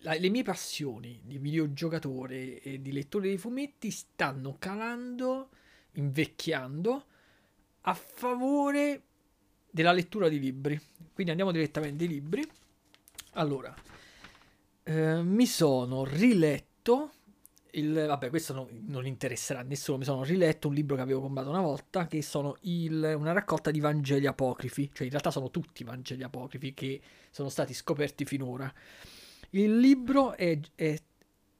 la, 0.00 0.14
le 0.14 0.28
mie 0.28 0.42
passioni 0.42 1.20
di 1.24 1.38
videogiocatore 1.38 2.60
e 2.60 2.80
di 2.80 2.92
lettore 2.92 3.30
di 3.30 3.38
fumetti 3.38 3.90
stanno 3.90 4.56
calando, 4.58 5.50
invecchiando 5.92 7.04
a 7.82 7.94
favore 7.94 9.02
della 9.70 9.92
lettura 9.92 10.28
di 10.28 10.40
libri. 10.40 10.80
Quindi 11.12 11.30
andiamo 11.30 11.52
direttamente 11.52 12.04
ai 12.04 12.10
libri. 12.10 12.48
Allora, 13.32 13.74
eh, 14.82 15.22
mi 15.22 15.46
sono 15.46 16.04
riletto 16.04 17.10
il, 17.72 17.92
vabbè, 17.92 18.30
questo 18.30 18.54
no, 18.54 18.68
non 18.86 19.06
interesserà 19.06 19.60
a 19.60 19.62
nessuno. 19.62 19.98
Mi 19.98 20.04
sono 20.04 20.24
riletto 20.24 20.68
un 20.68 20.74
libro 20.74 20.96
che 20.96 21.02
avevo 21.02 21.20
comprato 21.20 21.50
una 21.50 21.60
volta, 21.60 22.06
che 22.06 22.22
sono 22.22 22.56
il, 22.62 23.14
una 23.16 23.32
raccolta 23.32 23.70
di 23.70 23.80
Vangeli 23.80 24.26
apocrifi. 24.26 24.90
Cioè, 24.92 25.04
in 25.04 25.10
realtà 25.10 25.30
sono 25.30 25.50
tutti 25.50 25.84
Vangeli 25.84 26.22
apocrifi 26.22 26.72
che 26.72 27.00
sono 27.30 27.48
stati 27.48 27.74
scoperti 27.74 28.24
finora. 28.24 28.72
Il 29.50 29.78
libro 29.78 30.34
è, 30.34 30.58
è 30.74 30.96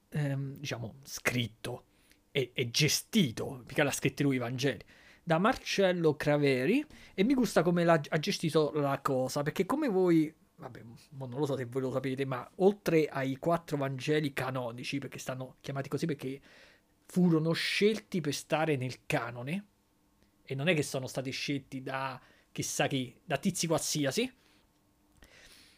ehm, 0.09 0.57
diciamo, 0.57 0.95
scritto 1.03 1.83
e, 2.31 2.51
gestito, 2.69 3.63
mica 3.67 3.83
l'ha 3.83 3.91
scritto 3.91 4.23
lui 4.23 4.35
i 4.35 4.39
Vangeli, 4.39 4.83
da 5.23 5.39
Marcello 5.39 6.15
Craveri 6.15 6.85
e 7.13 7.23
mi 7.23 7.33
gusta 7.33 7.63
come 7.63 7.83
ha 7.83 8.19
gestito 8.19 8.71
la 8.75 8.99
cosa, 9.01 9.41
perché 9.43 9.65
come 9.65 9.87
voi, 9.89 10.33
vabbè, 10.55 10.81
non 11.17 11.29
lo 11.31 11.45
so 11.45 11.57
se 11.57 11.65
voi 11.65 11.81
lo 11.81 11.91
sapete, 11.91 12.25
ma 12.25 12.49
oltre 12.57 13.07
ai 13.07 13.37
quattro 13.37 13.77
Vangeli 13.77 14.33
canonici, 14.33 14.99
perché 14.99 15.19
stanno 15.19 15.55
chiamati 15.61 15.89
così 15.89 16.05
perché 16.05 16.39
furono 17.05 17.53
scelti 17.53 18.21
per 18.21 18.33
stare 18.33 18.75
nel 18.75 19.05
canone, 19.05 19.65
e 20.43 20.55
non 20.55 20.67
è 20.67 20.75
che 20.75 20.83
sono 20.83 21.07
stati 21.07 21.31
scelti 21.31 21.81
da 21.81 22.19
chissà 22.51 22.87
chi, 22.87 23.13
da 23.23 23.37
tizi 23.37 23.67
qualsiasi, 23.67 24.31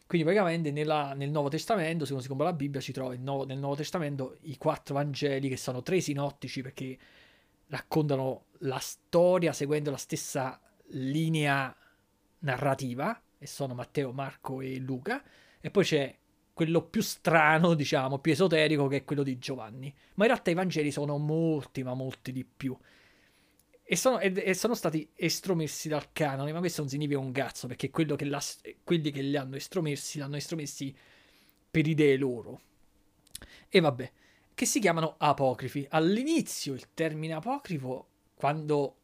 quindi 0.09 0.25
praticamente 0.25 0.71
nella, 0.71 1.13
nel 1.13 1.29
Nuovo 1.29 1.49
Testamento, 1.49 2.03
se 2.03 2.13
uno 2.13 2.21
si 2.23 2.27
compra 2.27 2.47
la 2.47 2.53
Bibbia, 2.53 2.81
ci 2.81 2.91
trova 2.91 3.13
nuovo, 3.13 3.45
nel 3.45 3.59
Nuovo 3.59 3.75
Testamento 3.75 4.37
i 4.41 4.57
quattro 4.57 4.95
Vangeli 4.95 5.47
che 5.47 5.55
sono 5.55 5.83
tre 5.83 6.01
sinottici 6.01 6.63
perché 6.63 6.97
raccontano 7.67 8.45
la 8.61 8.79
storia 8.79 9.53
seguendo 9.53 9.91
la 9.91 9.97
stessa 9.97 10.59
linea 10.93 11.75
narrativa, 12.39 13.21
e 13.37 13.45
sono 13.45 13.75
Matteo, 13.75 14.11
Marco 14.11 14.61
e 14.61 14.79
Luca, 14.79 15.23
e 15.61 15.69
poi 15.69 15.83
c'è 15.83 16.17
quello 16.53 16.81
più 16.81 17.03
strano, 17.03 17.75
diciamo, 17.75 18.17
più 18.17 18.31
esoterico, 18.31 18.87
che 18.87 18.97
è 18.97 19.03
quello 19.03 19.21
di 19.21 19.37
Giovanni. 19.37 19.93
Ma 20.15 20.23
in 20.23 20.31
realtà 20.31 20.49
i 20.49 20.55
Vangeli 20.55 20.89
sono 20.89 21.19
molti, 21.19 21.83
ma 21.83 21.93
molti 21.93 22.31
di 22.31 22.43
più 22.43 22.75
e 23.91 23.95
sono, 23.95 24.19
e 24.19 24.53
sono, 24.53 24.75
stati 24.75 25.09
estromessi 25.15 25.89
dal 25.89 26.11
canone, 26.11 26.53
ma 26.53 26.59
questo 26.59 26.81
non 26.81 26.91
significa 26.91 27.17
un 27.17 27.31
cazzo, 27.31 27.65
perché 27.65 27.89
che 27.89 28.75
quelli 28.83 29.09
che 29.09 29.21
li 29.23 29.35
hanno 29.35 29.55
estromessi, 29.55 30.19
li 30.19 30.23
hanno 30.23 30.35
estromessi 30.35 30.95
per 31.71 31.87
idee 31.87 32.15
loro. 32.15 32.61
E 33.67 33.79
vabbè, 33.79 34.11
che 34.53 34.65
si 34.67 34.79
chiamano 34.79 35.15
apocrifi. 35.17 35.87
All'inizio 35.89 36.75
il 36.75 36.93
termine 36.93 37.33
apocrifo, 37.33 38.09
quando, 38.35 38.97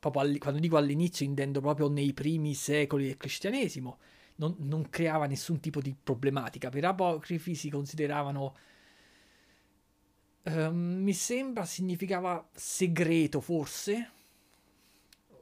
all, 0.00 0.38
quando 0.38 0.58
dico 0.58 0.78
all'inizio 0.78 1.26
intendo 1.26 1.60
proprio 1.60 1.90
nei 1.90 2.14
primi 2.14 2.54
secoli 2.54 3.08
del 3.08 3.18
cristianesimo, 3.18 3.98
non, 4.36 4.54
non 4.60 4.88
creava 4.88 5.26
nessun 5.26 5.60
tipo 5.60 5.82
di 5.82 5.94
problematica. 6.02 6.70
Per 6.70 6.82
apocrifi 6.82 7.54
si 7.54 7.68
consideravano 7.68 8.56
Uh, 10.48 10.72
mi 10.72 11.12
sembra 11.12 11.66
significava 11.66 12.48
segreto, 12.54 13.40
forse. 13.42 14.12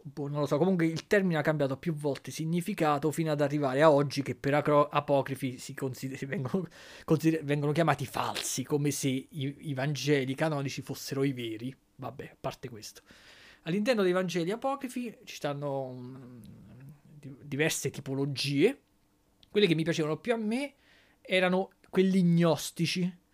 Boh, 0.03 0.29
non 0.29 0.41
lo 0.41 0.47
so. 0.47 0.59
Comunque 0.59 0.87
il 0.87 1.07
termine 1.07 1.39
ha 1.39 1.43
cambiato 1.43 1.77
più 1.77 1.95
volte 1.95 2.33
significato 2.33 3.13
fino 3.13 3.31
ad 3.31 3.41
arrivare 3.41 3.83
a 3.83 3.91
oggi 3.93 4.23
che 4.23 4.35
per 4.35 4.55
acro- 4.55 4.89
apocrifi 4.89 5.59
si 5.59 5.75
consider- 5.75 6.27
vengono, 6.27 6.67
consider- 7.05 7.45
vengono, 7.45 7.71
chiamati 7.73 8.05
falsi, 8.05 8.65
come 8.65 8.91
se 8.91 9.09
i-, 9.09 9.57
i 9.69 9.75
Vangeli 9.75 10.35
canonici 10.35 10.83
fossero 10.83 11.23
i 11.23 11.33
veri. 11.33 11.75
Vabbè, 11.97 12.25
a 12.33 12.37
parte 12.41 12.69
questo. 12.69 13.03
All'interno 13.63 14.03
dei 14.03 14.13
Vangeli 14.13 14.51
apocrifi 14.51 15.19
ci 15.25 15.37
stanno 15.37 15.87
um, 15.87 16.41
diverse 17.43 17.91
tipologie. 17.91 18.81
Quelle 19.51 19.67
che 19.69 19.75
mi 19.75 19.85
piacevano 19.85 20.17
più 20.19 20.33
a 20.33 20.37
me 20.37 20.75
erano 21.21 21.71
quelli 21.91 22.23
gnostici 22.23 23.25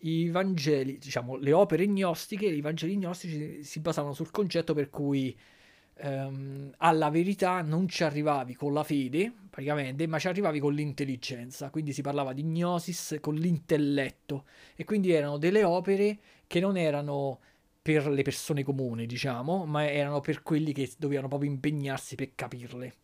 i 0.00 0.28
Vangeli, 0.28 0.98
diciamo, 0.98 1.36
le 1.36 1.52
opere 1.52 1.86
gnostiche, 1.86 2.46
i 2.46 2.60
Vangeli 2.60 2.96
gnostici 2.96 3.62
si 3.62 3.80
basavano 3.80 4.12
sul 4.14 4.30
concetto 4.30 4.74
per 4.74 4.90
cui 4.90 5.36
ehm, 5.98 6.74
alla 6.78 7.10
verità 7.10 7.62
non 7.62 7.88
ci 7.88 8.04
arrivavi 8.04 8.54
con 8.54 8.72
la 8.72 8.82
fede, 8.82 9.32
praticamente, 9.48 10.06
ma 10.06 10.18
ci 10.18 10.28
arrivavi 10.28 10.58
con 10.58 10.74
l'intelligenza. 10.74 11.70
Quindi 11.70 11.92
si 11.92 12.02
parlava 12.02 12.32
di 12.32 12.42
gnosis 12.44 13.16
con 13.20 13.34
l'intelletto. 13.34 14.44
E 14.74 14.84
quindi 14.84 15.12
erano 15.12 15.38
delle 15.38 15.64
opere 15.64 16.18
che 16.46 16.60
non 16.60 16.76
erano 16.76 17.40
per 17.80 18.08
le 18.08 18.22
persone 18.22 18.64
comuni, 18.64 19.06
diciamo, 19.06 19.64
ma 19.64 19.88
erano 19.88 20.20
per 20.20 20.42
quelli 20.42 20.72
che 20.72 20.90
dovevano 20.98 21.28
proprio 21.28 21.50
impegnarsi 21.50 22.16
per 22.16 22.34
capirle. 22.34 22.94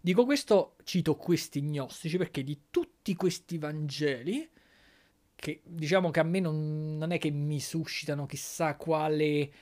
Dico 0.00 0.24
questo, 0.24 0.76
cito 0.84 1.16
questi 1.16 1.62
gnostici 1.62 2.16
perché 2.16 2.44
di 2.44 2.62
tutti 2.70 3.14
questi 3.14 3.58
Vangeli 3.58 4.48
che 5.36 5.60
diciamo 5.64 6.10
che 6.10 6.20
a 6.20 6.24
me 6.24 6.40
non, 6.40 6.96
non 6.96 7.12
è 7.12 7.18
che 7.18 7.30
mi 7.30 7.60
suscitano 7.60 8.26
chissà 8.26 8.74
quale 8.74 9.52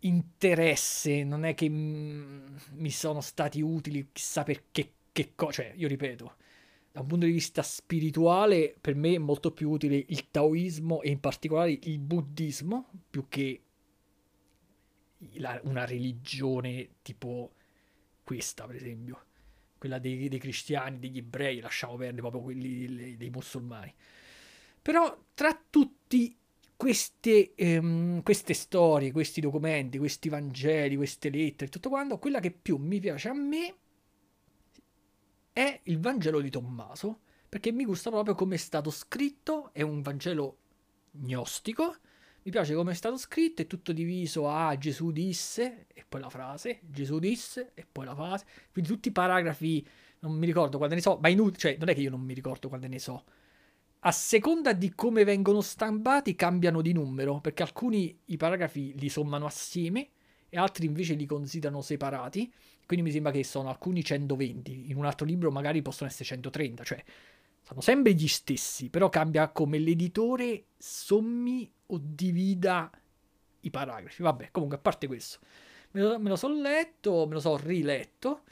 interesse, 0.00 1.24
non 1.24 1.44
è 1.44 1.54
che 1.54 1.68
mi 1.68 2.90
sono 2.90 3.20
stati 3.20 3.62
utili 3.62 4.08
chissà 4.12 4.42
per 4.42 4.64
che, 4.70 4.92
che 5.12 5.32
cosa, 5.34 5.62
cioè 5.62 5.72
io 5.76 5.88
ripeto, 5.88 6.36
da 6.92 7.00
un 7.00 7.06
punto 7.06 7.24
di 7.26 7.32
vista 7.32 7.62
spirituale 7.62 8.76
per 8.78 8.94
me 8.94 9.14
è 9.14 9.18
molto 9.18 9.50
più 9.52 9.70
utile 9.70 10.04
il 10.08 10.30
taoismo 10.30 11.00
e 11.00 11.10
in 11.10 11.20
particolare 11.20 11.78
il 11.82 11.98
buddismo 11.98 12.90
più 13.08 13.26
che 13.28 13.62
la, 15.36 15.58
una 15.64 15.86
religione 15.86 16.96
tipo 17.02 17.52
questa 18.22 18.66
per 18.66 18.76
esempio, 18.76 19.24
quella 19.78 19.98
dei, 19.98 20.28
dei 20.28 20.38
cristiani, 20.38 20.98
degli 20.98 21.18
ebrei, 21.18 21.60
lasciamo 21.60 21.96
perdere 21.96 22.20
proprio 22.20 22.42
quelli 22.42 22.86
dei, 22.86 23.16
dei 23.16 23.30
musulmani. 23.30 23.92
Però 24.84 25.18
tra 25.32 25.58
tutti 25.70 26.36
queste, 26.76 27.54
ehm, 27.54 28.22
queste, 28.22 28.52
storie, 28.52 29.12
questi 29.12 29.40
documenti, 29.40 29.96
questi 29.96 30.28
Vangeli, 30.28 30.94
queste 30.94 31.30
lettere, 31.30 31.70
tutto 31.70 31.88
quanto, 31.88 32.18
quella 32.18 32.38
che 32.38 32.50
più 32.50 32.76
mi 32.76 33.00
piace 33.00 33.30
a 33.30 33.32
me 33.32 33.74
è 35.54 35.80
il 35.84 35.98
Vangelo 35.98 36.42
di 36.42 36.50
Tommaso, 36.50 37.20
perché 37.48 37.72
mi 37.72 37.86
gusta 37.86 38.10
proprio 38.10 38.34
come 38.34 38.56
è 38.56 38.58
stato 38.58 38.90
scritto, 38.90 39.72
è 39.72 39.80
un 39.80 40.02
Vangelo 40.02 40.58
gnostico, 41.12 41.96
mi 42.42 42.50
piace 42.50 42.74
come 42.74 42.92
è 42.92 42.94
stato 42.94 43.16
scritto, 43.16 43.62
è 43.62 43.66
tutto 43.66 43.90
diviso 43.90 44.50
a 44.50 44.76
Gesù 44.76 45.12
disse, 45.12 45.86
e 45.94 46.04
poi 46.06 46.20
la 46.20 46.28
frase, 46.28 46.80
Gesù 46.82 47.18
disse, 47.18 47.70
e 47.72 47.86
poi 47.90 48.04
la 48.04 48.14
frase, 48.14 48.44
quindi 48.70 48.90
tutti 48.90 49.08
i 49.08 49.12
paragrafi 49.12 49.88
non 50.18 50.36
mi 50.36 50.44
ricordo 50.44 50.76
quante 50.76 50.96
ne 50.96 51.00
so, 51.00 51.16
ma 51.22 51.28
inutile, 51.28 51.56
cioè 51.56 51.76
non 51.78 51.88
è 51.88 51.94
che 51.94 52.02
io 52.02 52.10
non 52.10 52.20
mi 52.20 52.34
ricordo 52.34 52.68
quante 52.68 52.88
ne 52.88 52.98
so. 52.98 53.24
A 54.06 54.12
seconda 54.12 54.74
di 54.74 54.94
come 54.94 55.24
vengono 55.24 55.62
stampati 55.62 56.34
cambiano 56.34 56.82
di 56.82 56.92
numero, 56.92 57.40
perché 57.40 57.62
alcuni 57.62 58.14
i 58.26 58.36
paragrafi 58.36 58.92
li 58.98 59.08
sommano 59.08 59.46
assieme 59.46 60.10
e 60.50 60.58
altri 60.58 60.84
invece 60.84 61.14
li 61.14 61.24
considerano 61.24 61.80
separati. 61.80 62.52
Quindi 62.84 63.06
mi 63.06 63.10
sembra 63.10 63.32
che 63.32 63.42
sono 63.44 63.70
alcuni 63.70 64.04
120, 64.04 64.90
in 64.90 64.96
un 64.96 65.06
altro 65.06 65.24
libro 65.24 65.50
magari 65.50 65.80
possono 65.80 66.10
essere 66.10 66.26
130, 66.26 66.84
cioè 66.84 67.02
sono 67.62 67.80
sempre 67.80 68.12
gli 68.12 68.28
stessi, 68.28 68.90
però 68.90 69.08
cambia 69.08 69.48
come 69.48 69.78
l'editore 69.78 70.66
sommi 70.76 71.72
o 71.86 71.98
divida 71.98 72.90
i 73.60 73.70
paragrafi. 73.70 74.22
Vabbè, 74.22 74.50
comunque 74.50 74.76
a 74.76 74.80
parte 74.82 75.06
questo, 75.06 75.38
me 75.92 76.02
lo, 76.02 76.18
me 76.18 76.28
lo 76.28 76.36
so 76.36 76.48
letto, 76.48 77.26
me 77.26 77.32
lo 77.32 77.40
so 77.40 77.56
riletto. 77.56 78.42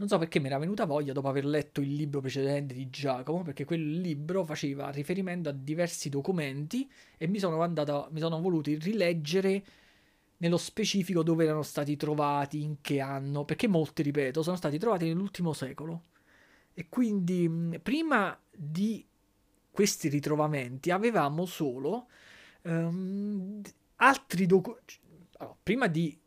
Non 0.00 0.08
so 0.08 0.16
perché 0.16 0.40
mi 0.40 0.46
era 0.46 0.56
venuta 0.56 0.86
voglia 0.86 1.12
dopo 1.12 1.28
aver 1.28 1.44
letto 1.44 1.82
il 1.82 1.92
libro 1.92 2.22
precedente 2.22 2.72
di 2.72 2.88
Giacomo, 2.88 3.42
perché 3.42 3.66
quel 3.66 4.00
libro 4.00 4.46
faceva 4.46 4.88
riferimento 4.88 5.50
a 5.50 5.52
diversi 5.52 6.08
documenti 6.08 6.90
e 7.18 7.26
mi 7.26 7.38
sono, 7.38 7.60
andato, 7.60 8.08
mi 8.10 8.18
sono 8.18 8.40
voluti 8.40 8.76
rileggere 8.76 9.62
nello 10.38 10.56
specifico 10.56 11.22
dove 11.22 11.44
erano 11.44 11.60
stati 11.60 11.96
trovati, 11.96 12.62
in 12.62 12.80
che 12.80 12.98
anno, 12.98 13.44
perché 13.44 13.68
molti, 13.68 14.00
ripeto, 14.00 14.42
sono 14.42 14.56
stati 14.56 14.78
trovati 14.78 15.04
nell'ultimo 15.04 15.52
secolo. 15.52 16.04
E 16.72 16.88
quindi 16.88 17.78
prima 17.82 18.34
di 18.50 19.06
questi 19.70 20.08
ritrovamenti 20.08 20.90
avevamo 20.90 21.44
solo 21.44 22.08
um, 22.62 23.60
altri 23.96 24.46
documenti. 24.46 24.94
Allora, 25.36 25.56
prima 25.62 25.88
di, 25.88 26.18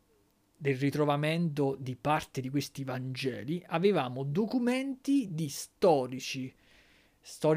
del 0.64 0.78
ritrovamento 0.78 1.76
di 1.78 1.94
parte 1.94 2.40
di 2.40 2.48
questi 2.48 2.84
Vangeli 2.84 3.62
avevamo 3.66 4.22
documenti 4.24 5.28
di 5.30 5.50
storici, 5.50 6.50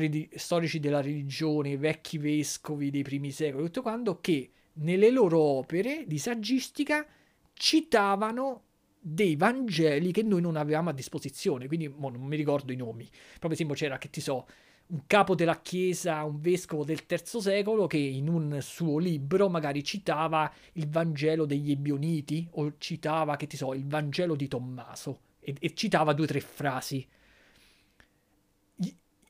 di, 0.09 0.29
storici 0.35 0.81
della 0.81 0.99
religione, 0.99 1.77
vecchi 1.77 2.17
vescovi 2.17 2.89
dei 2.89 3.03
primi 3.03 3.31
secoli, 3.31 3.63
tutto 3.63 3.81
quanto 3.81 4.19
che 4.19 4.51
nelle 4.73 5.09
loro 5.09 5.39
opere 5.39 6.03
di 6.05 6.17
saggistica 6.17 7.07
citavano 7.53 8.63
dei 8.99 9.37
Vangeli 9.37 10.11
che 10.11 10.23
noi 10.23 10.41
non 10.41 10.57
avevamo 10.57 10.89
a 10.89 10.93
disposizione, 10.93 11.67
quindi 11.67 11.87
non 11.87 12.13
mi 12.19 12.35
ricordo 12.35 12.73
i 12.73 12.75
nomi. 12.75 13.07
Proprio 13.29 13.53
esempio 13.53 13.75
c'era, 13.75 13.97
che 13.97 14.09
ti 14.09 14.19
so, 14.19 14.45
un 14.87 15.01
capo 15.05 15.35
della 15.35 15.59
chiesa, 15.59 16.23
un 16.23 16.39
vescovo 16.39 16.85
del 16.85 17.05
terzo 17.05 17.41
secolo 17.41 17.87
che 17.87 17.97
in 17.97 18.29
un 18.29 18.59
suo 18.61 18.99
libro 18.99 19.49
magari 19.49 19.83
citava 19.83 20.51
il 20.73 20.87
Vangelo 20.87 21.45
degli 21.45 21.71
Ebioniti 21.71 22.47
o 22.51 22.73
citava, 22.77 23.35
che 23.35 23.47
ti 23.47 23.57
so, 23.57 23.73
il 23.73 23.85
Vangelo 23.85 24.35
di 24.35 24.47
Tommaso 24.47 25.19
e, 25.39 25.55
e 25.59 25.73
citava 25.73 26.13
due 26.13 26.25
o 26.25 26.27
tre 26.27 26.39
frasi. 26.39 27.05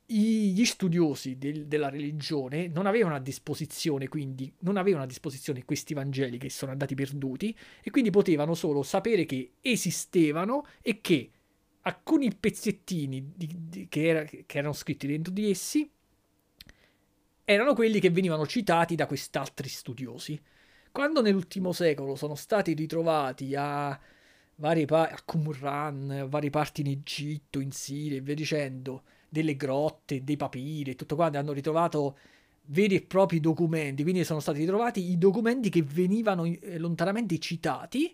Gli 0.10 0.64
studiosi 0.64 1.38
del, 1.38 1.68
della 1.68 1.90
religione 1.90 2.68
non 2.68 2.86
avevano 2.86 3.16
a 3.16 3.20
disposizione 3.20 4.08
quindi 4.08 4.50
non 4.60 4.78
avevano 4.78 5.04
a 5.04 5.06
disposizione 5.06 5.66
questi 5.66 5.94
Vangeli 5.94 6.38
che 6.38 6.50
sono 6.50 6.72
andati 6.72 6.96
perduti 6.96 7.54
e 7.84 7.92
quindi 7.92 8.10
potevano 8.10 8.54
solo 8.54 8.84
sapere 8.84 9.26
che 9.26 9.56
esistevano 9.60 10.66
e 10.82 11.02
che 11.02 11.32
alcuni 11.88 12.34
pezzettini 12.36 13.32
di, 13.36 13.50
di, 13.58 13.88
che, 13.88 14.08
era, 14.08 14.24
che 14.24 14.46
erano 14.48 14.74
scritti 14.74 15.08
dentro 15.08 15.32
di 15.32 15.50
essi 15.50 15.90
erano 17.50 17.74
quelli 17.74 18.02
che 18.02 18.10
venivano 18.10 18.46
citati 18.46 18.96
da 18.96 19.08
quest'altri 19.08 19.70
studiosi. 19.70 20.38
Quando 20.92 21.22
nell'ultimo 21.22 21.72
secolo 21.72 22.16
sono 22.16 22.36
stati 22.36 22.74
ritrovati 22.74 23.56
a 23.56 23.98
varie 24.56 24.86
parti, 24.86 25.14
a 25.14 25.22
Qumran, 25.24 26.26
varie 26.28 26.50
parti 26.50 26.82
in 26.82 26.88
Egitto, 26.88 27.62
in 27.62 27.72
Siria 27.72 28.18
e 28.18 28.22
via 28.22 28.36
dicendo, 28.36 29.04
delle 29.30 29.56
grotte, 29.56 30.26
dei 30.26 30.36
papiri 30.36 30.92
e 30.92 30.96
tutto 30.96 31.16
quanto, 31.16 31.38
hanno 31.38 31.54
ritrovato 31.54 32.18
veri 32.66 32.96
e 32.96 33.02
propri 33.02 33.40
documenti, 33.40 34.04
quindi 34.04 34.26
sono 34.26 34.42
stati 34.42 34.60
ritrovati 34.60 35.10
i 35.10 35.18
documenti 35.18 35.70
che 35.70 35.84
venivano 35.84 36.44
eh, 36.44 36.78
lontanamente 36.78 37.40
citati 37.40 38.14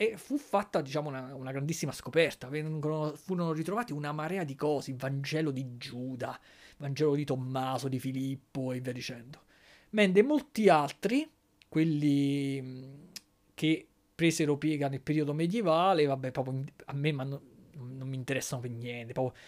e 0.00 0.16
fu 0.16 0.38
fatta 0.38 0.80
diciamo 0.80 1.10
una, 1.10 1.34
una 1.34 1.52
grandissima 1.52 1.92
scoperta, 1.92 2.48
Vengono, 2.48 3.12
furono 3.16 3.52
ritrovati 3.52 3.92
una 3.92 4.12
marea 4.12 4.44
di 4.44 4.54
cose, 4.54 4.92
il 4.92 4.96
Vangelo 4.96 5.50
di 5.50 5.76
Giuda, 5.76 6.40
il 6.70 6.76
Vangelo 6.78 7.14
di 7.14 7.26
Tommaso, 7.26 7.86
di 7.86 7.98
Filippo 7.98 8.72
e 8.72 8.80
via 8.80 8.94
dicendo. 8.94 9.42
Mentre 9.90 10.22
molti 10.22 10.70
altri, 10.70 11.28
quelli 11.68 13.08
che 13.52 13.86
presero 14.14 14.56
piega 14.56 14.88
nel 14.88 15.02
periodo 15.02 15.34
medievale, 15.34 16.06
vabbè, 16.06 16.30
proprio 16.30 16.64
a 16.86 16.94
me 16.94 17.10
non, 17.10 17.38
non 17.74 18.08
mi 18.08 18.16
interessano 18.16 18.62
per 18.62 18.70
niente, 18.70 19.12
proprio 19.12 19.38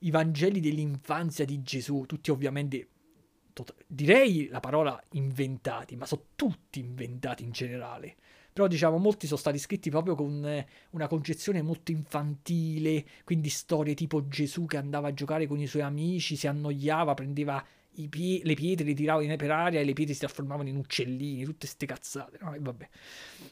i 0.00 0.10
Vangeli 0.10 0.58
dell'infanzia 0.58 1.44
di 1.44 1.62
Gesù, 1.62 2.02
tutti 2.08 2.32
ovviamente, 2.32 2.88
direi 3.86 4.48
la 4.48 4.58
parola 4.58 5.00
inventati, 5.12 5.94
ma 5.94 6.04
sono 6.04 6.24
tutti 6.34 6.80
inventati 6.80 7.44
in 7.44 7.52
generale. 7.52 8.16
Però 8.52 8.66
diciamo, 8.66 8.98
molti 8.98 9.26
sono 9.26 9.38
stati 9.38 9.58
scritti 9.58 9.90
proprio 9.90 10.14
con 10.14 10.44
eh, 10.44 10.66
una 10.90 11.06
concezione 11.06 11.62
molto 11.62 11.92
infantile, 11.92 13.04
quindi 13.24 13.48
storie 13.48 13.94
tipo 13.94 14.26
Gesù 14.28 14.66
che 14.66 14.76
andava 14.76 15.08
a 15.08 15.14
giocare 15.14 15.46
con 15.46 15.60
i 15.60 15.66
suoi 15.66 15.82
amici, 15.82 16.36
si 16.36 16.46
annoiava, 16.46 17.14
prendeva 17.14 17.64
pie- 18.08 18.40
le 18.42 18.54
pietre, 18.54 18.84
le 18.84 18.94
tirava 18.94 19.22
in 19.22 19.36
per 19.36 19.50
aria 19.50 19.80
e 19.80 19.84
le 19.84 19.92
pietre 19.92 20.14
si 20.14 20.20
trasformavano 20.20 20.68
in 20.68 20.76
uccellini, 20.76 21.44
tutte 21.44 21.66
ste 21.66 21.86
cazzate. 21.86 22.38
No? 22.40 22.54
E 22.54 22.58
vabbè. 22.58 22.88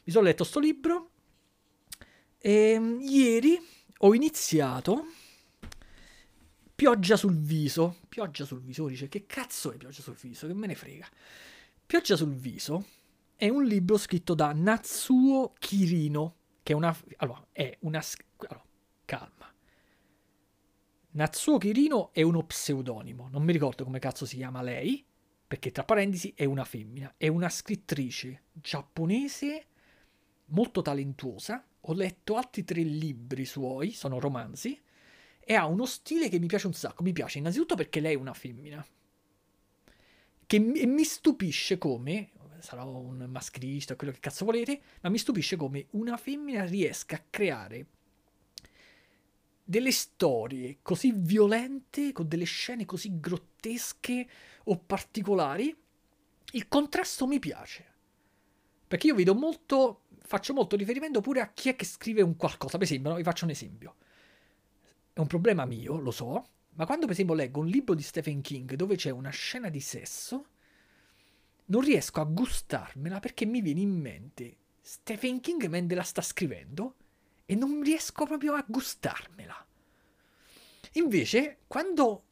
Mi 0.05 0.13
sono 0.13 0.25
letto 0.25 0.45
sto 0.45 0.59
libro 0.59 1.11
e 2.39 2.51
ehm, 2.51 3.01
ieri 3.01 3.59
ho 3.99 4.15
iniziato 4.15 5.07
Pioggia 6.79 7.17
sul 7.17 7.37
viso. 7.37 7.97
Pioggia 8.09 8.45
sul 8.45 8.61
viso. 8.61 8.87
Dice, 8.87 9.09
che 9.09 9.27
cazzo 9.27 9.73
è 9.73 9.77
pioggia 9.77 10.01
sul 10.01 10.15
viso? 10.15 10.47
Che 10.47 10.55
me 10.55 10.69
ne 10.69 10.77
frega. 10.77 11.09
Pioggia 11.85 12.15
sul 12.15 12.33
viso 12.33 12.85
è 13.39 13.49
un 13.49 13.63
libro 13.63 13.97
scritto 13.99 14.35
da 14.35 14.53
Natsuo 14.53 15.53
Kirino, 15.61 16.35
che 16.65 16.73
è 16.73 16.75
una... 16.75 16.95
Allora, 17.19 17.47
è 17.53 17.77
una... 17.83 18.03
Allora, 18.39 18.65
calma. 19.05 19.55
Natsuo 21.11 21.57
Kirino 21.57 22.13
è 22.13 22.23
uno 22.23 22.43
pseudonimo. 22.43 23.29
Non 23.31 23.45
mi 23.45 23.53
ricordo 23.53 23.85
come 23.85 24.01
cazzo 24.01 24.27
si 24.27 24.35
chiama 24.35 24.61
lei, 24.61 25.05
perché 25.47 25.71
tra 25.71 25.85
parentesi 25.85 26.33
è 26.35 26.45
una 26.47 26.65
femmina. 26.65 27.15
È 27.17 27.29
una 27.29 27.49
scrittrice 27.49 28.43
giapponese 28.55 29.67
molto 30.47 30.83
talentuosa. 30.83 31.65
Ho 31.83 31.93
letto 31.93 32.35
altri 32.35 32.65
tre 32.65 32.83
libri 32.83 33.45
suoi, 33.45 33.93
sono 33.93 34.19
romanzi 34.19 34.77
e 35.39 35.55
ha 35.55 35.65
uno 35.65 35.87
stile 35.87 36.29
che 36.29 36.41
mi 36.41 36.49
piace 36.49 36.67
un 36.67 36.75
sacco. 36.75 37.05
Mi 37.05 37.13
piace 37.13 37.39
innanzitutto 37.39 37.77
perché 37.77 38.01
lei 38.01 38.15
è 38.15 38.19
una 38.19 38.35
femmina. 38.35 38.85
Che 40.45 40.59
mi, 40.59 40.87
mi 40.87 41.05
stupisce 41.05 41.79
come, 41.79 42.31
sarò 42.61 42.87
un 42.89 43.27
maschilista, 43.29 43.97
quello 43.97 44.13
che 44.13 44.21
cazzo 44.21 44.45
volete, 44.45 44.81
ma 45.03 45.09
mi 45.09 45.19
stupisce 45.19 45.57
come 45.57 45.87
una 45.91 46.17
femmina 46.17 46.65
riesca 46.65 47.17
a 47.17 47.25
creare 47.29 47.87
delle 49.65 49.93
storie 49.93 50.79
così 50.83 51.13
violente, 51.15 52.13
con 52.13 52.29
delle 52.29 52.45
scene 52.45 52.85
così 52.85 53.21
grottesche 53.21 54.29
o 54.65 54.79
particolari. 54.79 55.77
Il 56.53 56.69
contrasto 56.69 57.27
mi 57.27 57.39
piace. 57.39 57.87
Perché 58.89 59.09
io 59.09 59.15
vedo 59.15 59.35
molto, 59.35 60.05
faccio 60.21 60.55
molto 60.55 60.77
riferimento 60.77 61.21
pure 61.21 61.41
a 61.41 61.53
chi 61.53 61.69
è 61.69 61.77
che 61.77 61.85
scrive 61.85 62.23
un 62.23 62.37
qualcosa. 62.37 62.79
Per 62.79 62.87
esempio, 62.87 63.11
no? 63.11 63.17
vi 63.17 63.23
faccio 63.23 63.45
un 63.45 63.51
esempio 63.51 63.97
è 65.19 65.21
un 65.21 65.27
problema 65.27 65.65
mio, 65.65 65.99
lo 65.99 66.13
so, 66.13 66.47
ma 66.75 66.87
quando 66.87 67.07
per 67.07 67.15
esempio 67.15 67.35
leggo 67.35 67.59
un 67.59 67.67
libro 67.67 67.95
di 67.95 68.03
Stephen 68.03 68.41
King 68.41 68.75
dove 68.75 68.95
c'è 68.95 69.11
una 69.11 69.31
scena 69.31 69.69
di 69.69 69.81
sesso, 69.81 70.47
non 71.69 71.81
riesco 71.81 72.21
a 72.21 72.25
gustarmela 72.25 73.21
perché 73.21 73.45
mi 73.47 73.61
viene 73.61 73.81
in 73.81 73.99
mente 73.99 74.57
Stephen 74.81 75.41
King 75.41 75.67
mentre 75.67 75.97
la 75.97 76.03
sta 76.03 76.23
scrivendo 76.23 76.97
e 77.45 77.55
non 77.55 77.83
riesco 77.83 78.25
proprio 78.25 78.55
a 78.55 78.65
gustarmela. 78.67 79.67
Invece, 80.93 81.59
quando 81.67 82.25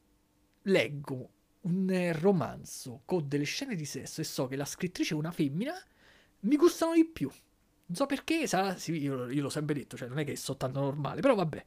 leggo 0.63 1.31
un 1.63 2.13
romanzo 2.19 3.03
con 3.05 3.29
delle 3.29 3.45
scene 3.45 3.75
di 3.75 3.85
sesso 3.85 4.21
e 4.21 4.25
so 4.25 4.47
che 4.47 4.57
la 4.57 4.65
scrittrice 4.65 5.15
è 5.15 5.17
una 5.17 5.33
femmina, 5.33 5.75
mi 6.41 6.57
gustano 6.57 6.95
di 6.95 7.05
più. 7.05 7.31
Non 7.87 7.97
so 7.97 8.07
perché, 8.07 8.47
sarà, 8.47 8.77
sì, 8.77 8.93
io, 8.93 9.31
io 9.31 9.43
l'ho 9.43 9.49
sempre 9.49 9.75
detto, 9.75 9.97
cioè 9.97 10.09
non 10.09 10.19
è 10.19 10.25
che 10.25 10.33
è 10.33 10.37
soltanto 10.37 10.81
normale, 10.81 11.21
però 11.21 11.35
vabbè. 11.35 11.67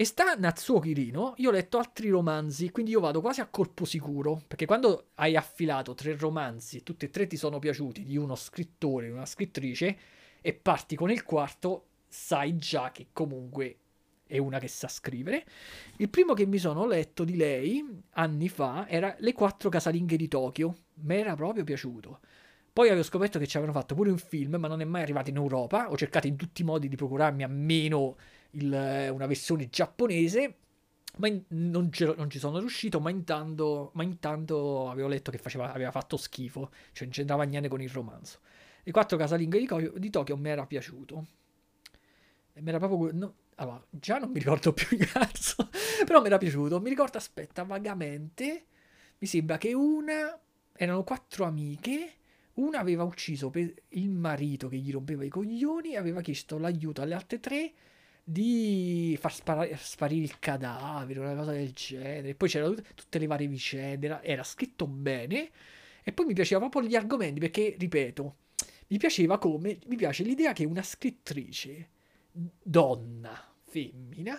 E 0.00 0.04
sta 0.04 0.32
Natsuo 0.34 0.78
Kirino, 0.78 1.34
io 1.38 1.48
ho 1.48 1.52
letto 1.52 1.76
altri 1.76 2.08
romanzi, 2.08 2.70
quindi 2.70 2.92
io 2.92 3.00
vado 3.00 3.20
quasi 3.20 3.40
a 3.40 3.48
colpo 3.48 3.84
sicuro, 3.84 4.40
perché 4.46 4.64
quando 4.64 5.08
hai 5.16 5.34
affilato 5.34 5.94
tre 5.94 6.16
romanzi 6.16 6.84
tutti 6.84 7.06
e 7.06 7.10
tre 7.10 7.26
ti 7.26 7.36
sono 7.36 7.58
piaciuti 7.58 8.04
di 8.04 8.16
uno 8.16 8.36
scrittore 8.36 9.08
e 9.08 9.10
una 9.10 9.26
scrittrice 9.26 9.98
e 10.40 10.54
parti 10.54 10.94
con 10.94 11.10
il 11.10 11.24
quarto, 11.24 11.86
sai 12.06 12.56
già 12.58 12.92
che 12.92 13.08
comunque 13.12 13.78
è 14.24 14.38
una 14.38 14.60
che 14.60 14.68
sa 14.68 14.86
scrivere. 14.86 15.44
Il 15.96 16.08
primo 16.10 16.32
che 16.32 16.46
mi 16.46 16.58
sono 16.58 16.86
letto 16.86 17.24
di 17.24 17.34
lei 17.34 17.84
anni 18.10 18.48
fa 18.48 18.86
era 18.88 19.16
Le 19.18 19.32
quattro 19.32 19.68
casalinghe 19.68 20.14
di 20.14 20.28
Tokyo, 20.28 20.76
mi 21.00 21.16
era 21.16 21.34
proprio 21.34 21.64
piaciuto. 21.64 22.20
Poi 22.72 22.86
avevo 22.86 23.02
scoperto 23.02 23.40
che 23.40 23.48
ci 23.48 23.56
avevano 23.56 23.76
fatto 23.76 23.96
pure 23.96 24.10
un 24.10 24.18
film, 24.18 24.54
ma 24.60 24.68
non 24.68 24.80
è 24.80 24.84
mai 24.84 25.02
arrivato 25.02 25.30
in 25.30 25.36
Europa. 25.36 25.90
Ho 25.90 25.96
cercato 25.96 26.28
in 26.28 26.36
tutti 26.36 26.62
i 26.62 26.64
modi 26.64 26.86
di 26.86 26.94
procurarmi 26.94 27.42
almeno 27.42 28.16
il, 28.52 29.10
una 29.12 29.26
versione 29.26 29.68
giapponese, 29.68 30.54
ma 31.16 31.28
in, 31.28 31.42
non, 31.48 31.90
non, 32.16 32.30
ci 32.30 32.38
sono 32.38 32.58
riuscito, 32.58 33.00
ma 33.00 33.10
intanto, 33.10 33.90
ma 33.94 34.02
intanto 34.02 34.88
avevo 34.88 35.08
letto 35.08 35.30
che 35.30 35.38
faceva, 35.38 35.72
aveva 35.72 35.90
fatto 35.90 36.16
schifo, 36.16 36.70
cioè 36.92 37.04
non 37.04 37.10
c'entrava 37.10 37.42
niente 37.44 37.68
con 37.68 37.80
il 37.80 37.90
romanzo. 37.90 38.38
Le 38.82 38.92
quattro 38.92 39.16
casalinghe 39.16 39.58
di, 39.58 39.90
di 39.96 40.10
Tokyo 40.10 40.36
mi 40.36 40.48
era 40.48 40.66
piaciuto. 40.66 41.26
E 42.52 42.62
mi 42.62 42.68
era 42.68 42.78
proprio... 42.78 43.10
No, 43.12 43.34
allora, 43.56 43.84
già 43.90 44.18
non 44.18 44.30
mi 44.30 44.38
ricordo 44.38 44.72
più 44.72 44.96
il 44.96 45.10
cazzo, 45.10 45.68
però 46.06 46.20
mi 46.20 46.26
era 46.26 46.38
piaciuto. 46.38 46.80
Mi 46.80 46.88
ricordo, 46.88 47.18
aspetta, 47.18 47.64
vagamente, 47.64 48.64
mi 49.18 49.26
sembra 49.26 49.58
che 49.58 49.74
una... 49.74 50.38
Erano 50.80 51.02
quattro 51.02 51.44
amiche, 51.44 52.12
una 52.54 52.78
aveva 52.78 53.02
ucciso 53.02 53.50
il 53.54 54.10
marito 54.10 54.68
che 54.68 54.76
gli 54.76 54.92
rompeva 54.92 55.24
i 55.24 55.28
coglioni 55.28 55.96
aveva 55.96 56.20
chiesto 56.20 56.56
l'aiuto 56.56 57.02
alle 57.02 57.14
altre 57.14 57.40
tre 57.40 57.72
di 58.30 59.16
far 59.18 59.32
sparare, 59.32 59.74
sparire 59.78 60.24
il 60.24 60.38
cadavere, 60.38 61.20
una 61.20 61.34
cosa 61.34 61.52
del 61.52 61.72
genere. 61.72 62.34
Poi 62.34 62.48
c'erano 62.48 62.74
tutte 62.94 63.18
le 63.18 63.26
varie 63.26 63.46
vicende, 63.46 64.06
era, 64.06 64.22
era, 64.22 64.42
scritto 64.42 64.86
bene. 64.86 65.50
E 66.02 66.12
poi 66.12 66.26
mi 66.26 66.34
piaceva 66.34 66.60
proprio 66.60 66.82
gli 66.82 66.94
argomenti, 66.94 67.40
perché, 67.40 67.74
ripeto, 67.78 68.36
mi 68.88 68.98
piaceva 68.98 69.38
come, 69.38 69.78
mi 69.86 69.96
piace 69.96 70.24
l'idea 70.24 70.52
che 70.52 70.66
una 70.66 70.82
scrittrice, 70.82 71.88
donna, 72.30 73.50
femmina, 73.64 74.38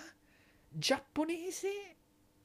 giapponese, 0.70 1.70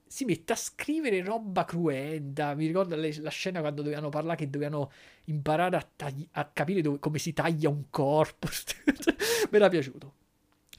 si 0.07 0.25
mette 0.25 0.55
a 0.55 0.57
scrivere 0.57 1.23
roba 1.23 1.67
cruenta. 1.67 2.55
Mi 2.55 2.67
ricordo 2.67 2.97
le, 2.97 3.15
la 3.21 3.31
scena 3.31 3.61
quando 3.61 3.83
dovevano 3.83 4.09
parlare 4.09 4.39
che 4.39 4.49
dovevano 4.49 4.91
imparare 5.25 5.77
a, 5.77 5.87
tagli- 5.95 6.29
a 6.33 6.47
capire 6.47 6.81
dove, 6.81 6.99
come 7.01 7.19
si 7.19 7.35
taglia 7.35 7.69
un 7.69 7.91
corpo. 7.91 8.49
Mi 9.51 9.57
era 9.59 9.69
piaciuto. 9.69 10.23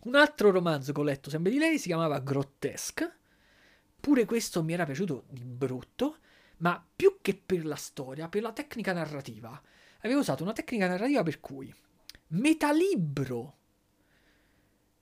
Un 0.05 0.13
altro 0.13 0.51
romanzo 0.51 0.93
che 0.93 0.99
ho 0.99 1.03
letto 1.03 1.31
sempre 1.31 1.51
di 1.51 1.57
lei 1.57 1.79
si 1.79 1.87
chiamava 1.87 2.19
Grotesque. 2.19 3.17
Pure 3.99 4.25
questo 4.25 4.63
mi 4.63 4.73
era 4.73 4.85
piaciuto 4.85 5.23
di 5.29 5.43
brutto, 5.43 6.17
ma 6.57 6.83
più 6.95 7.17
che 7.21 7.33
per 7.43 7.65
la 7.65 7.75
storia, 7.75 8.29
per 8.29 8.43
la 8.43 8.53
tecnica 8.53 8.93
narrativa. 8.93 9.59
Aveva 10.01 10.19
usato 10.19 10.43
una 10.43 10.53
tecnica 10.53 10.87
narrativa 10.87 11.23
per 11.23 11.39
cui 11.39 11.73
metalibro 12.27 13.57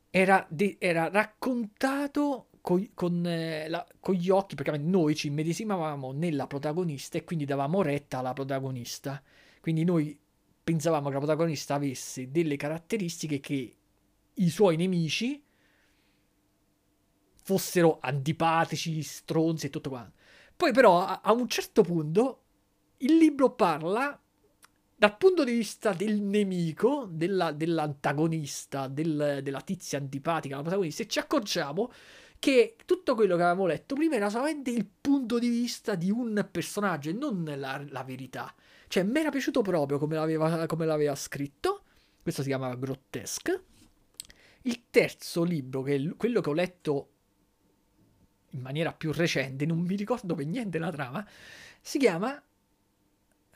era, 0.09 0.45
de- 0.49 0.77
era 0.79 1.09
raccontato 1.09 2.47
co- 2.61 2.87
con, 2.93 3.25
eh, 3.25 3.67
la- 3.67 3.85
con, 3.99 4.15
gli 4.15 4.29
occhi, 4.29 4.55
perché 4.55 4.77
noi 4.77 5.15
ci 5.15 5.27
immedesimavamo 5.27 6.13
nella 6.13 6.47
protagonista 6.47 7.17
e 7.17 7.25
quindi 7.25 7.43
davamo 7.43 7.81
retta 7.81 8.19
alla 8.19 8.31
protagonista. 8.31 9.21
Quindi 9.59 9.83
noi 9.83 10.17
pensavamo 10.63 11.07
che 11.07 11.13
la 11.13 11.19
protagonista 11.19 11.75
avesse 11.75 12.31
delle 12.31 12.55
caratteristiche 12.55 13.41
che 13.41 13.75
i 14.35 14.49
suoi 14.49 14.75
nemici 14.77 15.43
fossero 17.43 17.99
antipatici, 18.01 19.01
stronzi 19.01 19.67
e 19.67 19.69
tutto 19.69 19.89
quanto. 19.89 20.13
Poi 20.55 20.71
però 20.71 21.05
a, 21.05 21.21
a 21.23 21.33
un 21.33 21.47
certo 21.47 21.81
punto 21.81 22.43
il 22.97 23.17
libro 23.17 23.53
parla 23.53 24.17
dal 24.95 25.17
punto 25.17 25.43
di 25.43 25.51
vista 25.51 25.91
del 25.91 26.21
nemico, 26.21 27.05
della, 27.09 27.51
dell'antagonista, 27.51 28.87
del, 28.87 29.41
della 29.43 29.59
tizia 29.59 29.97
antipatica, 29.97 30.55
la 30.55 30.61
protagonista, 30.61 31.03
e 31.03 31.07
ci 31.07 31.19
accorgiamo 31.19 31.91
che 32.39 32.77
tutto 32.85 33.13
quello 33.15 33.35
che 33.35 33.41
avevamo 33.41 33.65
letto 33.65 33.95
prima 33.95 34.15
era 34.15 34.29
solamente 34.29 34.69
il 34.69 34.85
punto 34.85 35.39
di 35.39 35.49
vista 35.49 35.95
di 35.95 36.09
un 36.09 36.47
personaggio 36.49 37.09
e 37.09 37.13
non 37.13 37.43
la, 37.57 37.83
la 37.89 38.03
verità. 38.03 38.53
Cioè, 38.87 39.03
mi 39.03 39.19
era 39.19 39.29
piaciuto 39.29 39.61
proprio 39.61 39.97
come 39.97 40.15
l'aveva, 40.15 40.65
come 40.67 40.85
l'aveva 40.85 41.15
scritto. 41.15 41.83
Questo 42.21 42.41
si 42.41 42.47
chiama 42.47 42.73
Grotesque. 42.75 43.63
Il 44.63 44.83
terzo 44.89 45.43
libro, 45.43 45.81
che 45.81 45.95
è 45.95 46.15
quello 46.15 46.41
che 46.41 46.49
ho 46.49 46.53
letto 46.53 47.09
in 48.51 48.61
maniera 48.61 48.93
più 48.93 49.11
recente, 49.11 49.65
non 49.65 49.79
mi 49.79 49.95
ricordo 49.95 50.35
per 50.35 50.45
niente 50.45 50.79
la 50.79 50.91
trama, 50.91 51.27
si 51.81 51.99
chiama 51.99 52.41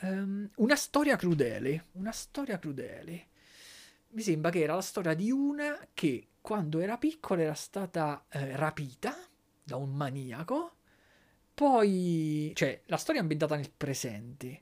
um, 0.02 0.50
Una 0.56 0.76
storia 0.76 1.16
crudele. 1.16 1.86
Una 1.94 2.12
storia 2.12 2.60
crudele. 2.60 3.28
Mi 4.10 4.22
sembra 4.22 4.52
che 4.52 4.62
era 4.62 4.76
la 4.76 4.82
storia 4.82 5.14
di 5.14 5.32
una 5.32 5.88
che 5.94 6.28
quando 6.42 6.80
era 6.80 6.98
piccola 6.98 7.42
era 7.42 7.54
stata 7.54 8.26
eh, 8.30 8.56
rapita 8.56 9.16
da 9.64 9.76
un 9.76 9.94
maniaco, 9.94 10.76
poi, 11.54 12.52
cioè, 12.56 12.84
la 12.86 12.98
storia 12.98 13.20
è 13.20 13.24
ambientata 13.24 13.56
nel 13.56 13.72
presente 13.76 14.62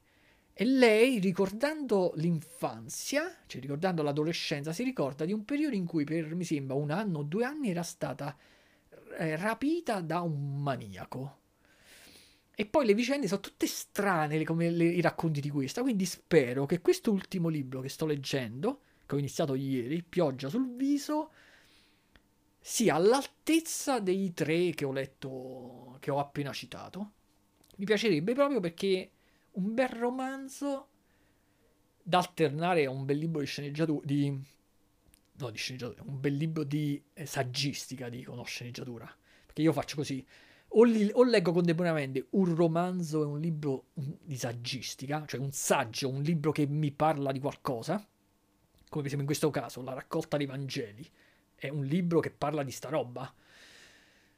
e 0.57 0.64
lei, 0.64 1.19
ricordando 1.19 2.14
l'infanzia, 2.15 3.30
cioè 3.45 3.60
ricordando 3.60 4.02
l'adolescenza, 4.02 4.72
si 4.72 4.84
ricorda 4.84 5.26
di 5.26 5.34
un 5.34 5.44
periodo 5.44 5.76
in 5.76 5.86
cui 5.86 6.06
per, 6.06 6.34
mi 6.34 6.45
sembra, 6.45 6.76
un 6.76 6.91
anno 6.91 7.19
o 7.19 7.23
due 7.23 7.44
anni 7.44 7.72
era 7.72 7.84
stata 7.84 8.34
eh, 9.18 9.36
rapita 9.36 9.99
da 9.99 10.22
un 10.22 10.61
maniaco. 10.61 11.40
E 12.56 12.65
poi 12.65 12.86
le 12.86 12.94
vicende 12.94 13.27
sono 13.27 13.41
tutte 13.41 13.68
strane 13.68 14.45
come 14.45 14.69
le, 14.69 14.86
i 14.86 15.02
racconti 15.02 15.41
di 15.41 15.49
questa, 15.49 15.82
quindi 15.82 16.06
spero 16.06 16.65
che 16.65 16.80
questo 16.80 17.11
ultimo 17.11 17.49
libro 17.49 17.82
che 17.82 17.90
sto 17.90 18.06
leggendo, 18.06 18.80
che 19.06 19.15
ho 19.15 19.18
iniziato 19.18 19.56
ieri, 19.56 20.03
Pioggia 20.03 20.48
sul 20.48 20.73
viso, 20.73 21.32
sia 22.61 22.95
all'altezza 22.95 23.99
dei 23.99 24.34
tre 24.34 24.69
che 24.69 24.86
ho 24.86 24.94
letto, 24.94 25.98
che 25.99 26.11
ho 26.11 26.19
appena 26.19 26.53
citato. 26.53 27.11
Mi 27.76 27.84
piacerebbe 27.84 28.34
proprio 28.34 28.61
perché 28.61 29.15
un 29.56 29.73
bel 29.73 29.90
romanzo 29.90 30.88
da 32.02 32.19
alternare 32.19 32.86
a 32.86 32.91
un 32.91 33.06
bel 33.06 33.18
libro 33.18 33.40
di 33.40 33.48
sceneggiatura 33.48 34.06
di 34.06 34.44
no 35.38 35.49
di 35.49 35.57
sceneggiatura 35.57 36.03
un 36.03 36.19
bel 36.19 36.36
libro 36.36 36.64
di 36.64 37.02
eh, 37.14 37.26
saggistica 37.26 38.10
dico 38.10 38.34
no 38.36 38.44
sceneggiatura. 38.44 39.14
Perché 39.45 39.61
io 39.61 39.73
faccio 39.73 39.95
così. 39.95 40.26
O, 40.77 40.84
li, 40.84 41.10
o 41.14 41.23
leggo 41.23 41.53
contemporaneamente 41.53 42.27
un 42.32 42.53
romanzo 42.53 43.22
e 43.22 43.26
un 43.26 43.40
libro 43.40 43.86
di 43.94 44.36
saggistica 44.36 45.23
cioè 45.26 45.40
un 45.40 45.52
saggio 45.52 46.10
un 46.10 46.22
libro 46.22 46.52
che 46.52 46.65
mi 46.68 46.91
parla 46.91 47.32
di 47.32 47.40
qualcosa. 47.40 47.95
Come 47.95 49.03
per 49.03 49.06
esempio 49.06 49.22
in 49.22 49.26
questo 49.26 49.49
caso 49.49 49.82
la 49.82 49.94
raccolta 49.94 50.38
dei 50.38 50.45
Vangeli. 50.45 51.10
È 51.56 51.69
un 51.69 51.86
libro 51.86 52.19
che 52.19 52.32
parla 52.32 52.64
di 52.64 52.72
sta 52.72 52.90
roba 52.90 53.34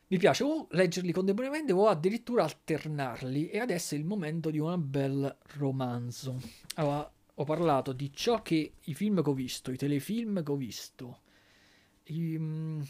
mi 0.09 0.17
piace 0.17 0.43
o 0.43 0.67
leggerli 0.71 1.11
contemporaneamente 1.11 1.73
o 1.73 1.87
addirittura 1.87 2.43
alternarli 2.43 3.49
e 3.49 3.59
adesso 3.59 3.95
è 3.95 3.97
il 3.97 4.05
momento 4.05 4.49
di 4.49 4.59
un 4.59 4.75
bel 4.89 5.37
romanzo. 5.57 6.39
Allora, 6.75 7.11
ho 7.39 7.43
parlato 7.43 7.91
di 7.91 8.11
ciò 8.13 8.41
che 8.41 8.73
i 8.79 8.93
film 8.93 9.21
che 9.21 9.29
ho 9.29 9.33
visto, 9.33 9.71
i 9.71 9.77
telefilm 9.77 10.43
che 10.43 10.51
ho 10.51 10.55
visto, 10.55 11.19
i, 12.05 12.37
mm, 12.37 12.81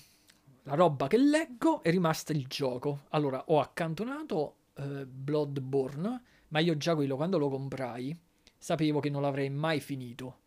la 0.63 0.75
roba 0.75 1.07
che 1.07 1.17
leggo 1.17 1.81
è 1.81 1.89
rimasta 1.89 2.33
il 2.33 2.45
gioco. 2.47 3.05
Allora, 3.09 3.43
ho 3.47 3.59
accantonato 3.59 4.55
eh, 4.75 5.05
Bloodborne, 5.05 6.21
ma 6.49 6.59
io 6.59 6.77
già 6.77 6.93
quello 6.95 7.15
quando 7.15 7.37
lo 7.37 7.49
comprai 7.49 8.17
sapevo 8.57 8.99
che 8.99 9.09
non 9.09 9.21
l'avrei 9.21 9.49
mai 9.49 9.79
finito. 9.79 10.39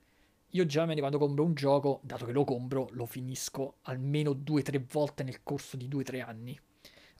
Io 0.50 0.64
ne 0.64 0.98
quando 0.98 1.18
compro 1.18 1.44
un 1.44 1.54
gioco, 1.54 2.00
dato 2.02 2.26
che 2.26 2.32
lo 2.32 2.42
compro, 2.42 2.88
lo 2.92 3.06
finisco 3.06 3.76
almeno 3.82 4.32
due 4.32 4.60
o 4.60 4.64
tre 4.64 4.84
volte 4.90 5.22
nel 5.22 5.42
corso 5.44 5.76
di 5.76 5.86
due 5.86 6.00
o 6.00 6.04
tre 6.04 6.20
anni. 6.20 6.58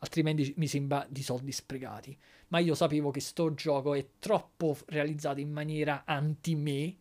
Altrimenti 0.00 0.52
mi 0.56 0.66
sembra 0.66 1.06
di 1.08 1.22
soldi 1.22 1.52
sprecati. 1.52 2.16
Ma 2.48 2.58
io 2.58 2.74
sapevo 2.74 3.10
che 3.10 3.20
sto 3.20 3.54
gioco 3.54 3.94
è 3.94 4.04
troppo 4.18 4.76
realizzato 4.86 5.38
in 5.38 5.52
maniera 5.52 6.02
anti-me 6.04 6.96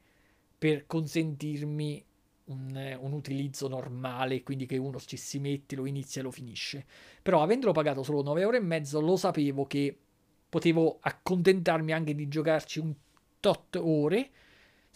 per 0.58 0.86
consentirmi 0.86 2.06
un, 2.46 2.98
un, 3.00 3.14
utilizzo 3.14 3.68
normale, 3.68 4.44
quindi 4.44 4.68
che 4.68 4.78
uno 4.78 5.00
ci 5.00 5.18
si 5.18 5.40
mette, 5.40 5.76
lo 5.76 5.88
inizia 5.88 6.22
e 6.22 6.26
lo 6.26 6.32
finisce. 6.32 6.86
Però 7.24 7.42
avendolo 7.42 7.72
pagato 7.72 8.04
solo 8.04 8.22
9,5 8.22 8.40
euro, 8.40 9.00
lo 9.00 9.16
sapevo 9.16 9.66
che 9.66 9.98
potevo 10.48 10.98
accontentarmi 11.00 11.92
anche 11.92 12.14
di 12.14 12.28
giocarci 12.28 12.80
un 12.80 12.94
tot 13.40 13.76
ore 13.78 14.30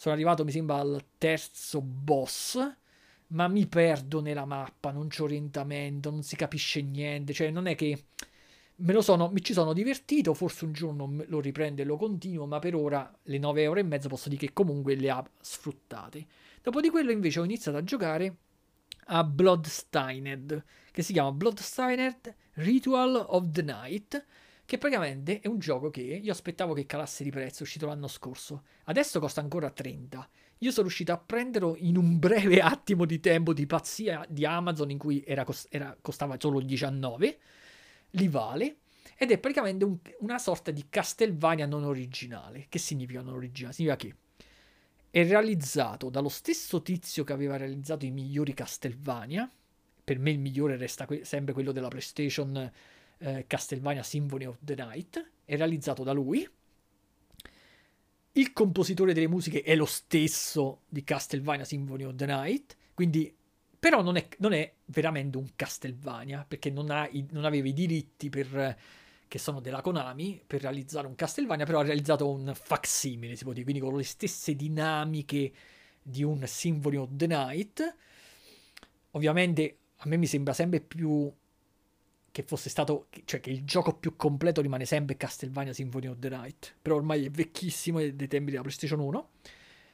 sono 0.04 0.16
arrivato, 0.16 0.44
mi 0.44 0.50
sembra, 0.50 0.76
al 0.76 1.02
terzo 1.16 1.80
boss, 1.80 2.58
ma 3.28 3.48
mi 3.48 3.66
perdo 3.66 4.20
nella 4.20 4.44
mappa, 4.44 4.90
non 4.90 5.08
c'è 5.08 5.22
orientamento, 5.22 6.10
non 6.10 6.22
si 6.22 6.36
capisce 6.36 6.82
niente. 6.82 7.32
Cioè, 7.32 7.50
non 7.50 7.66
è 7.66 7.74
che 7.74 8.04
me 8.76 8.92
lo 8.92 9.00
sono, 9.00 9.30
mi 9.30 9.42
ci 9.42 9.54
sono 9.54 9.72
divertito, 9.72 10.34
forse 10.34 10.66
un 10.66 10.72
giorno 10.72 11.10
lo 11.26 11.40
riprendo 11.40 11.80
e 11.80 11.86
lo 11.86 11.96
continuo, 11.96 12.44
ma 12.44 12.58
per 12.58 12.74
ora 12.74 13.10
le 13.22 13.38
9 13.38 13.62
euro 13.62 13.80
e 13.80 13.82
mezzo 13.82 14.08
posso 14.08 14.28
dire 14.28 14.46
che 14.46 14.52
comunque 14.52 14.94
le 14.94 15.08
ha 15.08 15.26
sfruttate. 15.40 16.26
Dopo 16.60 16.82
di 16.82 16.90
quello 16.90 17.10
invece 17.10 17.40
ho 17.40 17.44
iniziato 17.44 17.78
a 17.78 17.82
giocare 17.82 18.36
a 19.06 19.24
Bloodstained, 19.24 20.64
che 20.92 21.00
si 21.00 21.14
chiama 21.14 21.32
Bloodstained 21.32 22.34
Ritual 22.56 23.24
of 23.26 23.50
the 23.50 23.62
Night, 23.62 24.22
che 24.66 24.78
praticamente 24.78 25.40
è 25.40 25.46
un 25.46 25.58
gioco 25.58 25.90
che 25.90 26.00
io 26.00 26.32
aspettavo 26.32 26.72
che 26.72 26.86
calasse 26.86 27.22
di 27.22 27.30
prezzo, 27.30 27.62
uscito 27.62 27.86
l'anno 27.86 28.08
scorso, 28.08 28.64
adesso 28.84 29.20
costa 29.20 29.40
ancora 29.40 29.70
30. 29.70 30.28
Io 30.58 30.70
sono 30.70 30.86
riuscito 30.86 31.12
a 31.12 31.18
prenderlo 31.18 31.76
in 31.78 31.96
un 31.96 32.18
breve 32.20 32.60
attimo 32.60 33.04
di 33.04 33.20
tempo 33.20 33.52
di 33.52 33.66
pazzia 33.66 34.24
di 34.28 34.46
Amazon 34.46 34.90
in 34.90 34.98
cui 34.98 35.22
era, 35.26 35.44
era, 35.68 35.96
costava 36.00 36.36
solo 36.38 36.60
19, 36.60 37.38
li 38.10 38.28
vale, 38.28 38.76
ed 39.16 39.30
è 39.30 39.38
praticamente 39.38 39.84
un, 39.84 39.98
una 40.20 40.38
sorta 40.38 40.70
di 40.70 40.86
Castlevania 40.88 41.66
non 41.66 41.84
originale. 41.84 42.66
Che 42.68 42.78
significa 42.78 43.20
non 43.20 43.34
originale? 43.34 43.74
Significa 43.74 44.08
che 44.08 44.16
è 45.10 45.26
realizzato 45.26 46.08
dallo 46.08 46.28
stesso 46.28 46.82
tizio 46.82 47.22
che 47.22 47.32
aveva 47.32 47.56
realizzato 47.56 48.04
i 48.04 48.10
migliori 48.10 48.54
Castlevania, 48.54 49.48
per 50.02 50.18
me 50.18 50.30
il 50.30 50.38
migliore 50.38 50.76
resta 50.76 51.06
que- 51.06 51.24
sempre 51.24 51.54
quello 51.54 51.72
della 51.72 51.88
PlayStation 51.88 52.70
eh, 53.18 53.44
Castlevania 53.46 54.02
Symphony 54.02 54.44
of 54.44 54.58
the 54.60 54.74
Night, 54.74 55.30
è 55.44 55.56
realizzato 55.56 56.02
da 56.02 56.12
lui. 56.12 56.48
Il 58.32 58.52
compositore 58.52 59.12
delle 59.12 59.28
musiche 59.28 59.62
è 59.62 59.76
lo 59.76 59.86
stesso 59.86 60.82
di 60.88 61.04
Castlevania 61.04 61.64
Symphony 61.64 62.04
of 62.04 62.14
the 62.16 62.26
Night, 62.26 62.76
quindi 62.94 63.34
però 63.78 64.02
non 64.02 64.16
è, 64.16 64.26
non 64.38 64.54
è 64.54 64.72
veramente 64.86 65.36
un 65.36 65.50
Castlevania, 65.54 66.44
perché 66.48 66.70
non, 66.70 66.86
i, 67.12 67.26
non 67.30 67.44
aveva 67.44 67.68
i 67.68 67.72
diritti 67.74 68.30
per, 68.30 68.78
che 69.28 69.38
sono 69.38 69.60
della 69.60 69.82
Konami 69.82 70.42
per 70.46 70.62
realizzare 70.62 71.06
un 71.06 71.14
Castlevania, 71.14 71.66
però 71.66 71.80
ha 71.80 71.84
realizzato 71.84 72.30
un 72.30 72.50
facsimile, 72.54 73.36
si 73.36 73.44
può 73.44 73.52
dire, 73.52 73.64
quindi 73.64 73.82
con 73.82 73.94
le 73.94 74.02
stesse 74.02 74.56
dinamiche 74.56 75.52
di 76.02 76.22
un 76.22 76.46
Symphony 76.46 76.96
of 76.96 77.10
the 77.12 77.26
Night. 77.26 77.96
Ovviamente 79.10 79.78
a 79.96 80.08
me 80.08 80.16
mi 80.16 80.26
sembra 80.26 80.54
sempre 80.54 80.80
più 80.80 81.30
che 82.34 82.42
fosse 82.42 82.68
stato, 82.68 83.06
cioè 83.26 83.38
che 83.38 83.50
il 83.50 83.62
gioco 83.62 83.94
più 83.94 84.16
completo 84.16 84.60
rimane 84.60 84.86
sempre 84.86 85.16
Castlevania 85.16 85.72
Symphony 85.72 86.08
of 86.08 86.18
the 86.18 86.28
Night, 86.28 86.74
però 86.82 86.96
ormai 86.96 87.26
è 87.26 87.30
vecchissimo, 87.30 88.00
è 88.00 88.12
dei 88.12 88.26
tempi 88.26 88.50
della 88.50 88.62
PlayStation 88.62 88.98
1. 88.98 89.28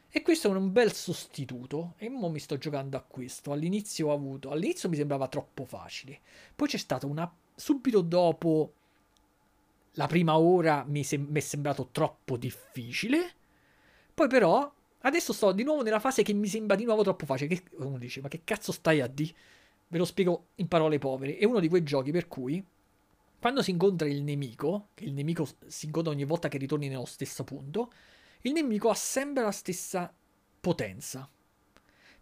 E 0.08 0.22
questo 0.22 0.50
è 0.50 0.56
un 0.56 0.72
bel 0.72 0.90
sostituto. 0.90 1.96
E 1.98 2.10
ora 2.10 2.28
mi 2.30 2.38
sto 2.38 2.56
giocando 2.56 2.96
a 2.96 3.02
questo. 3.02 3.52
All'inizio 3.52 4.08
ho 4.08 4.14
avuto. 4.14 4.48
All'inizio 4.48 4.88
mi 4.88 4.96
sembrava 4.96 5.28
troppo 5.28 5.66
facile. 5.66 6.20
Poi 6.56 6.66
c'è 6.66 6.78
stata 6.78 7.04
una. 7.04 7.30
Subito 7.54 8.00
dopo 8.00 8.72
la 9.92 10.06
prima 10.06 10.38
ora 10.38 10.82
mi, 10.88 11.04
sem- 11.04 11.26
mi 11.28 11.40
è 11.40 11.42
sembrato 11.42 11.90
troppo 11.92 12.38
difficile. 12.38 13.34
Poi 14.14 14.28
però. 14.28 14.72
Adesso 15.02 15.34
sto 15.34 15.52
di 15.52 15.62
nuovo 15.62 15.82
nella 15.82 16.00
fase 16.00 16.22
che 16.22 16.32
mi 16.32 16.46
sembra 16.46 16.74
di 16.74 16.84
nuovo 16.84 17.02
troppo 17.02 17.26
facile. 17.26 17.54
Che 17.54 17.64
uno 17.76 17.98
dice: 17.98 18.22
Ma 18.22 18.28
che 18.28 18.40
cazzo 18.44 18.72
stai 18.72 19.02
a 19.02 19.06
di? 19.06 19.30
Ve 19.92 19.98
lo 19.98 20.04
spiego 20.04 20.50
in 20.56 20.68
parole 20.68 20.98
povere. 20.98 21.36
È 21.36 21.44
uno 21.44 21.58
di 21.58 21.68
quei 21.68 21.82
giochi 21.82 22.12
per 22.12 22.28
cui. 22.28 22.64
Quando 23.40 23.60
si 23.60 23.72
incontra 23.72 24.06
il 24.06 24.22
nemico, 24.22 24.90
che 24.94 25.04
il 25.04 25.12
nemico 25.12 25.48
si 25.66 25.86
incontra 25.86 26.12
ogni 26.12 26.24
volta 26.24 26.48
che 26.48 26.58
ritorni 26.58 26.86
nello 26.86 27.06
stesso 27.06 27.42
punto, 27.42 27.92
il 28.42 28.52
nemico 28.52 28.88
ha 28.88 28.94
sempre 28.94 29.42
la 29.42 29.50
stessa 29.50 30.14
potenza. 30.60 31.28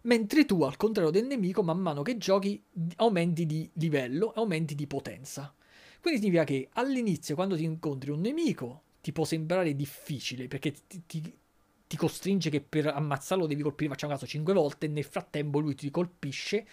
Mentre 0.01 0.45
tu, 0.45 0.63
al 0.63 0.77
contrario 0.77 1.11
del 1.11 1.27
nemico, 1.27 1.61
man 1.61 1.77
mano 1.77 2.01
che 2.01 2.17
giochi, 2.17 2.59
aumenti 2.95 3.45
di 3.45 3.69
livello, 3.73 4.31
aumenti 4.33 4.73
di 4.73 4.87
potenza. 4.87 5.53
Quindi 6.01 6.21
significa 6.21 6.45
che 6.45 6.69
all'inizio, 6.73 7.35
quando 7.35 7.55
ti 7.55 7.65
incontri 7.65 8.09
un 8.09 8.21
nemico, 8.21 8.83
ti 9.01 9.11
può 9.11 9.25
sembrare 9.25 9.75
difficile 9.75 10.47
perché 10.47 10.73
ti, 10.87 11.03
ti, 11.05 11.37
ti 11.85 11.97
costringe 11.97 12.49
che 12.49 12.61
per 12.61 12.87
ammazzarlo 12.87 13.45
devi 13.45 13.61
colpire, 13.61 13.89
facciamo 13.89 14.13
caso, 14.13 14.25
5 14.25 14.53
volte, 14.53 14.85
e 14.87 14.89
nel 14.89 15.03
frattempo 15.03 15.59
lui 15.59 15.75
ti 15.75 15.91
colpisce, 15.91 16.65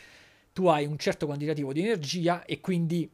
tu 0.57 0.69
hai 0.69 0.87
un 0.87 0.97
certo 0.97 1.27
quantitativo 1.27 1.71
di 1.75 1.81
energia 1.81 2.47
e 2.47 2.63
quindi 2.63 3.07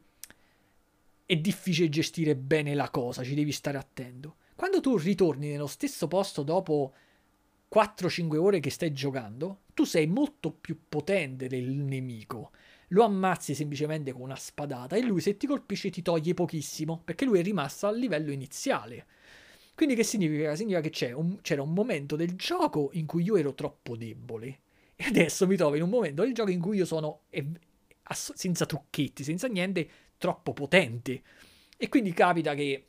è 1.25 1.35
difficile 1.35 1.89
gestire 1.89 2.37
bene 2.37 2.73
la 2.73 2.89
cosa, 2.89 3.21
ci 3.21 3.35
devi 3.35 3.51
stare 3.51 3.77
attento. 3.77 4.37
Quando 4.55 4.79
tu 4.79 4.95
ritorni 4.95 5.49
nello 5.49 5.67
stesso 5.67 6.07
posto 6.07 6.43
dopo 6.43 6.93
4-5 7.69 8.37
ore 8.37 8.61
che 8.61 8.69
stai 8.69 8.93
giocando, 8.93 9.63
tu 9.73 9.83
sei 9.83 10.07
molto 10.07 10.53
più 10.53 10.83
potente 10.87 11.47
del 11.47 11.67
nemico. 11.69 12.51
Lo 12.89 13.03
ammazzi 13.03 13.53
semplicemente 13.53 14.13
con 14.13 14.21
una 14.21 14.37
spadata 14.37 14.95
e 14.95 15.01
lui 15.01 15.19
se 15.19 15.35
ti 15.35 15.45
colpisce 15.45 15.89
ti 15.89 16.01
toglie 16.01 16.33
pochissimo 16.33 17.01
perché 17.03 17.25
lui 17.25 17.39
è 17.39 17.43
rimasto 17.43 17.87
al 17.87 17.97
livello 17.97 18.31
iniziale. 18.31 19.05
Quindi 19.75 19.95
che 19.95 20.03
significa? 20.03 20.55
Significa 20.55 20.79
che 20.79 21.11
un, 21.11 21.41
c'era 21.41 21.61
un 21.61 21.73
momento 21.73 22.15
del 22.15 22.35
gioco 22.35 22.91
in 22.93 23.05
cui 23.05 23.23
io 23.23 23.35
ero 23.35 23.53
troppo 23.53 23.97
debole 23.97 24.59
e 25.03 25.07
adesso 25.07 25.45
mi 25.45 25.57
trovo 25.57 25.75
in 25.75 25.81
un 25.81 25.89
momento 25.89 26.23
del 26.23 26.33
gioco 26.33 26.49
in 26.49 26.61
cui 26.61 26.77
io 26.77 26.85
sono 26.85 27.23
eh, 27.29 27.45
senza 28.09 28.65
trucchetti, 28.65 29.25
senza 29.25 29.47
niente, 29.47 29.89
troppo 30.17 30.53
potente. 30.53 31.21
E 31.75 31.89
quindi 31.89 32.13
capita 32.13 32.53
che 32.53 32.87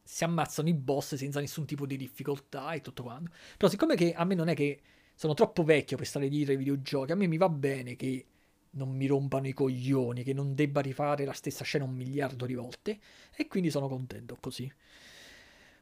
si 0.00 0.22
ammazzano 0.22 0.68
i 0.68 0.74
boss 0.74 1.16
senza 1.16 1.40
nessun 1.40 1.64
tipo 1.64 1.86
di 1.86 1.96
difficoltà 1.96 2.72
e 2.72 2.80
tutto 2.80 3.02
quanto. 3.02 3.32
Però 3.56 3.68
siccome 3.68 3.96
che 3.96 4.14
a 4.14 4.24
me 4.24 4.36
non 4.36 4.46
è 4.46 4.54
che 4.54 4.80
sono 5.16 5.34
troppo 5.34 5.64
vecchio 5.64 5.96
per 5.96 6.06
stare 6.06 6.28
dire 6.28 6.52
ai 6.52 6.58
videogiochi, 6.58 7.10
a 7.10 7.16
me 7.16 7.26
mi 7.26 7.36
va 7.36 7.48
bene 7.48 7.96
che 7.96 8.26
non 8.70 8.90
mi 8.90 9.06
rompano 9.06 9.48
i 9.48 9.52
coglioni, 9.52 10.22
che 10.22 10.34
non 10.34 10.54
debba 10.54 10.80
rifare 10.80 11.24
la 11.24 11.32
stessa 11.32 11.64
scena 11.64 11.84
un 11.84 11.94
miliardo 11.94 12.46
di 12.46 12.54
volte 12.54 13.00
e 13.34 13.48
quindi 13.48 13.70
sono 13.70 13.88
contento 13.88 14.36
così. 14.38 14.72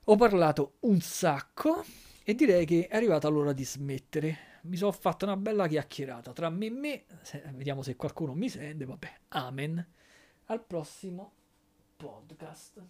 Ho 0.05 0.17
parlato 0.17 0.77
un 0.81 0.99
sacco 1.03 1.85
e 2.25 2.35
direi 2.35 2.65
che 2.65 2.87
è 2.87 2.97
arrivata 2.97 3.29
l'ora 3.29 3.53
di 3.53 3.65
smettere 3.65 4.52
mi 4.63 4.77
sono 4.77 4.93
fatto 4.93 5.25
una 5.25 5.37
bella 5.37 5.67
chiacchierata 5.67 6.33
tra 6.33 6.51
me 6.51 6.67
e 6.67 6.71
me, 6.71 7.05
se, 7.23 7.43
vediamo 7.53 7.83
se 7.83 7.97
qualcuno 7.97 8.35
mi 8.35 8.49
sente, 8.49 8.85
vabbè, 8.85 9.19
amen, 9.29 9.87
al 10.47 10.65
prossimo 10.65 11.33
podcast. 11.97 12.83